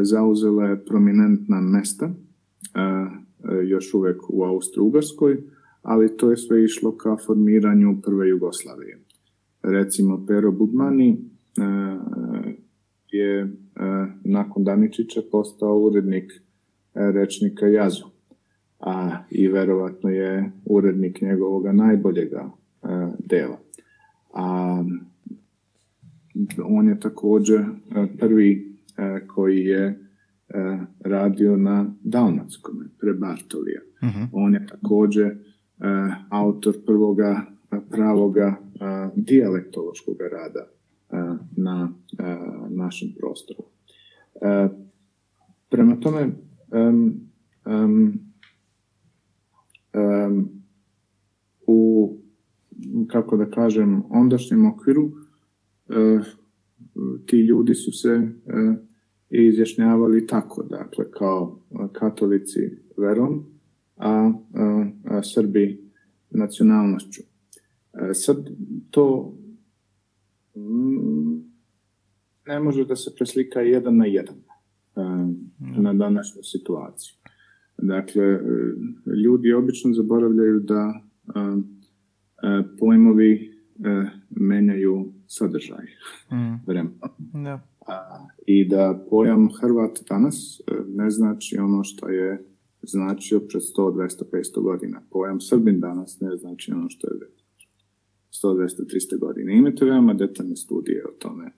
zauzela 0.01 0.65
je 0.65 0.85
prominentna 0.85 1.61
mesta, 1.61 2.14
još 3.68 3.93
uvek 3.93 4.30
u 4.30 4.43
Austro-Ugarskoj, 4.43 5.38
ali 5.81 6.18
to 6.18 6.31
je 6.31 6.38
sve 6.38 6.64
išlo 6.64 6.97
ka 6.97 7.18
formiranju 7.26 8.01
prve 8.01 8.30
Jugoslavije. 8.30 8.99
Recimo, 9.64 10.26
Pero 10.27 10.51
Budmani 10.51 11.18
je 13.14 13.41
e, 13.41 13.48
nakon 14.23 14.64
Daničića 14.64 15.22
postao 15.31 15.77
urednik 15.77 16.31
e, 16.31 16.41
rečnika 16.94 17.68
Jazu. 17.68 18.06
A 18.80 19.18
i 19.30 19.48
verovatno 19.48 20.10
je 20.10 20.52
urednik 20.65 21.22
njegovog 21.22 21.65
najboljega 21.65 22.49
e, 22.84 22.88
dela. 23.19 23.60
A 24.34 24.84
on 26.65 26.88
je 26.88 26.99
također 26.99 27.65
prvi 28.19 28.77
koji 29.27 29.65
je 29.65 29.99
radio 30.99 31.57
na 31.57 31.94
Dalmatskom, 32.03 32.84
pre 32.99 33.14
Bartolija. 33.14 33.81
Uh-huh. 34.02 34.27
On 34.31 34.53
je 34.53 34.68
također 34.68 35.38
autor 36.30 36.76
prvoga 36.85 37.41
pravoga 37.90 38.56
dijalektološkog 39.15 40.18
rada 40.31 40.73
na 41.57 41.94
našem 42.69 43.10
prostoru. 43.19 43.64
Prema 45.69 45.99
tome, 45.99 46.30
u, 51.68 52.10
kako 53.07 53.38
da 53.38 53.49
kažem, 53.49 54.03
ondašnjem 54.10 54.65
okviru 54.65 55.11
e, 55.90 56.19
ti 57.26 57.38
ljudi 57.38 57.73
su 57.73 57.91
se 57.91 58.10
e, 58.10 58.30
izjašnjavali 59.30 60.27
tako, 60.27 60.64
dakle, 60.64 61.11
kao 61.11 61.60
katolici 61.94 62.60
verom, 62.98 63.45
a, 63.98 64.31
a 65.06 65.22
Srbi 65.23 65.84
nacionalnošću. 66.30 67.22
E, 67.94 68.14
sad 68.14 68.49
to 68.91 69.34
ne 72.47 72.59
može 72.59 72.85
da 72.85 72.95
se 72.95 73.15
preslika 73.17 73.59
jedan 73.59 73.97
na 73.97 74.05
jedan 74.05 74.35
na 75.77 75.93
današnju 75.93 76.43
situaciju. 76.43 77.13
Dakle, 77.77 78.39
ljudi 79.23 79.53
obično 79.53 79.93
zaboravljaju 79.93 80.59
da 80.59 81.01
pojmovi 82.80 83.53
menjaju 84.30 85.13
sadržaj 85.27 85.85
Mm. 86.31 87.47
I 88.47 88.69
da 88.69 89.05
pojam 89.09 89.49
Hrvat 89.61 89.99
danas 90.09 90.61
ne 90.88 91.09
znači 91.09 91.57
ono 91.57 91.84
što 91.84 92.09
je 92.09 92.45
značio 92.81 93.39
pred 93.39 93.61
100, 93.61 93.93
200, 93.93 94.23
500 94.31 94.61
godina. 94.61 95.01
Pojam 95.09 95.41
Srbin 95.41 95.80
danas 95.80 96.19
ne 96.19 96.38
znači 96.38 96.71
ono 96.71 96.89
što 96.89 97.07
je 97.07 97.19
100, 98.44 98.53
200, 98.53 98.86
300 98.86 99.20
godina. 99.20 99.52
Imate 99.52 99.86
veoma 99.86 100.14
detaljne 100.14 100.56
studije 100.56 101.06
o 101.06 101.11
tome 101.20 101.52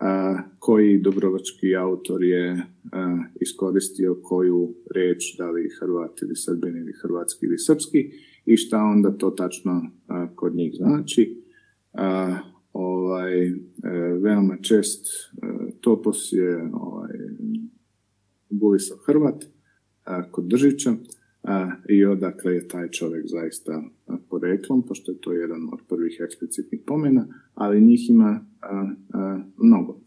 a, 0.00 0.38
koji 0.58 0.98
dubrovački 0.98 1.76
autor 1.76 2.22
je 2.22 2.62
a, 2.92 3.18
iskoristio 3.40 4.18
koju 4.22 4.74
reč, 4.94 5.36
da 5.38 5.50
li 5.50 5.70
Hrvat 5.80 6.22
ili 6.22 6.36
Srbin 6.36 6.76
ili 6.76 6.92
Hrvatski 7.02 7.46
ili 7.46 7.58
Srpski 7.58 8.10
i 8.44 8.56
šta 8.56 8.78
onda 8.78 9.10
to 9.10 9.30
tačno 9.30 9.90
a, 10.06 10.28
kod 10.34 10.54
njih 10.54 10.74
znači. 10.76 11.42
Ovaj, 12.72 13.46
e, 13.46 13.52
veoma 14.20 14.56
čest 14.56 15.06
e, 15.06 15.46
topos 15.80 16.32
je 16.32 16.70
ovaj, 16.72 17.12
Bulisav 18.50 18.96
Hrvat 19.06 19.44
kod 20.30 20.44
Držića 20.44 20.94
i 21.88 22.04
odakle 22.04 22.54
je 22.54 22.68
taj 22.68 22.88
čovjek 22.88 23.26
zaista 23.26 23.82
a, 24.06 24.16
poreklom, 24.30 24.82
pošto 24.82 25.12
je 25.12 25.20
to 25.20 25.32
jedan 25.32 25.68
od 25.72 25.80
prvih 25.88 26.20
eksplicitnih 26.24 26.80
pomena, 26.86 27.26
ali 27.54 27.80
njih 27.80 28.10
ima 28.10 28.40
a, 28.62 28.86
mnogo. 29.56 30.00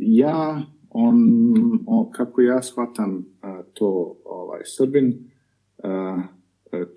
Ja, 0.00 0.62
on, 0.90 1.16
o, 1.86 2.10
kako 2.10 2.40
ja 2.40 2.62
shvatam 2.62 3.26
to 3.72 4.16
ovaj, 4.24 4.60
Srbin, 4.64 5.30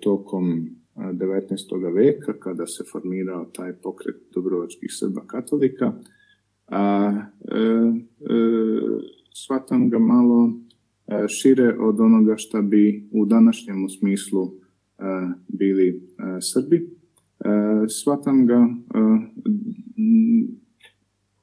tokom 0.00 0.68
a, 0.94 1.12
19. 1.12 1.94
veka, 1.94 2.32
kada 2.38 2.66
se 2.66 2.84
formirao 2.92 3.44
taj 3.44 3.72
pokret 3.72 4.16
Dubrovačkih 4.34 4.90
Srba 4.92 5.20
katolika, 5.26 5.92
a, 6.66 7.12
e, 7.48 7.58
e, 7.58 8.36
shvatam 9.34 9.90
ga 9.90 9.98
malo 9.98 10.50
e, 10.50 10.65
šire 11.28 11.76
od 11.78 12.00
onoga 12.00 12.36
što 12.36 12.62
bi 12.62 13.08
u 13.12 13.26
današnjem 13.26 13.88
smislu 13.88 14.42
e, 14.98 15.02
bili 15.48 15.88
e, 15.88 16.40
Srbi. 16.40 16.76
E, 16.76 17.48
shvatam 17.88 18.46
ga 18.46 18.54
e, 18.54 18.98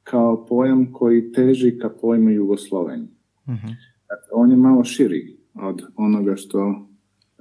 kao 0.03 0.45
pojam 0.45 0.91
koji 0.93 1.31
teži 1.31 1.77
ka 1.77 1.89
pojmu 1.89 2.29
Jugoslovenije. 2.29 3.09
Mhm. 3.49 3.67
Dakle, 4.09 4.29
on 4.31 4.51
je 4.51 4.57
malo 4.57 4.83
širi 4.83 5.37
od 5.53 5.81
onoga 5.95 6.35
što 6.35 6.87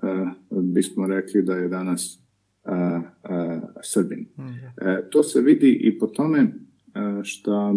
e, 0.03 0.27
bismo 0.51 1.07
rekli 1.07 1.43
da 1.43 1.55
je 1.55 1.69
danas 1.69 2.21
e, 2.65 2.71
e, 2.73 3.61
Srbin. 3.83 4.27
E, 4.81 5.09
to 5.11 5.23
se 5.23 5.41
vidi 5.41 5.73
i 5.83 5.99
po 5.99 6.07
tome 6.07 6.39
e, 6.39 6.51
što 7.23 7.77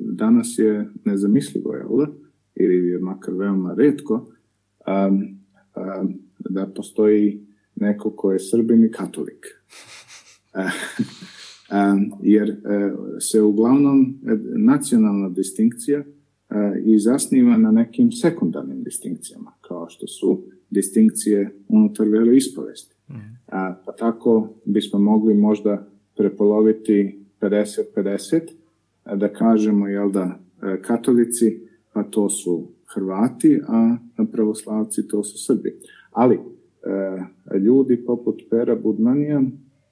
danas 0.00 0.54
je 0.58 0.88
nezamislivo, 1.04 1.74
jel 1.74 1.96
da? 1.98 2.21
Ili 2.62 2.88
je 2.88 2.98
makar 2.98 3.34
veoma 3.34 3.74
redko 3.74 4.14
um, 4.14 5.38
um, 5.76 6.14
da 6.38 6.66
postoji 6.66 7.46
neko 7.74 8.10
ko 8.10 8.32
je 8.32 8.38
Srbin 8.38 8.84
i 8.84 8.90
katolik. 8.90 9.46
Um, 11.72 12.12
jer 12.22 12.50
e, 12.50 12.56
se 13.20 13.42
uglavnom 13.42 14.00
e, 14.02 14.36
nacionalna 14.56 15.28
distinkcija 15.28 15.98
e, 15.98 16.04
i 16.84 16.98
zasniva 16.98 17.56
na 17.56 17.70
nekim 17.70 18.12
sekundarnim 18.12 18.82
distinkcijama, 18.82 19.52
kao 19.60 19.88
što 19.88 20.06
su 20.06 20.42
distinkcije 20.70 21.50
unutar 21.68 22.08
veroispovesti. 22.08 22.94
A, 23.46 23.74
pa 23.86 23.92
tako 23.92 24.48
bismo 24.64 24.98
mogli 24.98 25.34
možda 25.34 25.88
prepoloviti 26.16 27.24
50-50, 27.40 28.40
a 29.04 29.16
da 29.16 29.32
kažemo 29.32 29.88
jel 29.88 30.10
da 30.10 30.38
e, 30.62 30.82
katolici, 30.82 31.60
pa 31.92 32.02
to 32.02 32.30
su 32.30 32.68
Hrvati, 32.94 33.60
a 33.68 33.96
pravoslavci 34.32 35.08
to 35.08 35.24
su 35.24 35.44
Srbi. 35.44 35.76
Ali 36.10 36.34
e, 36.34 36.40
ljudi 37.58 38.04
poput 38.04 38.42
Pera 38.50 38.76
Budmanija 38.76 39.42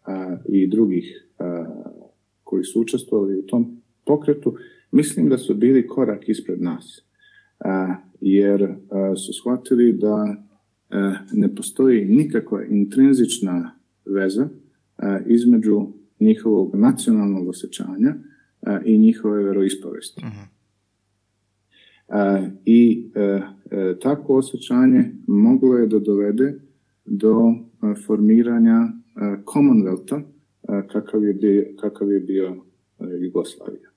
a, 0.04 0.36
i 0.48 0.66
drugih 0.66 1.26
a, 1.38 1.64
koji 2.44 2.64
su 2.64 2.80
učestvovali 2.80 3.38
u 3.38 3.46
tom 3.46 3.82
pokretu, 4.06 4.56
mislim 4.92 5.28
da 5.28 5.38
su 5.38 5.54
bili 5.54 5.86
korak 5.86 6.28
ispred 6.28 6.62
nas. 6.62 7.04
A, 7.58 7.94
jer 8.20 8.62
a, 8.90 9.16
su 9.16 9.32
shvatili 9.32 9.92
da 9.92 10.36
a, 10.90 11.14
ne 11.32 11.54
postoji 11.54 12.04
nikakva 12.04 12.64
intrinzična 12.64 13.70
veza 14.04 14.48
a, 14.96 15.18
između 15.26 15.86
njihovog 16.20 16.76
nacionalnog 16.76 17.48
osjećanja 17.48 18.14
a, 18.60 18.80
i 18.84 18.98
njihove 18.98 19.44
veroispovesti. 19.44 20.22
A, 20.24 20.59
I 22.64 23.10
e, 23.14 23.20
e, 23.20 23.98
takvo 24.00 24.36
osjećanje 24.36 25.12
moglo 25.26 25.76
je 25.76 25.86
da 25.86 25.98
dovede 25.98 26.60
do 27.04 27.54
a, 27.80 27.94
formiranja 28.06 28.88
Commonwealtha 29.44 30.22
kakav 30.92 31.24
je 31.24 31.34
bio, 31.34 31.64
kakav 31.80 32.10
je 32.10 32.20
bio 32.20 32.56
Jugoslavija. 33.20 33.90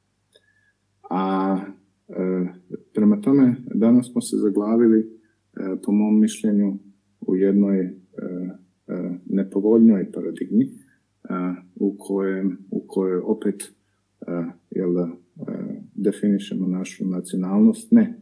A 1.09 1.57
e, 2.09 2.45
prema 2.93 3.21
tome 3.21 3.55
danas 3.73 4.11
smo 4.11 4.21
se 4.21 4.37
zaglavili 4.37 4.99
e, 4.99 5.05
po 5.85 5.91
mom 5.91 6.19
mišljenju 6.19 6.79
u 7.21 7.35
jednoj 7.35 7.79
e, 7.79 7.91
e, 8.87 9.19
nepovoljnoj 9.25 10.11
paradigmi 10.11 10.69
u 11.75 11.95
kojem 11.99 12.57
u 12.71 12.83
kojoj 12.87 13.21
opet 13.25 13.73
jel 14.69 14.93
da, 14.93 15.09
definišemo 15.95 16.67
našu 16.67 17.05
nacionalnost 17.05 17.91
ne 17.91 18.19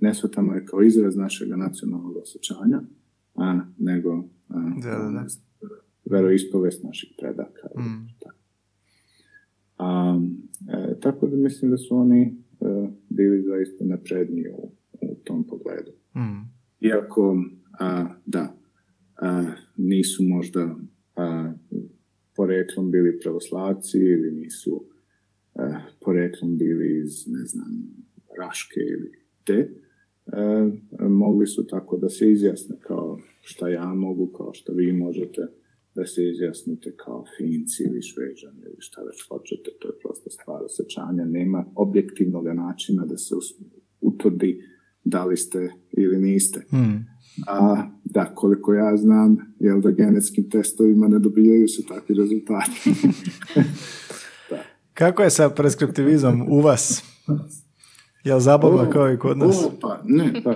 ne 0.00 0.14
shvatamo 0.14 0.54
je 0.54 0.66
kao 0.66 0.82
izraz 0.82 1.16
našeg 1.16 1.48
nacionalnog 1.48 2.16
osjećanja 2.16 2.80
a, 3.34 3.60
nego 3.78 4.24
Da, 4.48 4.90
da, 4.90 5.10
da. 5.10 5.26
veroispovest 6.10 6.82
naših 6.84 7.14
predaka 7.18 7.68
Mm. 7.78 8.08
tako. 8.20 8.36
A, 9.78 10.20
e, 10.68 11.00
tako 11.00 11.26
da 11.26 11.36
mislim 11.36 11.70
da 11.70 11.76
su 11.76 11.96
oni 11.96 12.22
e, 12.22 12.88
bili 13.08 13.42
zaista 13.42 13.84
napredniji 13.84 14.48
u, 14.48 14.72
u 15.00 15.14
tom 15.24 15.44
pogledu. 15.44 15.90
Mm. 16.16 16.50
Iako, 16.80 17.44
a, 17.78 18.06
da, 18.26 18.56
a, 19.16 19.44
nisu 19.76 20.24
možda 20.24 20.76
a, 21.16 21.52
poreklom 22.36 22.90
bili 22.90 23.18
pravoslavci 23.18 23.98
ili 23.98 24.32
nisu 24.32 24.84
a, 25.58 25.80
poreklom 26.00 26.58
bili 26.58 27.02
iz, 27.04 27.26
ne 27.26 27.44
znam, 27.44 27.68
Raške 28.38 28.80
ili 28.80 29.12
te, 29.44 29.70
a, 30.26 30.70
mogli 31.08 31.46
su 31.46 31.66
tako 31.66 31.96
da 31.96 32.08
se 32.08 32.32
izjasne 32.32 32.76
kao 32.80 33.18
šta 33.40 33.68
ja 33.68 33.94
mogu, 33.94 34.26
kao 34.26 34.54
što 34.54 34.72
vi 34.72 34.92
možete 34.92 35.42
da 35.94 36.06
se 36.06 36.28
izjasnite 36.30 36.94
kao 36.96 37.24
Finci 37.36 37.82
ili 37.82 38.02
Šveđani 38.02 38.60
ili 38.64 38.76
šta 38.78 39.02
već 39.02 39.28
hoćete, 39.28 39.70
to 39.80 39.88
je 39.88 39.98
prosto 40.02 40.30
stvar 40.30 40.62
osjećanja, 40.64 41.24
nema 41.24 41.64
objektivnog 41.74 42.46
načina 42.46 43.06
da 43.06 43.16
se 43.16 43.34
utvrdi 44.00 44.60
da 45.04 45.24
li 45.24 45.36
ste 45.36 45.72
ili 45.92 46.18
niste. 46.18 46.60
Mm. 46.72 47.06
A 47.48 47.88
da, 48.04 48.32
koliko 48.34 48.74
ja 48.74 48.96
znam, 48.96 49.36
jel 49.60 49.80
da 49.80 49.90
genetskim 49.90 50.50
testovima 50.50 51.08
ne 51.08 51.18
dobijaju 51.18 51.68
se 51.68 51.82
takvi 51.88 52.14
rezultati. 52.14 52.90
Kako 54.98 55.22
je 55.22 55.30
sa 55.30 55.50
preskriptivizmom 55.50 56.46
u 56.48 56.60
vas? 56.60 57.04
Jel 58.24 58.40
zabavno 58.40 58.90
kao 58.92 59.12
i 59.12 59.18
kod 59.18 59.38
nas? 59.38 59.64
O, 59.64 59.72
pa, 59.80 60.00
ne, 60.04 60.40
pa, 60.44 60.54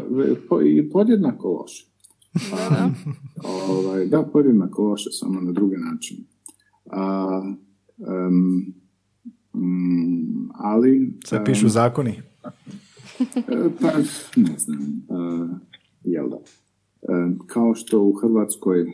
po, 0.49 0.63
i 0.63 0.91
podjednako 0.91 1.49
loše. 1.49 1.87
A, 2.53 2.89
ovaj, 3.69 4.07
da, 4.07 4.23
podjednako 4.23 4.83
loše, 4.83 5.11
samo 5.11 5.41
na 5.41 5.53
druge 5.53 5.77
načine. 5.77 6.21
A, 6.91 7.43
em, 7.99 8.75
mm, 9.55 10.49
ali... 10.55 11.19
Se 11.25 11.41
pišu 11.45 11.69
zakoni. 11.69 12.23
E, 13.21 13.69
Pa, 13.81 13.93
ne 14.37 14.59
znam, 14.59 14.81
e, 14.81 15.59
jel 16.05 16.29
da. 16.29 16.37
E, 16.37 16.43
kao 17.47 17.75
što 17.75 18.03
u 18.03 18.13
Hrvatskoj 18.13 18.81
e, 18.81 18.87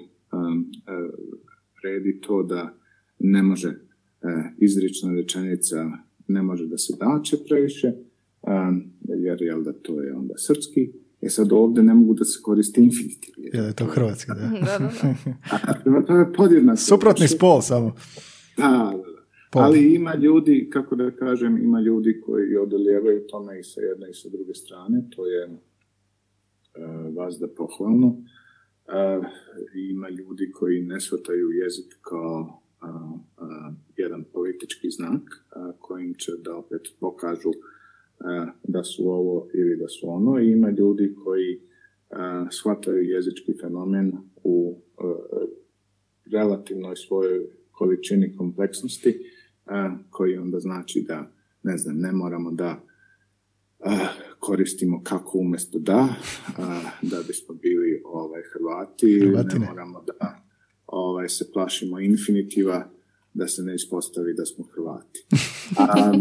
redi 1.85 2.21
to 2.21 2.43
da 2.43 2.75
ne 3.19 3.43
može 3.43 3.86
izrična 4.59 5.13
rečenica 5.13 5.77
ne 6.29 6.43
može 6.43 6.67
da 6.67 6.79
se 6.79 6.97
dače 7.01 7.37
previše, 7.49 7.87
e, 7.87 7.95
jer 9.09 9.43
jel 9.43 9.63
da 9.63 9.73
to 9.73 10.03
je 10.03 10.15
onda 10.15 10.35
srpski, 10.37 10.93
e 11.23 11.29
sad 11.29 11.53
ovdje 11.53 11.83
ne 11.83 11.95
mogu 11.95 12.15
da 12.15 12.25
se 12.25 12.39
koriste 12.43 12.81
infinitiv. 12.81 13.35
Jel 13.37 13.65
je 13.65 13.75
to 13.75 13.85
hrvatski, 13.85 14.31
da. 14.35 14.51
Da, 14.67 14.79
da, 15.85 16.25
da. 16.25 16.33
Podjednako. 16.37 16.77
Suprotni 16.77 17.29
spol 17.29 17.61
samo. 17.61 17.95
Da, 18.57 18.93
da, 18.93 18.97
da. 18.97 19.17
Pol. 19.53 19.63
Ali 19.63 19.95
ima 19.95 20.15
ljudi, 20.15 20.69
kako 20.73 20.97
da 20.97 21.11
kažem, 21.11 21.59
ima 21.65 21.81
ljudi 21.81 22.21
koji 22.21 22.57
odoljevaju 22.57 23.27
tome 23.27 23.61
i 23.61 23.63
sa 23.63 23.81
jedne 23.81 24.11
i 24.11 24.15
sa 24.15 24.29
druge 24.29 24.55
strane, 24.55 25.09
to 25.17 25.27
je 25.27 25.47
uh, 25.47 27.17
vas 27.17 27.39
da 27.39 27.49
pohvalno. 27.49 28.07
Uh, 28.07 29.27
ima 29.75 30.09
ljudi 30.09 30.51
koji 30.51 30.83
ne 30.83 31.01
shvataju 31.01 31.51
jezik 31.51 31.99
kao 32.01 32.63
jedan 33.97 34.25
politički 34.33 34.91
znak 34.91 35.23
kojim 35.79 36.15
će 36.15 36.33
da 36.45 36.57
opet 36.57 36.83
pokažu 37.01 37.53
da 38.63 38.85
su 38.85 39.09
ovo 39.09 39.49
ili 39.55 39.77
da 39.77 39.89
su 39.89 40.11
ono. 40.11 40.41
I 40.41 40.51
ima 40.51 40.71
ljudi 40.71 41.15
koji 41.25 41.61
shvataju 42.51 43.03
jezički 43.03 43.55
fenomen 43.61 44.13
u 44.45 44.81
relativnoj 46.33 46.97
svojoj 46.97 47.47
količini 47.71 48.37
kompleksnosti 48.37 49.31
koji 50.11 50.39
onda 50.39 50.61
znači 50.61 51.05
da 51.09 51.33
ne 51.63 51.79
znam, 51.79 51.97
ne 51.99 52.13
moramo 52.13 52.51
da 52.51 52.83
koristimo 54.39 55.01
kako 55.05 55.39
umjesto 55.39 55.79
da, 55.79 56.09
da 57.03 57.23
bismo 57.27 57.55
bili 57.55 58.03
ovaj, 58.05 58.43
Hrvati, 58.53 59.21
ne 59.59 59.67
moramo 59.67 60.03
da 60.07 60.46
ovaj, 60.87 61.29
se 61.29 61.53
plašimo 61.53 62.01
infinitiva, 62.01 62.89
da 63.35 63.49
se 63.49 63.63
ne 63.63 63.75
ispostavi 63.75 64.35
da 64.35 64.47
smo 64.47 64.65
Hrvati. 64.65 65.25
A, 65.79 66.13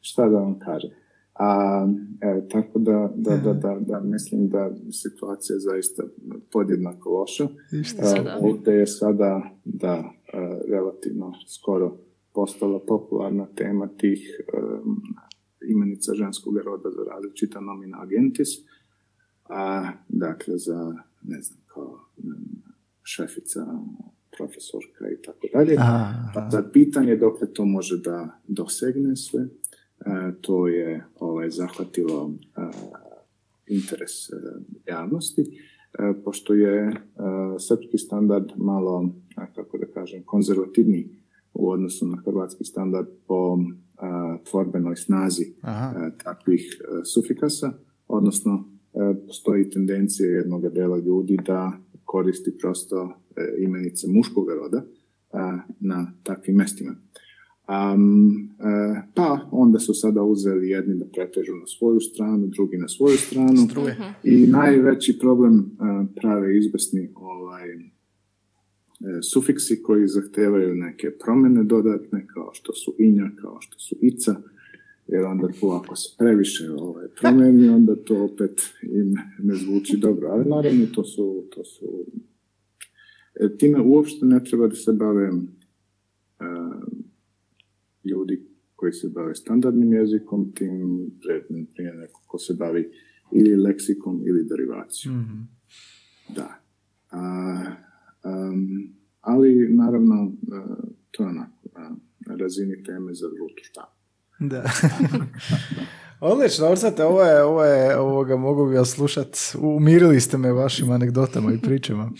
šta 0.00 0.28
da 0.28 0.38
vam 0.38 0.58
kažem? 0.58 0.90
A, 1.34 1.86
e, 2.20 2.48
tako 2.48 2.78
da, 2.78 3.12
da, 3.16 3.36
da, 3.36 3.52
da, 3.52 3.78
da, 3.80 4.00
mislim 4.00 4.48
da 4.48 4.70
situacija 4.92 5.54
je 5.54 5.60
zaista 5.60 6.02
podjednako 6.52 7.10
loša. 7.10 7.48
Ovdje 8.42 8.74
je 8.74 8.86
sada 8.86 9.42
da 9.64 10.12
relativno 10.68 11.32
skoro 11.48 11.96
postala 12.34 12.80
popularna 12.86 13.46
tema 13.54 13.88
tih 13.96 14.40
imenica 15.68 16.14
ženskog 16.14 16.56
roda 16.56 16.90
za 16.90 17.02
različita 17.10 17.60
nomina 17.60 18.02
agentis, 18.02 18.48
a 19.48 19.88
dakle 20.08 20.58
za, 20.58 20.94
ne 21.22 21.40
znam, 21.42 21.58
kao 21.66 21.98
šefica, 23.02 23.66
profesorka 24.36 25.10
i 25.18 25.22
tako 25.22 25.46
dalje. 25.54 25.76
Pa 26.34 26.48
za 26.50 26.62
pitanje 26.72 27.16
dok 27.16 27.34
to 27.54 27.64
može 27.64 27.98
da 27.98 28.40
dosegne 28.48 29.16
sve, 29.16 29.40
e, 29.42 29.48
to 30.40 30.68
je 30.68 31.04
ovaj, 31.18 31.50
zahvatilo 31.50 32.34
e, 32.56 32.60
interes 33.66 34.30
e, 34.30 34.36
javnosti, 34.86 35.58
pošto 36.24 36.54
je 36.54 36.92
srpski 37.68 37.98
standard 37.98 38.44
malo, 38.56 39.14
kako 39.54 39.78
da 39.78 39.86
kažem, 39.86 40.22
konzervativni 40.24 41.08
u 41.54 41.70
odnosu 41.70 42.06
na 42.06 42.22
hrvatski 42.24 42.64
standard 42.64 43.06
po 43.26 43.58
tvorbenoj 44.50 44.96
snazi 44.96 45.54
takvih 46.24 46.82
sufikasa, 47.14 47.72
odnosno 48.08 48.71
postoji 49.26 49.70
tendencija 49.70 50.28
jednog 50.28 50.68
dela 50.68 50.98
ljudi 50.98 51.38
da 51.46 51.72
koristi 52.04 52.58
prosto 52.58 53.14
imenice 53.58 54.08
muškog 54.08 54.48
roda 54.48 54.84
na 55.80 56.12
takvim 56.22 56.56
mestima. 56.56 56.94
Um, 57.68 58.48
pa 59.14 59.48
onda 59.50 59.78
su 59.78 59.94
sada 59.94 60.22
uzeli 60.22 60.68
jedni 60.68 60.94
da 60.94 61.04
pretežu 61.04 61.52
na 61.54 61.66
svoju 61.66 62.00
stranu, 62.00 62.46
drugi 62.46 62.76
na 62.76 62.88
svoju 62.88 63.16
stranu. 63.16 63.68
I 64.24 64.46
najveći 64.46 65.18
problem 65.18 65.70
prave 66.14 66.58
izbesni 66.58 67.10
ovaj, 67.14 67.68
E, 69.04 69.22
sufiksi 69.22 69.82
koji 69.82 70.08
zahtevaju 70.08 70.74
neke 70.74 71.10
promjene 71.10 71.64
dodatne, 71.64 72.26
kao 72.26 72.50
što 72.52 72.72
su 72.72 72.94
inja, 72.98 73.30
kao 73.40 73.60
što 73.60 73.78
su 73.78 73.96
ica, 74.00 74.34
jer 75.12 75.24
onda 75.24 75.48
tu 75.60 75.70
ako 75.70 75.96
se 75.96 76.14
previše 76.18 76.70
ovaj, 76.70 77.06
promijeni, 77.20 77.68
onda 77.68 77.96
to 77.96 78.24
opet 78.24 78.60
im 78.82 79.14
ne 79.38 79.54
zvuči 79.54 79.96
dobro. 79.96 80.28
Ali 80.28 80.48
naravno 80.48 80.86
to 80.94 81.04
su, 81.04 81.44
to 81.50 81.64
su 81.64 82.04
e, 83.34 83.56
time 83.56 83.80
uopšte 83.80 84.26
ne 84.26 84.44
treba 84.44 84.68
da 84.68 84.74
se 84.74 84.92
bave 84.92 85.24
e, 85.24 85.32
ljudi 88.04 88.46
koji 88.76 88.92
se 88.92 89.08
bave 89.08 89.34
standardnim 89.34 89.92
jezikom, 89.92 90.52
tim 90.54 91.10
prije 91.74 91.94
neko 91.94 92.22
ko 92.26 92.38
se 92.38 92.54
bavi 92.54 92.90
ili 93.32 93.56
leksikom 93.56 94.22
ili 94.26 94.44
derivacijom. 94.44 95.14
mm 95.14 95.48
Da. 96.34 96.60
A, 97.10 97.92
Um, 98.24 98.94
ali 99.20 99.68
naravno 99.68 100.24
uh, 100.24 100.88
to 101.10 101.22
je 101.22 101.28
onako 101.28 101.68
na 102.26 102.36
razini 102.36 102.82
teme 102.82 103.14
za 103.14 103.26
šta. 103.62 103.91
Da. 104.48 104.62
Odlično, 106.20 106.66
Orsate, 106.66 107.04
ovo 107.04 107.22
je, 107.22 107.42
ovo 107.42 107.64
je, 107.64 107.96
ovoga 107.96 108.36
mogu 108.36 108.66
bi 108.66 108.76
vas 108.76 108.90
slušat, 108.90 109.36
umirili 109.58 110.20
ste 110.20 110.38
me 110.38 110.52
vašim 110.52 110.90
anegdotama 110.90 111.52
i 111.52 111.58
pričama. 111.58 112.10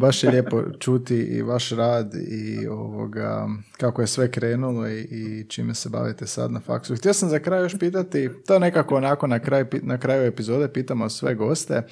baš 0.00 0.24
je 0.24 0.30
lijepo 0.30 0.62
čuti 0.78 1.16
i 1.16 1.42
vaš 1.42 1.70
rad 1.70 2.14
i 2.14 2.66
ovoga, 2.66 3.48
kako 3.76 4.00
je 4.00 4.06
sve 4.06 4.30
krenulo 4.30 4.88
i, 4.88 5.00
i 5.00 5.44
čime 5.48 5.74
se 5.74 5.88
bavite 5.88 6.26
sad 6.26 6.52
na 6.52 6.60
faksu. 6.60 6.96
Htio 6.96 7.14
sam 7.14 7.28
za 7.28 7.38
kraj 7.38 7.62
još 7.62 7.78
pitati, 7.78 8.30
to 8.46 8.58
nekako 8.58 8.96
onako 8.96 9.26
na, 9.26 9.38
kraj, 9.38 9.64
na 9.82 9.98
kraju 9.98 10.26
epizode 10.26 10.72
pitamo 10.72 11.08
sve 11.08 11.34
goste, 11.34 11.82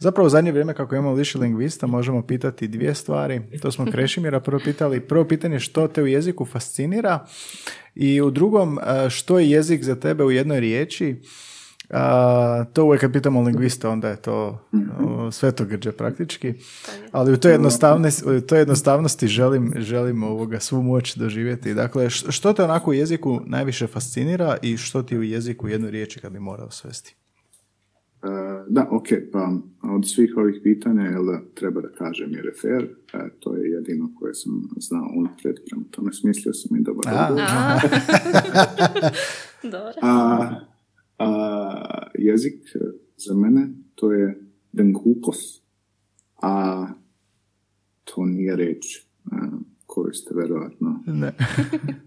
Zapravo 0.00 0.26
u 0.26 0.30
zadnje 0.30 0.52
vrijeme 0.52 0.74
kako 0.74 0.94
imamo 0.94 1.14
više 1.14 1.38
lingvista 1.38 1.86
možemo 1.86 2.22
pitati 2.22 2.68
dvije 2.68 2.94
stvari. 2.94 3.42
To 3.62 3.72
smo 3.72 3.86
Krešimira 3.90 4.40
prvo 4.40 4.60
pitali. 4.64 5.00
Prvo 5.00 5.24
pitanje 5.24 5.60
što 5.60 5.88
te 5.88 6.02
u 6.02 6.06
jeziku 6.06 6.44
fascinira 6.44 7.26
i 7.98 8.20
u 8.20 8.30
drugom 8.30 8.78
e, 8.78 9.10
što 9.10 9.38
je 9.38 9.50
jezik 9.50 9.82
za 9.84 9.94
tebe 9.94 10.24
u 10.24 10.30
jednoj 10.30 10.60
riječi. 10.60 11.16
to 12.72 12.84
uvijek 12.84 13.00
kad 13.00 13.12
pitamo 13.12 13.42
lingvista 13.42 13.90
onda 13.90 14.08
je 14.08 14.16
to 14.16 14.68
uh, 14.72 14.80
svetogrđe 15.32 15.92
praktički. 15.92 16.54
Ali 17.12 17.32
u 17.32 17.36
toj 17.36 17.52
jednostavnosti, 17.52 18.28
u 18.28 18.40
toj 18.40 18.58
jednostavnosti 18.58 19.28
želim, 19.28 19.74
želim 19.76 20.22
ovoga 20.22 20.60
svu 20.60 20.82
moć 20.82 21.16
doživjeti. 21.16 21.74
Dakle, 21.74 22.10
što 22.10 22.52
te 22.52 22.64
onako 22.64 22.90
u 22.90 22.94
jeziku 22.94 23.40
najviše 23.46 23.86
fascinira 23.86 24.56
i 24.62 24.76
što 24.76 25.02
ti 25.02 25.18
u 25.18 25.22
jeziku 25.22 25.66
u 25.66 25.68
jednoj 25.68 25.90
riječi 25.90 26.20
kad 26.20 26.32
bi 26.32 26.40
morao 26.40 26.70
svesti? 26.70 27.14
E, 28.22 28.28
da, 28.68 28.88
ok, 28.90 29.08
pa 29.32 29.52
od 29.82 30.08
svih 30.08 30.34
ovih 30.36 30.60
pitanja, 30.62 31.02
jel 31.02 31.26
da 31.26 31.40
treba 31.54 31.80
da 31.80 31.88
kažem 31.88 32.32
je 32.32 32.42
refer, 32.42 32.88
e, 33.12 33.30
to 33.40 33.56
je 33.56 33.70
jedino 33.70 34.10
koje 34.18 34.34
sam 34.34 34.68
znao 34.76 35.12
unaprijed, 35.16 35.56
prema 35.70 35.84
tome 35.90 36.12
smislio 36.12 36.52
sam 36.54 36.76
i 36.76 36.82
dobar 36.82 37.04
a, 37.08 37.78
a, 41.18 42.08
jezik 42.14 42.62
za 43.16 43.34
mene 43.34 43.68
to 43.94 44.12
je 44.12 44.40
denkukos, 44.72 45.62
a 46.42 46.86
to 48.04 48.26
nije 48.26 48.56
reč 48.56 49.08
koju 49.86 50.12
ste 50.12 50.34
verovatno 50.34 51.02
ne. 51.06 51.32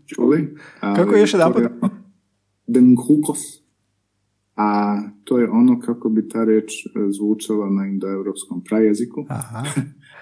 čuli. 0.05 0.55
Kako 0.97 1.15
je 1.15 1.21
još 1.21 1.33
jedan 1.33 1.53
Denkukos 2.67 3.60
a 4.55 4.99
to 5.23 5.37
je 5.37 5.49
ono 5.49 5.79
kako 5.79 6.09
bi 6.09 6.29
ta 6.29 6.43
reč 6.43 6.85
e, 6.85 6.89
zvučala 7.11 7.69
na 7.69 7.85
indoevropskom 7.85 8.63
prajeziku. 8.63 9.25
Aha. 9.29 9.63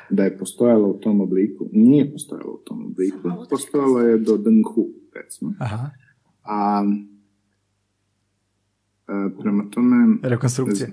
da 0.09 0.23
je 0.23 0.37
postojala 0.37 0.87
u 0.87 0.99
tom 0.99 1.21
obliku. 1.21 1.69
Nije 1.71 2.11
postojala 2.11 2.51
u 2.51 2.61
tom 2.65 2.85
obliku. 2.85 3.29
Postojala 3.49 4.01
je 4.01 4.17
do 4.17 4.37
dnku, 4.37 4.87
recimo. 5.15 5.53
Aha. 5.59 5.89
A 6.43 6.83
e, 9.07 9.29
prema 9.41 9.69
tome... 9.69 10.17
Rekonstrukcija. 10.21 10.87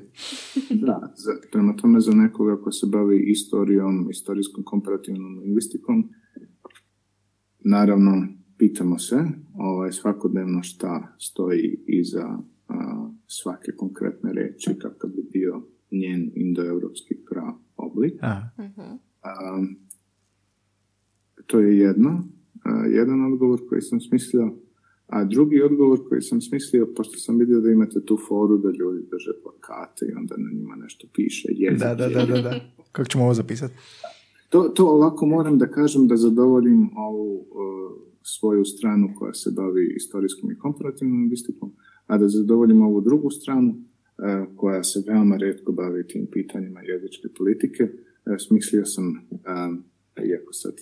Da, 0.70 1.12
za, 1.16 1.32
prema 1.52 1.76
tome 1.76 2.00
za 2.00 2.12
nekoga 2.12 2.62
ko 2.62 2.72
se 2.72 2.86
bavi 2.86 3.24
istorijom, 3.26 4.10
istorijskom 4.10 4.64
komparativnom 4.64 5.38
lingvistikom, 5.38 6.08
naravno 7.58 8.26
pitamo 8.58 8.98
se 8.98 9.24
ovaj, 9.54 9.92
svakodnevno 9.92 10.62
šta 10.62 11.16
stoji 11.18 11.78
iza 11.86 12.38
svake 13.26 13.72
konkretne 13.76 14.32
reči 14.32 14.70
kakav 14.78 15.10
bi 15.10 15.22
bio 15.32 15.62
njen 15.90 16.32
indoevropski 16.34 17.14
prav 17.30 17.54
oblik. 17.76 18.14
to 21.46 21.60
je 21.60 21.78
jedno, 21.78 22.24
jedan 22.90 23.32
odgovor 23.32 23.60
koji 23.68 23.80
sam 23.80 24.00
smislio, 24.00 24.54
a 25.06 25.24
drugi 25.24 25.62
odgovor 25.62 25.98
koji 26.08 26.22
sam 26.22 26.40
smislio, 26.40 26.92
pošto 26.96 27.18
sam 27.18 27.38
vidio 27.38 27.60
da 27.60 27.70
imate 27.70 28.04
tu 28.04 28.18
foru 28.28 28.58
da 28.58 28.68
ljudi 28.68 29.06
drže 29.10 29.32
plakate 29.42 30.06
i 30.06 30.14
onda 30.14 30.34
na 30.38 30.50
njima 30.58 30.76
nešto 30.76 31.06
piše. 31.14 31.48
Jezik, 31.50 31.78
da, 31.78 31.94
da, 31.94 32.08
da, 32.08 32.26
da, 32.26 32.42
da. 32.42 32.60
Kako 32.92 33.08
ćemo 33.08 33.24
ovo 33.24 33.34
zapisati? 33.34 33.74
To, 34.48 34.62
to 34.62 34.86
ovako 34.86 35.26
moram 35.26 35.58
da 35.58 35.66
kažem 35.66 36.06
da 36.06 36.16
zadovoljim 36.16 36.90
ovu 36.96 37.46
svoju 38.22 38.64
stranu 38.64 39.08
koja 39.18 39.34
se 39.34 39.50
bavi 39.56 39.94
istorijskom 39.96 40.50
i 40.50 40.58
komparativnom 40.58 41.18
lingvistikom, 41.20 41.72
a 42.06 42.18
da 42.18 42.28
zadovoljimo 42.28 42.86
ovu 42.86 43.00
drugu 43.00 43.30
stranu 43.30 43.74
e, 43.74 44.46
koja 44.56 44.84
se 44.84 45.02
veoma 45.06 45.36
redko 45.36 45.72
bavi 45.72 46.06
tim 46.06 46.26
pitanjima 46.32 46.80
jezičke 46.80 47.28
politike. 47.38 47.82
E, 47.84 48.38
smislio 48.38 48.84
sam, 48.84 49.16
e, 50.16 50.26
iako 50.26 50.52
sad 50.52 50.74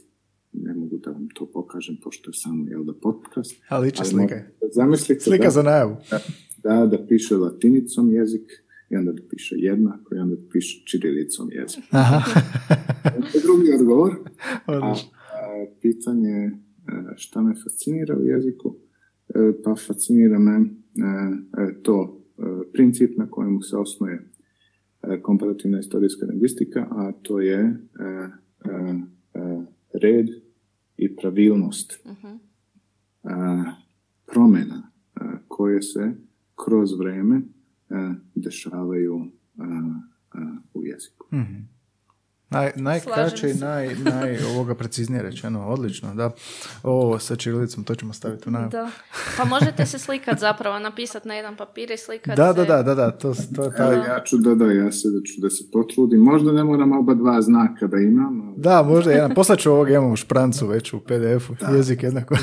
ne 0.53 0.75
mogu 0.75 0.99
da 0.99 1.11
vam 1.11 1.29
to 1.35 1.47
pokažem, 1.47 1.97
pošto 2.03 2.31
je 2.31 2.35
samo 2.35 2.69
jel 2.69 2.85
da 2.85 2.93
podcast. 2.93 3.63
Ali 3.69 3.93
slika. 4.05 4.43
Zamislite 4.73 5.21
slika 5.21 5.51
za 5.51 5.63
najavu. 5.63 5.97
Da, 6.63 6.87
da 6.87 7.07
piše 7.07 7.37
latinicom 7.37 8.11
jezik 8.11 8.51
i 8.91 8.97
onda 8.97 9.13
piše 9.31 9.55
jednako 9.59 10.15
i 10.15 10.19
onda 10.19 10.37
piše 10.53 10.85
čirilicom 10.87 11.49
jezik. 11.53 11.85
drugi 13.47 13.73
odgovor. 13.81 14.15
A, 14.67 14.95
pitanje 15.83 16.31
e, 16.31 16.53
šta 17.17 17.43
me 17.43 17.55
fascinira 17.65 18.17
u 18.17 18.23
jeziku, 18.23 18.77
pa 19.65 19.75
fascinira 19.87 20.39
me 20.39 20.57
e, 20.57 21.83
to 21.83 22.21
princip 22.73 23.19
na 23.19 23.27
kojemu 23.31 23.63
se 23.63 23.77
osnuje 23.77 24.31
komparativna 25.23 25.79
istorijska 25.79 26.27
lingvistika, 26.27 26.87
a 26.91 27.13
to 27.23 27.41
je 27.41 27.77
red 30.03 30.27
i 30.97 31.17
pravilnost 31.17 32.01
uh 32.05 32.31
promjena 34.27 34.91
koje 35.49 35.83
se 35.83 36.13
kroz 36.65 36.99
vreme 36.99 37.43
dešavaju 38.35 39.27
u 40.75 40.85
jeziku. 40.85 41.27
Mhm. 41.33 41.74
Naj, 42.55 42.73
najkraće 42.77 43.51
i 43.51 43.55
naj, 43.55 43.95
naj 43.95 44.39
ovoga 44.55 44.75
preciznije 44.75 45.23
rečeno, 45.23 45.69
odlično, 45.69 46.15
da. 46.15 46.31
Ovo 46.83 47.19
sa 47.19 47.37
čirilicom, 47.37 47.85
to 47.85 47.95
ćemo 47.95 48.13
staviti 48.13 48.49
u 48.49 48.53
najavu. 48.53 48.71
Da. 48.71 48.91
Pa 49.37 49.45
možete 49.45 49.87
se 49.87 49.99
slikati 49.99 50.41
zapravo, 50.41 50.79
napisati 50.79 51.29
na 51.29 51.35
jedan 51.35 51.57
papir 51.57 51.91
i 51.91 51.97
slikati 51.97 52.37
da, 52.37 52.55
se. 52.55 52.61
Da, 52.61 52.65
da, 52.65 52.83
da, 52.83 52.95
da, 52.95 53.11
to, 53.11 53.35
to 53.57 53.65
je 53.65 53.77
taj... 53.77 53.95
Ja 53.97 54.23
ću 54.25 54.37
da, 54.37 54.55
da, 54.55 54.73
ja 54.73 54.93
se 54.93 55.09
da 55.09 55.21
ću 55.27 55.41
da 55.41 55.51
se 55.51 55.65
potrudim. 55.73 56.21
Možda 56.21 56.53
ne 56.53 56.65
moram 56.65 56.93
oba 56.93 57.15
dva 57.15 57.43
znaka 57.43 57.87
da 57.87 57.97
imam. 57.97 58.55
Da, 58.57 58.83
možda 58.83 59.13
jedan. 59.13 59.35
Poslat 59.35 59.59
ću 59.59 59.71
ovog, 59.71 59.91
imamo 59.91 60.13
u 60.13 60.17
šprancu 60.17 60.67
već 60.67 60.93
u 60.93 61.01
PDF-u, 61.01 61.55
jezik 61.77 62.03
jednako. 62.03 62.37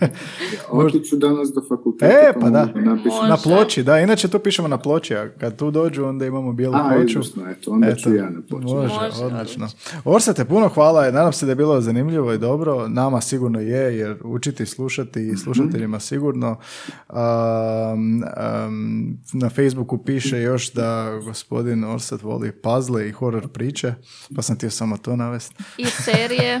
Otiću 0.70 1.16
danas 1.16 1.48
do 1.54 1.62
fakulteta. 1.68 2.06
E, 2.06 2.32
pa, 2.34 2.40
pa 2.40 2.50
da, 2.50 2.68
na 3.28 3.36
ploči, 3.36 3.82
da, 3.82 3.98
inače 3.98 4.28
to 4.28 4.38
pišemo 4.38 4.68
na 4.68 4.78
ploči, 4.78 5.16
a 5.16 5.28
kad 5.28 5.56
tu 5.56 5.70
dođu 5.70 6.04
onda 6.04 6.26
imamo 6.26 6.52
bijelu 6.52 6.74
ploču. 6.94 7.20
A, 7.46 7.50
eto, 7.50 7.70
onda 7.70 7.94
ću 7.94 8.14
ja 8.14 8.30
na 8.30 8.40
ploči. 8.48 8.64
Može, 8.64 8.94
može 8.94 9.39
odlično. 9.40 9.68
Orsate, 10.04 10.44
puno 10.44 10.68
hvala, 10.68 11.10
nadam 11.10 11.32
se 11.32 11.46
da 11.46 11.52
je 11.52 11.56
bilo 11.56 11.80
zanimljivo 11.80 12.32
i 12.32 12.38
dobro, 12.38 12.88
nama 12.88 13.20
sigurno 13.20 13.60
je, 13.60 13.98
jer 13.98 14.16
učiti 14.24 14.66
slušati 14.66 15.28
i 15.28 15.36
slušateljima 15.36 16.00
sigurno. 16.00 16.56
na 19.32 19.50
Facebooku 19.50 20.04
piše 20.04 20.40
još 20.40 20.72
da 20.72 21.20
gospodin 21.24 21.84
Orsat 21.84 22.22
voli 22.22 22.52
puzzle 22.52 23.08
i 23.08 23.12
horror 23.12 23.48
priče, 23.48 23.94
pa 24.36 24.42
sam 24.42 24.56
htio 24.56 24.70
samo 24.70 24.96
to 24.96 25.16
navesti. 25.16 25.54
I 25.78 25.84
serije. 25.84 26.58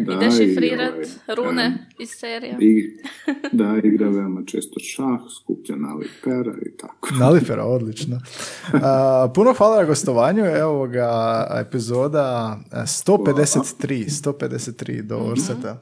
I 0.00 0.18
dešifrirat 0.20 0.94
rune 1.36 1.86
iz 1.98 2.08
serija. 2.08 2.56
I, 2.60 2.98
da, 3.52 3.76
igra 3.84 4.08
veoma 4.08 4.42
često 4.46 4.80
šah, 4.80 5.20
skuplja 5.36 5.76
nalipera 5.76 6.54
i 6.66 6.76
tako. 6.76 7.08
Nalipera, 7.20 7.64
odlično. 7.64 8.20
puno 9.34 9.52
hvala 9.52 9.76
na 9.76 9.84
gostovanju, 9.84 10.44
evo 10.44 10.86
ga 10.94 11.46
epizoda 11.60 12.58
153, 12.72 14.08
153 14.08 15.02
do 15.02 15.18
Orseta. 15.18 15.80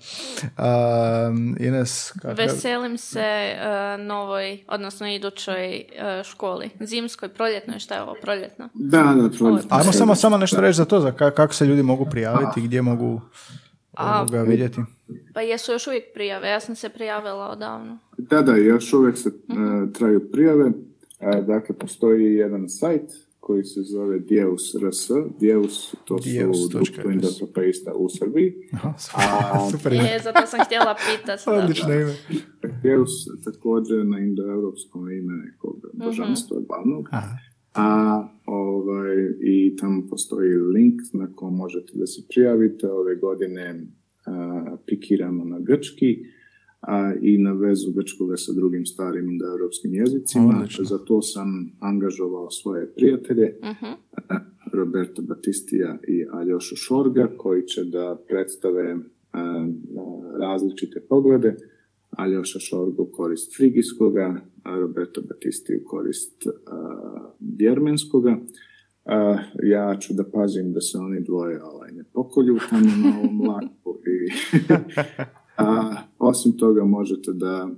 Ines, 1.61 2.13
Veselim 2.37 2.99
se 2.99 3.55
uh, 3.55 4.05
novoj, 4.07 4.65
odnosno 4.69 5.09
idućoj 5.09 5.77
uh, 5.77 6.27
školi. 6.27 6.71
Zimskoj, 6.81 7.29
proljetnoj, 7.29 7.79
šta 7.79 7.95
je 7.95 8.03
ovo, 8.03 8.15
proljetno? 8.23 8.69
Da, 8.75 9.03
da, 9.03 9.31
proljetno. 9.39 9.77
Ajmo 9.77 9.93
samo, 9.93 10.15
samo 10.15 10.37
nešto 10.37 10.61
reći 10.61 10.77
za 10.77 10.85
to, 10.85 11.01
za 11.01 11.13
kako 11.13 11.55
se 11.55 11.67
ljudi 11.67 11.83
mogu 11.83 12.07
prijaviti, 12.11 12.61
gdje 12.61 12.83
mogu 12.83 13.21
ovoga 13.99 14.43
vidjeti. 14.43 14.81
Pa 15.35 15.41
jesu 15.41 15.73
još 15.73 15.87
uvijek 15.87 16.05
prijave, 16.15 16.49
ja 16.49 16.61
sam 16.61 16.77
se 16.77 16.89
prijavila 16.89 17.49
odavno. 17.49 17.99
Da, 18.19 18.43
da, 18.43 18.57
još 18.57 18.93
uvijek 18.93 19.19
se 19.19 19.29
uh, 19.29 19.93
traju 19.93 20.31
prijave. 20.33 20.73
Dakle, 21.47 21.75
postoji 21.79 22.35
jedan 22.35 22.69
sajt 22.69 23.11
koji 23.43 23.65
se 23.65 23.81
zove 23.83 24.19
Djeus 24.19 24.75
RS. 24.75 25.11
Djeus, 25.41 25.95
to 26.05 26.17
Djeus. 26.25 26.63
su 26.63 26.69
društvo 26.69 27.11
indoeuropeista 27.11 27.95
u 27.95 28.09
Srbiji. 28.09 28.55
Aha, 28.73 28.95
A, 29.15 29.71
super 29.71 29.93
Je, 30.13 30.21
zato 30.25 30.47
sam 30.47 30.61
htjela 30.65 30.95
pitati. 31.11 31.43
Odlično 31.47 31.93
ime. 31.95 32.15
Djeus 32.83 33.11
također 33.45 34.07
na 34.07 34.19
indoeuropskom 34.19 35.11
ime 35.11 35.33
nekog 35.33 35.77
mhm. 35.95 36.05
božanstva 36.05 36.57
uh-huh. 36.57 36.67
glavnog. 36.67 37.09
Aha. 37.11 37.37
A 37.75 38.29
ovaj, 38.47 39.17
i 39.41 39.77
tamo 39.77 40.07
postoji 40.11 40.55
link 40.55 41.01
na 41.13 41.33
kom 41.35 41.57
možete 41.57 41.93
da 41.95 42.07
se 42.07 42.23
prijavite. 42.29 42.91
Ove 42.91 43.17
godine 43.17 43.87
a, 44.27 44.77
pikiramo 44.87 45.45
na 45.45 45.59
grčki 45.59 46.25
a, 46.83 47.13
i 47.21 47.39
na 47.39 47.53
vezu 47.53 47.93
grčkoga 47.93 48.37
sa 48.37 48.53
drugim 48.53 48.87
starim 48.87 49.31
indoeuropskim 49.31 49.95
jezicima. 49.95 50.67
Za 50.83 50.99
to 50.99 51.23
sam 51.23 51.73
angažovao 51.81 52.51
svoje 52.51 52.95
prijatelje, 52.95 53.59
uh-huh. 53.63 53.95
Roberta 54.73 55.23
Batistija 55.23 55.99
i 56.09 56.27
Aljoša 56.33 56.77
Šorga, 56.77 57.29
koji 57.37 57.63
će 57.67 57.85
da 57.85 58.19
predstave 58.29 58.97
a, 59.33 59.69
različite 60.41 61.01
poglede. 61.09 61.57
Aljoša 62.11 62.59
Šorga 62.59 63.03
u 63.03 63.11
korist 63.13 63.57
frigijskoga, 63.57 64.41
a 64.63 64.79
Roberto 64.79 65.21
Batisti 65.29 65.77
u 65.77 65.85
korist 65.85 66.47
vjermenskoga. 67.41 68.37
ja 69.63 69.97
ću 70.01 70.15
da 70.15 70.25
pazim 70.25 70.73
da 70.73 70.81
se 70.81 70.99
oni 70.99 71.21
dvoje 71.21 71.65
ovaj, 71.65 71.93
ne 71.93 72.05
pokolju 72.13 72.59
tamo 72.71 72.87
na 73.05 73.19
ovom 73.19 73.41
laku 73.49 73.99
i 74.07 74.31
A, 75.63 75.97
osim 76.19 76.57
toga 76.57 76.85
možete 76.85 77.33
da 77.33 77.71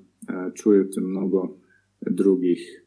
čujete 0.55 1.01
mnogo 1.01 1.57
drugih 2.01 2.85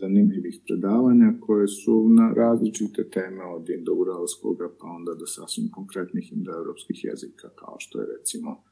zanimljivih 0.00 0.60
predavanja 0.66 1.34
koje 1.40 1.68
su 1.68 2.08
na 2.08 2.32
različite 2.36 3.10
teme 3.10 3.44
od 3.44 3.70
indouralskog 3.70 4.56
pa 4.80 4.86
onda 4.86 5.14
do 5.14 5.26
sasvim 5.26 5.70
konkretnih 5.70 6.32
indoeuropskih 6.32 7.04
jezika 7.04 7.48
kao 7.48 7.76
što 7.78 8.00
je 8.00 8.06
recimo 8.18 8.62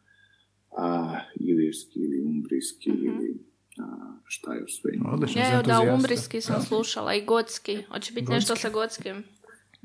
a, 0.77 1.17
ilirski 1.35 2.01
ili 2.01 2.21
umbrijski 2.21 2.93
mm-hmm. 2.93 3.07
ili 3.07 3.39
a, 3.79 4.17
šta 4.25 4.55
još 4.55 4.81
sve 4.81 4.91
ima. 4.95 5.19
Ja, 5.37 5.63
da, 5.63 5.95
umbrijski 5.95 6.41
sam 6.41 6.63
slušala 6.63 7.15
i 7.15 7.25
gotski. 7.25 7.83
Hoće 7.83 8.13
biti 8.13 8.33
nešto 8.33 8.57
sa 8.57 8.71
gotskim? 8.71 9.17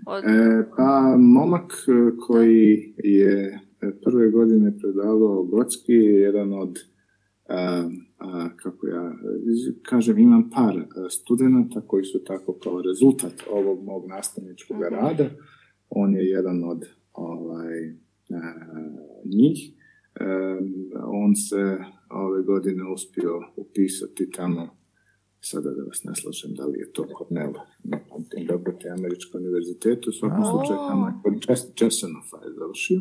Od... 0.05 0.23
E, 0.23 0.69
pa, 0.77 1.15
momak 1.17 1.73
e, 1.87 2.17
koji 2.27 2.93
je 2.97 3.59
prve 4.03 4.31
godine 4.31 4.77
predavao 4.77 5.43
Gotski 5.43 5.91
je 5.91 6.21
jedan 6.21 6.53
od 6.53 6.79
a, 7.49 7.89
a, 8.17 8.49
kako 8.55 8.87
ja 8.87 9.13
kažem, 9.83 10.17
imam 10.17 10.49
par 10.49 10.85
studenta 11.09 11.81
koji 11.81 12.03
su 12.03 12.23
tako 12.23 12.53
kao 12.63 12.81
rezultat 12.81 13.33
ovog 13.51 13.83
mog 13.83 14.07
nastavničkog 14.09 14.77
uh 14.77 14.87
rada. 14.91 15.29
On 15.89 16.15
je 16.15 16.25
jedan 16.25 16.63
od 16.63 16.85
ovaj, 17.13 17.89
a, 17.89 18.53
njih. 19.25 19.71
A, 20.19 20.57
on 21.05 21.35
se 21.35 21.77
ove 22.09 22.43
godine 22.43 22.91
uspio 22.93 23.39
upisati 23.55 24.31
tamo 24.31 24.67
sada 25.39 25.69
da 25.77 25.83
vas 25.83 26.03
ne 26.03 26.15
slažem 26.15 26.51
da 26.59 26.65
li 26.65 26.79
je 26.79 26.91
to 26.91 27.03
Cornell, 27.17 27.53
ne 27.83 27.97
pamtim 28.09 28.45
dobro, 28.51 28.73
te 28.81 28.89
američke 28.89 29.37
univerzitetu, 29.37 30.09
u 30.09 30.13
svakom 30.13 30.43
slučaju 30.51 30.79
tamo 30.89 31.07
je 31.07 31.13
kod 31.23 31.33
Česenofa 31.75 32.37
je 32.45 32.51
završio 32.59 32.99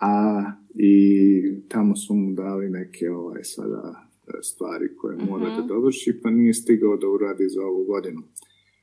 a 0.00 0.42
i 0.74 1.42
tamo 1.68 1.96
su 1.96 2.14
mu 2.14 2.32
dali 2.32 2.70
neke 2.70 3.10
ovaj, 3.10 3.44
sada 3.44 4.06
e, 4.26 4.32
stvari 4.42 4.96
koje 4.96 5.16
mora 5.16 5.56
da 5.56 5.62
dovrši, 5.62 6.20
pa 6.22 6.30
nije 6.30 6.54
stigao 6.54 6.96
da 6.96 7.08
uradi 7.08 7.48
za 7.48 7.62
ovu 7.62 7.84
godinu 7.84 8.22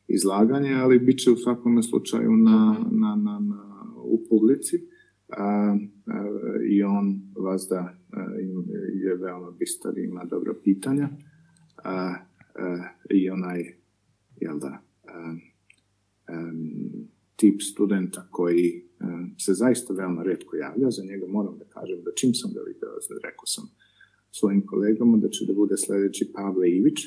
izlaganje, 0.07 0.73
ali 0.73 0.99
bit 0.99 1.19
će 1.19 1.31
u 1.31 1.37
svakom 1.37 1.83
slučaju 1.83 2.31
na, 2.31 2.79
mhm. 2.79 2.99
na, 2.99 3.15
na, 3.15 3.39
na, 3.39 3.83
u 4.03 4.23
publici. 4.29 4.87
A, 5.29 5.43
a, 5.43 5.77
i 6.69 6.83
on 6.83 7.21
vas 7.35 7.67
da 7.69 7.97
je 8.93 9.15
veoma 9.15 9.51
bistar 9.51 9.97
i 9.97 10.03
ima 10.03 10.25
dobra 10.25 10.53
pitanja. 10.63 11.09
A, 11.83 12.15
i 13.09 13.29
onaj 13.29 13.63
jel 14.41 14.59
da 14.59 14.81
tip 17.35 17.61
studenta 17.61 18.27
koji 18.31 18.86
se 19.39 19.53
zaista 19.53 19.93
veoma 19.93 20.23
redko 20.23 20.55
javlja, 20.55 20.91
za 20.91 21.03
njega 21.03 21.25
moram 21.27 21.57
da 21.57 21.65
kažem 21.65 22.03
da 22.03 22.11
čim 22.15 22.33
sam 22.33 22.51
ga 22.53 22.61
vidio, 22.67 22.89
rekao 23.23 23.45
sam 23.45 23.63
svojim 24.31 24.65
kolegama 24.65 25.17
da 25.17 25.29
će 25.29 25.45
da 25.45 25.53
bude 25.53 25.75
sljedeći 25.77 26.31
Pavle 26.35 26.69
Ivić, 26.69 26.99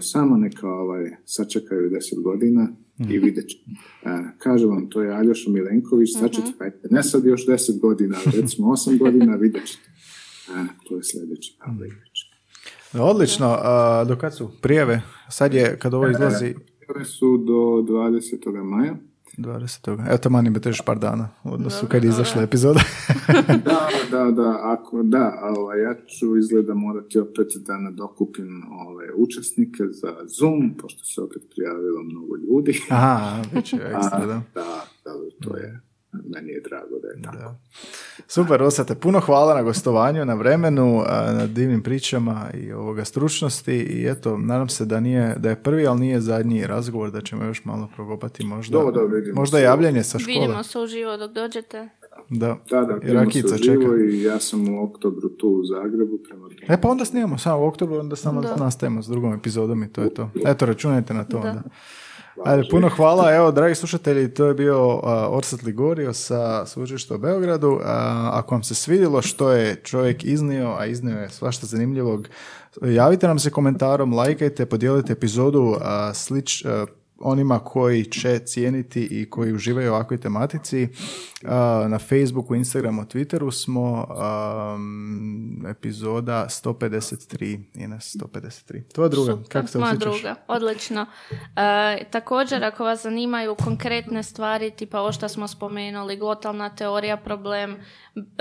samo 0.00 0.36
neka 0.36 0.68
ovaj, 0.68 1.10
sačekaju 1.24 1.90
deset 1.90 2.18
godina 2.22 2.68
i 2.98 3.02
mhm. 3.02 3.24
vidjet 3.24 3.48
će. 3.48 3.58
Kaže 4.38 4.66
vam, 4.66 4.90
to 4.90 5.02
je 5.02 5.12
Aljoša 5.12 5.50
Milenković, 5.50 6.10
mhm. 6.16 6.26
sačekajte, 6.26 6.88
ne 6.90 7.02
sad 7.02 7.24
još 7.24 7.46
deset 7.46 7.80
godina, 7.80 8.16
recimo 8.40 8.70
osam 8.70 8.98
godina, 8.98 9.36
vidjet 9.36 9.66
ćete. 9.66 9.92
To 10.88 10.96
je 10.96 11.02
sljedeći 11.02 11.56
Pavle 11.64 11.86
Ivić. 11.86 12.32
Odlično, 13.00 13.56
a, 13.58 14.04
do 14.08 14.16
kad 14.16 14.36
su 14.36 14.50
prijave? 14.62 15.02
Sad 15.30 15.54
je, 15.54 15.78
kad 15.78 15.94
ovo 15.94 16.10
izlazi... 16.10 16.54
Prijave 16.78 17.04
su 17.04 17.38
do 17.38 17.52
20. 17.52 18.64
maja. 18.64 18.96
20. 19.38 20.14
Eto, 20.14 20.30
mani 20.30 20.50
bi 20.50 20.60
još 20.64 20.80
par 20.80 20.98
dana 20.98 21.28
u 21.44 21.52
odnosu 21.52 21.86
kad 21.86 22.04
je 22.04 22.08
izašla 22.08 22.42
epizoda. 22.42 22.80
da, 23.64 23.88
da, 24.10 24.30
da, 24.30 24.58
ako 24.62 25.02
da, 25.02 25.40
ovaj, 25.56 25.80
ja 25.82 25.94
ću 25.94 26.36
izgleda 26.36 26.74
morati 26.74 27.18
opet 27.18 27.46
da 27.66 27.78
nadokupim 27.78 28.62
ove 28.88 29.06
učesnike 29.16 29.82
za 29.90 30.16
Zoom, 30.38 30.74
pošto 30.80 31.04
se 31.04 31.20
opet 31.20 31.42
prijavilo 31.54 32.02
mnogo 32.02 32.36
ljudi. 32.36 32.80
Aha, 32.90 33.42
već 33.52 33.72
je 33.72 33.78
ekstra, 33.96 34.26
da. 34.26 34.42
da, 34.54 34.84
da, 35.04 35.12
to 35.40 35.56
je 35.56 35.91
meni 36.12 36.50
je 36.50 36.60
drago 36.60 36.98
da 37.02 37.08
je 37.08 37.22
tako. 37.22 37.36
Da. 37.36 37.58
Super, 38.26 38.62
Osate, 38.62 38.94
puno 38.94 39.20
hvala 39.20 39.54
na 39.54 39.62
gostovanju, 39.62 40.24
na 40.24 40.34
vremenu, 40.34 41.02
na 41.08 41.46
divnim 41.46 41.82
pričama 41.82 42.50
i 42.54 42.72
ovoga 42.72 43.04
stručnosti 43.04 43.74
i 43.74 44.06
eto, 44.08 44.38
nadam 44.38 44.68
se 44.68 44.84
da 44.84 45.00
nije, 45.00 45.34
da 45.38 45.50
je 45.50 45.62
prvi, 45.62 45.86
ali 45.86 46.00
nije 46.00 46.20
zadnji 46.20 46.66
razgovor, 46.66 47.10
da 47.10 47.20
ćemo 47.20 47.44
još 47.44 47.64
malo 47.64 47.88
progopati 47.96 48.44
možda, 48.44 48.78
do, 48.78 48.90
do, 48.90 49.00
možda 49.34 49.58
javljanje 49.58 50.02
sa 50.02 50.18
škole. 50.18 50.40
Vidimo 50.40 50.62
se 50.62 50.78
uživo 50.78 51.16
dok 51.16 51.32
dođete. 51.32 51.88
Da, 52.28 52.56
da, 52.70 52.82
da 52.82 52.94
vidimo 52.94 53.30
se 53.30 53.54
uživo 53.54 53.96
i 53.96 54.22
ja 54.22 54.40
sam 54.40 54.68
u 54.68 54.84
oktobru 54.84 55.28
tu 55.28 55.48
u 55.48 55.64
Zagrebu. 55.64 56.18
Prema 56.28 56.48
e 56.68 56.80
pa 56.80 56.88
onda 56.88 57.04
snimamo 57.04 57.38
samo 57.38 57.64
u 57.64 57.66
oktobru, 57.66 57.96
onda 57.96 58.16
samo 58.16 58.40
nastavimo 58.58 59.02
s 59.02 59.06
drugom 59.06 59.34
epizodom 59.34 59.82
i 59.82 59.92
to 59.92 60.02
je 60.02 60.14
to. 60.14 60.30
Eto, 60.46 60.66
računajte 60.66 61.14
na 61.14 61.24
to 61.24 61.36
onda. 61.36 61.62
Ajde, 62.44 62.62
puno 62.70 62.88
hvala. 62.88 63.34
Evo, 63.34 63.50
dragi 63.50 63.74
slušatelji, 63.74 64.34
to 64.34 64.46
je 64.46 64.54
bio 64.54 64.86
uh, 64.88 65.02
Orsat 65.28 65.62
Ligorio 65.62 66.12
sa 66.12 66.66
Sveučilišta 66.66 67.14
u 67.14 67.18
Beogradu. 67.18 67.80
ako 68.32 68.54
vam 68.54 68.62
se 68.62 68.74
svidjelo 68.74 69.22
što 69.22 69.52
je 69.52 69.76
čovjek 69.76 70.24
iznio, 70.24 70.74
a 70.78 70.86
iznio 70.86 71.18
je 71.18 71.30
svašta 71.30 71.66
zanimljivog, 71.66 72.28
javite 72.82 73.26
nam 73.26 73.38
se 73.38 73.50
komentarom, 73.50 74.14
lajkajte, 74.14 74.66
podijelite 74.66 75.12
epizodu, 75.12 75.76
slič, 76.14 76.64
onima 77.22 77.58
koji 77.58 78.04
će 78.04 78.38
cijeniti 78.38 79.08
i 79.10 79.30
koji 79.30 79.52
uživaju 79.52 79.90
u 79.90 79.94
ovakvoj 79.94 80.20
tematici. 80.20 80.88
Na 81.88 81.98
Facebooku, 81.98 82.54
Instagramu, 82.54 83.02
Twitteru 83.02 83.64
smo 83.64 84.06
um, 84.74 85.66
epizoda 85.68 86.46
153 86.48 87.60
i 87.74 87.86
na 87.86 87.96
153. 87.96 88.92
Tvoja 88.94 89.08
druga, 89.08 89.32
Super, 89.32 89.48
kako 89.48 89.68
se 89.68 89.78
Moja 89.78 89.94
druga, 89.94 90.34
odlično. 90.48 91.06
E, 91.56 92.04
također, 92.10 92.64
ako 92.64 92.84
vas 92.84 93.02
zanimaju 93.02 93.54
konkretne 93.54 94.22
stvari, 94.22 94.70
tipa 94.70 95.00
ovo 95.00 95.12
što 95.12 95.28
smo 95.28 95.48
spomenuli, 95.48 96.16
glotalna 96.16 96.74
teorija, 96.76 97.16
problem 97.16 97.76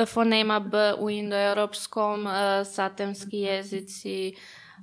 fonema 0.08 0.60
B 0.60 0.94
u 1.00 1.10
indoeuropskom, 1.10 2.28
e, 2.28 2.66
satemski 2.66 3.38
jezici, 3.38 4.34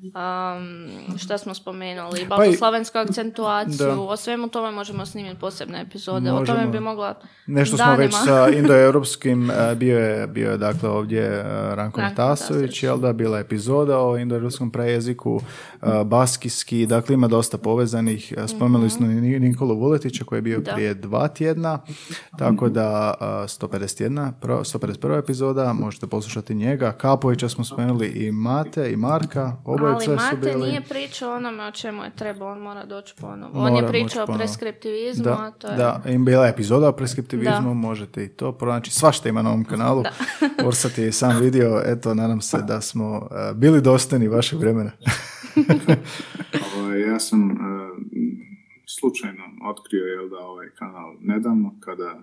um, 0.03 1.19
šta 1.19 1.39
smo 1.39 1.55
spomenuli, 1.55 2.27
pa 2.29 2.37
akcentuaciju, 3.01 4.09
o 4.09 4.17
svemu 4.17 4.49
tome 4.49 4.71
možemo 4.71 5.07
snimiti 5.07 5.41
posebne 5.41 5.81
epizode, 5.81 6.33
o 6.33 6.45
tome 6.47 6.67
bi 6.67 6.81
mogla 6.81 7.15
Nešto 7.47 7.77
smo 7.77 7.97
već 7.97 8.15
sa 8.25 8.49
indoeuropskim, 8.49 9.51
e, 9.51 9.75
bio 9.75 9.99
je, 9.99 10.27
bio 10.27 10.51
je 10.51 10.59
dakle 10.59 10.89
ovdje 10.89 11.23
e, 11.23 11.43
Ranko 11.75 12.01
Tasović, 12.17 12.83
jel 12.83 12.99
da, 12.99 13.13
bila 13.13 13.39
epizoda 13.39 13.99
o 13.99 14.17
indoeuropskom 14.19 14.71
prejeziku, 14.71 15.41
e, 15.83 16.05
baskijski, 16.05 16.87
dakle 16.87 17.15
ima 17.15 17.29
dosta 17.29 17.59
povezanih, 17.59 18.35
spomenuli 18.47 18.91
smo 18.91 19.07
Nikolu 19.07 19.79
Vuletića 19.79 20.25
koji 20.25 20.37
je 20.37 20.43
bio 20.43 20.61
prije 20.75 20.95
dva 20.95 21.29
tjedna, 21.29 21.79
tako 22.39 22.69
da 22.69 23.15
151, 23.21 24.33
151. 24.43 25.19
epizoda, 25.19 25.73
možete 25.73 26.07
poslušati 26.07 26.55
njega, 26.55 26.93
Kapovića 26.93 27.49
smo 27.49 27.65
spomenuli 27.65 28.07
i 28.07 28.33
Mate 28.33 28.93
i 28.93 28.97
Marka, 28.97 29.57
oba 29.65 29.88
ali 29.95 30.09
Mate 30.09 30.55
nije 30.57 30.81
pričao 30.81 31.37
onome 31.37 31.67
o 31.67 31.71
čemu 31.71 32.05
je 32.05 32.11
trebao, 32.17 32.53
on 32.53 32.59
mora 32.59 32.85
doći 32.85 33.15
ponovo. 33.21 33.61
on 33.61 33.77
je 33.77 33.87
pričao 33.87 34.25
o 34.25 34.37
preskriptivizmu, 34.37 35.25
da, 35.25 35.33
a 35.33 35.51
to 35.51 35.69
je... 35.69 35.77
Da, 35.77 36.03
im 36.07 36.25
bila 36.25 36.47
epizoda 36.47 36.89
o 36.89 36.93
preskriptivizmu, 36.93 37.75
možete 37.75 38.25
i 38.25 38.29
to 38.29 38.53
pronaći. 38.53 38.91
Svašta 38.91 39.29
ima 39.29 39.43
na 39.43 39.51
ovom 39.51 39.65
kanalu. 39.65 40.05
Orsat 40.67 40.99
je 40.99 41.13
sam 41.13 41.41
vidio, 41.41 41.83
eto, 41.85 42.15
nadam 42.15 42.41
se 42.41 42.59
da 42.63 42.81
smo 42.81 43.29
eh, 43.31 43.55
bili 43.55 43.81
dostojni 43.81 44.29
vašeg 44.29 44.59
vremena. 44.59 44.91
ja 47.09 47.19
sam 47.19 47.51
uh, 47.51 47.59
slučajno 48.97 49.45
otkrio 49.71 50.05
je 50.05 50.29
da 50.29 50.39
ovaj 50.39 50.69
kanal 50.79 51.15
nedavno 51.21 51.75
kada 51.81 52.21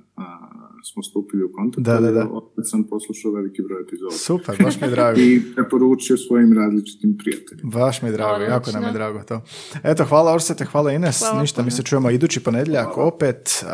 smo 0.92 1.04
stupili 1.04 1.44
u 1.44 1.52
kontakt. 1.52 1.86
Da, 1.86 2.00
da, 2.00 2.12
da. 2.12 2.28
Opet 2.32 2.66
sam 2.68 2.84
poslušao 2.84 3.32
veliki 3.32 3.62
broj 3.62 3.82
epizoda. 3.82 4.12
Super, 4.12 4.56
baš 4.64 4.82
mi 4.82 4.88
je 4.88 4.92
drago. 4.92 5.20
I 5.30 5.42
preporučio 5.56 6.18
svojim 6.18 6.54
različitim 6.54 7.18
prijateljima. 7.18 7.70
Baš 7.70 8.02
mi 8.02 8.10
je 8.10 8.12
drago, 8.12 8.44
jako 8.44 8.72
nam 8.72 8.84
je 8.84 8.92
drago 8.92 9.24
to. 9.24 9.42
Eto, 9.84 10.06
hvala 10.06 10.34
Orsete, 10.34 10.66
hvala 10.66 10.92
Ines. 10.92 11.22
Ništa, 11.42 11.64
mi 11.64 11.72
se 11.72 11.84
čujemo 11.84 12.10
idući 12.10 12.44
ponedjeljak. 12.44 12.98
Opet 12.98 13.66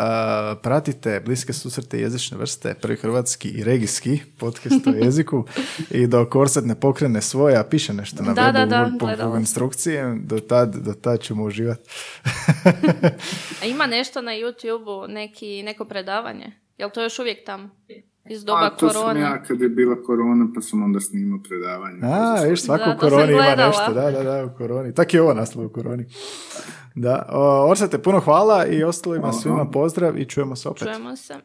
pratite 0.63 1.21
bliske 1.25 1.53
susrete 1.53 1.99
jezične 1.99 2.37
vrste, 2.37 2.75
prvi 2.81 2.95
hrvatski 2.95 3.49
i 3.49 3.63
regijski 3.63 4.19
podcast 4.37 4.87
o 4.87 4.89
jeziku. 4.89 5.43
I 5.99 6.07
dok 6.07 6.35
Orset 6.35 6.65
ne 6.65 6.75
pokrene 6.75 7.21
svoje, 7.21 7.57
a 7.57 7.63
piše 7.63 7.93
nešto 7.93 8.23
na 8.23 8.33
da, 8.33 8.53
webu 8.53 8.99
po, 8.99 9.31
po, 9.31 9.37
instrukcije, 9.37 10.19
do 10.23 10.39
tad, 10.39 10.75
do 10.75 10.93
tad 10.93 11.19
ćemo 11.19 11.43
uživati. 11.43 11.89
A 13.61 13.65
ima 13.65 13.85
nešto 13.85 14.21
na 14.21 14.31
YouTube-u, 14.31 15.07
neki, 15.07 15.63
neko 15.63 15.85
predavanje? 15.85 16.51
Jel 16.77 16.89
to 16.89 17.03
još 17.03 17.19
uvijek 17.19 17.45
tamo? 17.45 17.69
Iz 18.29 18.45
doba 18.45 18.65
A, 18.65 18.69
to 18.69 18.87
korone. 18.87 19.21
sam 19.21 19.31
ja 19.31 19.43
kad 19.43 19.61
je 19.61 19.69
bila 19.69 20.03
korona, 20.03 20.47
pa 20.55 20.61
sam 20.61 20.83
onda 20.83 20.99
snimao 20.99 21.39
predavanje. 21.49 21.99
A, 22.03 22.43
viš, 22.49 22.63
svako 22.63 22.89
u 22.95 22.99
koroni 22.99 23.33
ima 23.33 23.55
nešto. 23.55 23.93
Da, 23.93 24.11
da, 24.11 24.23
da, 24.23 24.45
u 24.45 24.57
koroni. 24.57 24.93
Tak 24.93 25.13
je 25.13 25.21
ovo 25.21 25.33
naslov 25.33 25.65
u 25.65 25.69
koroni. 25.69 26.05
Da, 26.95 27.29
Orsate, 27.69 27.97
puno 27.97 28.19
hvala 28.19 28.65
i 28.65 28.83
ostalima 28.83 29.33
svima 29.33 29.65
pozdrav 29.71 30.19
i 30.19 30.25
čujemo 30.25 30.55
se 30.55 30.69
opet. 30.69 30.83
Čujemo 30.83 31.15
se. 31.15 31.35